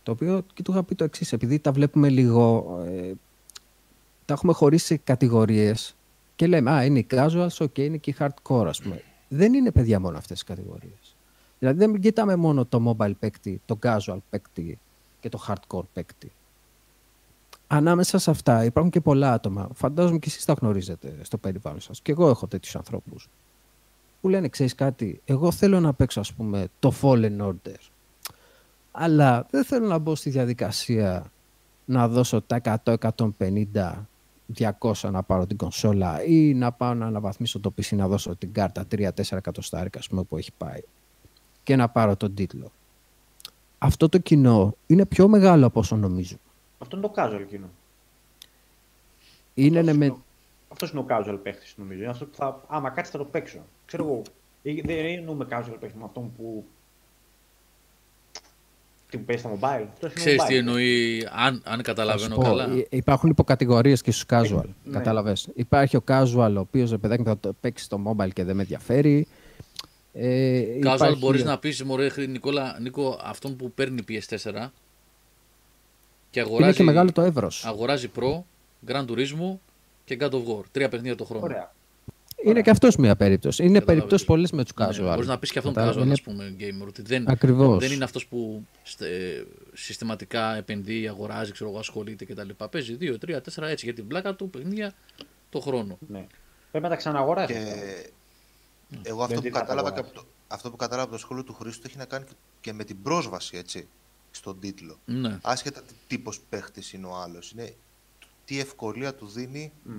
[0.03, 3.13] Το οποίο και του είχα πει το εξής, επειδή τα βλέπουμε λίγο, ε,
[4.25, 5.97] τα έχουμε χωρίσει σε κατηγορίες
[6.37, 9.03] και λέμε, α, είναι οι casuals, ok, είναι και οι hardcore, ας πούμε.
[9.29, 11.04] Δεν είναι παιδιά μόνο αυτές οι κατηγορίες.
[11.65, 14.79] Δηλαδή δεν κοιτάμε μόνο το mobile παίκτη, το casual παίκτη
[15.21, 16.33] και το hardcore παίκτη.
[17.67, 19.69] ανάμεσα σε αυτά υπάρχουν και πολλά άτομα.
[19.75, 22.01] Φαντάζομαι και εσείς τα γνωρίζετε στο περιβάλλον σας.
[22.01, 23.29] Και εγώ έχω τέτοιους ανθρώπους.
[24.21, 27.79] Που λένε, ξέρεις κάτι, εγώ θέλω να παίξω ας πούμε το Fallen Order.
[28.93, 31.33] Αλλά δεν θέλω να μπω στη διαδικασία
[31.85, 32.97] να δώσω τα 100,
[33.39, 34.07] 150,
[34.55, 38.53] 200 να πάρω την κονσόλα ή να πάω να αναβαθμίσω το PC να δώσω την
[38.53, 40.81] κάρτα 3-4 εκατοστάρικα ας πούμε, που έχει πάει
[41.65, 42.73] και να πάρω τον τίτλο.
[43.79, 46.37] Αυτό το κοινό είναι πιο μεγάλο από όσο νομίζω.
[46.79, 47.71] Αυτό είναι το casual κοινό.
[49.55, 50.05] Είναι ναι, Αυτός με...
[50.05, 50.23] είναι ο-
[50.69, 52.01] Αυτός είναι ο casual παίχτης νομίζω.
[52.01, 53.59] Είναι αυτό που θα, άμα κάτσει θα το παίξω.
[53.87, 54.23] Ξέρω εγώ,
[54.63, 56.65] ή- δεν εννοούμε casual παίχτη με αυτόν που
[59.11, 59.87] τι που παίζει στα mobile.
[59.93, 60.47] Αυτός είναι Ξέρεις mobile.
[60.47, 62.75] τι εννοεί, αν, αν Θα σου καταλαβαίνω πω, καλά.
[62.77, 64.63] υ- υπάρχουν υποκατηγορίες και στους casual.
[64.85, 64.93] ναι.
[64.93, 65.49] Κατάλαβες.
[65.55, 68.63] Υπάρχει ο casual ο οποίος ρε παιδάκι θα το παίξει στο mobile και δεν με
[68.63, 69.27] ενδιαφέρει.
[70.17, 74.73] Ε, Casual υπάρχει- μπορείς να πεις, μωρέ, Χρή- Νικόλα, Νίκο, αυτόν που παίρνει PS4
[76.31, 77.65] και αγοράζει, Είναι και μεγάλο το εύρος.
[77.65, 78.43] αγοράζει Pro,
[78.89, 79.59] Gran Turismo
[80.05, 80.63] και God of War.
[80.73, 81.45] Τρία παιχνίδια το χρόνο.
[81.45, 81.73] Ωραία.
[82.45, 83.63] Είναι και αυτός μια περίπτωση.
[83.63, 83.95] Είναι Κατάλαβες.
[83.97, 85.15] περιπτώσεις πολλές με τους Ναι, casual.
[85.15, 86.03] μπορείς να πεις και αυτόν Κατάλαβες.
[86.03, 87.79] casual, Είναι- ας πούμε, gamer, ότι δεν, Ακριβώς.
[87.79, 92.49] δεν είναι αυτός που στε- συστηματικά επενδύει, αγοράζει, ξέρω εγώ, ασχολείται κτλ.
[92.71, 94.93] Παίζει 2, 3, 4 έτσι για την πλάκα του παιχνίδια
[95.51, 95.99] το χρόνο.
[96.09, 96.27] Ναι.
[96.71, 97.53] Πρέπει να τα ξαναγοράσει.
[97.53, 97.61] Και
[99.03, 100.17] εγώ αυτό Δεν που, ζητάτε κατάλαβα και αγοράς.
[100.19, 102.73] από το, αυτό που κατάλαβα από το σχόλιο του Χρήστου έχει να κάνει και- και
[102.73, 103.89] με την πρόσβαση, έτσι,
[104.31, 104.97] στον τίτλο.
[105.05, 105.39] Ναι.
[105.43, 107.51] Άσχετα τι τύπος παίχτης είναι ο άλλος.
[107.53, 107.75] Είναι
[108.45, 109.93] τι ευκολία του δίνει Μμ.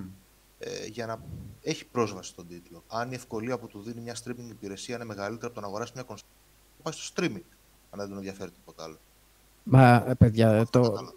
[0.58, 1.20] ε, για να
[1.62, 2.82] έχει πρόσβαση στον τίτλο.
[2.88, 5.92] Αν η ευκολία που του δίνει μια streaming υπηρεσία είναι μεγαλύτερη από το να αγοράσει
[5.94, 6.30] μια κονσόλα,
[6.76, 7.42] θα πάει στο streaming,
[7.90, 8.96] αν δεν τον ενδιαφέρει τίποτα άλλο.
[9.62, 10.88] Μα ε, παιδιά, Αυτό το...
[10.88, 11.14] κατάλαβα.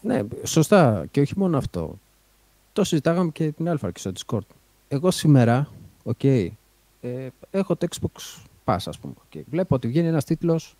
[0.00, 1.06] Ναι, σωστά.
[1.10, 1.98] Και όχι μόνο αυτό.
[2.72, 4.54] Το συζητάγαμε και την Αλφα και στο Discord.
[4.88, 5.68] Εγώ σήμερα,
[6.02, 6.20] οκ,
[7.04, 9.14] ε, έχω το Xbox Pass, ας πούμε.
[9.24, 9.42] οκ.
[9.50, 10.76] Βλέπω ότι βγαίνει ένας τίτλος,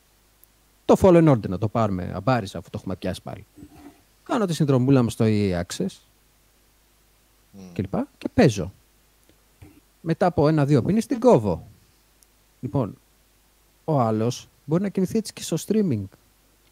[0.85, 3.47] το Fallen Order να το πάρουμε αμπάρισα αφού το έχουμε πιάσει πάλι.
[4.23, 5.87] Κάνω τη συνδρομούλα μου στο EA Access
[7.53, 7.73] Μμ.
[7.73, 8.73] και λοιπά και παίζω.
[10.01, 11.67] Μετά από ένα-δύο μήνες την κόβω.
[12.61, 12.95] Λοιπόν,
[13.85, 16.05] ο άλλος μπορεί να κινηθεί έτσι και στο streaming.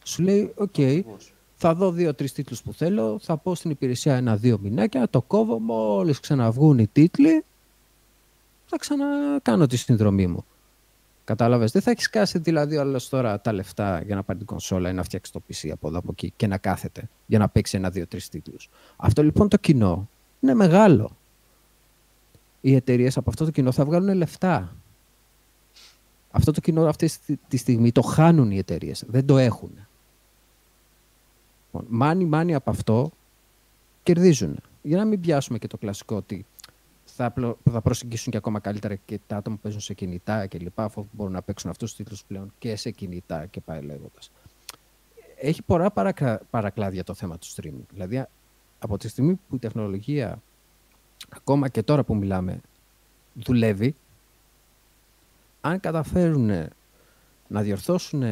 [0.05, 1.32] Σου λέει, οκ, Ακριβώς.
[1.56, 6.20] θα δω δύο-τρεις τίτλους που θέλω, θα πω στην υπηρεσία ένα-δύο μηνάκια, το κόβω, μόλις
[6.20, 7.44] ξαναβγούν οι τίτλοι,
[8.73, 10.44] θα ξανακάνω τη συνδρομή μου.
[11.25, 11.73] Κατάλαβες.
[11.73, 14.91] Δεν θα έχει σκάσει δηλαδή ο άλλος τώρα τα λεφτά για να πάρει την κονσόλα
[14.91, 17.76] ή να φτιάξει το PC από εδώ από εκεί και να κάθεται για να παίξει
[17.76, 18.68] ένα-δύο-τρεις τίτλους.
[18.97, 20.09] Αυτό λοιπόν το κοινό
[20.41, 21.17] είναι μεγάλο.
[22.60, 24.76] Οι εταιρείες από αυτό το κοινό θα βγάλουν λεφτά.
[26.31, 29.05] Αυτό το κοινό αυτή τη- τη στιγμή το χάνουν οι εταιρείες.
[29.09, 29.70] Δεν το έχουν.
[31.67, 33.10] Λοιπόν, Μάνι μάνι από αυτό
[34.02, 34.57] κερδίζουν.
[34.83, 36.47] Για να μην πιάσουμε και το κλασικό ότι
[37.15, 40.58] θα, πλο- θα προσεγγίσουν και ακόμα καλύτερα και τα άτομα που παίζουν σε κινητά και
[40.58, 44.31] λοιπά, αφού μπορούν να παίξουν αυτούς τους τίτλους πλέον και σε κινητά και πάει λέγοντας.
[45.41, 47.86] Έχει πολλά παρακα- παρακλάδια το θέμα του streaming.
[47.92, 48.28] Δηλαδή, α-
[48.78, 50.42] από τη στιγμή που η τεχνολογία,
[51.28, 52.60] ακόμα και τώρα που μιλάμε,
[53.34, 53.94] δουλεύει,
[55.60, 56.50] αν καταφέρουν
[57.49, 58.23] να διορθώσουν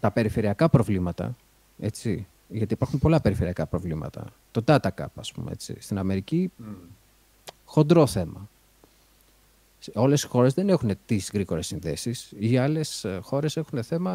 [0.00, 1.36] τα περιφερειακά προβλήματα,
[1.78, 4.24] έτσι, γιατί υπάρχουν πολλά περιφερειακά προβλήματα.
[4.50, 6.52] Το data cap, ας πούμε, έτσι, στην Αμερική,
[7.70, 8.48] χοντρό θέμα.
[9.78, 12.32] Σε Όλες οι χώρες δεν έχουν τις γρήγορες συνδέσεις.
[12.38, 14.12] Οι άλλες ε, χώρες έχουν θέμα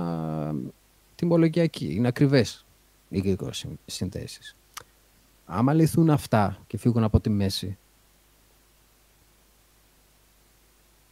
[0.53, 0.71] ε,
[1.15, 1.93] τιμολογιακή.
[1.93, 2.65] Είναι ακριβές
[3.09, 4.55] οι γρήγορες συν- συνδέσεις.
[5.45, 7.77] Άμα λυθούν αυτά και φύγουν από τη μέση,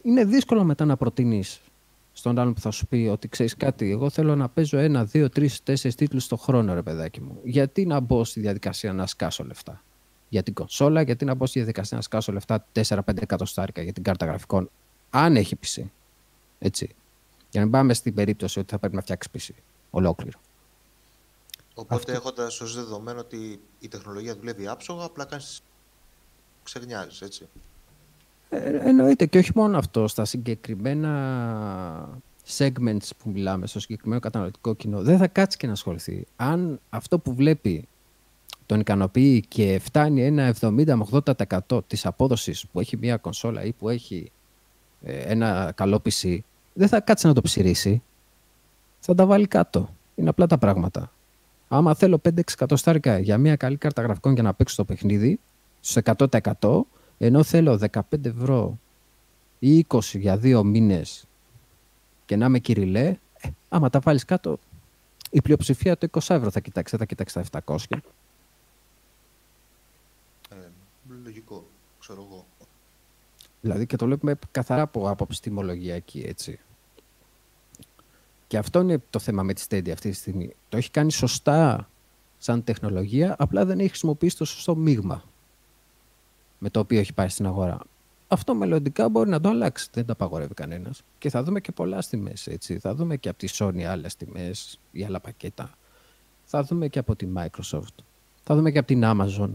[0.02, 1.62] είναι δύσκολο μετά να προτείνεις
[2.14, 5.30] στον άλλον που θα σου πει ότι ξέρεις κάτι, εγώ θέλω να παίζω ένα, δύο,
[5.30, 7.40] τρεις, τέσσερις τίτλους το χρόνο, ρε παιδάκι μου.
[7.44, 9.84] Γιατί να μπω στη διαδικασία να σκάσω λεφτά;
[10.34, 14.04] Για την κονσόλα, γιατί να μπω στη διαδικασία να σκάσω λεφτά 4-5 εκατοστάρικα για την
[14.04, 14.70] κάρτα γραφικών,
[15.10, 15.84] αν έχει PC.
[16.60, 16.86] Έτσι.
[17.50, 19.50] Για να μην πάμε στην περίπτωση ότι θα πρέπει να φτιάξει PC.
[19.90, 20.40] Ολόκληρο.
[21.74, 25.62] Οπότε Αυτό- έχοντας ως δεδομένο ότι η τεχνολογία δουλεύει άψογα, απλά κάνεις.
[26.64, 27.48] ξεγνιάζεις, έτσι.
[28.50, 30.08] Ε, εννοείται και όχι μόνο αυτό.
[30.08, 32.20] Στα συγκεκριμένα
[32.58, 36.26] segments που μιλάμε, στο συγκεκριμένο καταναλωτικό κοινό, δεν θα κάτσει και να ασχοληθεί.
[36.36, 37.88] Αν αυτό που βλέπει
[38.66, 41.06] τον ικανοποιεί και φτάνει ένα 70 με
[41.70, 44.32] 80% της απόδοσης που έχει μια κονσόλα ή που έχει
[45.02, 46.38] ε, ένα καλό PC,
[46.74, 48.04] δεν θα κάτσει να το ψηρίσει.
[49.00, 49.90] Θα τα βάλει κάτω.
[50.16, 51.12] Είναι απλά τα πράγματα.
[51.68, 55.40] Άμα θέλω 5-6 εκατοστάρικα για μια καλή κάρτα γραφικών για να παίξω το παιχνίδι,
[55.82, 56.02] στο
[56.62, 56.82] 100%,
[57.18, 58.80] ενώ θέλω 15 ευρώ
[59.60, 61.28] ή 20 για δύο μήνες
[62.26, 64.60] και να είμαι κυριλέ, ε, άμα τα βάλεις κάτω,
[65.30, 67.78] η πλειοψηφία το 20 ευρώ θα κοιτάξει, δεν θα κοιτάξει τα 700.
[70.50, 70.56] Ε,
[71.24, 71.66] λογικό,
[72.04, 72.46] ξέρω εγώ.
[73.62, 76.60] Δηλαδή και το βλέπουμε καθαρά από άποψη τιμολογιακή, έτσι.
[78.48, 80.56] Και αυτό είναι το θέμα με τη Stadia αυτή τη στιγμή.
[80.70, 81.90] Το έχει κάνει σωστά
[82.38, 85.24] σαν τεχνολογία, απλά δεν έχει χρησιμοποιήσει το σωστό μείγμα
[86.58, 87.80] με το οποίο έχει πάει στην αγορά.
[88.28, 89.88] Αυτό μελλοντικά μπορεί να το αλλάξει.
[89.94, 91.04] Δεν το απαγορεύει κανένας.
[91.18, 92.52] Και θα δούμε και πολλά στη μέση.
[92.52, 92.80] Έτσι.
[92.80, 94.52] Θα δούμε και από τη Sony άλλες τιμέ
[94.92, 95.70] ή άλλα πακέτα.
[96.44, 97.96] Θα δούμε και από τη Microsoft.
[98.44, 99.50] Θα δούμε και από την Amazon.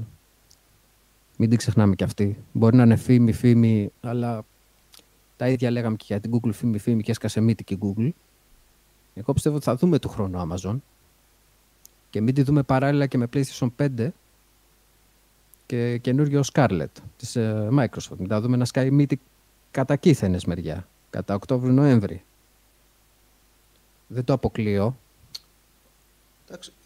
[1.41, 2.45] Μην την ξεχνάμε κι αυτή.
[2.53, 4.45] Μπορεί να είναι φήμη, φήμη, αλλά
[5.37, 8.11] τα ίδια λέγαμε και για την Google φήμη, φήμη και έσκασε μύτη και Google.
[9.15, 10.79] Εγώ πιστεύω ότι θα δούμε του χρόνου Amazon
[12.11, 14.09] και μην τη δούμε παράλληλα και με PlayStation 5
[15.67, 16.87] και καινούριο Scarlet
[17.17, 18.17] της ε, Microsoft.
[18.19, 19.21] Μην τα δούμε να σκάει μύτη
[19.71, 22.23] κατά κήθενες μεριά, κατά Οκτώβριο-Νοέμβρη.
[24.07, 24.97] Δεν το αποκλείω.
[26.49, 26.78] Εντάξει, ε,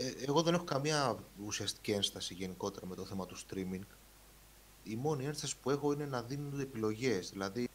[0.00, 3.84] εγώ δεν έχω καμία ουσιαστική ένσταση γενικότερα με το θέμα του streaming.
[4.82, 7.30] Η μόνη ένσταση που έχω είναι να δίνουν επιλογές.
[7.30, 7.68] Δηλαδή,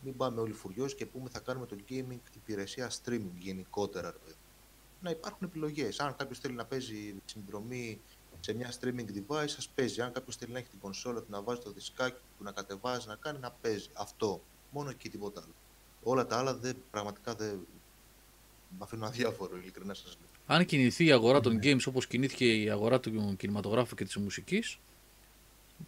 [0.00, 4.10] μην πάμε όλοι φουριώσει και πούμε θα κάνουμε το gaming υπηρεσία streaming γενικότερα.
[4.10, 4.36] Ρε παιδί.
[5.00, 6.00] Να υπάρχουν επιλογές.
[6.00, 8.00] Αν κάποιος θέλει να παίζει συνδρομή
[8.40, 10.00] σε μια streaming device, ας παίζει.
[10.00, 13.08] Αν κάποιος θέλει να έχει την κονσόλα του, να βάζει το δισκάκι του, να κατεβάζει,
[13.08, 13.88] να κάνει, να παίζει.
[13.92, 14.42] Αυτό.
[14.70, 15.52] Μόνο εκεί τίποτα άλλο.
[16.02, 17.66] Όλα τα άλλα δεν, πραγματικά δεν.
[18.70, 20.37] Με αφήνουν αδιάφορο, ειλικρινά σας λέω.
[20.50, 24.78] Αν κινηθεί η αγορά των games όπως κινήθηκε η αγορά του κινηματογράφου και της μουσικής,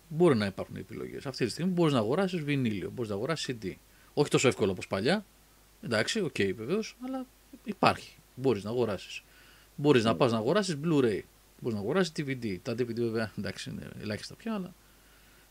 [0.08, 1.26] μπορεί να υπάρχουν επιλογές.
[1.26, 3.72] Αυτή τη στιγμή μπορείς να αγοράσεις βινίλιο, μπορείς να αγοράσεις CD.
[4.12, 5.24] Όχι τόσο εύκολο όπως παλιά,
[5.82, 7.26] εντάξει, okay, βεβαίως, αλλά
[7.64, 8.16] υπάρχει.
[8.34, 9.22] Μπορείς να αγοράσεις.
[9.76, 11.20] Μπορείς να πας να αγοράσεις Blu-ray,
[11.60, 12.58] μπορείς να αγοράσεις DVD.
[12.62, 14.74] Τα DVD βέβαια, εντάξει, είναι ελάχιστα πια, αλλά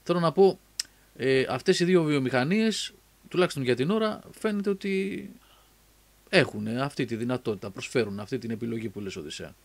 [0.03, 0.59] θέλω να πω,
[1.15, 2.93] ε, αυτές οι δύο βιομηχανίες,
[3.27, 5.29] τουλάχιστον για την ώρα, φαίνεται ότι
[6.29, 9.55] έχουν αυτή τη δυνατότητα, προσφέρουν αυτή την επιλογή που λες Οδυσσέα.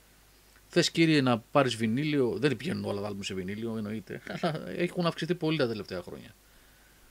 [0.69, 5.07] Θες κύριε να πάρεις βινίλιο, δεν πηγαίνουν όλα τα άλμου σε βινίλιο, εννοείται, αλλά έχουν
[5.07, 6.35] αυξηθεί πολύ τα τελευταία χρόνια.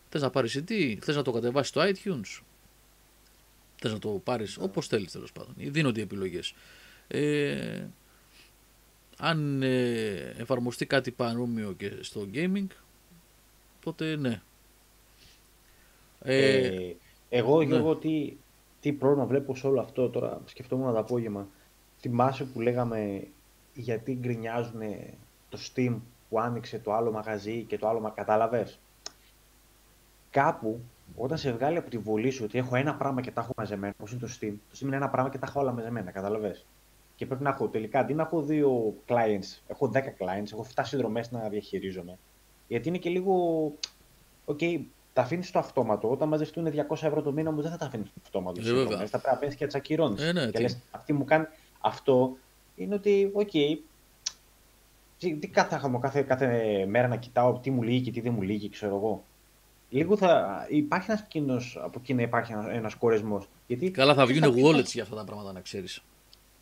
[0.09, 2.41] Θες να πάρεις CD, θες να το κατεβάσεις στο iTunes,
[3.75, 5.53] θες να το πάρεις όπως θέλεις τέλος πάντων.
[5.57, 6.53] Δίνονται οι επιλογές.
[7.07, 7.85] Ε,
[9.17, 12.67] αν ε, εφαρμοστεί κάτι παρόμοιο και στο gaming,
[13.83, 14.41] τότε ναι.
[16.21, 16.95] Ε, ε
[17.29, 17.65] εγώ, ναι.
[17.65, 18.33] Γιώργο, τι,
[18.83, 21.47] τι πρόβλημα βλέπω σε όλο αυτό τώρα, σκεφτόμουν το απόγευμα.
[21.99, 23.27] Θυμάσαι που λέγαμε
[23.73, 24.81] γιατί γκρινιάζουν
[25.49, 25.95] το Steam
[26.29, 28.79] που άνοιξε το άλλο μαγαζί και το άλλο, κατάλαβες;
[30.29, 30.79] Κάπου,
[31.15, 33.93] όταν σε βγάλει από τη βολή σου ότι έχω ένα πράγμα και τα έχω μαζεμένα,
[33.97, 36.65] όπως είναι το Steam, το Steam είναι ένα πράγμα και τα έχω όλα μαζεμένα, κατάλαβες;
[37.15, 40.81] Και πρέπει να έχω τελικά, αντί να έχω δύο clients, έχω 10 clients, έχω 7
[40.85, 42.17] συνδρομές να διαχειρίζομαι.
[42.67, 43.63] Γιατί είναι και λίγο.
[44.45, 44.81] Okay,
[45.13, 46.09] τα αφήνεις στο αυτόματο.
[46.09, 48.61] Όταν μαζευτούν 200 ευρώ το μήνα, όμως δεν θα τα αφήνεις στο αυτόματο.
[48.61, 49.07] Ε, βέβαια.
[49.07, 50.23] Θα πρέπει να μπαίνει και τι ακυρώνει.
[50.23, 51.45] Ε, ναι, και λες, αυτή μου κάνει
[51.79, 52.37] αυτό,
[52.75, 53.77] είναι ότι, okay,
[55.17, 58.69] τι κάθε, κάθε, κάθε μέρα να κοιτάω τι μου λήγει και τι δεν μου λήγει,
[58.69, 59.23] ξέρω εγώ.
[59.89, 63.47] Λίγο θα υπάρχει ένας κίνδυνος από εκεί να υπάρχει ένας κορεσμός.
[63.91, 66.03] Καλά, θα βγουν wallets για αυτά τα πράγματα, να ξέρεις.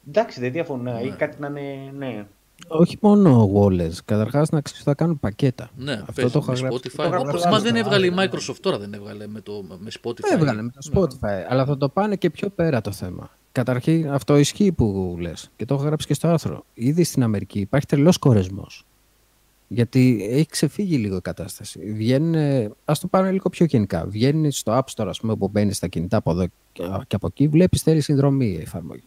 [0.08, 0.92] Εντάξει, δεν διαφωνώ.
[0.92, 1.02] Ναι.
[1.02, 1.92] Ή κάτι να είναι.
[1.92, 2.26] Ναι.
[2.68, 3.96] Όχι μόνο wallets.
[4.06, 5.70] Καταρχάς να ξέρεις θα κάνουν πακέτα.
[5.78, 6.92] Ναι, Αυτό πες, το είχα γράψει.
[6.98, 7.50] Spotify.
[7.50, 10.34] Μας δεν έβγαλε η Microsoft τώρα, δεν έβγαλε με, το, με Spotify.
[10.34, 11.20] Έβγαλε με το Spotify.
[11.20, 11.46] Ναι.
[11.50, 13.30] Αλλά θα το πάνε και πιο πέρα το θέμα.
[13.52, 16.66] Καταρχήν, αυτό ισχύει που λες και το έχω γράψει και στο άρθρο.
[16.74, 18.86] Ήδη στην Αμερική υπάρχει τρελός κορεσμός.
[19.68, 21.94] Γιατί έχει ξεφύγει λίγο η κατάσταση.
[21.94, 22.36] Βγαίνουν,
[22.86, 24.06] ας το πάρουμε λίγο πιο γενικά.
[24.08, 26.46] Βγαίνει στο App Store, ας πούμε, που μπαίνει στα κινητά από εδώ
[27.08, 29.04] και από εκεί, βλέπεις θέλεις συνδρομή η εφαρμογή.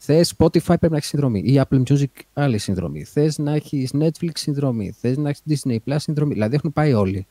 [0.00, 3.04] Θες Spotify πρέπει να έχεις συνδρομή ή Apple Music άλλη συνδρομή.
[3.04, 4.94] Θες να έχεις Netflix συνδρομή.
[5.00, 6.32] Θες να έχεις Disney Plus συνδρομή.
[6.32, 7.26] Δηλαδή έχουν πάει όλοι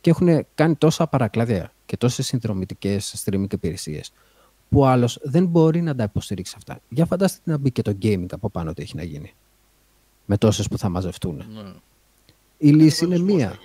[0.00, 4.12] και έχουν κάνει τόσα παρακλάδια και τόσες συνδρομητικές streaming υπηρεσίες
[4.68, 6.80] που άλλος δεν μπορεί να τα υποστηρίξει αυτά.
[6.88, 9.34] Για φανταστείτε να μπει και το gaming από πάνω τι έχει να γίνει.
[10.26, 11.36] Με τόσες που θα μαζευτούν.
[11.36, 11.72] Ναι.
[12.58, 13.58] Η λύση είναι μία.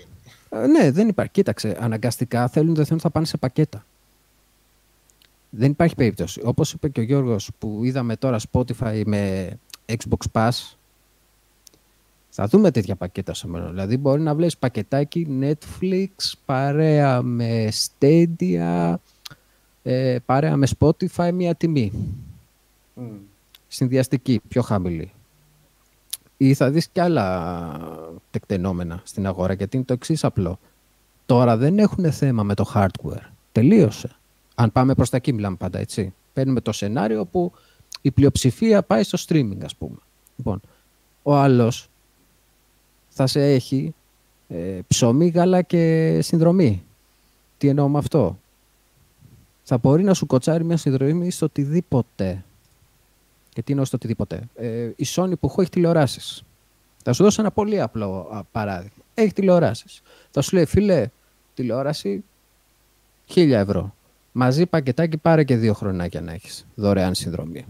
[0.49, 1.31] Ε, ναι, δεν υπάρχει.
[1.31, 3.85] Κοίταξε, αναγκαστικά θέλουν δεν θέλουν θα πάνε σε πακέτα.
[5.55, 6.41] Δεν υπάρχει περίπτωση.
[6.43, 9.51] Όπως είπε και ο Γιώργος που είδαμε τώρα Spotify με
[9.85, 10.75] Xbox Pass,
[12.29, 13.69] θα δούμε τέτοια πακέτα στο μέλλον.
[13.69, 16.07] Δηλαδή μπορεί να βλέπεις πακετάκι Netflix
[16.45, 18.93] παρέα με Stadia,
[19.83, 21.91] ε, παρέα με Spotify μια τιμή.
[22.95, 23.01] Mm.
[23.67, 25.11] Συνδυαστική, πιο χαμηλή.
[26.37, 27.79] Ή θα δεις και άλλα
[28.31, 30.59] τεκτενόμενα στην αγορά γιατί είναι το εξής απλό.
[31.25, 33.29] Τώρα δεν έχουν θέμα με το hardware.
[33.51, 34.15] Τελείωσε.
[34.55, 36.13] Αν πάμε προς τα εκεί μιλάμε πάντα, έτσι.
[36.33, 37.51] Παίρνουμε το σενάριο που
[38.01, 39.97] η πλειοψηφία πάει στο streaming, ας πούμε.
[40.35, 40.61] Λοιπόν,
[41.23, 41.89] ο άλλος
[43.09, 43.93] θα σε έχει
[44.47, 46.83] ε, ψωμί, γάλα και συνδρομή.
[47.57, 48.39] Τι εννοώ με αυτό;
[49.63, 52.43] Θα μπορεί να σου κοτσάρει μια συνδρομή στο οτιδήποτε.
[53.49, 56.43] Και τι εννοώ στο οτιδήποτε; Ε, η Sony που έχω έχει τηλεοράσεις.
[57.03, 59.03] Θα σου δώσω ένα πολύ απλό παράδειγμα.
[59.13, 60.01] Έχει τηλεοράσεις.
[60.31, 61.07] Θα σου λέει, φίλε,
[61.53, 62.23] τηλεόραση,
[63.25, 63.95] χίλια ευρώ.
[64.35, 66.65] Μαζί πακετάκι πάρε και δύο χρονάκια να έχεις.
[66.75, 67.65] Δωρεάν συνδρομή.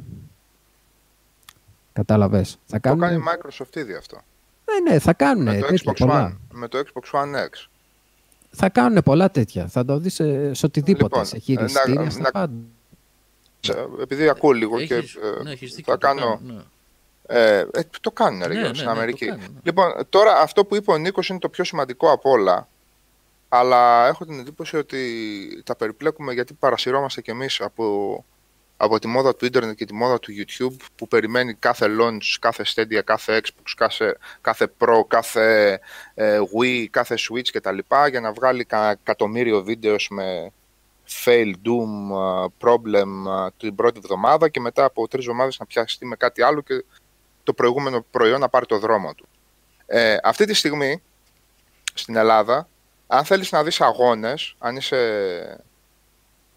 [1.93, 2.57] Κατάλαβες.
[2.65, 2.99] Θα Το κάνουν...
[2.99, 4.17] κάνει η Microsoft ήδη αυτό.
[4.65, 6.31] Ναι, ναι, θα κάνουν με, το τέτοια Xbox πολλά.
[6.31, 7.67] One, με το Xbox One X.
[8.51, 9.67] Θα κάνουν πολλά τέτοια.
[9.67, 11.03] Θα το δεις σε, σε οτιδήποτε.
[11.03, 12.53] Λοιπόν, σε ε, χειριστήρια, να- στα να- πάντα.
[13.59, 16.21] Σε- Επειδή ακούω λίγο Έχεις- και ε, ναι, έχεις δίκιο, θα το κάνω...
[16.21, 16.61] κάνουν, ναι.
[17.27, 17.65] Ε, ε,
[18.01, 19.25] το κάνουν ρε, Ναι, Γιώργο, ναι, στην ναι, το Αμερική.
[19.25, 19.59] κάνουν, ναι.
[19.63, 22.67] Λοιπόν, τώρα αυτό που είπε ο Νίκος είναι το πιο σημαντικό από όλα.
[23.55, 25.01] Αλλά έχω την εντύπωση ότι
[25.65, 28.25] τα περιπλέκουμε γιατί παρασυρώμαστε κι εμείς από,
[28.77, 32.63] από τη μόδα του ίντερνετ και τη μόδα του YouTube που περιμένει κάθε launch, κάθε
[32.75, 35.79] Stadia, κάθε Xbox, κάθε, κάθε Pro, κάθε
[36.13, 37.77] ε, Wii, κάθε Switch κτλ.
[38.09, 40.51] για να βγάλει κα, εκατομμύριο βίντεος με
[41.25, 46.05] fail, doom, uh, problem uh, την πρώτη εβδομάδα και μετά από τρεις εβδομάδες να πιαστεί
[46.05, 46.83] με κάτι άλλο και
[47.43, 49.27] το προηγούμενο προϊόν να πάρει το δρόμο του.
[49.85, 51.01] Ε, αυτή τη στιγμή
[51.93, 52.67] στην Ελλάδα,
[53.13, 55.63] αν θέλεις να δεις αγώνες, αν είσαι...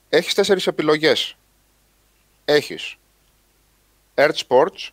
[0.09, 1.37] έχεις τέσσερις επιλογές.
[2.45, 2.97] Έχεις
[4.15, 4.89] Earth Sports,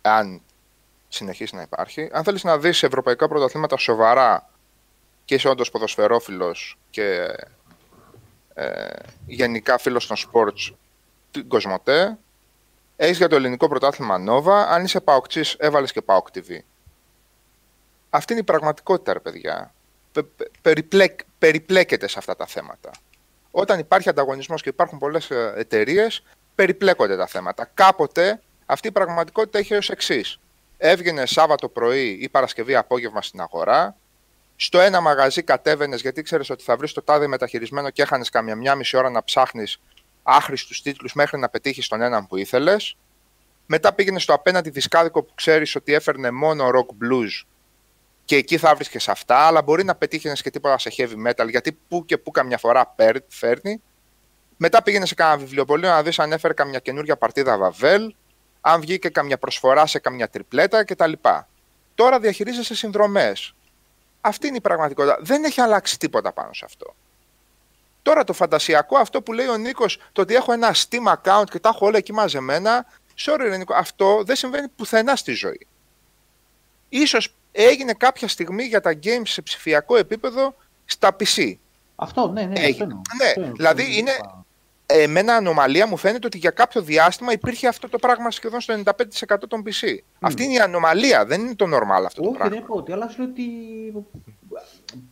[0.00, 0.42] αν
[1.08, 2.08] συνεχίσει να υπάρχει.
[2.12, 4.50] Αν θέλεις να δεις ευρωπαϊκά πρωταθλήματα σοβαρά
[5.24, 7.36] και είσαι όντως ποδοσφαιρόφιλος και
[8.54, 8.88] ε,
[9.26, 10.74] γενικά φίλος των sports,
[11.30, 12.18] την Κοσμοτέ.
[12.96, 14.66] Έχεις για το ελληνικό πρωτάθλημα Nova.
[14.68, 16.58] Αν είσαι παοκτσής, έβαλες και Paok TV.
[18.10, 19.72] Αυτή είναι η πραγματικότητα, ρε παιδιά.
[20.12, 22.90] Πε- πε- περιπλέκ- περιπλέκεται σε αυτά τα θέματα.
[23.50, 26.22] Όταν υπάρχει ανταγωνισμός και υπάρχουν πολλές εταιρείες,
[26.54, 27.70] περιπλέκονται τα θέματα.
[27.74, 30.38] Κάποτε αυτή η πραγματικότητα είχε ως εξής.
[30.78, 33.96] Έβγαινε Σάββατο πρωί ή Παρασκευή απόγευμα στην αγορά,
[34.56, 38.54] στο ένα μαγαζί κατέβαινες γιατί ήξερες ότι θα βρεις το τάδε μεταχειρισμένο και έχανες καμιά
[38.54, 39.80] μια μισή ώρα να ψάχνεις
[40.22, 42.96] άχρηστους τίτλους μέχρι να πετύχεις τον έναν που ήθελες.
[43.66, 47.46] Μετά πήγαινες στο απέναντι δισκάδικο που ξέρεις ότι έφερνε μόνο rock blues
[48.28, 51.78] και εκεί θα βρίσκε αυτά, αλλά μπορεί να πετύχει και τίποτα σε heavy metal γιατί
[51.88, 53.82] που και που καμιά φορά παίρ- φέρνει.
[54.56, 58.14] Μετά πήγαινες σε κανένα βιβλιοπωλείο να δεις αν έφερε καμιά καινούργια παρτίδα Βαβέλ,
[58.60, 61.12] αν βγήκε καμιά προσφορά σε καμιά τριπλέτα κτλ.
[61.94, 63.54] Τώρα διαχειρίζεσαι συνδρομές.
[64.20, 65.18] Αυτή είναι η πραγματικότητα.
[65.20, 66.94] Δεν έχει αλλάξει τίποτα πάνω σε αυτό.
[68.02, 71.58] Τώρα το φαντασιακό, αυτό που λέει ο Νίκος, το ότι έχω ένα Steam account και
[71.58, 72.86] τα έχω όλα εκεί μαζεμένα.
[73.18, 75.66] Sorry, ρε Νίκο, αυτό δεν συμβαίνει πουθενά στη ζωή.
[76.88, 77.32] Ίσως
[77.62, 80.54] έγινε κάποια στιγμή για τα games σε ψηφιακό επίπεδο
[80.84, 81.54] στα PC.
[81.96, 82.60] Αυτό, ναι, ναι.
[82.60, 82.68] Έγινε.
[82.70, 83.00] Αυτό εννοώ.
[83.18, 83.54] Ναι, Αυτό εννοώ.
[83.56, 84.42] δηλαδή Αυτό είναι- είπα.
[84.90, 89.48] Εμένα ανομαλία μου φαίνεται ότι για κάποιο διάστημα υπήρχε αυτό το πράγμα σχεδόν στο 95%
[89.48, 89.96] των PC.
[90.20, 92.54] Αυτή είναι η ανομαλία, δεν είναι το normal αυτό το Όχι, πράγμα.
[92.54, 93.44] δεν είπα ότι, αλλά σου λέω ότι.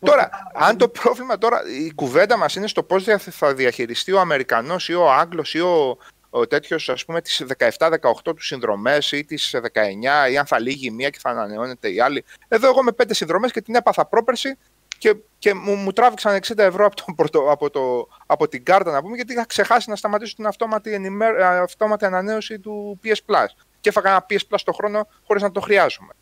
[0.00, 4.20] Τώρα, αν το πρόβλημα τώρα, η κουβέντα μας είναι στο πώς δια- θα διαχειριστεί ο
[4.20, 5.98] Αμερικανός ή ο Άγγλος ή ο,
[6.36, 10.86] ο τέτοιος, ας πούμε, τις 17-18 του συνδρομές ή τις 19 ή αν θα λύγει
[10.86, 12.24] η μία και θα ανανεώνεται η άλλη.
[12.48, 14.58] Εδώ εγώ με πέντε συνδρομές και την έπαθα πρόπερση
[14.98, 18.90] και, και μου, μου τράβηξαν 60 ευρώ από, το, πρωτο- από, το, από την κάρτα
[18.90, 23.16] να πούμε γιατί είχα ξεχάσει να σταματήσω την αυτόματη, ενημέρ, α, αυτόματη ανανέωση του PS
[23.26, 23.46] Plus.
[23.80, 26.12] Και έφαγα ένα PS Plus το χρόνο χωρίς να το χρειάζομαι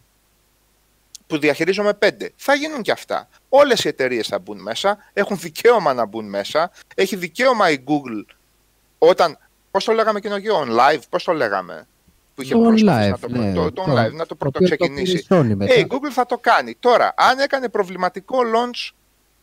[1.26, 2.32] που διαχειρίζομαι πέντε.
[2.36, 3.28] Θα γίνουν και αυτά.
[3.48, 8.34] Όλες οι εταιρείες θα μπουν μέσα, έχουν δικαίωμα να μπουν μέσα, έχει δικαίωμα η Google
[8.98, 9.38] όταν,
[9.74, 10.28] πώς το λέγαμε και
[10.64, 11.86] on live, πώς το λέγαμε,
[12.34, 14.02] που είχε Το προσπαθήσει on να το, live, ναι, το, το το- on live, να
[14.02, 15.26] το το οποίο το πρωτοξεκινήσει.
[15.26, 15.74] πήρε η Sony μετά.
[15.74, 16.76] Ε, η Google θα το κάνει.
[16.80, 18.90] Τώρα, αν έκανε προβληματικό launch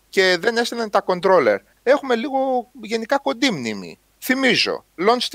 [0.09, 3.99] και δεν έστελνε τα controller, έχουμε λίγο γενικά κοντή μνήμη.
[4.19, 5.27] Θυμίζω, launch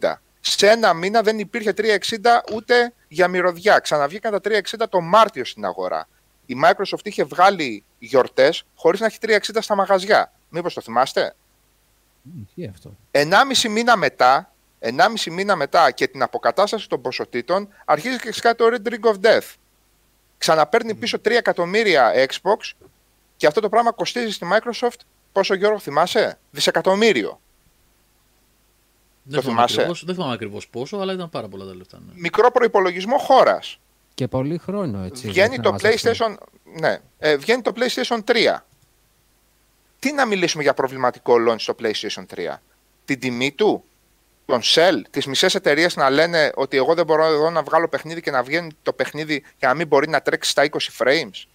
[0.00, 0.12] 360.
[0.40, 3.78] Σε ένα μήνα δεν υπήρχε 360 ούτε για μυρωδιά.
[3.78, 4.40] Ξαναβγήκαν τα
[4.80, 6.08] 360 το Μάρτιο στην αγορά.
[6.46, 10.32] Η Microsoft είχε βγάλει γιορτές χωρίς να έχει 360 στα μαγαζιά.
[10.48, 11.34] Μήπως το θυμάστε;
[12.46, 12.96] Ισχύει αυτό.
[13.10, 18.64] 1,5 μήνα μετά, 1,5 μήνα μετά και την αποκατάσταση των ποσοτήτων, αρχίζει και σκάει το
[18.70, 19.54] Red Ring of Death.
[20.38, 22.86] Ξαναπαίρνει πίσω 3 εκατομμύρια Xbox
[23.36, 25.00] και αυτό το πράγμα κοστίζει στη Microsoft,
[25.32, 27.40] πόσο Γιώργο θυμάσαι, δισεκατομμύριο.
[29.22, 31.98] Δεν Το θυμάμαι, θυμάσαι; ακριβώς, δεν θυμάμαι ακριβώς πόσο, αλλά ήταν πάρα πολλά τα λεφτά.
[32.06, 32.12] Ναι.
[32.14, 33.78] Μικρό προϋπολογισμό χώρας.
[34.14, 35.28] Και πολύ χρόνο έτσι.
[35.28, 36.08] Βγαίνει να το μαζευτεί.
[36.08, 36.34] PlayStation,
[36.80, 38.64] ναι, ε, βγαίνει το PlayStation 3.
[39.98, 42.54] Τι να μιλήσουμε για προβληματικό launch στο PlayStation 3.
[43.04, 43.84] Την τιμή του,
[44.46, 48.20] τον sell, τις μισές εταιρείες να λένε ότι εγώ δεν μπορώ εδώ να βγάλω παιχνίδι
[48.20, 51.46] και να βγαίνει το παιχνίδι και να μην μπορεί να τρέξει στα 20 frames;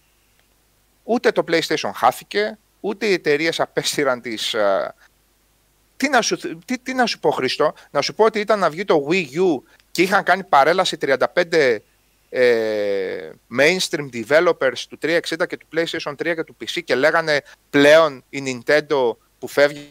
[1.02, 4.54] Ούτε το PlayStation χάθηκε, ούτε οι εταιρείες απέστηραν τις...
[4.54, 4.94] ε,
[5.96, 8.70] Τι να, σου, τι, τι να σου πω Χρήστο, να σου πω ότι ήταν να
[8.70, 11.78] βγει το Wii U και είχαν κάνει παρέλαση 35
[12.36, 17.40] ε, mainstream developers του 360 και του PlayStation 3 και του PC και λέγανε
[17.70, 19.88] πλέον η Nintendo που φεύγει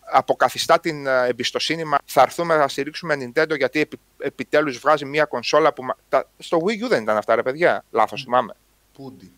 [0.00, 5.24] αποκαθιστά την ε, εμπιστοσύνη μας, θα έρθουμε να στηρίξουμε Nintendo γιατί επι, επιτέλους βγάζει μια
[5.24, 5.84] κονσόλα που...
[5.84, 8.54] μα- Τα, στο Wii U δεν ήταν αυτά ρε παιδιά, λάθος θυμάμαι.
[8.92, 9.32] Πούντι.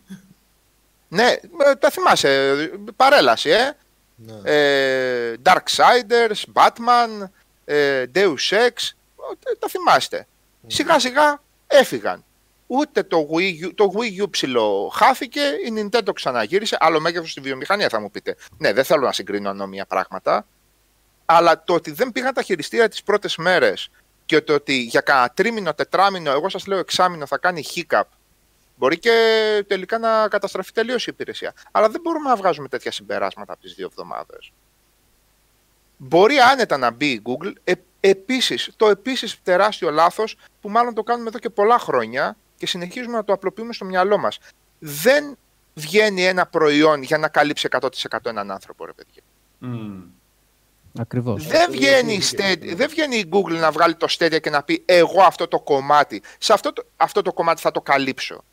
[1.07, 1.35] Ναι,
[1.65, 3.71] ε, τα θυμάσαι, ε, παρέλαση, ε.
[4.15, 4.51] Ναι.
[4.51, 7.29] ε Darksiders, Batman,
[7.65, 8.91] ε, Deus Ex,
[9.45, 10.27] ε, τα θυμάστε.
[10.67, 11.41] Σιγά σιγά
[11.75, 12.23] έφυγαν.
[12.67, 17.41] Ούτε το Wii U, το Wii U ψηλό χάθηκε, η Nintendo ξαναγύρισε, άλλο μέγεθος στη
[17.41, 18.35] βιομηχανία θα μου πείτε.
[18.57, 20.47] Ναι, δεν θέλω να συγκρίνω ανώμια πράγματα,
[21.25, 23.89] αλλά το ότι δεν πήγαν τα χειριστήρια τις πρώτες μέρες
[24.25, 28.03] και το ότι για κανένα τρίμηνο, τετράμινο, εγώ σας λέω εξάμηνο θα κάνει hiccup,
[28.75, 31.53] μπορεί και τελικά να καταστραφεί τελείως η υπηρεσία.
[31.71, 34.51] Αλλά δεν μπορούμε να βγάζουμε τέτοια συμπεράσματα από τις δύο εβδομάδες.
[35.97, 37.73] Μπορεί άνετα να μπει η Google, ε,
[38.09, 43.15] επίσης, το επίσης τεράστιο λάθος που μάλλον το κάνουμε εδώ και πολλά χρόνια και συνεχίζουμε
[43.15, 44.39] να το απλοποιούμε στο μυαλό μας.
[44.79, 45.37] Δεν
[45.73, 47.89] βγαίνει ένα προϊόν για να καλύψει 100%
[48.23, 49.21] έναν άνθρωπο, ρε παιδιά.
[50.99, 51.47] Ακριβώς.
[51.47, 54.83] Δεν βγαίνει, η Stadia- δεν βγαίνει η Google να βγάλει το Stadia και να πει
[54.85, 58.43] εγώ αυτό το κομμάτι, σε αυτό το, αυτό το κομμάτι θα το καλύψω.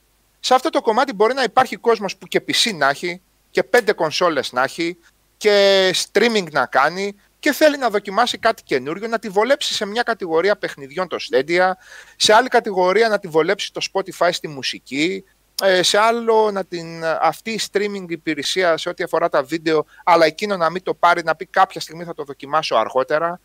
[0.41, 3.93] Σε αυτό το κομμάτι μπορεί να υπάρχει κόσμος που και PC να έχει και πέντε
[3.93, 4.97] κονσόλες να έχει
[5.37, 10.03] και streaming να κάνει και θέλει να δοκιμάσει κάτι καινούριο, να τη βολέψει σε μια
[10.03, 11.71] κατηγορία παιχνιδιών το Stadia,
[12.17, 15.25] σε άλλη κατηγορία να τη βολέψει το Spotify στη μουσική,
[15.63, 20.27] ε, σε άλλο να την, αυτή η streaming υπηρεσία σε ό,τι αφορά τα βίντεο, αλλά
[20.27, 23.41] εκείνο να μην το πάρει, να πει κάποια στιγμή θα το δοκιμάσω αργότερα.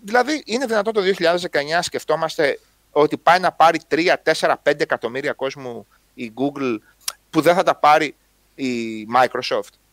[0.00, 1.36] Δηλαδή, είναι δυνατόν το 2019
[1.80, 6.78] σκεφτόμαστε ότι πάει να πάρει 3, 4, 5 εκατομμύρια κόσμου η Google
[7.30, 8.16] που δεν θα τα πάρει
[8.54, 9.83] η Microsoft.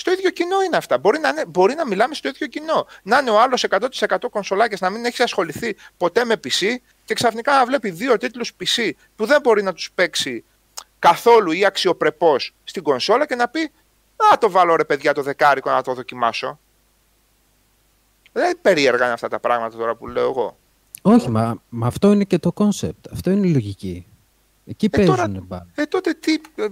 [0.00, 0.98] Στο ίδιο κοινό είναι αυτά.
[0.98, 2.86] Μπορεί να, είναι, μπορεί να μιλάμε στο ίδιο κοινό.
[3.02, 3.64] Να είναι ο άλλος
[4.08, 8.52] 100% κονσολάκια, να μην έχεις ασχοληθεί ποτέ με PC και ξαφνικά να βλέπει δύο τίτλους
[8.60, 10.44] PC που δεν μπορεί να τους παίξει
[10.98, 13.70] καθόλου ή αξιοπρεπώς στην κονσόλα και να πει
[14.32, 16.58] Α, το βάλω ρε παιδιά το δεκάρικο να το δοκιμάσω.
[18.32, 20.56] Δεν περίεργα είναι αυτά τα πράγματα τώρα που λέω εγώ.
[21.02, 23.12] Όχι, μα, μα αυτό είναι και το concept.
[23.12, 24.06] Αυτό είναι η λογική.
[24.68, 25.66] Εκεί Ε, τώρα- παίζουν μπάλα.
[25.74, 26.66] Ε, τότε τι, ε,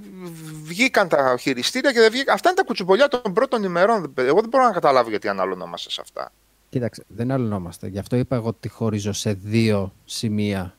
[0.62, 2.34] βγήκαν τα χειριστήρια και δεν βγήκαν.
[2.34, 4.15] Αυτά είναι τα κουτσομπολιά των πρώτων ημερών.
[4.16, 6.33] Εγώ δεν μπορώ να καταλάβω γιατί αναλωνόμαστε σε αυτά.
[6.68, 7.86] Κοίταξε, δεν αναλωνόμαστε.
[7.86, 10.76] Γι' αυτό είπα εγώ ότι χωρίζω σε δύο σημεία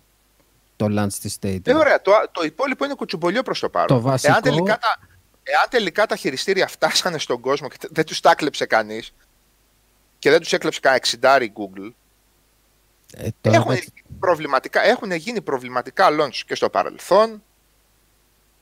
[0.75, 1.67] το launch της Stadia.
[1.67, 2.01] Ε, ωραία.
[2.01, 3.87] Το, το υπόλοιπο είναι κουτσομπολιό προς το παρόν.
[3.87, 4.97] Το βασικό- Εάν τελικά, τα,
[5.43, 9.13] εάν τελικά τα χειριστήρια φτάσανε στον κόσμο και δεν τους τα έκλεψε κανείς
[10.19, 11.91] και δεν τους έκλεψε κανένα εξιντάρι η Google,
[13.13, 13.83] Ε, τώρα έχουν, δεν-
[14.19, 17.43] προβληματικά, έχουν γίνει προβληματικά launch και στο παρελθόν.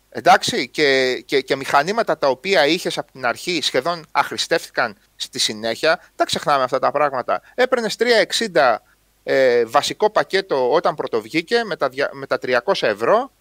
[0.10, 6.00] Εντάξει, και, και, και μηχανήματα τα οποία είχες από την αρχή σχεδόν αχρηστεύτηκαν στη συνέχεια.
[6.16, 7.42] Τα ξεχνάμε αυτά τα πράγματα.
[7.56, 7.96] Έπαιρνες
[8.54, 8.76] 360
[9.24, 13.32] ε, βασικό πακέτο όταν πρωτοβγήκε με τα, δια- με τα 300 ευρώ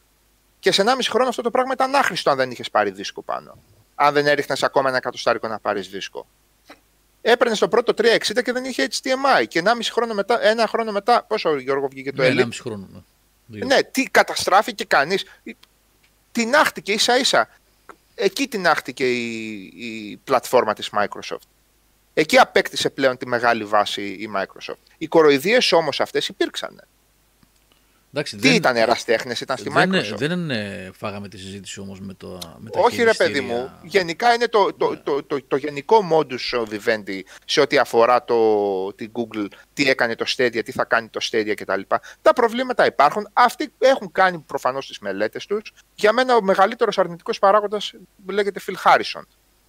[0.59, 3.59] και σε 1,5 χρόνο αυτό το πράγμα ήταν άχρηστο αν δεν είχες πάρει δίσκο πάνω.
[3.95, 6.27] Αν δεν έριχνες ακόμα ένα εκατοστάρικο να πάρεις δίσκο.
[7.27, 9.45] Έπαιρνε το πρώτο 360 και δεν είχε HDMI.
[9.49, 12.89] Και 1,5 χρόνο μετά, ένα χρόνο μετά, πόσο Γιώργο βγήκε το Ναι, Elite; 1,5 χρόνο.
[12.93, 13.01] Ναι.
[13.47, 13.67] Δύο.
[13.67, 15.25] Ναι, τι καταστράφηκε κανείς.
[16.33, 17.49] Τινάχτηκε ίσα ίσα.
[18.15, 21.49] Εκεί τινάχτηκε η, η πλατφόρμα της Microsoft.
[22.15, 24.95] Εκεί απέκτησε πλέον τη μεγάλη βάση η Microsoft.
[24.99, 26.83] Οι κοροϊδίες όμως αυτές υπήρξαν.
[28.17, 30.17] Εντάξει, Τι ήταν εραστέχνες, ήταν στη δεν, Microsoft.
[30.17, 33.57] δεν ε, φάγαμε τη συζήτηση όμως με, το, με τα Όχι ρε παιδί χειριστήρια.
[33.57, 38.93] μου, γενικά είναι το, το, το, το, το γενικό modus vivendi σε ό,τι αφορά το,
[38.93, 41.81] την Google, τι έκανε το Stadia, τι θα κάνει το Stadia κτλ.
[42.23, 45.73] Τα προβλήματα υπάρχουν, αυτοί έχουν κάνει προφανώς τις μελέτες τους.
[45.95, 47.93] Για μένα ο μεγαλύτερος αρνητικός παράγοντας
[48.27, 49.23] λέγεται Phil Harrison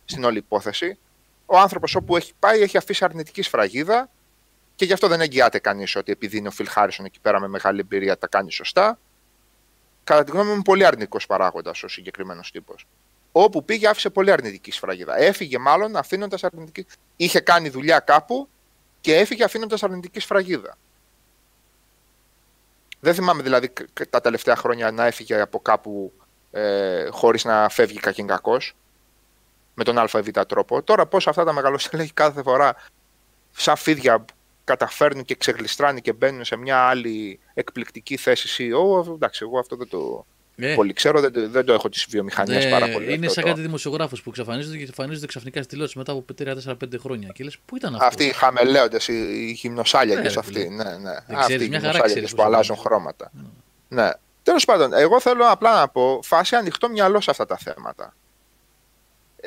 [0.05, 0.97] στην όλη υπόθεση.
[1.45, 4.09] Ο άνθρωπος όπου έχει πάει έχει αφήσει αρνητική σφραγίδα
[4.75, 7.47] και γι' αυτό δεν εγγυάται κανείς ότι επειδή είναι ο Phil Harrison εκεί πέρα με
[7.47, 8.99] μεγάλη εμπειρία τα κάνει σωστά.
[10.03, 12.87] Κατά τη γνώμη μου, πολύ αρνητικός παράγοντας ο συγκεκριμένος τύπος.
[13.31, 15.17] Όπου πήγε, άφησε πολύ αρνητική σφραγίδα.
[15.17, 16.85] Έφυγε μάλλον αφήνοντας αρνητική.
[17.15, 18.49] Είχε κάνει δουλειά κάπου
[19.01, 20.77] και έφυγε αφήνοντας αρνητική σφραγίδα.
[22.99, 26.13] Δεν θυμάμαι δηλαδή κ- κ- τα τελευταία χρόνια να έφυγε από κάπου
[26.51, 28.75] ε, χωρίς να φεύγει κακήν κακός,
[29.73, 30.81] με τον ΑΒ τρόπο.
[30.81, 32.75] Τώρα πώς αυτά τα μεγαλοστελέχη κάθε φορά
[33.51, 34.25] σαν φίδια
[34.65, 39.13] καταφέρνουν και ξεγλιστράνε και μπαίνουν σε μια άλλη εκπληκτική θέση CEO.
[39.13, 40.25] Εντάξει, εγώ αυτό δεν το
[40.57, 43.05] Ε, πολύ ξέρω, δεν, το- δεν το έχω τις βιομηχανίες ε, πάρα πολύ.
[43.13, 46.25] είναι αυτό σαν το- κάτι δημοσιογράφος που εξαφανίζονται και εμφανίζονται ξαφνικά στη τηλεόραση μετά από
[46.33, 47.29] 3-4-5 χρόνια.
[47.33, 50.53] Και λες, πού ήταν αυτός; Αυτοί οι χαμελέοντες, οι, οι γυμνοσάλιακες Ναι, ρε αυτοί.
[50.53, 50.69] φίλε.
[50.69, 50.97] Ναι, ναι.
[51.27, 52.83] Δεν Αυτοί ξέρεις, οι μια χαρά γυμνοσάλιακες ξέρεις που πώς αλλάζουν είναι.
[52.85, 53.31] χρώματα.
[53.87, 54.09] Ναι.
[54.43, 58.15] Τέλος πάντων, εγώ θέλω απλά να πω φάση ανοιχτό μυαλό σε αυτά τα θέματα.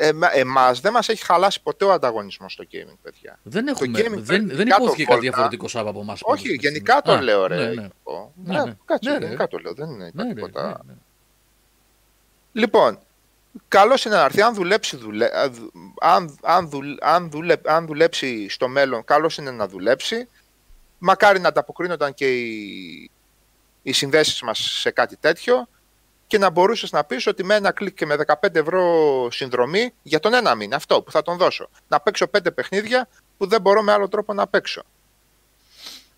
[0.01, 3.39] Ε, Εμάς δεν μας έχει χαλάσει ποτέ ο ανταγωνισμός στο gaming, παιδιά.
[3.43, 5.05] Δεν, Το έχουμε, gaming δεν, πρέπει δεν κάτω υπόθηκε βόλτα.
[5.15, 6.21] κάτι διαφορετικό Σάβα από εμάς.
[6.23, 7.57] Όχι, γενικά το λέω, ρε.
[7.57, 7.73] Ναι, ναι.
[7.73, 8.33] Γιώργο.
[8.45, 8.77] Ναι, Ναι, ναι.
[8.85, 9.25] κάτσε, Ναι, ρε.
[9.25, 9.75] γενικά το λέω.
[9.75, 10.63] Δεν είναι Ναι, ρε, τίποτα.
[10.67, 10.99] ναι, ναι.
[12.53, 12.99] Λοιπόν,
[13.69, 14.41] καλό είναι να έρθει.
[14.43, 15.29] Αν δουλέψει, δουλε...
[16.01, 16.87] αν, αν, δουλ...
[17.01, 17.55] αν, δουλε...
[17.65, 20.29] αν δουλέψει στο μέλλον, καλό είναι να δουλέψει.
[20.99, 23.11] Μακάρι να ανταποκρίνονταν και οι,
[23.83, 25.69] οι συνδέσεις μας σε κάτι τέτοιο
[26.29, 28.83] και να μπορούσες να πεις ότι με ένα κλικ και με 15 ευρώ
[29.31, 31.69] συνδρομή για τον ένα μήνα, αυτό που θα τον δώσω.
[31.89, 33.09] Να παίξω πέντε παιχνίδια
[33.39, 34.83] που δεν μπορώ με άλλο τρόπο να παίξω.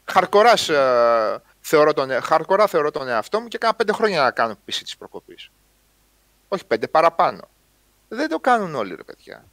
[0.05, 4.31] Χαρκοράς ε, θεωρώ, τον, ε- χαρκορά θεωρώ τον εαυτό μου και έκανα πέντε χρόνια να
[4.31, 5.51] κάνω πίση της προκοπής.
[6.49, 7.49] Όχι πέντε, παραπάνω.
[8.09, 9.45] Δεν το κάνουν όλοι, ρε παιδιά.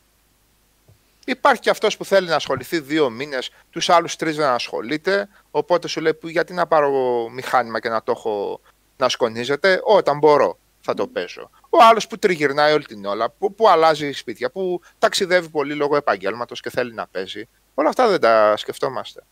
[1.25, 5.29] Υπάρχει και αυτός που θέλει να ασχοληθεί δύο μήνες, τους άλλους τρεις δεν ασχολείται.
[5.51, 6.91] Οπότε σου λέει: «Που- Γιατί να πάρω
[7.29, 8.61] μηχάνημα και να το έχω
[8.97, 11.49] να σκονίζεται, όταν μπορώ θα το παίζω.
[11.69, 15.95] Ο άλλος που τριγυρνάει όλη την ώρα, που, που αλλάζει σπίτια, που ταξιδεύει πολύ λόγω
[15.95, 17.47] επαγγέλματος και θέλει να παίζει.
[17.73, 19.23] Όλα αυτά δεν τα σκεφτόμαστε.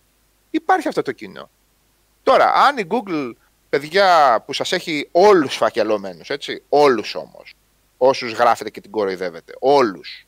[0.50, 1.50] Υπάρχει αυτό το κοινό.
[2.24, 3.32] Τώρα, αν η Google,
[3.69, 7.53] παιδιά που σας έχει όλους φακελωμένους, έτσι, όλους όμως,
[7.98, 10.27] όσους γράφετε και την κοροϊδεύετε, όλους,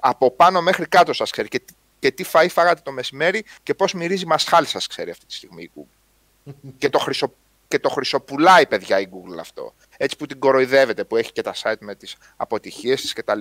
[0.00, 3.74] από πάνω μέχρι κάτω σας ξέρει και, τι- και τι φαΐ φάγατε το μεσημέρι και
[3.74, 6.52] πώς μυρίζει μασχάλη σας ξέρει αυτή τη στιγμή η Google.
[6.78, 7.32] και, το χρυσο,
[7.70, 9.74] και το χρυσοπουλάει, παιδιά, η Google αυτό.
[9.96, 13.40] Έτσι που την κοροϊδεύετε, που έχει και τα site με τις αποτυχίες της κτλ.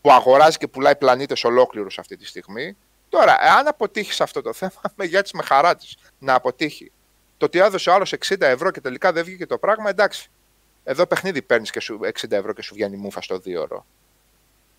[0.00, 2.76] Που αγοράζει και πουλάει πλανήτες ολόκληρους αυτή τη στιγμή.
[3.08, 6.92] Τώρα, εάν αποτύχει σε αυτό το θέμα, με γεια της με χαρά της να αποτύχει.
[7.36, 10.30] Το ότι έδωσε ο άλλος 60 ευρώ και τελικά δεν βγήκε το πράγμα, εντάξει.
[10.84, 13.86] Εδώ παιχνίδι παίρνεις και σου 60 ευρώ και σου βγαίνει μούφα στο 2 ώρο.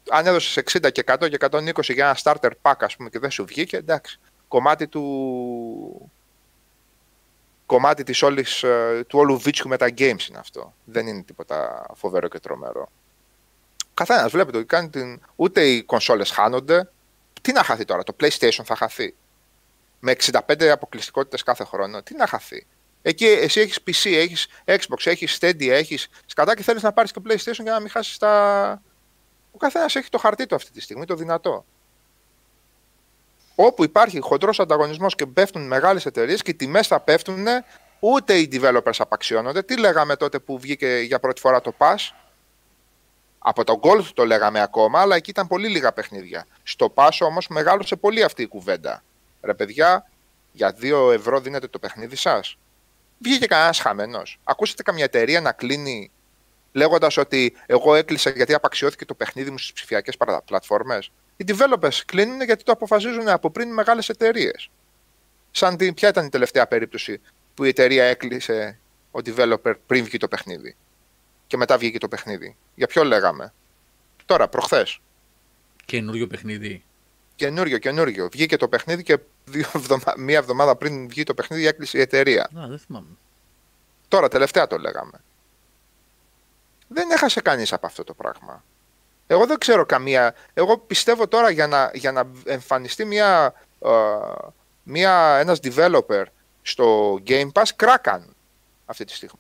[0.09, 3.31] Αν έδωσες 60 και 100 και 120 για ένα starter pack, ας πούμε, και δεν
[3.31, 4.19] σου βγήκε, εντάξει.
[4.47, 6.11] Κομμάτι του.
[7.65, 10.73] Κομμάτι της όλης, ε, του όλου βίτσου με τα games είναι αυτό.
[10.85, 12.91] Δεν είναι τίποτα φοβερό και τρομερό.
[13.93, 15.21] Καθένας βλέπετε ότι κάνει την.
[15.35, 16.89] Ούτε οι κονσόλες χάνονται.
[17.41, 19.15] Τι να χαθεί τώρα, το PlayStation θα χαθεί
[19.99, 22.03] με 65 αποκλειστικότητες κάθε χρόνο.
[22.03, 22.67] Τι να χαθεί.
[23.01, 27.21] Εκεί εσύ έχεις PC, έχεις Xbox, έχεις Stadia, έχεις σκατά και θέλεις να πάρεις και
[27.27, 28.81] PlayStation για να μην χάσεις τα...
[29.51, 31.65] Ο καθένας έχει το χαρτί του αυτή τη στιγμή, το δυνατό.
[33.55, 37.45] Όπου υπάρχει χοντρός ανταγωνισμός και πέφτουν μεγάλες εταιρείες και οι τιμές θα πέφτουν,
[37.99, 39.63] ούτε οι developers απαξιώνονται.
[39.63, 41.95] Τι λέγαμε τότε που βγήκε για πρώτη φορά το Pass,
[43.39, 46.47] από τον Gold το λέγαμε ακόμα, αλλά εκεί ήταν πολύ λίγα παιχνίδια.
[46.63, 49.03] Στο Pass όμως μεγάλωσε πολύ αυτή η κουβέντα
[49.41, 50.09] ρε παιδιά,
[50.51, 52.57] για 2 ευρώ δίνετε το παιχνίδι σας;
[53.17, 54.39] Βγήκε κανένας χαμένος.
[54.43, 56.11] Ακούσατε καμιά εταιρεία να κλείνει
[56.71, 61.11] λέγοντας ότι εγώ έκλεισα γιατί απαξιώθηκε το παιχνίδι μου στις ψηφιακές πλατφόρμες.
[61.37, 64.69] Οι developers κλείνουν γιατί το αποφασίζουν από πριν μεγάλες εταιρείες.
[65.51, 67.21] Σαν την, ποια ήταν η τελευταία περίπτωση
[67.53, 68.79] που η εταιρεία έκλεισε
[69.11, 70.75] ο developer πριν βγει το παιχνίδι.
[71.47, 73.53] Και μετά βγήκε το παιχνίδι; Για ποιο λέγαμε;
[74.25, 74.99] Τώρα, προχθές.
[75.85, 76.83] Καινούριο παιχνίδι.
[77.35, 78.29] Καινούριο, καινούριο.
[78.31, 80.13] Βγήκε το παιχνίδι και δύο εβδομα...
[80.17, 82.43] μία εβδομάδα πριν βγει το παιχνίδι έκλεισε η εταιρεία.
[82.43, 83.17] Α, δεν θυμάμαι.
[84.07, 85.21] Τώρα, τελευταία το λέγαμε.
[86.87, 88.63] Δεν έχασε κανείς από αυτό το πράγμα.
[89.27, 90.35] Εγώ δεν ξέρω καμία...
[90.53, 93.89] Εγώ πιστεύω τώρα για να, για να εμφανιστεί μια, ε,
[94.83, 96.23] μια, ένας developer
[96.61, 98.35] στο Game Pass, κράκαν
[98.85, 99.39] αυτή τη στιγμή.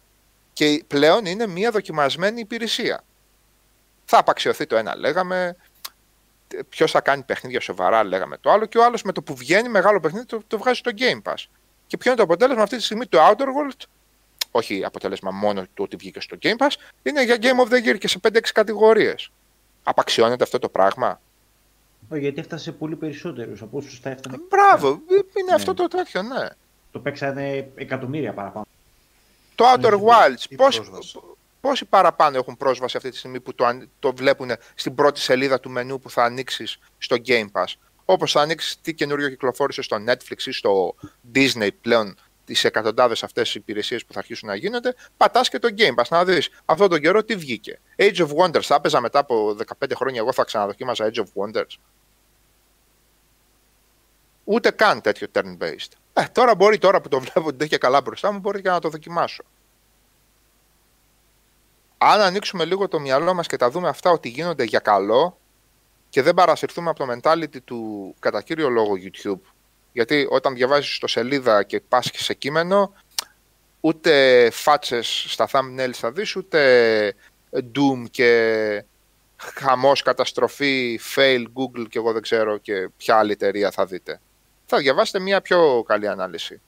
[0.53, 3.03] Και πλέον είναι μια δοκιμασμένη υπηρεσία.
[4.05, 5.55] Θα απαξιωθεί το ένα, λέγαμε,
[6.69, 9.69] ποιος θα κάνει παιχνίδια σοβαρά, λέγαμε το άλλο, και ο άλλος με το που βγαίνει
[9.69, 11.43] μεγάλο παιχνίδι το, το βγάζει στο Game Pass.
[11.87, 13.85] Και ποιο είναι το αποτέλεσμα; Αυτή τη στιγμή του Outer World,
[14.51, 16.71] όχι αποτέλεσμα μόνο του ότι βγήκε στο Game Pass,
[17.03, 19.31] είναι για Game of the Year και σε 5-6 κατηγορίες.
[19.87, 21.21] Απαξιώνεται αυτό το πράγμα;
[22.09, 24.37] Όχι, γιατί έφτασε σε πολύ περισσότερους από όσους θα έφτανε.
[24.49, 24.87] Μπράβο,
[25.39, 26.47] είναι αυτό το τέτοιο, ναι.
[26.91, 28.65] Το παίξανε εκατομμύρια παραπάνω.
[29.55, 31.19] Το Outer Ναι, Wilds, η πόσοι, πρόσβαση.
[31.61, 35.59] πόσοι παραπάνω έχουν πρόσβαση αυτή τη στιγμή που το, αν- το βλέπουν στην πρώτη σελίδα
[35.59, 37.73] του μενού που θα ανοίξεις στο Game Pass;
[38.05, 40.95] Όπως θα ανοίξεις τι καινούριο κυκλοφόρησε στο Netflix ή στο
[41.35, 42.15] Disney πλέον
[42.45, 46.07] τις εκατοντάδες αυτές τις υπηρεσίες που θα αρχίσουν να γίνονται, πατάς και το Game Pass
[46.09, 47.79] να δεις αυτόν τον καιρό τι βγήκε.
[47.97, 51.75] Age of Wonders, θα έπαιζα μετά από 15 χρόνια, εγώ θα ξαναδοκίμαζα Age of Wonders.
[54.43, 55.91] Ούτε καν τέτοιο turn-based.
[56.13, 58.69] Ε, τώρα μπορεί, τώρα που το βλέπω ότι δεν έχει καλά μπροστά μου, μπορεί και
[58.69, 59.43] να το δοκιμάσω.
[61.97, 65.37] Αν ανοίξουμε λίγο το μυαλό μας και τα δούμε αυτά ότι γίνονται για καλό
[66.09, 69.39] και δεν παρασυρθούμε από το mentality του κατά κύριο λόγο YouTube,
[69.95, 72.93] γιατί όταν διαβάζεις στο σελίδα και πας και σε κείμενο,
[73.79, 77.13] ούτε φάτσες στα thumbnails θα δεις, ούτε
[77.51, 78.83] doom και
[79.37, 84.19] χαμός, καταστροφή, fail, Google και εγώ δεν ξέρω και ποια άλλη εταιρεία θα δείτε.
[84.65, 86.61] Θα διαβάσετε μια πιο καλή ανάλυση.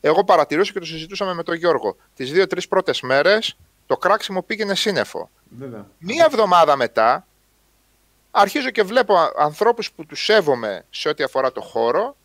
[0.00, 1.96] Εγώ παρατηρούσα και το συζητούσαμε με τον Γιώργο.
[2.14, 5.30] Τις δύο-τρεις πρώτες μέρες το κράξιμο πήγαινε σύννεφο.
[5.58, 5.86] Βέβαια.
[5.98, 7.26] Μία εβδομάδα μετά
[8.30, 12.16] αρχίζω και βλέπω α- ανθρώπους που τους σέβομαι σε ό,τι αφορά το χώρο,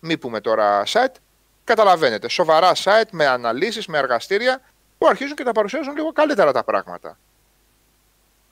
[0.00, 1.14] μη πούμε τώρα site,
[1.64, 4.60] καταλαβαίνετε, σοβαρά site με αναλύσεις, με εργαστήρια,
[4.98, 7.18] που αρχίζουν και τα παρουσιάζουν λίγο καλύτερα τα πράγματα.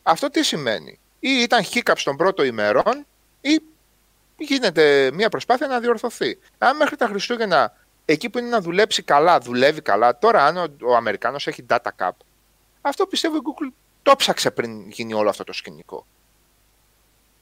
[0.02, 3.06] Αυτό τι σημαίνει; Ή ήταν hiccups των πρώτων ημερών,
[3.40, 3.60] ή
[4.36, 6.38] γίνεται μια προσπάθεια να διορθωθεί.
[6.58, 7.72] Αν μέχρι τα Χριστούγεννα
[8.04, 11.90] εκεί που είναι να δουλέψει καλά, δουλεύει καλά, τώρα αν ο, ο Αμερικάνος έχει data
[11.98, 12.10] cap,
[12.80, 16.06] αυτό πιστεύω η Google το ψάξε πριν γίνει όλο αυτό το σκηνικό.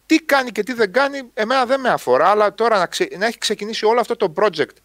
[0.07, 3.27] Τι κάνει και τι δεν κάνει, εμένα δεν με αφορά, αλλά τώρα να, ξε- να
[3.27, 4.77] έχει ξεκινήσει όλο αυτό το project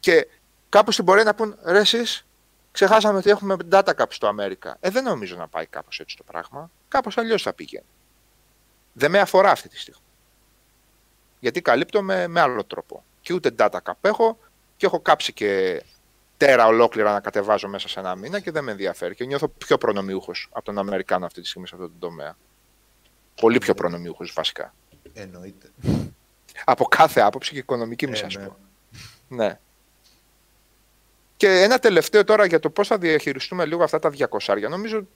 [0.00, 0.28] Και
[0.68, 2.26] κάπου στην πορεία να πούν ρε εσείς,
[2.72, 4.76] ξεχάσαμε ότι έχουμε data cap στο Αμέρικα.
[4.80, 6.70] Ε, δεν νομίζω να πάει κάπως έτσι το πράγμα.
[6.88, 7.84] Κάπως αλλιώς θα πήγαινε.
[8.92, 10.00] Δεν με αφορά αυτή τη στιγμή.
[11.40, 13.04] Γιατί καλύπτω με, με άλλο τρόπο.
[13.20, 14.38] Και ούτε data cap έχω
[14.76, 15.82] και έχω κάψει και
[16.36, 19.14] τέρα ολόκληρα να κατεβάζω μέσα σε ένα μήνα και δεν με ενδιαφέρει.
[19.14, 22.36] Και νιώθω πιο προνομιούχος από τον Αμερικάνο αυτή τη στιγμή σε αυτό το τομέα.
[23.40, 24.74] Πολύ πιο προνομιούχος βασικά.
[25.14, 25.70] Εννοείται.
[26.64, 28.46] Από κάθε άποψη και οικονομική, μη Ε, σας ναι.
[28.46, 28.56] πω.
[29.28, 29.58] Ναι.
[31.36, 34.68] Και ένα τελευταίο τώρα για το πώς θα διαχειριστούμε λίγο αυτά τα 200.
[34.68, 35.06] Νομίζω,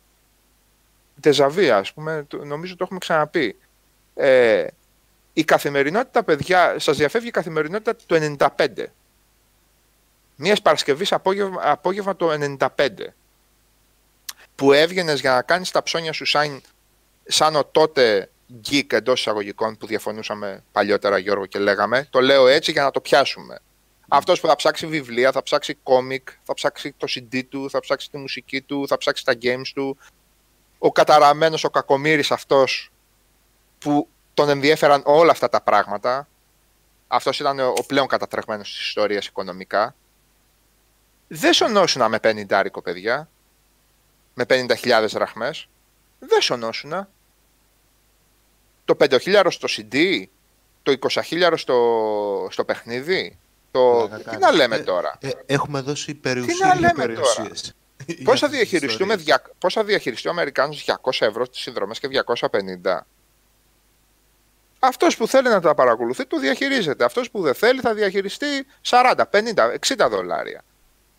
[1.20, 3.56] τεζαβία, ας πούμε, το- νομίζω το έχουμε ξαναπεί.
[4.14, 4.66] Ε,
[5.32, 8.92] η καθημερινότητα, παιδιά, σας διαφεύγει η καθημερινότητα του 95.
[10.36, 13.14] Μιας Παρασκευής απόγευμα, απόγευμα το 95.
[14.54, 16.62] Που έβγαινες για να κάνεις τα ψώνια σου σαν,
[17.30, 18.30] σαν ο τότε
[18.70, 22.06] geek εντός εισαγωγικών που διαφωνούσαμε παλιότερα Γιώργο και λέγαμε.
[22.10, 23.58] Το λέω έτσι για να το πιάσουμε.
[24.08, 28.10] Αυτός που θα ψάξει βιβλία, θα ψάξει κόμικ, θα ψάξει το CD του, θα ψάξει
[28.10, 29.98] τη μουσική του, θα ψάξει τα games του.
[30.78, 32.90] Ο καταραμένος, ο κακομύρης αυτός
[33.78, 36.28] που τον ενδιέφεραν όλα αυτά τα πράγματα.
[37.08, 39.94] Αυτός ήταν ο ο πλέον κατατρεγμένος της ιστορίας οικονομικά.
[41.28, 43.28] Δεν σωνόσουνα με 50 παιδιά.
[44.34, 45.68] Με 50.000 δραχμές.
[46.18, 47.08] Δεν σωνόσουνα.
[48.90, 50.24] Το 5.000 στο CD.
[50.82, 50.92] Το
[51.30, 53.38] 20.000 στο, στο παιχνίδι.
[53.70, 53.80] Το...
[54.08, 54.40] Πλάκα Τι κάνεις.
[54.40, 57.74] να λέμε Ε, τώρα; Ε, έχουμε δώσει Τι περιουσία να για λέμε περιουσίες.
[57.96, 59.22] Πώς Για θα, αυτές τις διαχειριστούμε, ιστορίες.
[59.24, 59.54] δια...
[59.58, 62.98] πώς θα διαχειριστεί ο Αμερικάνος 200 ευρώ στις συνδρομές και 250.
[64.78, 67.04] Αυτός που θέλει να τα παρακολουθεί το διαχειρίζεται.
[67.04, 68.46] Αυτός που δεν θέλει θα διαχειριστεί
[68.88, 70.64] 40, 50, 60 δολάρια.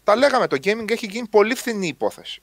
[0.04, 2.42] Τα λέγαμε, το gaming έχει γίνει πολύ φθηνή υπόθεση.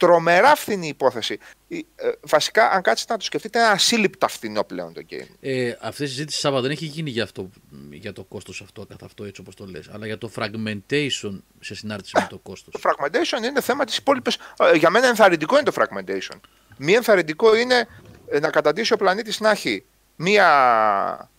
[0.00, 1.38] Τρομερά φθηνή υπόθεση.
[1.68, 5.34] Η- ε, βασικά, αν κάτσετε να το σκεφτείτε, είναι ασύλληπτα φθηνό πλέον το gaming.
[5.40, 7.50] Ε, αυτή η συζήτηση Σάβα δεν έχει γίνει για, αυτό,
[7.90, 11.74] για το κόστος αυτό καθ' αυτό έτσι όπως το λες, αλλά για το fragmentation σε
[11.74, 12.74] συνάρτηση με το κόστος.
[12.80, 14.36] Το fragmentation είναι θέμα της υπόλοιπης...
[14.58, 16.40] ε, Για μένα ενθαρρυντικό είναι το fragmentation.
[16.76, 17.88] Μη ενθαρρυντικό είναι
[18.30, 19.84] ε, να καταντήσει ο πλανήτης να έχει
[20.16, 21.30] μία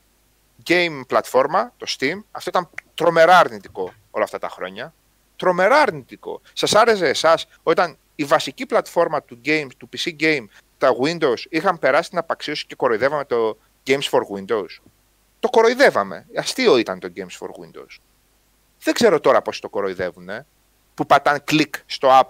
[0.68, 2.22] game πλατφόρμα, το Steam.
[2.32, 4.94] Αυτό ήταν τρομερά αρνητικό όλα αυτά τα χρόνια.
[5.36, 6.42] Τρομερά αρνητικό.
[6.54, 10.46] Σας άρεσε εσάς όταν η βασική πλατφόρμα του game, του PC game,
[10.78, 13.58] τα Windows, είχαν περάσει την απαξίωση και κοροϊδεύαμε το
[13.88, 14.66] Games for Windows.
[15.40, 16.26] Το κοροϊδεύαμε.
[16.36, 17.96] Αστείο ήταν το Games for Windows.
[18.84, 20.30] Δεν ξέρω τώρα πώς το κοροϊδεύουν,
[20.94, 22.30] που πατάνε κλικ στο app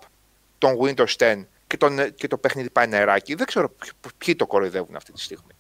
[0.58, 3.35] των Windows 10 και, τον, και το παιχνίδι πάει νεράκι.
[3.35, 5.51] Δεν ξέρω ποιοι- ποιοι το κοροϊδεύουν αυτή τη στιγμή.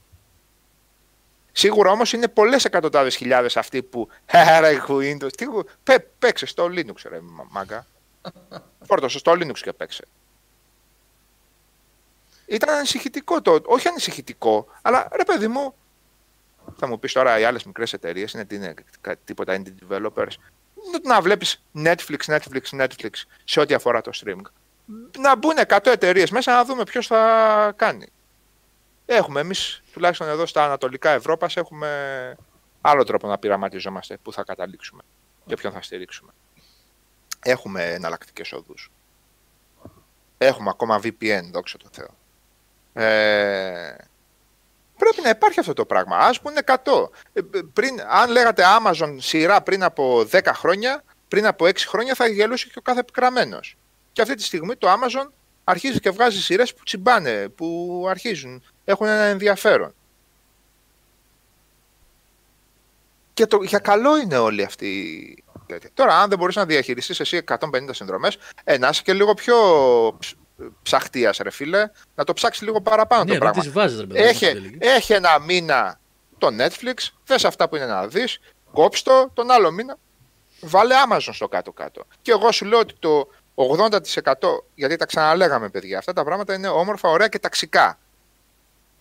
[1.51, 4.07] Σίγουρα όμως είναι πολλές εκατοντάδες χιλιάδες αυτοί που
[4.59, 5.45] «Ρε Windows, τι,
[5.83, 7.87] πέ, παίξε στο Linux ρε μα- μάγκα».
[8.83, 10.03] Φόρτωσε στο Linux και παίξε.
[12.45, 15.75] Ήταν ανησυχητικό το, όχι ανησυχητικό, αλλά ρε παιδί μου,
[16.77, 20.31] θα μου πεις τώρα οι άλλες μικρές εταιρείες είναι, τι είναι κα- τίποτα indie developers.
[21.03, 23.09] Να βλέπεις Netflix, Netflix, Netflix
[23.43, 24.45] σε ό,τι αφορά το streaming.
[25.19, 28.07] Να μπουν 100 εταιρείες μέσα να δούμε ποιος θα κάνει.
[29.05, 31.89] Έχουμε εμείς, τουλάχιστον εδώ στα Ανατολικά Ευρώπας, έχουμε
[32.81, 35.01] άλλο τρόπο να πειραματιζόμαστε που θα καταλήξουμε
[35.45, 36.31] και ποιον θα στηρίξουμε.
[37.43, 38.91] Έχουμε εναλλακτικές οδούς.
[40.37, 42.15] Έχουμε ακόμα VPN, δόξα τω Θεώ.
[42.93, 43.95] Ε,
[44.97, 46.17] πρέπει να υπάρχει αυτό το πράγμα.
[46.17, 47.09] Ας πούμε 100.
[47.33, 47.41] Ε,
[47.73, 52.67] πριν, αν λέγατε Amazon σειρά πριν από 10 χρόνια, πριν από 6 χρόνια θα γελούσε
[52.67, 53.77] και ο κάθε επικραμένος.
[54.11, 55.29] Και αυτή τη στιγμή το Amazon
[55.63, 59.93] αρχίζει και βγάζει σειρές που τσιμπάνε, που αρχίζουν, έχουν ένα ενδιαφέρον.
[63.33, 65.43] Και το, για καλό είναι όλοι αυτοί.
[65.75, 65.93] Οι τέτοιοι.
[65.93, 67.57] Τώρα, αν δεν μπορείς να διαχειριστείς εσύ 150
[67.91, 69.55] συνδρομές, ε, να είσαι και λίγο πιο
[70.19, 70.35] ψ-
[70.83, 73.61] ψαχτίας, ρε φίλε, να το ψάξεις λίγο παραπάνω ναι, το δεν πράγμα.
[73.61, 74.19] τις βάζεις ρε παιδί.
[74.19, 74.77] μου, Έχει, στην τελική.
[74.81, 75.99] έχει ένα μήνα
[76.37, 78.39] το Netflix, θες αυτά που είναι να δεις,
[78.73, 79.97] κόψ' το, τον άλλο μήνα
[80.61, 82.03] βάλε Amazon στο κάτω-κάτω.
[82.21, 84.33] Και εγώ σου λέω ότι το 80%
[84.75, 87.97] γιατί τα ξαναλέγαμε παιδιά, αυτά τα πράγματα είναι όμορφα, ωραία και ταξικά.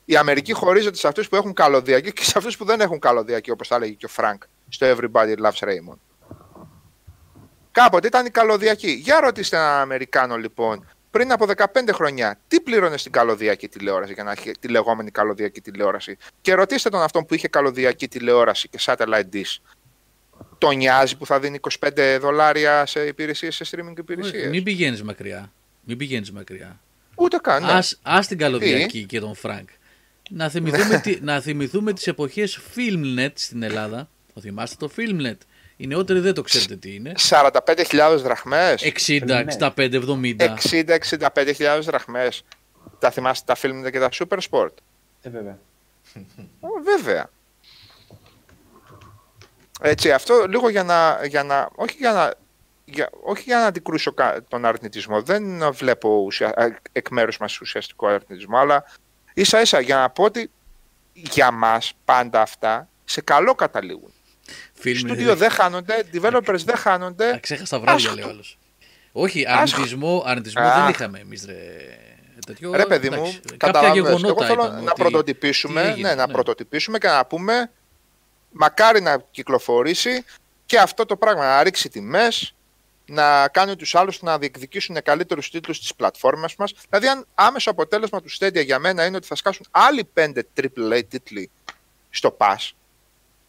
[0.04, 3.50] Η Αμερική χωρίζεται σε αυτούς που έχουν καλωδιακή και σε αυτούς που δεν έχουν καλωδιακή,
[3.50, 5.98] όπως θα έλεγε και ο Φρανκ στο Everybody Loves Raymond.
[7.82, 8.90] Κάποτε ήταν η καλωδιακή.
[8.90, 14.24] Για ρωτήστε έναν Αμερικάνο λοιπόν, πριν από 15 χρόνια, τι πλήρωνε στην καλωδιακή τηλεόραση για
[14.24, 16.16] να έχει τη λεγόμενη καλωδιακή τηλεόραση.
[16.40, 19.56] Και ρωτήστε τον αυτόν που είχε καλωδιακή τηλεόραση και satellite dish.
[20.58, 24.50] Τον νοιάζει που θα δίνει 25 δολάρια σε υπηρεσίες, σε streaming υπηρεσίες.
[24.50, 25.52] Μην πηγαίνεις μακριά.
[25.84, 26.80] Μην πηγαίνεις μακριά.
[27.14, 27.64] Ούτε καν.
[27.64, 27.72] ναι.
[27.72, 29.68] Ας, ας την καλωδιακή και τον Φρανκ.
[30.30, 34.08] Να θυμηθούμε, τι, να θυμηθούμε τις εποχές Filmnet στην Ελλάδα.
[34.34, 35.36] Το θυμάστε το Filmnet;
[35.80, 37.12] Οι νεότεροι δεν το ξέρετε τι είναι.
[37.28, 38.82] 45.000 δραχμές.
[39.06, 40.56] 60, 65, 70.
[40.72, 42.42] 60-65.000 δραχμές.
[42.98, 44.68] Τα θυμάστε τα film και τα super sport;
[45.22, 45.58] Ε, βέβαια.
[46.60, 47.30] Ω, Βέβαια.
[49.80, 52.34] Έτσι, αυτό λίγο για να, για να όχι για να,
[52.84, 57.60] για, όχι για να αντικρούσω κα- τον αρνητισμό, δεν βλέπω ουσια, ε, εκ μέρους μας
[57.60, 58.84] ουσιαστικό αρνητισμό, αλλά
[59.34, 60.50] ίσα ίσα για να πω ότι
[61.12, 64.12] για μας πάντα αυτά σε καλό καταλήγουν.
[64.80, 67.38] Φίλοι μου, Στούντιο δεν χάνονται, developers δεν Α, χάνονται.
[67.42, 68.14] ξέχασα βράδια, Άσχετο.
[68.14, 68.58] λέει ο άλλος.
[69.12, 69.60] Όχι, Άσχετο.
[69.62, 70.80] αρνητισμό, αρνητισμό Α.
[70.80, 71.54] δεν είχαμε εμείς ρε.
[72.46, 73.98] Τέτοιο, Ρε παιδί μου, εντάξει, κάποια καταλαβαίνεις.
[74.08, 76.32] Εγώ γεγονότα θέλω είπαμε να ότι- πρωτοτυπήσουμε, τι έγινε, ναι, να ναι.
[76.32, 77.70] πρωτοτυπήσουμε και να πούμε
[78.50, 80.24] μακάρι να κυκλοφορήσει
[80.66, 82.54] και αυτό το πράγμα, να ρίξει τιμές,
[83.06, 86.72] να κάνει τους άλλους να διεκδικήσουν καλύτερους τίτλους στις πλατφόρμες μας.
[86.88, 91.02] Δηλαδή, αν άμεσο αποτέλεσμα τους Stadia για μένα είναι ότι θα σκάσουν άλλοι 5 AAA
[91.08, 91.50] τίτλοι
[92.10, 92.70] στο Pass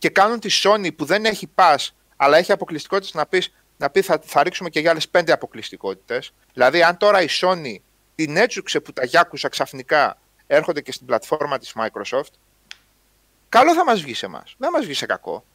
[0.02, 4.02] και κάνουν τη Sony που δεν έχει Pass, αλλά έχει αποκλειστικότητες να, πεις, να πει
[4.02, 6.34] θα, θα ρίξουμε και για άλλες 5 αποκλειστικότητες.
[6.54, 7.76] Δηλαδή, αν τώρα η Sony
[8.16, 12.34] την έτσουξε που τα Yakuza ξαφνικά έρχονται και στην πλατφόρμα της Microsoft,
[13.50, 14.56] καλό θα μας βγει σε εμάς.
[14.58, 15.46] Δεν θα μας βγει σε κακό.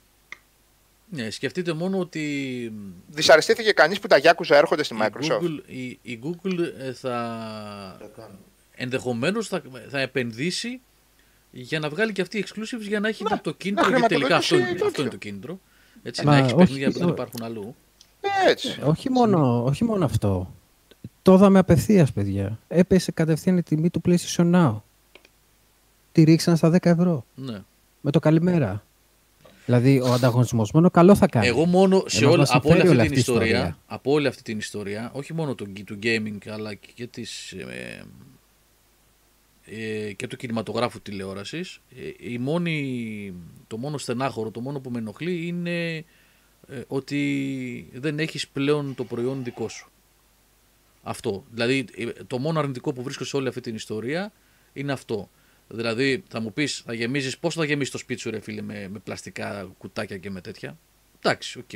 [1.09, 2.73] Ναι, σκεφτείτε μόνο ότι
[3.09, 5.41] Δυσαρεστήθηκε κανείς που τα Yakuza έρχονται στη η Microsoft.
[5.41, 7.99] Google, η, η Google ε, θα
[8.75, 10.81] ενδεχομένως θα, θα επενδύσει
[11.61, 14.37] για να βγάλει και αυτή exclusives για να έχει Να, το κίνητρο, να γιατί τελικά
[14.37, 15.03] αυτό, χρηματοδοτήσει είναι- αυτό τέτοιο.
[15.03, 15.59] είναι το κίνητρο.
[16.03, 17.75] Έτσι, Μα να έχει όχι, παιχνίδια που δεν ο- υπάρχουν αλλού.
[18.49, 18.79] Έτσι.
[18.85, 20.55] Όχι μόνο, όχι μόνο αυτό.
[21.23, 22.59] Το είδαμε απευθείας, παιδιά.
[22.69, 24.81] Έπεσε κατευθείαν η τιμή του PlayStation Now.
[26.13, 27.25] Τη ρίξαν στα 10 ευρώ.
[27.35, 27.59] Ναι.
[28.01, 28.85] Με το καλημέρα.
[29.67, 31.47] Δηλαδή, ο ανταγωνισμός μόνο καλό θα κάνει.
[31.47, 33.57] Εγώ μόνο σε Εμάς όλα, μας από όλη συμφέρει αυτή όλη την αυτή η ιστορία,
[33.57, 33.79] ιστορία.
[33.87, 38.05] από όλη αυτή την ιστορία, όχι μόνο του, του gaming αλλά και, της, ε,
[39.67, 43.35] ε, και του κινηματογράφου τηλεόρασης, ε, η μόνη,
[43.67, 46.05] το μόνο στενάχωρο, το μόνο που με ενοχλεί είναι
[46.69, 49.91] ε, ότι δεν έχεις πλέον το προϊόν δικό σου.
[51.03, 51.45] Αυτό.
[51.51, 54.33] Δηλαδή, ε, το μόνο αρνητικό που βρίσκω σε όλη αυτή την ιστορία
[54.73, 55.31] είναι αυτό.
[55.69, 58.89] Δηλαδή, θα μου πεις, θα γεμίζεις, πώς θα γεμίσεις το σπίτι σου, ρε φίλε, με,
[58.89, 60.79] με πλαστικά κουτάκια και με τέτοια;
[61.21, 61.73] Εντάξει, οκ.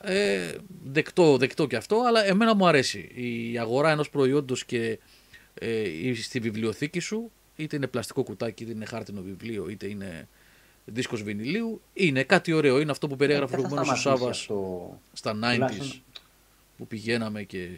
[0.00, 0.54] Ε,
[0.84, 2.98] δεκτό, δεκτό και αυτό, αλλά εμένα μου αρέσει.
[2.98, 4.98] Η αγορά ενός προϊόντος και
[5.58, 10.28] ε, ή στη βιβλιοθήκη σου, είτε είναι πλαστικό κουτάκι, είτε είναι χάρτινο βιβλίο, είτε είναι
[10.84, 12.80] δίσκος βινιλίου, είναι κάτι ωραίο.
[12.80, 15.00] Είναι αυτό που περιέγραφε Δεν θα προηγουμένως ο σταματήσει Σάββας αυτό.
[15.12, 16.02] στα 90s Τουλάχιστον-
[16.76, 17.68] που πηγαίναμε και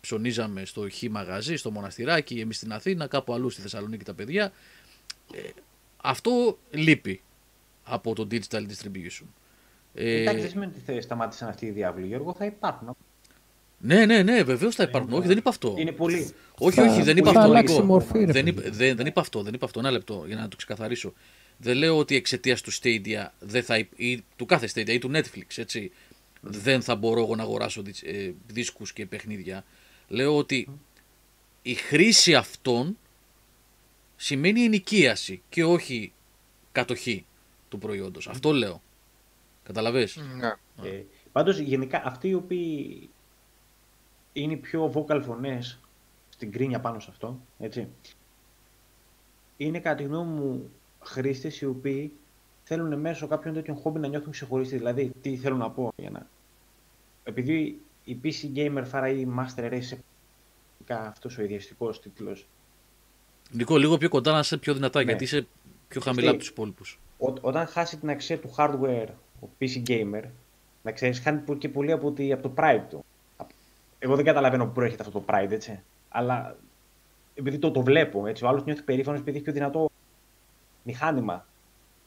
[0.00, 4.52] ψωνίζαμε στο χ μαγαζί, στο Μοναστηράκι, εμείς στην Αθήνα, κάπου αλλού στη Θεσσαλονίκη τα παιδιά.
[5.34, 5.38] Ε,
[5.96, 7.20] αυτό λείπει
[7.84, 9.24] από το digital distribution.
[9.94, 12.96] Ε, Εντάξει, δεν σημαίνει ότι θα σταμάτησαν αυτοί οι διάβλοι, Γιώργο, θα υπάρχουν.
[13.78, 15.12] Ναι, ναι, ναι, βεβαίως θα υπάρχουν.
[15.12, 15.74] Όχι, δεν είπα αυτό.
[15.78, 16.30] Είναι πολύ.
[16.58, 17.40] Όχι, Θα- όχι, δεν θα είπα αυτό.
[17.42, 17.84] αλλάξει Νίκο.
[17.86, 18.48] μορφή, ρε δεν, παιδί.
[18.48, 19.78] είπα, δεν, δεν είπα αυτό, δεν είπα αυτό.
[19.78, 21.12] Ένα λεπτό για να το ξεκαθαρίσω.
[21.56, 25.10] Δεν λέω ότι εξαιτίας του Stadia δεν θα, υπ- ή του κάθε Stadia ή του
[25.14, 25.90] Netflix, έτσι,
[26.40, 29.64] δεν θα μπορώ εγώ να αγοράσω δις- ε, δίσκους και παιχνίδια.
[30.08, 30.68] Λέω ότι
[31.62, 32.98] η χρήση αυτών
[34.16, 36.12] σημαίνει ενοικίαση και όχι
[36.72, 37.26] κατοχή
[37.68, 38.28] του προϊόντος.
[38.28, 38.82] Αυτό λέω.
[39.62, 40.88] Καταλαβες; Ναι.
[40.88, 43.08] Ε, πάντως, γενικά, αυτοί οι οποίοι
[44.36, 45.78] είναι οι πιο vocal φωνές
[46.28, 47.88] στην κρίνια πάνω σε αυτό, έτσι,
[49.56, 52.12] είναι κατά τη γνώμη μου χρήστες οι οποίοι
[52.64, 54.76] θέλουν μέσω κάποιων τέτοιων χόμπι να νιώθουν ξεχωριστοί.
[54.76, 56.26] Δηλαδή, τι θέλω να πω για να...
[57.24, 59.98] Επειδή η PC Gamer φάράει η Master Race σε
[60.88, 62.46] αυτός ο ιδιαστικός τίτλος
[63.50, 65.04] Νικό, λίγο πιο κοντά να είσαι πιο δυνατά Ναι.
[65.04, 65.46] γιατί είσαι
[65.88, 66.98] πιο χαμηλά από τους υπόλοιπους.
[67.18, 69.08] Ό- όταν χάσει την αξία του hardware
[69.40, 70.22] ο PC Gamer,
[70.82, 73.04] να ξέρεις, χάνει πο- και πολύ από, τη, από το pride του.
[74.04, 75.82] Από- Εγώ δεν καταλαβαίνω πού προέρχεται αυτό το pride, έτσι.
[76.08, 76.56] Αλλά
[77.34, 79.90] επειδή το, το βλέπω, έτσι, ο άλλος νιώθει περήφανος επειδή έχει πιο δυνατό
[80.82, 81.46] μηχάνημα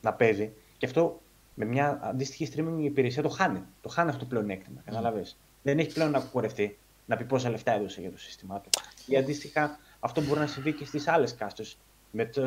[0.01, 0.51] να παίζει.
[0.77, 1.21] Και αυτό
[1.53, 3.63] με μια αντίστοιχη streaming υπηρεσία το χάνει.
[3.81, 4.81] Το χάνει αυτό το πλεονέκτημα.
[4.85, 5.37] Καταλαβες.
[5.63, 8.69] Δεν έχει πλέον να κουρευτεί να πει πόσα λεφτά έδωσε για το σύστημά του.
[9.05, 11.77] Ή αντίστοιχα αυτό μπορεί να συμβεί και στις άλλες κάστες.
[12.11, 12.41] Με το,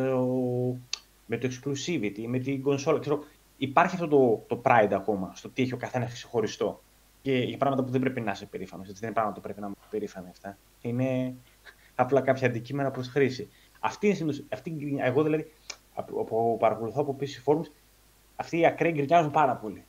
[1.26, 2.98] με το exclusivity, με την κονσόλα.
[2.98, 3.24] Ξέρω,
[3.56, 6.82] υπάρχει αυτό το, το pride ακόμα στο τι έχει ο καθένας ξεχωριστό.
[7.22, 8.86] Και για πράγματα που δεν πρέπει να είσαι περήφανος.
[8.86, 10.56] Δεν είναι πράγματα που πρέπει να είμαστε περήφανοι αυτά.
[10.80, 11.34] Είναι
[11.94, 13.48] απλά κάποια αντικείμενα προς χρήση.
[13.80, 15.52] Αυτή είναι συνήθως- αυτή, η γκρινιά- εγώ δηλαδή,
[15.94, 17.70] από, από, παρακολουθώ από PC Forums,
[18.36, 19.84] αυτοί οι ακραίοι γκρινιάζουν πάρα πολύ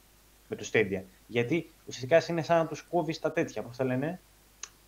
[0.47, 1.01] με το Stadia.
[1.27, 4.19] Γιατί ουσιαστικά είναι σαν να τους κόβεις τα τέτοια, πώς τα λένε,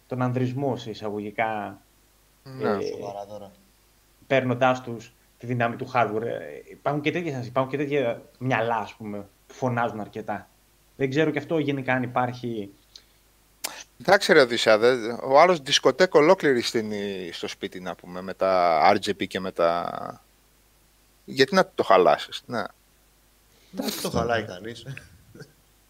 [0.08, 1.82] τον ανδρισμό σε εισαγωγικά
[2.44, 2.70] Ναι.
[2.70, 3.52] ε, Σοβαρά τώρα.
[4.28, 6.22] παίρνοντάς τους τη δύναμη του hardware.
[6.22, 6.40] Ε,
[6.72, 10.48] Υπάρχουν και τέτοια, υπάρχουν και τέτοια μυαλά, ας πούμε, που φωνάζουν αρκετά.
[10.96, 12.70] Δεν ξέρω και αυτό γενικά αν υπάρχει.
[14.02, 18.82] Εντάξει ρε Οδυσσέα, δε- ο άλλος δισκοτέκ ολόκληρη στείνει στο σπίτι να πούμε με τα
[18.96, 20.22] RGB και με τα...
[21.26, 22.64] Γιατί να το χαλάσεις, ναι.
[23.72, 24.86] Δεν το χαλάει κανείς.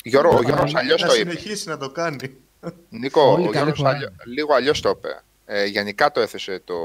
[0.03, 1.29] Γιώργο, ο Γιώργος αλλιώς Να το είπε.
[1.31, 2.37] συνεχίσει να το κάνει.
[2.89, 3.95] Νίκο, Όλοι ο καλοί Γιώργος φοράνε.
[3.97, 5.21] αλλιώ- λίγο αλλιώς το είπε.
[5.45, 6.75] Ε, γενικά το έθεσε το,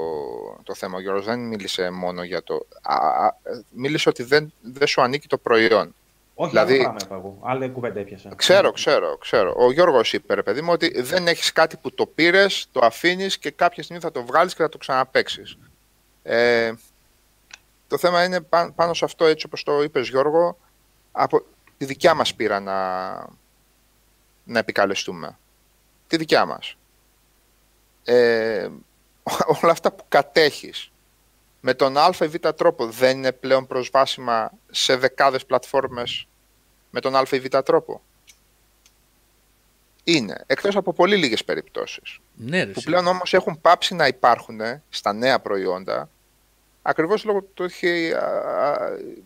[0.63, 0.97] το θέμα.
[0.97, 2.67] Ο Γιώργος δεν μίλησε μόνο για το...
[2.83, 3.37] Α, α,
[3.71, 5.95] μίλησε ότι δεν, δεν σου ανήκει το προϊόν.
[6.41, 7.39] Όχι, Δηλαδή- άλλο πράγμα είπα εγώ.
[7.42, 8.34] Άλλη κουβέντα έπιασα.
[8.36, 9.55] Ξέρω, ξέρω, ξέρω.
[9.57, 13.39] Ο Γιώργος είπε, ρε παιδί μου, ότι δεν έχεις κάτι που το πήρες, το αφήνεις
[13.39, 15.42] και κάποια στιγμή θα το βγάλεις και θα το ξαναπέξει.
[16.23, 16.73] Ε,
[17.89, 20.58] το θέμα είναι πά- πάνω σε αυτό, έτσι όπως το είπες Γιώργο,
[21.12, 21.44] από
[21.78, 23.08] τη δικιά μας πείρα να,
[24.44, 25.39] να επικαλεστούμε.
[26.07, 26.76] Τη δικιά μας.
[28.05, 28.68] Ε,
[29.62, 30.91] όλα αυτά που κατέχεις
[31.60, 36.27] με τον α ή β τρόπο δεν είναι πλέον προσβάσιμα σε δεκάδες πλατφόρμες
[36.99, 38.02] με τον α ή β τρόπο.
[40.05, 42.86] Είναι, εκτός από πολύ λίγες περιπτώσεις Ναι, ρε, που εσύ.
[42.86, 46.09] πλέον όμως έχουν πάψει να υπάρχουν στα νέα προϊόντα
[46.83, 48.78] ακριβώς λόγω του ότι έχει α, α,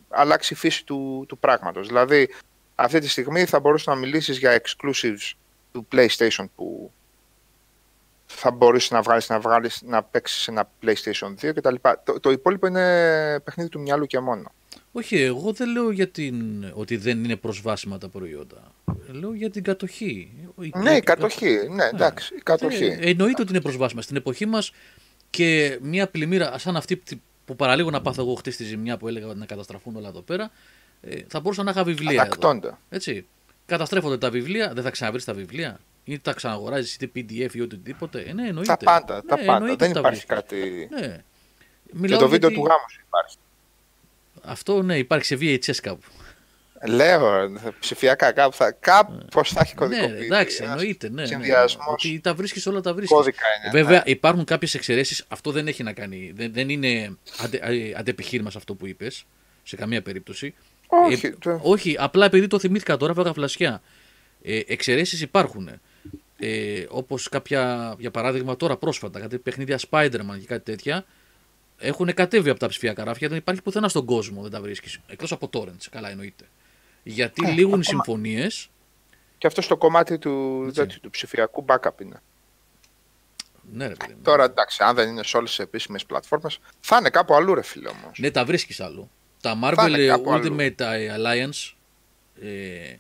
[0.09, 1.87] αλλάξει η φύση του, του πράγματος.
[1.87, 2.29] Δηλαδή,
[2.75, 5.33] αυτή τη στιγμή θα μπορούσες να μιλήσεις για exclusives
[5.73, 6.91] του PlayStation που
[8.27, 11.75] θα μπορείς να βγάλεις, να, βγάλεις, να παίξεις ένα PlayStation 2 κτλ.
[12.05, 14.53] Το, το υπόλοιπο είναι παιχνίδι του μυαλού και μόνο.
[14.93, 16.65] Όχι, εγώ δεν λέω για την...
[16.75, 18.73] ότι δεν είναι προσβάσιμα τα προϊόντα.
[19.13, 20.33] Λέω για την κατοχή.
[20.83, 21.59] Ναι, η κατοχή.
[21.71, 22.85] Ναι, εντάξει, η κατοχή.
[22.85, 24.03] Ε, εννοείται ότι είναι προσβάσιμα.
[24.03, 24.73] Στην εποχή μας
[25.31, 29.09] και μια πλημμύρα σαν αυτή που- που παραλίγο να πάθω εγώ χτες τη ζημιά που
[29.09, 30.51] έλεγα να καταστραφούν όλα εδώ πέρα,
[31.01, 32.11] ε, θα μπορούσα να είχα βιβλία.
[32.13, 32.21] Εδώ.
[32.21, 32.77] Ανακτώνται.
[32.89, 33.27] Έτσι.
[33.67, 35.81] Καταστρέφονται τα βιβλία, δεν θα ξαναβρεις τα βιβλία.
[36.05, 38.21] Ή τα ξαναγοράζεις είτε PDF ή οτιδήποτε.
[38.21, 38.77] Ε, ναι, εννοείται.
[38.79, 39.53] Τα πάντα, τα Ναι, πάντα.
[39.57, 40.57] εννοείται Δεν ότι τα υπάρχει βρίσκεις.
[40.57, 40.89] κάτι...
[41.01, 41.17] Ναι.
[41.87, 43.37] Και Μιλάω το βίντεο γιατί- του γάμου σου υπάρχει.
[44.45, 46.07] Αυτό ναι, υπάρχει σε VHS κάπου.
[46.87, 50.25] Λέω, ψηφιακά κάπου θα, κάπως θα έχει Ναι, κωδικοποιηθεί.
[50.25, 51.09] εντάξει, Ένας εννοείται.
[51.09, 51.27] Ναι, ναι.
[51.27, 51.87] συνδυασμός.
[51.89, 53.17] Ότι τα βρίσκεις όλα τα βρίσκεις.
[53.17, 54.11] Κώδικα είναι, Βέβαια, ναι.
[54.11, 55.25] υπάρχουν κάποιες εξαιρέσεις.
[55.29, 56.33] Αυτό δεν έχει να κάνει.
[56.35, 59.25] Δεν, δεν είναι αντε, ε, αντεπιχείρημα σε αυτό που είπες.
[59.63, 60.55] Σε καμία περίπτωση.
[60.87, 63.83] Όχι, Ε, το- όχι, απλά επειδή το θυμήθηκα τώρα, φάγα φλασιά.
[64.43, 65.71] Ε, εξαιρέσεις υπάρχουν.
[66.39, 71.05] Ε, Όπως κάποια, για παράδειγμα, τώρα πρόσφατα, κάτι παιχνίδια Spider-Man και κάτι τέτοια,
[71.83, 73.29] έχουν κατέβει από τα ψηφιακά ράφια.
[73.29, 74.99] Δεν υπάρχει πουθενά στον κόσμο, δεν τα βρίσκεις.
[75.07, 76.45] Εκτός από torrents, καλά εννοείται.
[77.03, 78.69] Γιατί Ε, λήγουν οι ακόμα- συμφωνίες.
[79.39, 82.23] Και αυτό στο κομμάτι του, τέτοιου, του ψηφιακού backup είναι.
[83.73, 84.21] Ναι, ρε παιδί μου.
[84.23, 87.63] Τώρα εντάξει, αν δεν είναι σε όλες τις επίσημες πλατφόρμες, θα είναι κάπου αλλού, ρε
[87.63, 88.19] φίλε όμως.
[88.19, 89.11] Ναι, τα βρίσκεις αλλού.
[89.41, 90.55] Τα Θα Marvel είναι κάπου αλλού.
[90.57, 91.73] Ultimate ε, Alliance
[92.43, 92.95] ε,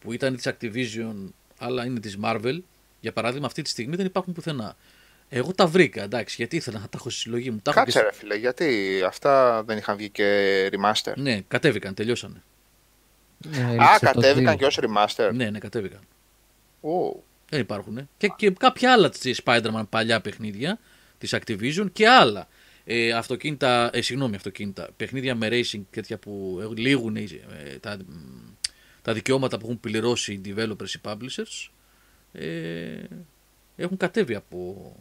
[0.00, 1.14] που ήταν της Activision
[1.58, 2.58] αλλά είναι της Marvel
[3.00, 4.76] για παράδειγμα αυτή τη στιγμή δεν υπάρχουν πουθενά.
[5.36, 7.60] Εγώ τα βρήκα, εντάξει, γιατί ήθελα να τα έχω στη συλλογή μου.
[7.62, 8.04] Τα έχω Κάτσε, και...
[8.04, 12.42] ρε φίλε, γιατί αυτά δεν είχαν βγει και remaster; Ναι, κατέβηκαν, τελειώσανε.
[13.82, 15.30] Α, κατέβηκαν και ως remaster.
[15.32, 16.00] Ναι, ναι, κατέβηκαν.
[16.80, 18.08] Ω, Δεν υπάρχουν.
[18.16, 20.78] Και, και κάποια άλλα της Spider-Man παλιά παιχνίδια
[21.18, 22.48] της Activision και άλλα.
[22.84, 27.26] Ε, αυτοκίνητα, ε, συγγνώμη, αυτοκίνητα, παιχνίδια με racing τέτοια που ε, λήγουν ε,
[27.80, 28.12] τα, μ,
[29.02, 31.70] τα δικαιώματα που έχουν πληρώσει οι developers, οι publishers,
[32.32, 33.04] ε,
[33.76, 34.92] έχουν κατέβει από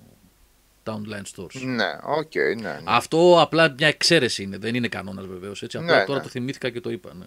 [0.84, 1.62] τα online stores.
[1.66, 2.54] ναι, οκ, ναι.
[2.54, 2.80] ναι.
[2.84, 5.64] Αυτό απλά μια εξαίρεση είναι, δεν είναι κανόνας βεβαίως.
[5.64, 5.78] Έτσι.
[5.78, 6.24] Απλά Ναι, τώρα ναι.
[6.24, 7.14] το θυμήθηκα και το είπα.
[7.14, 7.26] Ναι.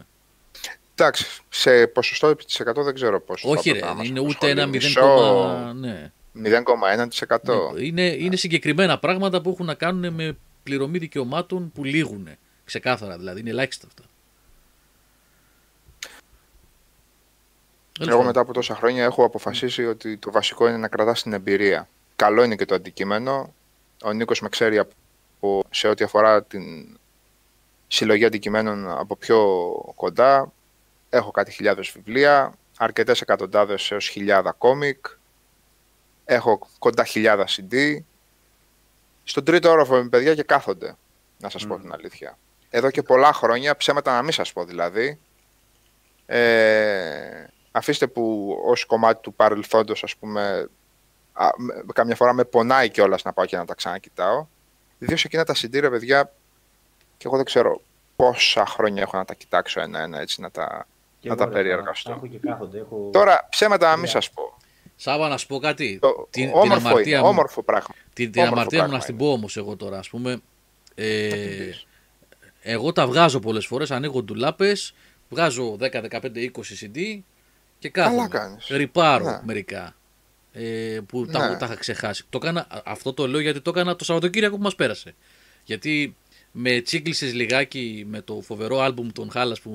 [0.94, 3.49] Εντάξει, σε ποσοστό επί τοις 100 δεν ξέρω πόσο.
[3.51, 4.94] Όχι θα ρε, έπρεπε να μας είναι ούτε ένα απασχολεί.
[4.94, 6.12] 0, Μισό, ναι.
[6.44, 7.75] 0,1%.
[7.75, 12.28] Ναι, είναι, είναι συγκεκριμένα πράγματα που έχουν να κάνουν με πληρωμή δικαιωμάτων που λήγουν.
[12.65, 14.02] Ξεκάθαρα δηλαδή, είναι ελάχιστα αυτά.
[17.93, 18.26] Τέλος Εγώ πάντων.
[18.26, 21.89] μετά από τόσα χρόνια έχω αποφασίσει ότι το βασικό είναι να κρατάς την εμπειρία.
[22.17, 23.55] Καλό είναι και το αντικείμενο.
[24.05, 26.99] Ο Νίκος με ξέρει από, σε ό,τι αφορά την
[27.89, 29.39] συλλογή αντικειμένων από πιο
[29.95, 30.53] κοντά.
[31.11, 35.07] Έχω κάτι χιλιάδες βιβλία, αρκετές εκατοντάδες έως χιλιάδα κόμικ.
[36.25, 37.99] Έχω κοντά χιλιάδα CD.
[39.25, 40.97] Στον τρίτο όροφο με παιδιά και κάθονται,
[41.39, 42.39] να σας πω την αλήθεια.
[42.70, 45.19] Εδώ και πολλά χρόνια, ψέματα να μην σας πω δηλαδή,
[46.27, 50.69] ε, αφήστε που ως κομμάτι του παρελθόντος, ας πούμε,
[51.36, 54.47] α, με- καμιά φορά με πονάει κιόλας να πάω και να τα ξανακοιτάω.
[54.98, 56.32] Ιδίως εκείνα τα CD, ρε παιδιά,
[57.16, 57.81] και εγώ δεν ξέρω
[58.16, 60.86] πόσα χρόνια έχω να τα κοιτάξω ένα-ένα, έτσι, να τα,
[61.20, 62.10] Και να εγώ, τα ρε, περιεργαστώ.
[62.10, 62.78] τα Έχω και κάθονται.
[62.78, 63.08] Έχω...
[63.12, 64.12] Τώρα, ψέματα να μην Ωραία.
[64.12, 64.58] σας πω.
[64.97, 65.98] Σάβα να σου πω κάτι.
[66.00, 67.94] Το, την, την όμορφο αμαρτία είναι, μου, όμορφο πράγμα.
[68.12, 69.24] την, την όμορφο αμαρτία μου πράγμα να στην είναι.
[69.24, 69.98] πω όμως εγώ τώρα.
[69.98, 70.40] Ας πούμε,
[70.94, 71.86] ε, την πεις.
[72.62, 74.94] εγώ τα βγάζω πολλές φορές, ανοίγω ντουλάπες,
[75.28, 76.50] βγάζω 10, 15, 20
[76.81, 77.20] CD
[77.78, 78.28] και κάθομαι.
[78.28, 78.66] κάνεις.
[78.66, 79.40] Ριπάρω Ναι.
[79.44, 79.94] μερικά.
[80.59, 81.57] Ε, που τα, Ναι.
[81.57, 82.25] τα είχα ξεχάσει.
[82.28, 85.15] Το έκανα, αυτό το λέω γιατί το έκανα το Σαββατοκύριακο που μας πέρασε.
[85.65, 86.17] Γιατί
[86.52, 89.70] με τσίκλισες λιγάκι με το φοβερό άλμπουμ των Χάλας που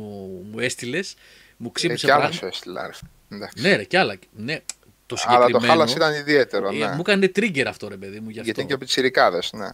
[0.52, 1.16] μου έστειλες,
[1.58, 2.38] μου Ε, ξύπνησε κι άλλα πράγμα.
[2.40, 2.94] σου έστειλα, ρε.
[3.36, 3.62] Εντάξει.
[3.62, 4.16] Ναι, ρε, κι άλλα.
[4.36, 4.62] Ναι,
[5.06, 5.72] το Αλλά το συγκεκριμένο.
[5.74, 6.88] χάλας ήταν ιδιαίτερο, ε, ναι.
[6.88, 8.30] Μου έκανε trigger αυτό, ρε παιδί μου.
[8.30, 8.42] Γι αυτό.
[8.44, 9.68] Γιατί είναι και πιτσιρικάδες, ναι.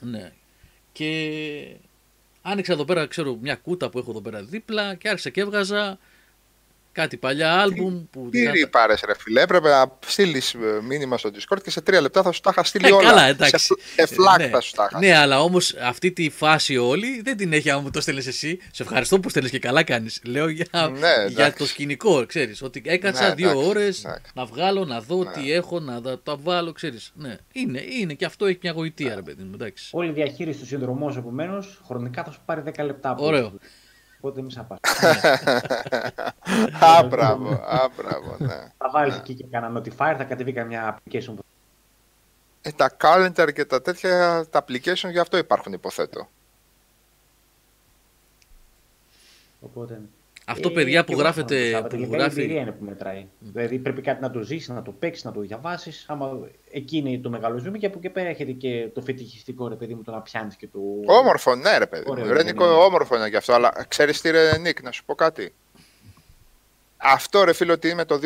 [0.00, 0.32] Ναι.
[0.92, 1.76] Και
[2.42, 5.98] άνοιξα εδώ πέρα, ξέρω, μια κούτα που έχω εδώ πέρα δίπλα και άρχισα και έβγαζα
[6.98, 8.28] κάτι παλιά άλμπουμ που.
[8.30, 9.40] Τι πάρες, ρε φίλε.
[9.40, 12.86] Έπρεπε να στείλεις μήνυμα στο Discord και σε τρία λεπτά θα σου τα είχα στείλει
[12.86, 13.08] Ε, όλα.
[13.08, 13.58] καλά, εντάξει.
[13.58, 14.48] Σε, σε φλακ ναι.
[14.48, 14.98] θα σου τα είχα.
[14.98, 18.58] Ναι, αλλά όμως αυτή τη φάση όλη δεν την έχει άμα μου το στέλνεις εσύ.
[18.72, 20.20] Σε ευχαριστώ που στέλνεις και καλά κάνεις.
[20.24, 21.56] Λέω για, Ναι, για εντάξει.
[21.58, 22.62] το σκηνικό, ξέρεις.
[22.62, 24.32] Ότι έκατσα Ναι, δύο εντάξει, ώρες εντάξει.
[24.34, 25.30] να βγάλω, να δω Ναι.
[25.30, 27.12] τι έχω, να τα, τα βάλω, ξέρεις.
[27.14, 29.50] Ναι, είναι, είναι και αυτό έχει μια γοητεία, ρε παιδί μου.
[29.54, 29.88] Εντάξει.
[29.92, 33.10] Όλη η διαχείριση του συνδρομού επομένως χρονικά θα σου πάρει 10 λεπτά.
[33.10, 33.52] από Ωραίο.
[34.20, 34.36] Όλους.
[34.36, 34.78] Οπότε μη σαπάς.
[36.96, 38.72] Α, μπράβο, α, μπράβο, ναι.
[38.76, 41.44] θα βάλει εκεί και κανένα notifier, θα κατεβεί καμιά application που
[42.62, 46.28] Ε, τα calendar και τα τέτοια, τα application γι' αυτό υπάρχουν υποθέτω.
[49.60, 50.00] Οπότε...
[50.50, 51.70] Αυτό, Ε, παιδιά, που και εγώ γράφετε.
[51.70, 52.40] θα το Που Τελικά η γράφει...
[52.42, 53.26] εμπειρία είναι που μετράει.
[53.38, 56.04] Δηλαδή πρέπει κάτι να το ζήσει, να το παίξεις, να το διαβάσεις.
[56.08, 56.38] Άμα
[56.70, 59.94] εκεί είναι το μεγάλο ζούμε και από εκεί πέρα έρχεται και το φετιχιστικό ρε παιδί
[59.94, 60.78] μου το να πιάνεις και το.
[61.06, 62.04] Όμορφο, ναι, ρε παιδί.
[62.06, 62.32] Ωραίο, μου.
[62.32, 62.72] Ρε ναι, Νίκο, ναι.
[62.72, 63.52] όμορφο είναι και αυτό.
[63.52, 65.54] Αλλά ξέρεις τι, ρε Νίκ, να σου πω κάτι.
[66.96, 68.18] Αυτό, ρε φίλο, ότι είμαι το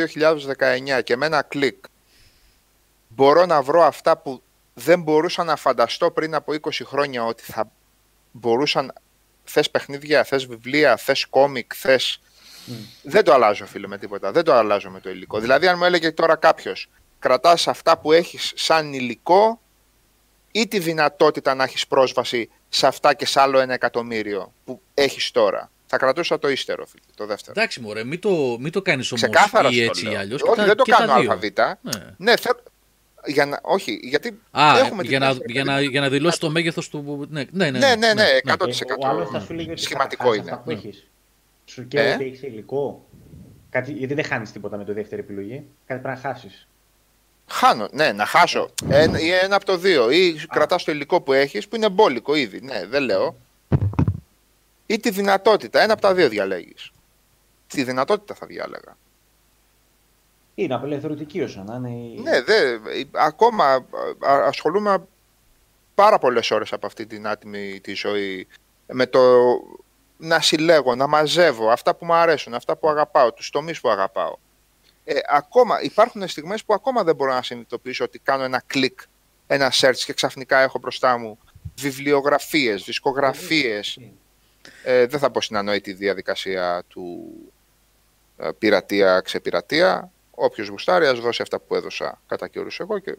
[0.98, 1.84] 2019 και με ένα κλικ
[3.08, 4.42] μπορώ να βρω αυτά που
[4.74, 7.70] δεν μπορούσα να φανταστώ πριν από 20 χρόνια ότι θα
[8.32, 8.92] μπορούσαν.
[9.44, 12.20] Θες παιχνίδια, θες βιβλία, θες κόμικ, θες...
[13.02, 14.32] Δεν το αλλάζω, φίλε, με τίποτα.
[14.32, 15.38] Δεν το αλλάζω με το υλικό.
[15.38, 16.88] Δηλαδή, αν μου έλεγε τώρα κάποιος,
[17.18, 19.60] κρατάς αυτά που έχεις σαν υλικό
[20.52, 25.30] ή τη δυνατότητα να έχεις πρόσβαση σε αυτά και σε άλλο ένα εκατομμύριο που έχεις
[25.30, 27.60] τώρα; Θα κρατούσα το ύστερο, φίλε, το δεύτερο.
[27.60, 30.20] Εντάξει, μωρέ, μην το, μην το κάνεις όμως Ξεκάθαρα ή σου το έτσι ή λέω.
[30.20, 30.42] αλλιώς.
[30.42, 31.78] Όχι, δεν το κάνω αλφαβήτα.
[31.82, 31.92] Ναι.
[32.16, 32.50] Ναι, θε...
[33.26, 33.58] για να...
[33.62, 36.88] όχι, γιατί Α, έχουμε για, την να, δεύτερη για, να, για να δηλώσει το μέγεθος
[36.88, 37.26] του.
[37.30, 37.78] Ναι, ναι, ναι.
[37.78, 38.66] Ναι, ναι, ναι, 100%.
[38.68, 40.50] Ε, Ο άλλος θα σου λέει ότι Σχηματικό θα χάσεις είναι.
[40.50, 40.76] Αυτά που Ναι.
[40.76, 41.06] έχεις.
[41.64, 43.04] Σου και Ε; ότι έχεις υλικό.
[43.70, 45.64] Κάτι, γιατί δεν χάνεις τίποτα με το δεύτερη επιλογή.
[45.86, 46.66] Κάτι πρέπει να χάσεις.
[47.46, 48.70] Χάνω, ναι, να χάσω.
[48.88, 50.10] Ένα, ή ένα από το δύο.
[50.10, 52.60] Ή κρατάς το υλικό που έχεις, που είναι μπόλικο ήδη.
[52.60, 53.36] Ναι, δεν λέω.
[54.86, 55.80] Ή τη δυνατότητα.
[55.80, 56.90] Ένα από τα δύο διαλέγεις.
[57.66, 58.96] Τη δυνατότητα θα διάλεγα.
[60.54, 61.90] Είναι απελευθερωτική όσο να είναι.
[61.90, 62.78] η- Ναι, δε,
[63.12, 65.06] ακόμα α, ασχολούμαι
[65.94, 68.46] πάρα πολλές ώρες από αυτή την άτιμη τη ζωή
[68.86, 69.20] με το
[70.16, 74.36] να συλλέγω, να μαζεύω αυτά που μου αρέσουν, αυτά που αγαπάω, τους τομείς που αγαπάω.
[75.04, 79.00] Ε, ακόμα, υπάρχουν στιγμές που ακόμα δεν μπορώ να συνειδητοποιήσω ότι κάνω ένα κλικ,
[79.46, 81.38] ένα search και ξαφνικά έχω μπροστά μου
[81.78, 83.98] βιβλιογραφίες, δισκογραφίες.
[84.84, 87.32] Ε, δεν θα πω στην ανόητη διαδικασία του
[88.36, 90.10] ε, πειρατεία, ξεπειρατεία.
[90.34, 93.16] Όποιος γουστάρει, ας δώσει αυτά που έδωσα κατά καιρούς εγώ και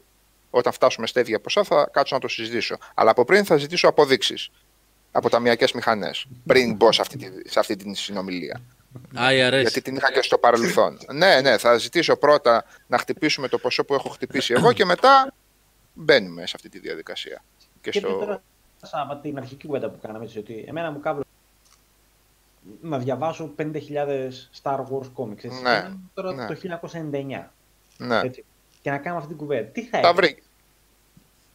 [0.49, 2.77] όταν φτάσουμε στα ίδια ποσά θα κάτσω να το συζητήσω.
[2.93, 4.49] Αλλά από πριν θα ζητήσω αποδείξεις
[5.11, 8.61] από ταμιακές μηχανές, πριν μπω σε αυτή, τη, σε αυτή την συνομιλία.
[9.15, 9.61] IRS.
[9.61, 10.97] Γιατί την είχα και στο παρελθόν.
[11.13, 15.33] ναι, ναι, θα ζητήσω πρώτα να χτυπήσουμε το ποσό που έχω χτυπήσει εγώ και μετά
[15.93, 17.43] μπαίνουμε σε αυτή τη διαδικασία.
[17.81, 18.17] Και Και στο...
[18.17, 18.43] τώρα,
[18.81, 21.23] σαν από την αρχική κουβέντα που κάναμε, έτσι, ότι εμένα μου κάβλω
[22.81, 23.63] να διαβάσω 50.000
[24.63, 25.43] Star Wars comics.
[25.43, 26.45] Έτσι, Ναι, Εμένα τώρα ναι.
[26.47, 26.55] το
[26.91, 27.49] 1999.
[27.97, 28.19] Ναι.
[28.23, 28.45] Έτσι,
[28.81, 29.67] και να κάνουμε αυτή την κουβέντα.
[29.69, 30.13] Τι θα Τα έκανε.
[30.13, 30.41] βρήκε.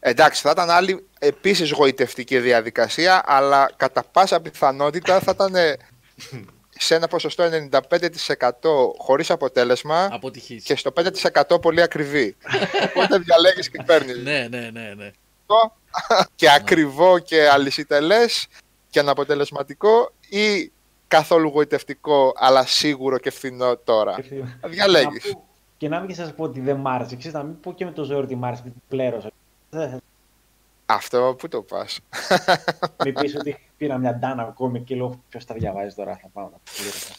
[0.00, 5.76] Εντάξει, θα ήταν άλλη επίσης γοητευτική διαδικασία, αλλά κατά πάσα πιθανότητα θα ήταν ε,
[6.70, 8.50] σε ένα ποσοστό 95%
[8.98, 10.64] χωρίς αποτέλεσμα Αποτυχής.
[10.64, 10.92] και στο
[11.52, 12.36] 5% πολύ ακριβή.
[12.88, 14.16] Οπότε διαλέγεις και παίρνεις.
[14.22, 15.10] Ναι, ναι, ναι, ναι.
[16.34, 18.46] και ακριβό και αλυσιτελές
[18.90, 20.72] και αναποτελεσματικό ή
[21.08, 24.14] καθόλου γοητευτικό αλλά σίγουρο και φθηνό τώρα.
[24.60, 25.24] Θα διαλέγεις.
[25.26, 25.44] Να πω-
[25.76, 27.16] Και να μην σας πω ότι δεν μ' άρεσε.
[27.16, 29.30] Ξέρεις, να μην πω και με το ζόρι ότι μ' άρεσε, γιατί πλέρωσα.
[29.70, 30.00] Δεν-
[30.86, 32.00] Αυτό που το πας;
[33.04, 36.16] Μην πεις ότι πήρα μια ντάνα ακόμη και λέω ποιος τα διαβάζει τώρα.
[36.22, 37.14] Θα πάω να το πληρώσω.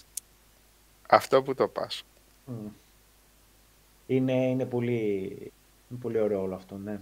[1.10, 2.04] Αυτό που το πας;
[2.46, 2.54] Μμ.
[4.08, 4.94] Είναι, είναι, πολύ,
[5.90, 7.00] είναι πολύ ωραίο όλο αυτό, ναι.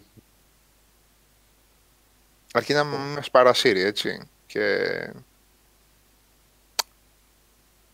[2.53, 4.27] Αρκεί να μας παρασύρει, έτσι.
[4.45, 4.63] Και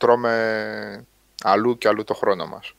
[0.03, 1.05] τρώμε
[1.43, 2.73] αλλού και αλλού το χρόνο μας.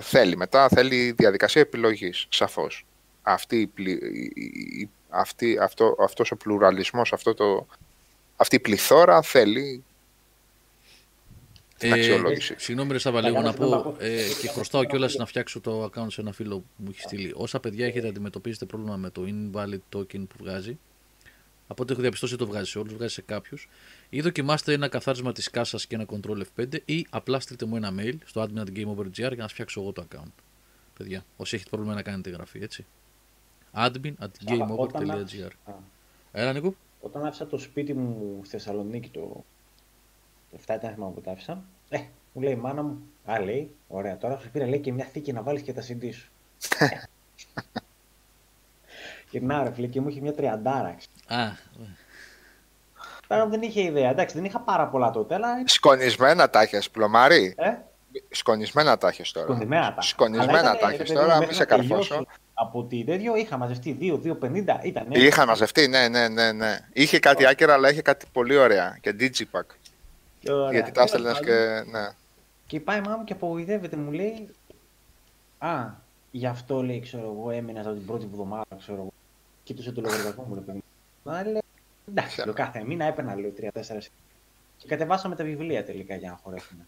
[0.00, 2.86] Θέλει μετά, θέλει διαδικασία επιλογής, σαφώς.
[3.22, 7.66] Αυτή, η πλη- η- η- η- αυτή, αυτό, αυτός ο πλουραλισμός, αυτό το,
[8.36, 9.84] αυτή η πληθώρα θέλει
[11.78, 12.52] την αξιολόγηση.
[12.52, 14.04] Ε, συγγνώμη, ρε Σάβα, Θα λίγο να κάνω συγγνώμη, πω να πω.
[14.04, 17.32] ε, και χρωστάω κιόλας να φτιάξω το account σε ένα φίλο που μου έχει στείλει.
[17.36, 20.78] Όσα παιδιά έχετε αντιμετωπίζετε πρόβλημα με το invalid token που βγάζει,
[21.66, 23.68] από ό,τι έχω διαπιστώσει το βγάζει σε όλους, βγάζει σε κάποιους.
[24.08, 27.92] Ή δοκιμάστε ένα καθάρισμα της κάσας και ένα control F5 ή απλά στείλτε μου ένα
[27.98, 30.30] mail στο admin at gameover.gr για να σας φτιάξω εγώ το account.
[30.98, 32.86] Παιδιά, όσοι έχετε πρόβλημα να κάνετε εγγραφή, έτσι.
[33.74, 35.20] admin at Αλλά όταν gameover.gr.
[35.22, 35.72] άφησα- α,
[36.32, 36.74] Έλα, Νίκο.
[37.00, 39.44] Όταν άφησα το σπίτι μου στη Θεσσαλονίκη το,
[40.50, 41.98] το 7 ήταν θυμάμαι που το άφησα, ε,
[42.32, 45.32] μου λέει η μάνα μου, α λέει, ωραία, τώρα σου πήρα λέει και μια θήκη
[45.32, 46.30] να βάλεις και τα CD σου.
[49.30, 50.96] και να ρε φίλε, και μου είχε μια τριαντάρα.
[51.26, 51.46] Α,
[53.26, 54.10] Τώρα δεν είχε ιδέα.
[54.10, 55.62] Εντάξει, δεν είχα πάρα πολλά τότε, αλλά.
[55.64, 57.54] Σκονισμένα τα έχεις, πλωμάρι.
[57.56, 57.70] Ε,
[58.30, 59.46] Σκονισμένα τα έχεις τώρα.
[59.46, 60.00] σκονδυμένα τα.
[60.00, 62.26] Σκονισμένα Αλλά τα ήτανε, ρε έχεις παιδί μου, τώρα, μέχρι μη σε να τελειώσω καρφώσω.
[62.54, 64.80] Από τη τέτοιο είχα μαζευτεί 2-2-50.
[64.82, 65.06] Ήταν.
[65.10, 66.78] Είχα μαζευτεί, ναι, ναι, ναι, ναι.
[66.92, 68.98] Είχε κάτι άκυρα, αλλά είχε κάτι πολύ ωραία.
[69.00, 69.66] Και Digipack.
[70.70, 71.82] Γιατί τα έστελνες και.
[71.90, 72.08] Ναι.
[72.66, 74.48] Και πάει η μάμα μου και απογοητεύεται, μου λέει.
[75.58, 75.86] Α,
[76.30, 79.12] γι' αυτό λέει, ξέρω εγώ, έμεινα από την πρώτη εβδομάδα, ξέρω εγώ.
[79.62, 81.32] Κοίτωσε το λογαριασμό μου, ρε παιδί μου.
[81.32, 81.62] Αλλά λέει,
[82.08, 84.10] εντάξει, λέω, κάθε μήνα έπαιρνα, λέω, 3-4.
[84.78, 86.86] Και κατεβάσαμε τα βιβλία τελικά για να χωρέσουμε.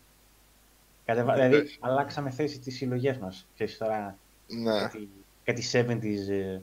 [1.05, 1.33] Κατεβα...
[1.35, 1.79] δηλαδή, Εντάξει.
[1.81, 3.47] αλλάξαμε θέση τις συλλογές μας.
[3.55, 4.79] Ξέρεις τώρα, ναι.
[4.81, 5.09] κάτι,
[5.45, 6.61] κάτι 70s ε,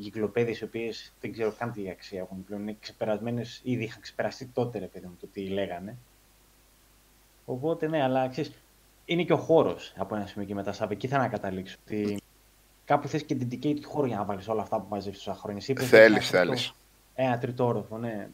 [0.00, 2.62] κυκλοπαίδειες οι οποίες δεν ξέρω καν τι αξία έχουν πλέον.
[2.62, 5.96] Είναι ξεπερασμένες, ήδη είχαν ξεπεραστεί τότε, ρε παιδί μου, το τι λέγανε.
[7.44, 8.52] Οπότε, ναι, αλλά ξέρεις,
[9.04, 10.94] είναι και ο χώρος από ένα σημείο και μετά, Σάββε.
[10.94, 11.76] Εκεί θέλω να καταλήξω.
[11.86, 12.20] Ότι
[12.84, 15.60] κάπου θες και dedicated χώρο για να βάλεις όλα αυτά που μαζεύεις τόσα χρόνια.
[15.60, 16.74] Εσύ είπες Θέλεις, ένα τρίτο- θέλεις.
[17.22, 18.28] Ένα τρίτο όροφο, ναι.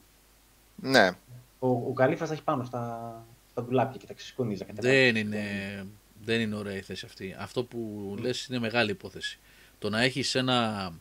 [0.76, 1.10] Ναι.
[1.58, 4.58] Ο, ο Καλύφας θα έχει πάνω στα, στα ντουλάπια και τα ξεσκονίζει.
[4.58, 4.94] τα κατεβάζει.
[4.94, 5.42] Δεν είναι,
[6.24, 7.34] δεν είναι ωραία η θέση αυτή.
[7.38, 9.38] Αυτό που λες είναι μεγάλη υπόθεση.
[9.78, 10.92] Το να έχεις ένα,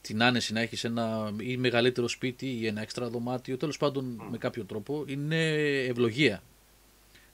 [0.00, 4.38] την άνεση να έχεις ένα ή μεγαλύτερο σπίτι ή ένα έξτρα δωμάτιο, τέλος πάντων με
[4.38, 5.50] κάποιο τρόπο, είναι
[5.88, 6.42] ευλογία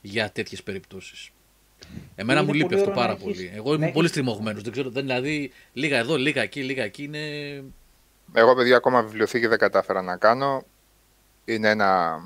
[0.01, 1.29] για τέτοιες περιπτώσεις.
[2.15, 3.51] Εμένα Είναι μου λείπει πολύ αυτό ωραίο να πάρα έχεις- πολύ.
[3.55, 4.61] Εγώ να είμαι έχεις- πολύ στριμωγμένος.
[4.63, 7.19] Δεν ξέρω, δεν, δηλαδή λίγα εδώ, λίγα εκεί, λίγα εκεί είναι.
[8.33, 10.63] Εγώ, παιδιά, ακόμα βιβλιοθήκη δεν κατάφερα να κάνω.
[11.45, 12.17] Είναι ένα...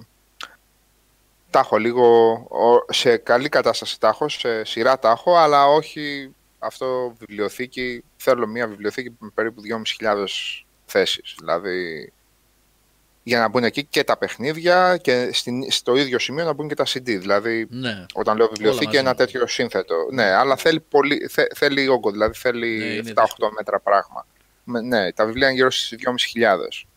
[1.50, 2.28] Τα έχω λίγο...
[2.50, 8.04] ο- Σε καλή κατάσταση τα έχω, σε σειρά τα έχω, αλλά όχι αυτό βιβλιοθήκη.
[8.18, 9.62] Θέλω μια βιβλιοθήκη με περίπου
[10.02, 10.26] 2.500
[10.86, 11.36] θέσεις.
[11.40, 12.12] Δηλαδή,
[13.24, 16.76] για να μπουν εκεί και τα παιχνίδια και στην, στο ίδιο σημείο να μπουν και
[16.76, 17.02] τα CD.
[17.04, 18.06] Δηλαδή, Ναι.
[18.14, 18.98] όταν λέω Όλα βιβλιοθήκη, μαζί.
[18.98, 19.96] ένα τέτοιο σύνθετο.
[20.12, 23.52] Ναι, αλλά θέλει, πολύ, θε, θέλει όγκο, δηλαδή Ναι, θέλει είναι 7-8 δύσκολο.
[23.52, 24.26] μέτρα πράγμα.
[24.70, 26.88] Με- ναι, τα βιβλία είναι γύρω στις 2.500.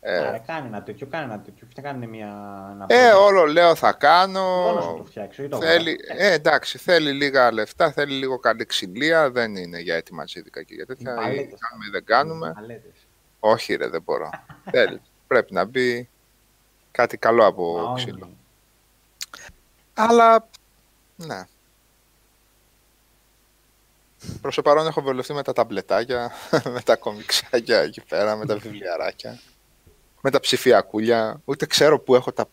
[0.00, 1.66] Ε, Άρα κάνει ένα τέτοιο, κάνει ένα τέτοιο.
[1.74, 2.26] Και κάνει μια.
[2.72, 3.20] Ένα ε, project.
[3.20, 4.40] όλο λέω θα κάνω.
[4.42, 6.26] Μόνος να το φτιάξει, όχι το Θέλει, αγοράσει.
[6.26, 9.30] ε, εντάξει, θέλει λίγα λεφτά, θέλει λίγο καλή ξυλία.
[9.30, 11.12] Δεν είναι για έτοιμα τσίδικα και για τέτοια.
[11.12, 11.58] Ή Παλέτες.
[11.60, 12.52] κάνουμε ή δεν κάνουμε.
[12.56, 12.92] Μαλέτες.
[13.40, 14.30] Όχι, ρε, δεν μπορώ.
[14.70, 15.00] θέλει.
[15.26, 16.08] Πρέπει να μπει
[16.90, 18.18] κάτι καλό από Μα ξύλο.
[18.24, 18.36] όχι.
[19.94, 20.48] Αλλά,
[21.16, 21.42] ναι.
[24.40, 26.32] Προς το παρόν έχω βολευτεί με τα ταμπλετάκια,
[26.74, 29.40] με τα κομιξάκια εκεί πέρα, με τα βιβλιαράκια,
[30.20, 31.40] με τα ψηφιακούλια.
[31.44, 32.46] Ούτε ξέρω πού έχω τα,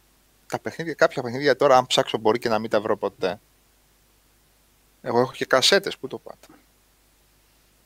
[0.47, 0.93] τα παιχνίδια.
[0.93, 3.39] Κάποια παιχνίδια τώρα, αν ψάξω, μπορεί και να μην τα βρω ποτέ.
[5.01, 6.47] Εγώ έχω και κασέτες, πού το πάτε.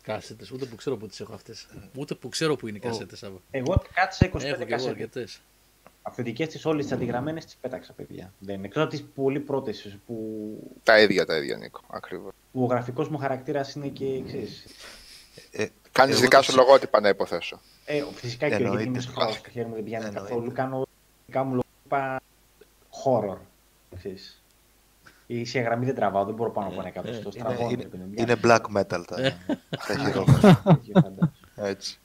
[0.04, 1.68] Κάσετες, ούτε που ξέρω που τις έχω αυτές.
[1.96, 3.20] Ούτε που ξέρω που είναι οι κασέτες.
[3.20, 3.38] Σάβα.
[3.52, 4.86] Εγώ κάτσε 25 Έχω και εγώ κασέτες.
[4.88, 5.42] αρκετές.
[6.08, 8.34] Αυθεντικές τις όλες τις αντιγραμμένες τις πέταξα, παιδιά.
[8.40, 8.66] Δεν είναι.
[8.68, 10.16] Εκτός από τις πολύ πρώτες που,
[10.84, 12.34] Τα ίδια, τα ίδια, Νίκο, ακριβώς.
[12.52, 14.66] που ο γραφικός μου χαρακτήρας είναι και, ξέρεις,
[15.52, 17.60] Ε, Κάνεις εγώ δικά το σου ψ- λογότυπα, να υποθέσω.
[17.86, 18.84] Ε, φυσικά και όχι, γιατί Εννοείται.
[18.90, 20.28] είμαι σχρός, το χέρι μου δεν πιάνει Εννοείται.
[20.30, 20.52] καθόλου.
[20.52, 20.86] Κάνω
[21.26, 22.22] δικά μου λόγια
[23.06, 23.38] horror.
[23.98, 24.42] Ξέρεις.
[25.28, 27.30] Η σε γραμμή δεν τραβάω, δεν μπορώ πάνω από ένα εκατοστό.
[27.34, 27.70] είναι, Στραβώνω.
[27.70, 28.62] είναι, ρε παιδί μου, είναι πιάνει.
[28.66, 29.38] black metal τα, Ε.
[29.88, 30.62] τα χειρότερα.
[30.64, 31.32] Τέτοιο φαντάζομαι.
[31.56, 32.00] Έτσι.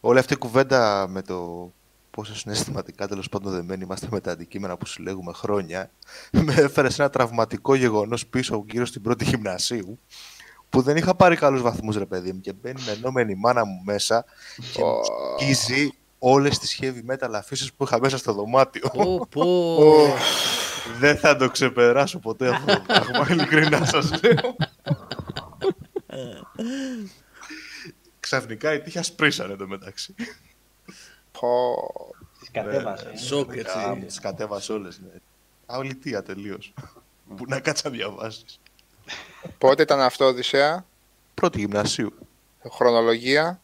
[0.00, 1.70] Όλη αυτή η κουβέντα με το
[2.14, 5.90] πόσο συναισθηματικά τέλος πάντων δεμένοι είμαστε με τα αντικείμενα που συλλέγουμε χρόνια,
[6.30, 9.98] με έφερες σε ένα τραυματικό γεγονός πίσω γύρω στην πρώτη γυμνασίου,
[10.68, 13.82] που δεν είχα πάρει καλούς βαθμούς ρε παιδί μου και μπαίνει με ενώμενη μάνα μου
[13.84, 14.24] μέσα
[14.72, 15.00] και μου
[15.36, 18.90] σκίζει όλες τις heavy metal αφήσεις που είχα μέσα στο δωμάτιο.
[18.92, 20.16] Πω, πω.
[20.98, 24.56] δεν θα το ξεπεράσω ποτέ αυτό το πράγμα, ειλικρινά σας λέω.
[28.20, 30.14] Ξαφνικά η τύχη ασπρίσανε το μεταξύ.
[31.40, 31.74] Πω.
[32.38, 33.10] Τις κατέβασε.
[33.14, 33.16] ε.
[33.16, 33.78] Σοκ, Α, έτσι.
[33.96, 35.00] μου τις κατέβασε όλες.
[35.00, 35.10] Ναι.
[35.66, 36.74] Αολυτία τελείως.
[37.36, 38.60] Που να κάτσα να διαβάσεις.
[39.58, 40.84] Πότε ήταν αυτό, Οδυσσέα,
[41.34, 42.12] Πρώτη γυμνασίου.
[42.72, 43.60] χρονολογία;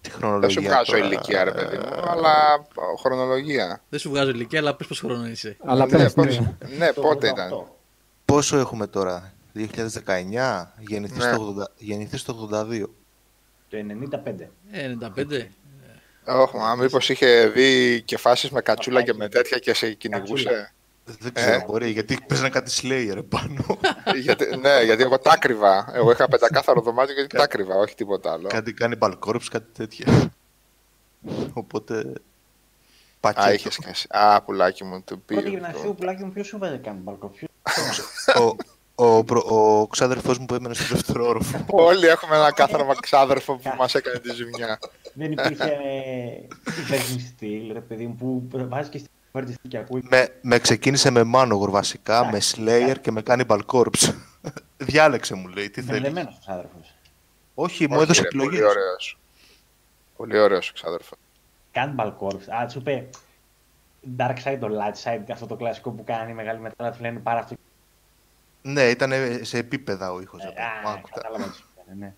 [0.00, 3.82] Τι Δεν χρονολογία σου βγάζω τώρα, ηλικία, ρε ε, παιδί μου, αλλά ε, χρονολογία.
[3.88, 5.56] Δεν σου βγάζω ηλικία, αλλά πες πόσο χρόνο είσαι.
[5.64, 6.54] Αλλά Ναι, πες, πώς- ναι.
[6.78, 7.32] ναι, Το πότε 88.
[7.32, 7.66] ήταν.
[8.24, 11.36] Πόσο έχουμε τώρα, 2019, γεννηθείς, Ναι.
[11.36, 12.90] το 80, γεννηθείς το 82.
[13.68, 14.50] Το 95.
[14.70, 15.48] Ε, 95.
[16.26, 20.72] Όχι, μα μήπως είχε δει και φάσεις με κατσούλα και με τέτοια και σε κυνηγούσε;
[21.04, 21.64] Δεν ξέρω, Ε.
[21.66, 23.78] μπορεί, γιατί παίζανε κάτι Slayer επάνω.
[24.22, 25.90] γιατί, ναι, γιατί εγώ τα κρύβα.
[25.94, 28.48] Εγώ είχα πεντακάθαρο δωμάτιο γιατί τα κρύβα, όχι τίποτα άλλο.
[28.48, 30.32] κάτι κάνει Corpse, κάτι τέτοια.
[31.52, 32.12] Οπότε, Α,
[33.20, 33.52] πακέτο.
[33.52, 34.06] είχες και εσύ.
[34.10, 35.50] Α, πουλάκι μου, του Πρώτη πει.
[35.50, 37.32] γυμνασίου πουλάκι μου ποιος σου βάζει κάνει μπαλκό.
[38.96, 41.64] ποιος- ο, ο, προ- ο ξάδερφός μου που έμενε στο δεύτερο όροφο.
[41.70, 44.78] Όλοι έχουμε ένα κάθαρμα ξάδερφο που μας έκανε τη ζημιά.
[45.14, 46.46] Δεν υπήρχε ε,
[46.90, 48.14] Virgin Steel, ρε παιδί μου,
[48.50, 50.02] που βάζει και στην Virgin Steel και ακούει.
[50.10, 54.14] με, με ξεκίνησε με Manowar βασικά, με Slayer και με Cannibal Corpse.
[54.76, 56.00] Διάλεξε μου λέει, τι θέλεις.
[56.00, 56.94] Μπερδεμένος ο άδερφος.
[57.54, 58.58] Όχι, μου Όχι, έδωσε ρε, επιλογές.
[58.60, 59.18] Πολύ ωραίος.
[60.16, 61.18] Πολύ ωραίος ο ξάδερφος.
[61.72, 62.62] Cannibal Corpse.
[62.64, 63.08] Α, σου είπε
[64.16, 67.18] Dark Side or Light Side, αυτό το κλασικό που κάνει η μεγάλη μετά, του λένε
[67.18, 67.54] πάρα αυτό.
[68.62, 69.12] Ναι, ήταν
[69.44, 70.42] σε επίπεδα ο ήχος.
[70.42, 71.14] Ε, από- Α, άκου τα.
[71.20, 72.14] κατάλαβα τι σου είπε, ναι.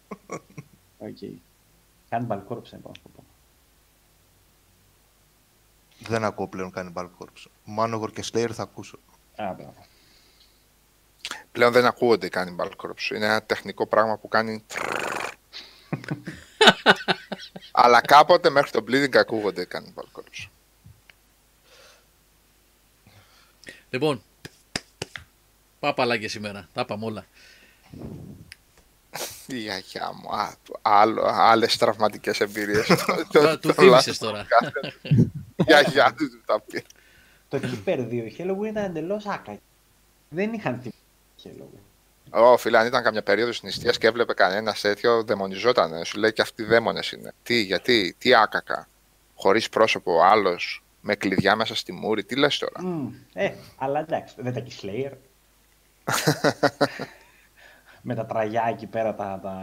[1.08, 1.16] Οκ.
[2.10, 3.24] Cannibal Corpse, λοιπόν, να σου το πω.
[5.98, 7.46] Δεν ακούω πλέον Cannibal Corpse.
[7.78, 8.98] Manowar και Slayer θα ακούσω.
[9.36, 9.86] Α, μπράβο.
[11.52, 13.10] Πλέον δεν ακούγονται οι Cannibal Corpse.
[13.14, 14.64] Είναι ένα τεχνικό πράγμα που κάνει...
[17.72, 20.48] Αλλά κάποτε μέχρι το Bleeding ακούγονται οι Cannibal Corpse.
[23.90, 24.22] Λοιπόν,
[25.84, 26.68] πάπαλα και σήμερα.
[26.72, 27.24] Τα είπαμε όλα.
[29.46, 30.34] Η γιαγιά μου.
[30.36, 32.86] Α, άλλο, άλλες τραυματικές εμπειρίες.
[33.32, 34.46] Τώρα Του θύμισες τώρα.
[35.56, 36.84] Η γιαγιά του τα πει.
[37.48, 39.58] Το Keeper 2 η Halloween ήταν εντελώς άκα.
[40.28, 40.96] Δεν είχαν τίποτα
[41.44, 41.80] Halloween.
[42.30, 46.04] Ω, φίλε, αν ήταν καμιά περίοδο νηστεία και έβλεπε κανένας τέτοιο, δαιμονιζόταν.
[46.04, 47.32] Σου λέει και αυτοί δαίμονες είναι.
[47.42, 48.88] Τι, γιατί, τι άκακα.
[49.34, 54.34] Χωρίς πρόσωπο άλλος, με κλειδιά μέσα στη μούρη, τι λες τώρα; Μμ, Ε, αλλά εντάξει,
[54.38, 55.12] δεν τα έχει Slayer.
[58.02, 59.40] Με τα τραγιά εκεί πέρα τα...
[59.42, 59.62] τα...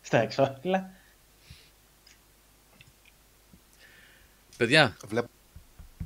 [0.00, 0.90] Στα εξώφυλλα.
[4.56, 5.28] Παιδιά, Βλέπω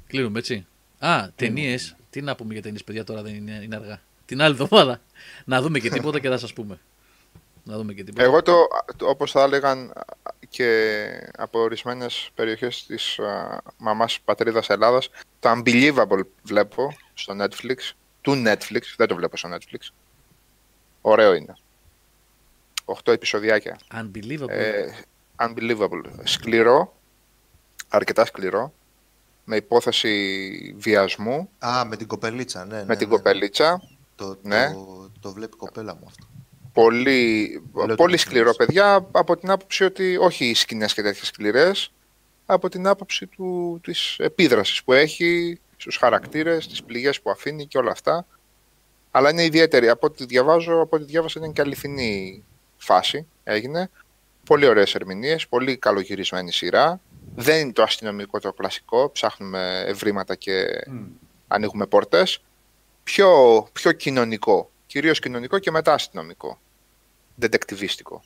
[0.07, 0.67] κλείνουμε έτσι.
[0.99, 1.97] Α, ταινίες.
[2.11, 4.01] Τι να πούμε για ταινίες, παιδιά, τώρα δεν είναι, είναι αργά.
[4.25, 5.01] Την άλλη εβδομάδα.
[5.45, 6.79] Να δούμε και τίποτα και θα σας πούμε.
[7.65, 8.23] Να δούμε και τίποτα.
[8.23, 8.53] Εγώ το,
[8.97, 9.93] το όπως θα έλεγαν
[10.49, 15.11] και από ορισμένες περιοχές της α, μαμάς πατρίδας Ελλάδας,
[15.41, 17.77] το Unbelievable βλέπω στο Netflix,
[18.21, 19.89] του Netflix, δεν το βλέπω στο Netflix.
[21.01, 21.57] Ωραίο είναι.
[22.85, 23.79] 8 επεισοδιάκια.
[23.95, 24.49] Unbelievable.
[24.49, 24.87] Ε,
[25.37, 26.03] unbelievable.
[26.25, 26.95] Σκληρό,
[27.89, 28.73] αρκετά σκληρό,
[29.45, 32.77] με υπόθεση βιασμού, Α, με την κοπελίτσα, ναι.
[32.77, 33.17] με ναι, την ναι.
[33.17, 33.83] κοπελίτσα.
[34.17, 34.73] Το, Ναι.
[34.73, 36.27] το, το βλέπει η κοπέλα μου αυτό.
[36.73, 38.57] Πολύ, Λέω πολύ το σκληρό, Netflix.
[38.57, 41.93] παιδιά, από την άποψη ότι όχι οι σκηνές και τέτοιες σκληρές,
[42.47, 47.79] από την άποψη του, της επίδρασης που έχει στους χαρακτήρες, τις πληγές που αφήνει και
[47.79, 48.27] όλα αυτά.
[49.11, 49.89] Αλλά είναι ιδιαίτερη.
[49.89, 52.45] Από ό,τι διαβάζω, από ό,τι διάβασα είναι και αληθινή
[52.77, 53.91] φάση έγινε.
[54.45, 57.01] Πολύ ωραίες ερμηνείες, πολύ καλογυρισμένη σειρά.
[57.35, 61.05] Δεν είναι το αστυνομικό το κλασικό, ψάχνουμε ευρήματα και Μμ.
[61.49, 62.41] ανοίγουμε πόρτες.
[63.03, 63.29] Πιο,
[63.73, 64.71] πιο κοινωνικό.
[64.89, 66.59] Κυρίως κοινωνικό και μετά αστυνομικό.
[67.35, 68.23] Δεντεκτιβίστικο.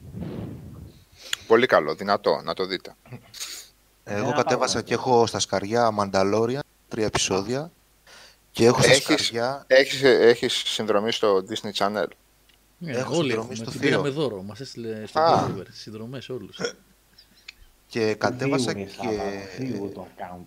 [1.46, 2.94] Πολύ καλό, δυνατό, να το δείτε.
[4.04, 4.82] Εγώ να κατέβασα πάω.
[4.82, 6.58] και έχω στα σκαριά Mandalorian,
[6.88, 7.70] τρία επεισόδια.
[8.50, 9.64] Και έχω στα Έχεις- σκαριά.
[9.66, 12.06] Έχεις, έχεις συνδρομή στο Disney Channel;
[12.78, 13.54] Ναι, έχω όλοι συνδρομή έχουμε.
[13.54, 13.80] στο Την θείο.
[13.88, 14.42] πήραμε δώρο.
[14.42, 15.46] Μας έστειλε στο Α.
[15.48, 15.62] Deliver.
[15.70, 16.58] Συνδρομές όλους.
[17.86, 18.94] Και κατέβασα Θείου, ρε, και.
[18.96, 20.44] Σάβα, του Θείου το account.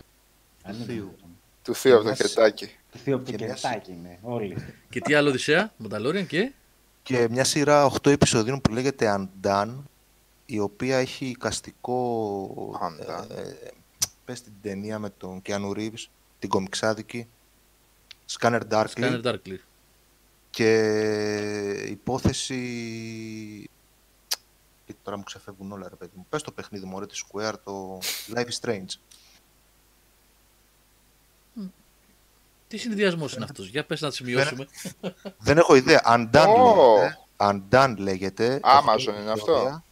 [0.63, 1.03] Αν είναι Θείου.
[1.03, 1.29] δυνατόν.
[1.63, 2.75] Του Θείου από το Μιας- χετάκι.
[2.95, 4.55] Το Θείου από το Και μιας- κερτάκι είναι, όλοι.
[4.89, 6.51] και τι άλλο Οδυσσέα, Μονταλόριαν και;
[7.03, 9.73] Και μια σειρά 8 επεισοδίων που λέγεται Undone,
[10.45, 12.79] η οποία έχει εικαστικό.
[12.81, 13.29] Undone.
[13.29, 13.55] Ε, ε,
[14.25, 16.05] πες την ταινία με τον Keanu Reeves,
[16.39, 17.27] την κομιξάδικη.
[18.39, 18.87] Scanner Darkly.
[18.95, 19.57] Scanner Darkly.
[20.49, 20.67] Και
[21.89, 22.59] υπόθεση.
[24.85, 26.25] Και τώρα μου ξεφεύγουν όλα, ρε παιδί μου.
[26.29, 27.97] Πες το παιχνίδι μου, τη Square, το
[28.35, 28.85] Life is Strange.
[32.75, 34.67] Τι συνδυασμός είναι αυτός, για πες να τη σημειώσουμε.
[35.37, 36.01] Δεν έχω ιδέα.
[36.07, 36.95] Undone Ω.
[36.97, 37.17] λέγεται.
[37.37, 38.59] Undone λέγεται.
[38.63, 39.31] Amazon Οχτώ είναι επεισόδια.
[39.31, 39.83] αυτό;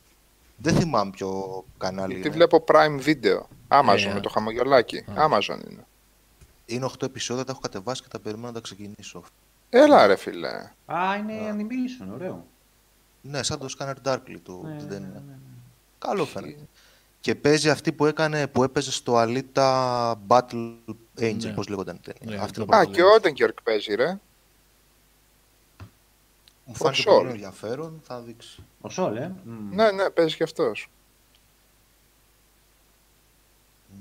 [0.57, 2.35] Δεν θυμάμαι ποιο κανάλι Γιατί είναι.
[2.35, 3.39] βλέπω Prime Video.
[3.67, 4.97] Amazon Ε, με το χαμογελάκι.
[4.97, 5.27] α.
[5.29, 5.85] Amazon είναι.
[6.65, 9.23] Είναι 8 επεισόδια, τα έχω κατεβάσει και τα περιμένω να τα ξεκινήσω.
[9.69, 10.49] Έλα ρε φίλε.
[10.85, 12.45] Α, είναι animation, ωραίο.
[13.21, 15.07] Ναι, σαν το Scanner Darkly του Ναι, την ναι, ταινία.
[15.13, 15.35] ναι, ναι.
[15.97, 16.67] Καλό φαίνεται.
[17.19, 20.73] Και παίζει αυτή που έκανε, που έπαιζε στο Alita Battle
[21.19, 21.53] Angel, Ναι.
[21.53, 22.35] πώς λέγονταν η ταινία.
[22.35, 23.09] Ναι, αυτή αυτό που Α, το και λέω.
[23.09, 24.19] ο Όντεγκερκ παίζει ρε.
[26.65, 27.17] μου φάνηκε Σόλ.
[27.17, 28.63] πολύ ενδιαφέρον, θα δείξει.
[28.81, 29.35] Ο Σόλ, ε.
[29.43, 29.75] Μμ.
[29.75, 30.89] Ναι, ναι, παίζει και αυτός.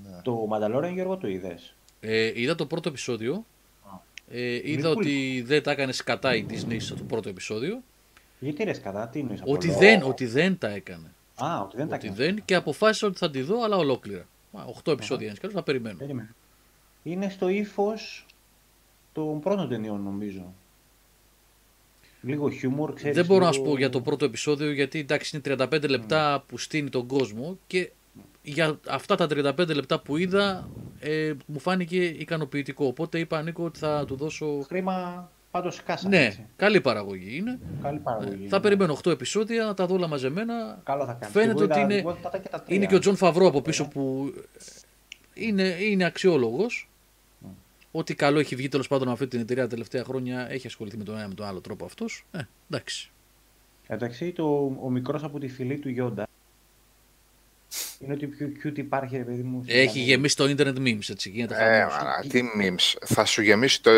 [0.05, 0.21] Ναι.
[0.23, 3.45] Το Mandalorian, Γιώργο, το είδες; Ε, είδα το πρώτο επεισόδιο.
[4.31, 7.83] Ε, είδα Μη ότι δεν τα έκανες σκατά η Disney στο πρώτο επεισόδιο.
[8.39, 11.13] Γιατί ρε κατά, τι εννοείς Ότι από δεν, ότι δεν τα έκανε.
[11.45, 12.25] Α, ότι δεν τα Ότι έκανε.
[12.25, 14.27] δεν και αποφάσισα ότι θα τη δω, αλλά ολόκληρα.
[14.85, 15.99] 8 επεισόδια είναι σκαλώς, θα περιμένω.
[15.99, 16.35] Περίμενε.
[17.03, 18.27] Είναι στο ύφος
[19.13, 20.53] των πρώτων ταινιών, νομίζω.
[22.21, 23.17] Λίγο χιούμορ, ξέρεις.
[23.17, 26.45] Δεν μπορώ να σου λίγο- πω για το πρώτο επεισόδιο γιατί εντάξει είναι 35 λεπτά
[26.47, 27.91] που στείνει τον κόσμο και
[28.43, 30.69] για αυτά τα 35 λεπτά που είδα
[31.01, 32.87] ε, μου φάνηκε ικανοποιητικό.
[32.87, 34.61] Οπότε είπα Νίκο ότι θα του δώσω.
[34.67, 36.09] Χρήμα πάντως έσκασα.
[36.09, 36.47] Ναι, έτσι.
[36.57, 37.59] καλή παραγωγή είναι.
[37.83, 38.45] Καλή παραγωγή.
[38.45, 40.81] Ε, θα περιμένω 8 επεισόδια, να τα δω όλα μαζεμένα.
[40.85, 41.29] Καλό θα κάνεις.
[41.35, 42.77] Φαίνεται Εγώ είδα- ότι είναι- εγώ θα τα και τα τρία.
[42.77, 44.33] Είναι και ο Jon Favreau από πίσω που
[45.35, 46.87] είναι, είναι αξιόλογος.
[47.93, 51.05] Ό,τι καλό έχει βγει τέλος πάντων αυτή την εταιρεία τα τελευταία χρόνια έχει ασχοληθεί με
[51.05, 52.25] τον ένα με τον άλλο τρόπο αυτός.
[52.31, 52.41] Ε,
[52.71, 53.11] εντάξει.
[53.87, 56.27] Εντάξει, το, ο μικρός από τη φυλή του Γιόντα
[58.05, 59.63] Είναι ότι πιο cute υπάρχει, ρε παιδί μου.
[59.67, 61.95] Έχει Δηλαδή, γεμίσει το internet memes, έτσι, γίνεται Ε, χαμός.
[61.97, 62.97] μάνα, τι memes.
[63.05, 63.91] Θα σου γεμίσει το,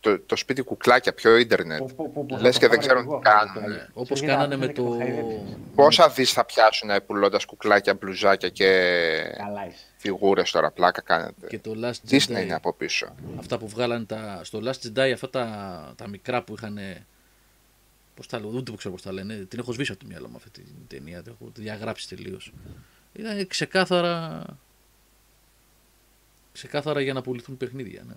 [0.00, 1.78] το, το σπίτι κουκλάκια, πιο ίντερνετ.
[1.78, 3.60] πω, πω, πω, πω, Λες θα και το δεν κάνω ξέρουν εγώ τι αυτό το
[3.60, 3.62] κάνουν.
[3.70, 3.90] κουκλάκι.
[3.94, 5.04] Όπως Ξέρεις, κάνανε γιατί με δεν το...
[5.04, 5.56] χαϊδεύεις.
[5.74, 8.66] Πόσα δις θα πιάσουν πουλώντας κουκλάκια, μπλουζάκια και
[9.36, 9.84] Καλά είσαι.
[9.96, 11.46] φιγούρες τώρα, πλάκα κάνετε.
[11.48, 12.42] Και το Last Disney Jedi.
[12.42, 16.54] είναι από πίσω; Αυτά που βγάλανε τα, στο Last Jedi, αυτά τα, τα μικρά που
[16.56, 16.78] είχαν.
[18.14, 19.34] Πώς τα λέω, ούτε ξέρω πώς τα λένε.
[19.48, 21.22] Την έχω σβήσει από το μυαλό μου αυτή την ταινία.
[21.22, 22.52] Την έχω διαγράψει τελείως.
[23.18, 24.44] Ήταν ξεκάθαρα.
[26.52, 28.02] Ξεκάθαρα για να πουληθούν παιχνίδια.
[28.06, 28.14] Ναι.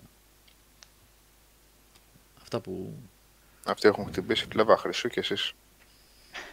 [2.42, 2.94] Αυτά που.
[3.64, 5.52] Αυτοί έχουν χτυπήσει πλευρά χρυσού και εσείς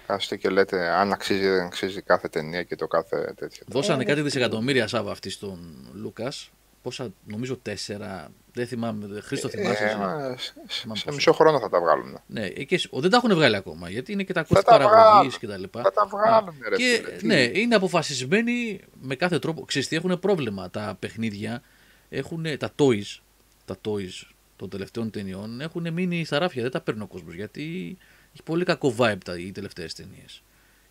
[0.07, 3.63] κάθεστε και λέτε αν αξίζει ή δεν αξίζει κάθε ταινία και το κάθε τέτοιο.
[3.67, 6.51] Δώσανε κάτι δισεκατομμύρια Σάβα αυτή στον Λούκας.
[6.87, 8.31] Πόσα, νομίζω τέσσερα.
[8.53, 9.19] Δεν θυμάμαι.
[9.21, 9.83] Χρήστο θυμάσαι.
[9.83, 11.15] Ε, εσύ; μα, σε- Θυμάμαι σε πόσο.
[11.15, 12.19] μισό χρόνο θα τα βγάλουν.
[12.27, 14.47] Ναι, ε, και, σ- ο, δεν τα έχουν βγάλει ακόμα γιατί είναι και τα Θα
[14.53, 15.69] κόστη τα παραγωγής βγάλουν.
[15.69, 15.79] κτλ.
[15.81, 17.17] Θα τα βγάλουν, ρε Και φίλε.
[17.17, 19.65] Τι- ναι, είναι αποφασισμένοι με κάθε τρόπο.
[19.65, 21.61] Ξέρεις τι έχουν πρόβλημα τα παιχνίδια.
[22.09, 23.19] Έχουν τα toys,
[23.65, 26.61] τα toys των τελευταίων ταινιών έχουν μείνει στα ράφια.
[26.61, 27.97] Δεν τα παίρνει ο κόσμος γιατί
[28.33, 30.41] έχει πολύ κακό vibe τα, οι τελευταίες ταινίες.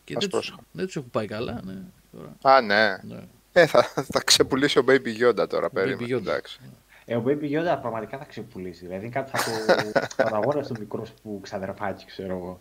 [0.05, 0.59] Και Ας δεν τους, πρόσεχα.
[0.73, 1.61] δεν τους έχουν πάει καλά.
[1.65, 1.75] Ναι,
[2.13, 2.97] τώρα, Α, ναι.
[3.15, 3.21] ναι.
[3.61, 6.15] Ε, θα, θα ξεπουλήσει ο Baby Yoda τώρα, περίμενε.
[6.17, 6.21] Yoda.
[6.21, 6.59] εντάξει.
[7.05, 8.85] Ε, ο Baby Yoda πραγματικά θα ξεπουλήσει.
[8.87, 12.59] Δηλαδή κάτι θα το, θα το αγόρασε το μικρός που ξαδερφάκι, ξέρω εγώ.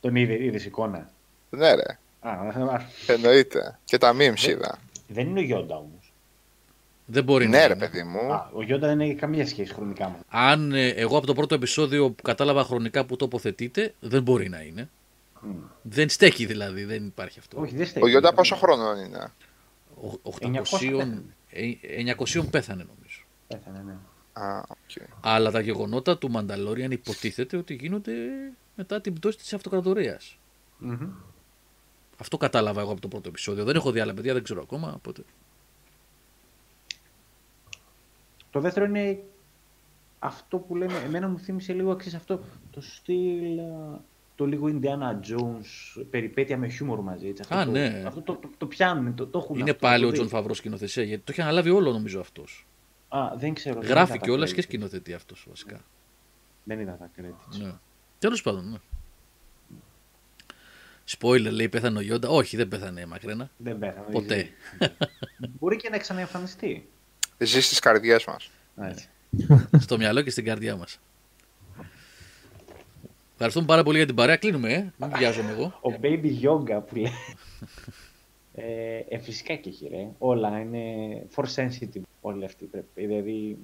[0.00, 1.10] Τον είδε, είδες εικόνα.
[1.50, 1.98] Ναι, ρε.
[2.20, 3.78] Α, α, Εννοείται.
[3.84, 4.78] Και τα memes είδα.
[5.08, 6.12] δεν είναι ο Yoda όμως.
[7.06, 7.88] Δεν μπορεί Ναι, να ρε, είναι.
[7.88, 8.32] παιδί μου.
[8.32, 11.54] Α, ο Yoda δεν έχει καμία σχέση χρονικά με Αν ε, εγώ από το πρώτο
[11.54, 14.88] επεισόδιο που κατάλαβα χρονικά που τοποθετείται, δεν μπορεί να είναι.
[15.40, 15.54] Μμ.
[15.82, 17.60] Δεν στέκει δηλαδή, δεν υπάρχει αυτό.
[17.60, 18.16] Όχι, δεν Ο στέκει.
[18.16, 19.32] Yoda πόσο χρόνο είναι;
[20.22, 21.72] Ο- 900 800, ε,
[22.16, 23.20] 900 πέθανε νομίζω.
[23.46, 23.96] Πέθανε, ναι.
[24.32, 25.02] Α, οκ.
[25.20, 28.12] Αλλά τα γεγονότα του Mandalorian υποτίθεται ότι γίνονται
[28.74, 30.38] μετά την πτώση της αυτοκρατορίας.
[30.78, 31.08] Μμμ.
[32.18, 33.64] Αυτό κατάλαβα εγώ από το πρώτο επεισόδιο.
[33.64, 34.92] Δεν έχω δει άλλα παιδιά, δεν ξέρω ακόμα.
[34.96, 35.22] Οπότε...
[38.50, 39.22] Το δεύτερο είναι
[40.18, 42.40] αυτό που λένε, εμένα μου θύμισε λίγο εξής αυτό,
[42.70, 44.00] το στυλ, α,
[44.36, 47.28] το λίγο Indiana Jones, περιπέτεια με χιούμορ μαζί.
[47.28, 48.02] Έτσι, αυτό Α, το, ναι.
[48.06, 50.16] Αυτό το, το, το πιάνουν, το, το έχουν Είναι αυτό, πάλι το ο δει.
[50.16, 52.66] Jon Favreau σκηνοθεσία, γιατί το έχει αναλάβει όλο νομίζω αυτός.
[53.08, 53.80] Α, δεν ξέρω.
[53.80, 54.64] δεν Γράφει είδα τα κιόλας και credits.
[54.64, 55.80] σκηνοθετεί αυτός βασικά.
[56.64, 57.58] Δεν είδα τα credits.
[57.62, 57.72] Ναι.
[58.18, 58.76] Τέλος πάντων, ναι.
[61.18, 62.28] Spoiler λέει πέθανε ο Γιόντα.
[62.28, 63.50] Όχι, δεν πέθανε μακρένα.
[63.56, 64.06] Δεν πέθανε.
[64.12, 64.48] Ποτέ.
[65.58, 66.88] Μπορεί και να ξαναεμφανιστεί.
[67.38, 68.50] Ζει στις καρδιές μας.
[68.76, 69.08] Α, έτσι.
[69.78, 71.00] Στο μυαλό και στην καρδιά μας.
[73.38, 74.36] Ευχαριστούμε πάρα πολύ για την παρέα.
[74.36, 74.92] Κλείνουμε, ε.
[74.96, 75.78] Μην βιάζομαι εγώ.
[75.82, 77.12] Ο Baby Yoga που λέει.
[78.54, 80.08] ε, ε, φυσικά και έχει ρε.
[80.18, 80.82] Όλα είναι
[81.34, 82.00] for sensitive.
[82.20, 82.86] Όλοι αυτοί πρέπει.
[82.94, 83.56] Δηλαδή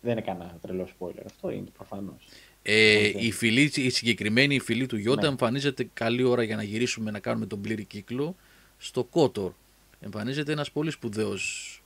[0.00, 1.22] δεν είναι κανένα τρελό spoiler.
[1.26, 2.28] Αυτό είναι προφανώς.
[2.62, 3.22] Ε, Οκ.
[3.22, 5.28] η, φυλή, η συγκεκριμένη φυλή του Γιόντα Ναι.
[5.28, 8.36] εμφανίζεται καλή ώρα για να γυρίσουμε να κάνουμε τον πλήρη κύκλο
[8.78, 9.52] στο KOTOR.
[10.00, 11.76] Εμφανίζεται ένας πολύ σπουδαίος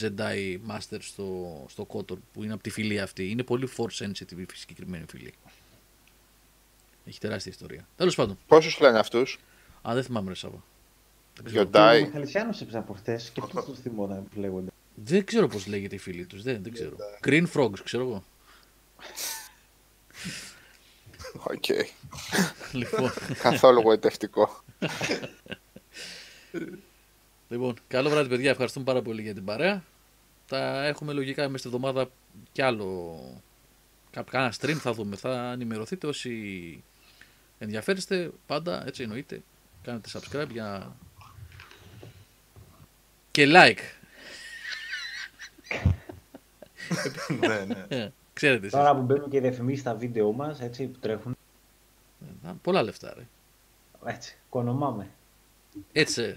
[0.00, 3.30] Jedi Master στο, στο KOTOR που είναι από τη φυλή αυτή.
[3.30, 5.32] Είναι πολύ force sensitive η συγκεκριμένη φυλή.
[7.10, 7.88] Έχει τεράστια ιστορία.
[7.96, 8.38] Τέλος πάντων.
[8.46, 9.38] Πόσους λένε αυτούς;
[9.88, 10.62] Α, δεν θυμάμαι ρε Σάβα.
[11.34, 12.02] Δεν ξέρω, Ο Γιοντάι.
[12.02, 14.70] Μιχαλησιάνο έπαιζε προχθές και αυτό το θυμόταν που λέγονται.
[14.94, 16.42] δεν ξέρω πώς λέγεται η φυλή τους.
[16.42, 16.96] Δεν, δεν ξέρω.
[17.24, 18.24] Green Frogs, ξέρω εγώ.
[21.42, 21.64] Οκ.
[22.72, 23.10] λοιπόν,
[23.42, 24.62] Καθόλου γοητευτικό.
[27.48, 28.50] Λοιπόν, καλό βράδυ, παιδιά.
[28.50, 29.84] Ευχαριστούμε πάρα πολύ για την παρέα.
[30.46, 32.10] Θα έχουμε λογικά μέσα στη εβδομάδα
[32.52, 33.18] κι άλλο.
[34.10, 35.16] Κά- Κάνα stream θα δούμε.
[35.16, 36.30] Θα ενημερωθείτε όσοι
[37.60, 38.30] ενδιαφέρεστε.
[38.46, 39.42] Πάντα έτσι εννοείται.
[39.82, 40.96] Κάνετε subscribe για.
[43.30, 43.80] και like.
[47.40, 47.84] ναι, ναι.
[47.88, 48.78] Ε, Ξέρετε εσείς.
[48.78, 51.36] Τώρα που μπαίνουν και οι διαφημίσεις στα βίντεο μας, έτσι που τρέχουν.
[52.46, 53.26] Ε, Πολλά λεφτά, ρε.
[54.04, 55.10] Έτσι, κονομάμε.
[55.92, 56.36] Έτσι, ε,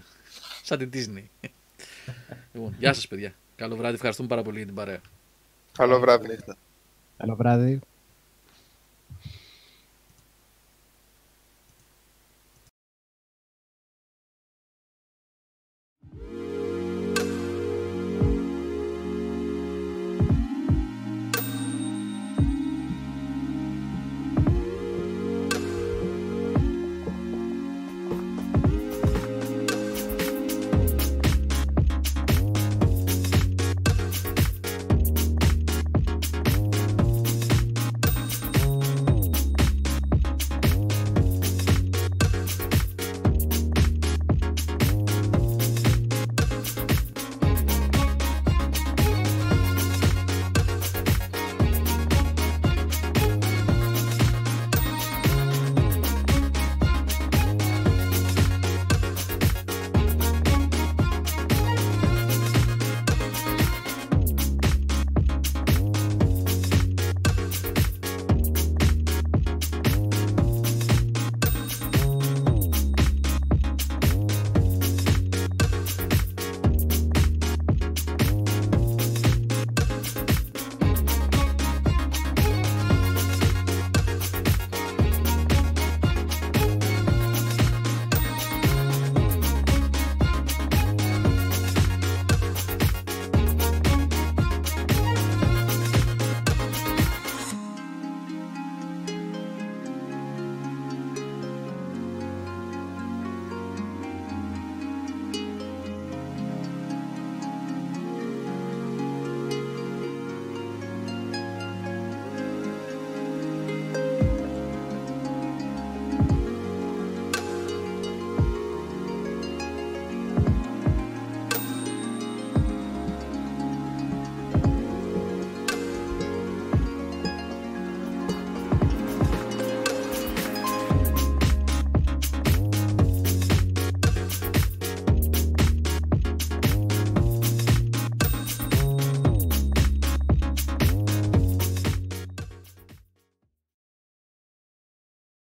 [0.64, 1.50] σαν την Disney.
[2.54, 3.34] λοιπόν, γεια σας, παιδιά.
[3.56, 3.96] Καλό βράδυ.
[3.96, 5.02] Ευχαριστούμε πάρα πολύ για την παρέα.
[5.78, 6.40] Καλό βράδυ.
[7.18, 7.80] Καλό βράδυ.